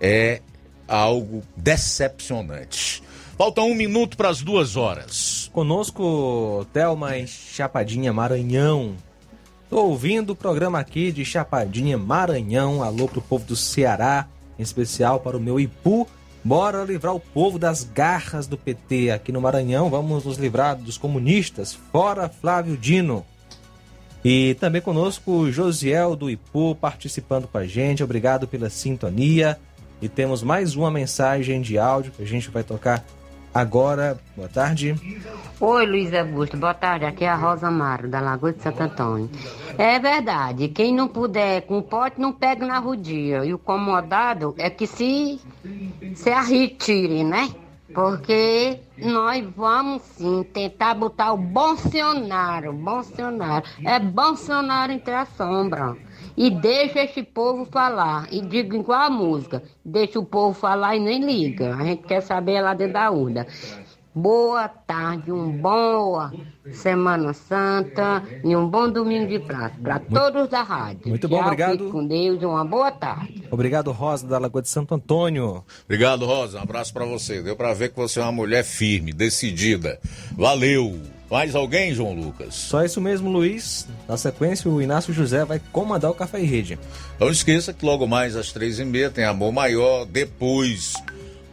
é 0.01 0.41
algo 0.89 1.43
decepcionante. 1.57 3.03
Falta 3.41 3.63
um 3.63 3.75
minuto 3.75 4.19
para 4.19 4.29
as 4.29 4.43
duas 4.43 4.77
horas. 4.77 5.49
Conosco, 5.51 6.67
Thelma 6.75 7.17
em 7.17 7.27
Chapadinha, 7.27 8.13
Maranhão. 8.13 8.97
Tô 9.71 9.79
ouvindo 9.87 10.35
o 10.35 10.37
programa 10.37 10.79
aqui 10.79 11.11
de 11.11 11.25
Chapadinha, 11.25 11.97
Maranhão. 11.97 12.83
Alô 12.83 13.09
pro 13.09 13.23
povo 13.23 13.47
do 13.47 13.57
Ceará, 13.57 14.29
em 14.59 14.63
especial 14.63 15.21
para 15.21 15.39
o 15.39 15.41
meu 15.41 15.59
Ipu. 15.59 16.07
Bora 16.45 16.85
livrar 16.85 17.15
o 17.15 17.19
povo 17.19 17.59
das 17.59 17.83
garras 17.83 18.47
do 18.47 18.59
PT 18.59 19.11
aqui 19.11 19.33
no 19.33 19.41
Maranhão. 19.41 19.89
Vamos 19.89 20.27
nos 20.27 20.37
livrar 20.37 20.77
dos 20.77 20.99
comunistas. 20.99 21.73
Fora 21.73 22.29
Flávio 22.29 22.77
Dino. 22.77 23.25
E 24.23 24.55
também 24.61 24.83
conosco 24.83 25.33
o 25.33 25.51
Josiel 25.51 26.15
do 26.15 26.29
Ipu 26.29 26.75
participando 26.75 27.49
com 27.49 27.57
a 27.57 27.67
gente. 27.67 28.05
Obrigado 28.05 28.47
pela 28.47 28.69
sintonia. 28.69 29.59
E 30.03 30.11
temos 30.11 30.43
mais 30.43 30.77
uma 30.77 30.91
mensagem 30.91 31.63
de 31.63 31.79
áudio 31.79 32.13
que 32.13 32.23
a 32.23 32.27
gente 32.27 32.51
vai 32.51 32.63
tocar 32.63 33.03
agora. 33.55 34.19
Boa 34.37 34.49
tarde. 34.49 34.95
Oi, 35.61 35.87
Luiz 35.87 36.13
Augusto. 36.15 36.57
Boa 36.57 36.75
tarde. 36.75 37.05
Aqui 37.05 37.25
é 37.25 37.29
a 37.29 37.35
Rosa 37.35 37.69
Amaro, 37.69 38.09
da 38.09 38.21
Lagoa 38.21 38.53
de 38.53 38.63
Santo 38.63 38.83
Antônio. 38.83 39.31
É 39.77 39.99
verdade. 39.99 40.69
Quem 40.69 40.95
não 40.95 41.09
puder 41.09 41.63
com 41.63 41.83
pote, 41.83 42.21
não 42.21 42.33
pega 42.33 42.67
na 42.67 42.79
rodia. 42.79 43.45
E 43.45 43.53
o 43.53 43.59
comodado 43.59 44.55
é 44.57 44.71
que 44.71 44.87
se, 44.87 45.41
se 46.15 46.31
arretire, 46.31 47.25
né? 47.25 47.51
Porque 47.93 48.79
nós 48.99 49.45
vamos 49.57 50.03
sim 50.03 50.45
tentar 50.45 50.95
botar 50.95 51.33
o 51.33 51.37
Bolsonaro, 51.37 52.73
Bolsonaro. 52.73 53.65
É 53.85 53.99
Bolsonaro 53.99 54.93
entre 54.93 55.13
a 55.13 55.27
sombra. 55.27 55.97
E 56.37 56.51
deixa 56.51 57.03
esse 57.05 57.23
povo 57.23 57.65
falar. 57.65 58.29
E 58.33 58.41
digo 58.41 58.77
igual 58.77 59.03
a 59.03 59.11
música: 59.11 59.63
deixa 59.85 60.19
o 60.19 60.25
povo 60.25 60.59
falar 60.59 60.97
e 60.97 61.01
nem 61.01 61.25
liga. 61.25 61.75
A 61.77 61.85
gente 61.85 62.03
quer 62.03 62.21
saber 62.21 62.61
lá 62.61 62.75
dentro 62.75 62.95
da 62.95 63.11
urna. 63.11 63.47
Boa 64.13 64.67
tarde, 64.67 65.31
um 65.31 65.53
boa 65.53 66.33
Semana 66.73 67.33
Santa 67.33 68.25
e 68.43 68.57
um 68.57 68.69
bom 68.69 68.91
domingo 68.91 69.29
de 69.29 69.39
prato 69.39 69.81
para 69.81 70.01
todos 70.01 70.49
da 70.49 70.63
rádio. 70.63 71.11
Muito 71.11 71.29
bom, 71.29 71.37
Tchau, 71.37 71.45
obrigado. 71.47 71.79
fique 71.79 71.91
com 71.93 72.05
Deus 72.05 72.43
e 72.43 72.45
uma 72.45 72.65
boa 72.65 72.91
tarde. 72.91 73.45
Obrigado, 73.53 73.93
Rosa, 73.93 74.27
da 74.27 74.37
Lagoa 74.39 74.63
de 74.63 74.69
Santo 74.69 74.97
Antônio. 74.97 75.65
Obrigado, 75.85 76.27
Rosa. 76.27 76.59
Um 76.59 76.63
abraço 76.63 76.93
para 76.93 77.05
você. 77.05 77.41
Deu 77.41 77.55
para 77.55 77.73
ver 77.73 77.91
que 77.91 77.97
você 77.97 78.19
é 78.19 78.23
uma 78.25 78.33
mulher 78.33 78.65
firme, 78.65 79.13
decidida. 79.13 80.01
Valeu. 80.37 80.99
Mais 81.31 81.55
alguém, 81.55 81.95
João 81.95 82.13
Lucas? 82.13 82.55
Só 82.55 82.85
isso 82.85 83.01
mesmo, 83.01 83.31
Luiz. 83.31 83.87
Na 84.09 84.17
sequência, 84.17 84.69
o 84.69 84.83
Inácio 84.83 85.15
José 85.15 85.45
vai 85.45 85.61
comandar 85.73 86.11
o 86.11 86.15
Café 86.15 86.41
e 86.41 86.45
Rede. 86.45 86.77
Não 87.21 87.31
esqueça 87.31 87.73
que 87.73 87.87
logo 87.87 88.07
mais 88.07 88.35
às 88.35 88.51
três 88.51 88.81
e 88.81 88.85
meia 88.85 89.11
tem 89.11 89.25
Amor 89.25 89.53
Maior. 89.53 90.05
Depois 90.07 90.95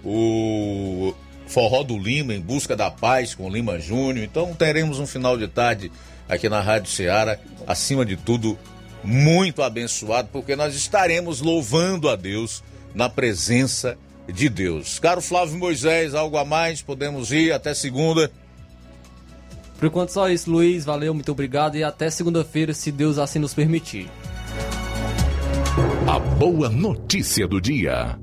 o 0.04 1.14
Forró 1.46 1.84
do 1.84 1.96
Lima, 1.96 2.34
em 2.34 2.42
busca 2.42 2.76
da 2.76 2.90
paz 2.90 3.36
com 3.36 3.50
Lima 3.50 3.80
Júnior. 3.80 4.26
Então 4.26 4.52
teremos 4.56 5.00
um 5.00 5.06
final 5.06 5.38
de 5.38 5.48
tarde 5.48 5.92
aqui 6.28 6.50
na 6.50 6.60
Rádio 6.60 6.92
Ceará, 6.92 7.38
acima 7.66 8.04
de 8.04 8.18
tudo, 8.18 8.58
muito 9.04 9.62
abençoado, 9.62 10.30
porque 10.32 10.56
nós 10.56 10.76
estaremos 10.76 11.40
louvando 11.40 12.10
a 12.10 12.16
Deus 12.16 12.64
na 12.96 13.08
presença 13.08 13.98
de 14.28 14.50
Deus. 14.50 15.00
Caro 15.00 15.22
Flávio 15.22 15.58
Moisés, 15.58 16.16
algo 16.16 16.36
a 16.36 16.44
mais? 16.44 16.82
Podemos 16.82 17.32
ir 17.32 17.54
até 17.54 17.74
segunda. 17.74 18.32
Por 19.78 19.88
enquanto 19.88 20.10
só 20.10 20.30
isso, 20.30 20.50
Luiz. 20.50 20.84
Valeu, 20.84 21.14
muito 21.14 21.32
obrigado 21.32 21.76
e 21.76 21.84
até 21.84 22.10
segunda-feira, 22.10 22.74
se 22.74 22.92
Deus 22.92 23.18
assim 23.18 23.40
nos 23.40 23.54
permitir. 23.54 24.10
A 26.08 26.20
boa 26.20 26.70
notícia 26.70 27.48
do 27.48 27.62
dia. 27.62 28.18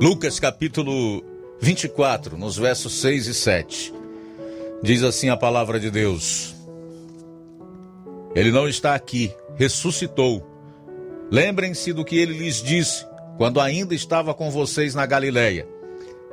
Lucas 0.00 0.40
capítulo 0.40 1.22
24, 1.60 2.38
nos 2.38 2.56
versos 2.56 3.00
6 3.00 3.26
e 3.26 3.34
7. 3.34 3.94
Diz 4.82 5.02
assim 5.02 5.28
a 5.28 5.36
palavra 5.36 5.78
de 5.78 5.90
Deus: 5.90 6.54
Ele 8.34 8.50
não 8.50 8.68
está 8.68 8.94
aqui, 8.94 9.34
ressuscitou. 9.56 10.46
Lembrem-se 11.30 11.92
do 11.92 12.04
que 12.04 12.16
ele 12.16 12.36
lhes 12.36 12.62
disse 12.62 13.06
quando 13.36 13.60
ainda 13.60 13.94
estava 13.94 14.34
com 14.34 14.50
vocês 14.50 14.94
na 14.94 15.06
Galileia. 15.06 15.66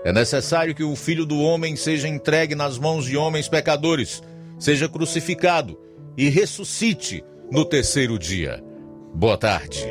É 0.04 0.14
necessário 0.14 0.76
que 0.76 0.84
o 0.84 0.96
filho 0.96 1.26
do 1.26 1.40
homem 1.40 1.76
seja 1.76 2.08
entregue 2.08 2.56
nas 2.56 2.78
mãos 2.78 3.06
de 3.06 3.18
homens 3.18 3.48
pecadores, 3.48 4.22
seja 4.60 4.88
crucificado 4.88 5.80
e 6.16 6.30
ressuscite 6.30 7.24
no 7.52 7.66
terceiro 7.66 8.18
dia. 8.18 8.64
Boa 9.14 9.38
tarde. 9.38 9.86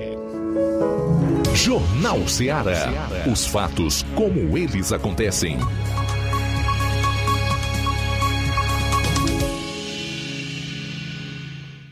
Jornal 1.54 2.28
Ceará. 2.28 2.92
Os 3.30 3.46
fatos 3.46 4.04
como 4.14 4.56
eles 4.56 4.92
acontecem. 4.92 5.58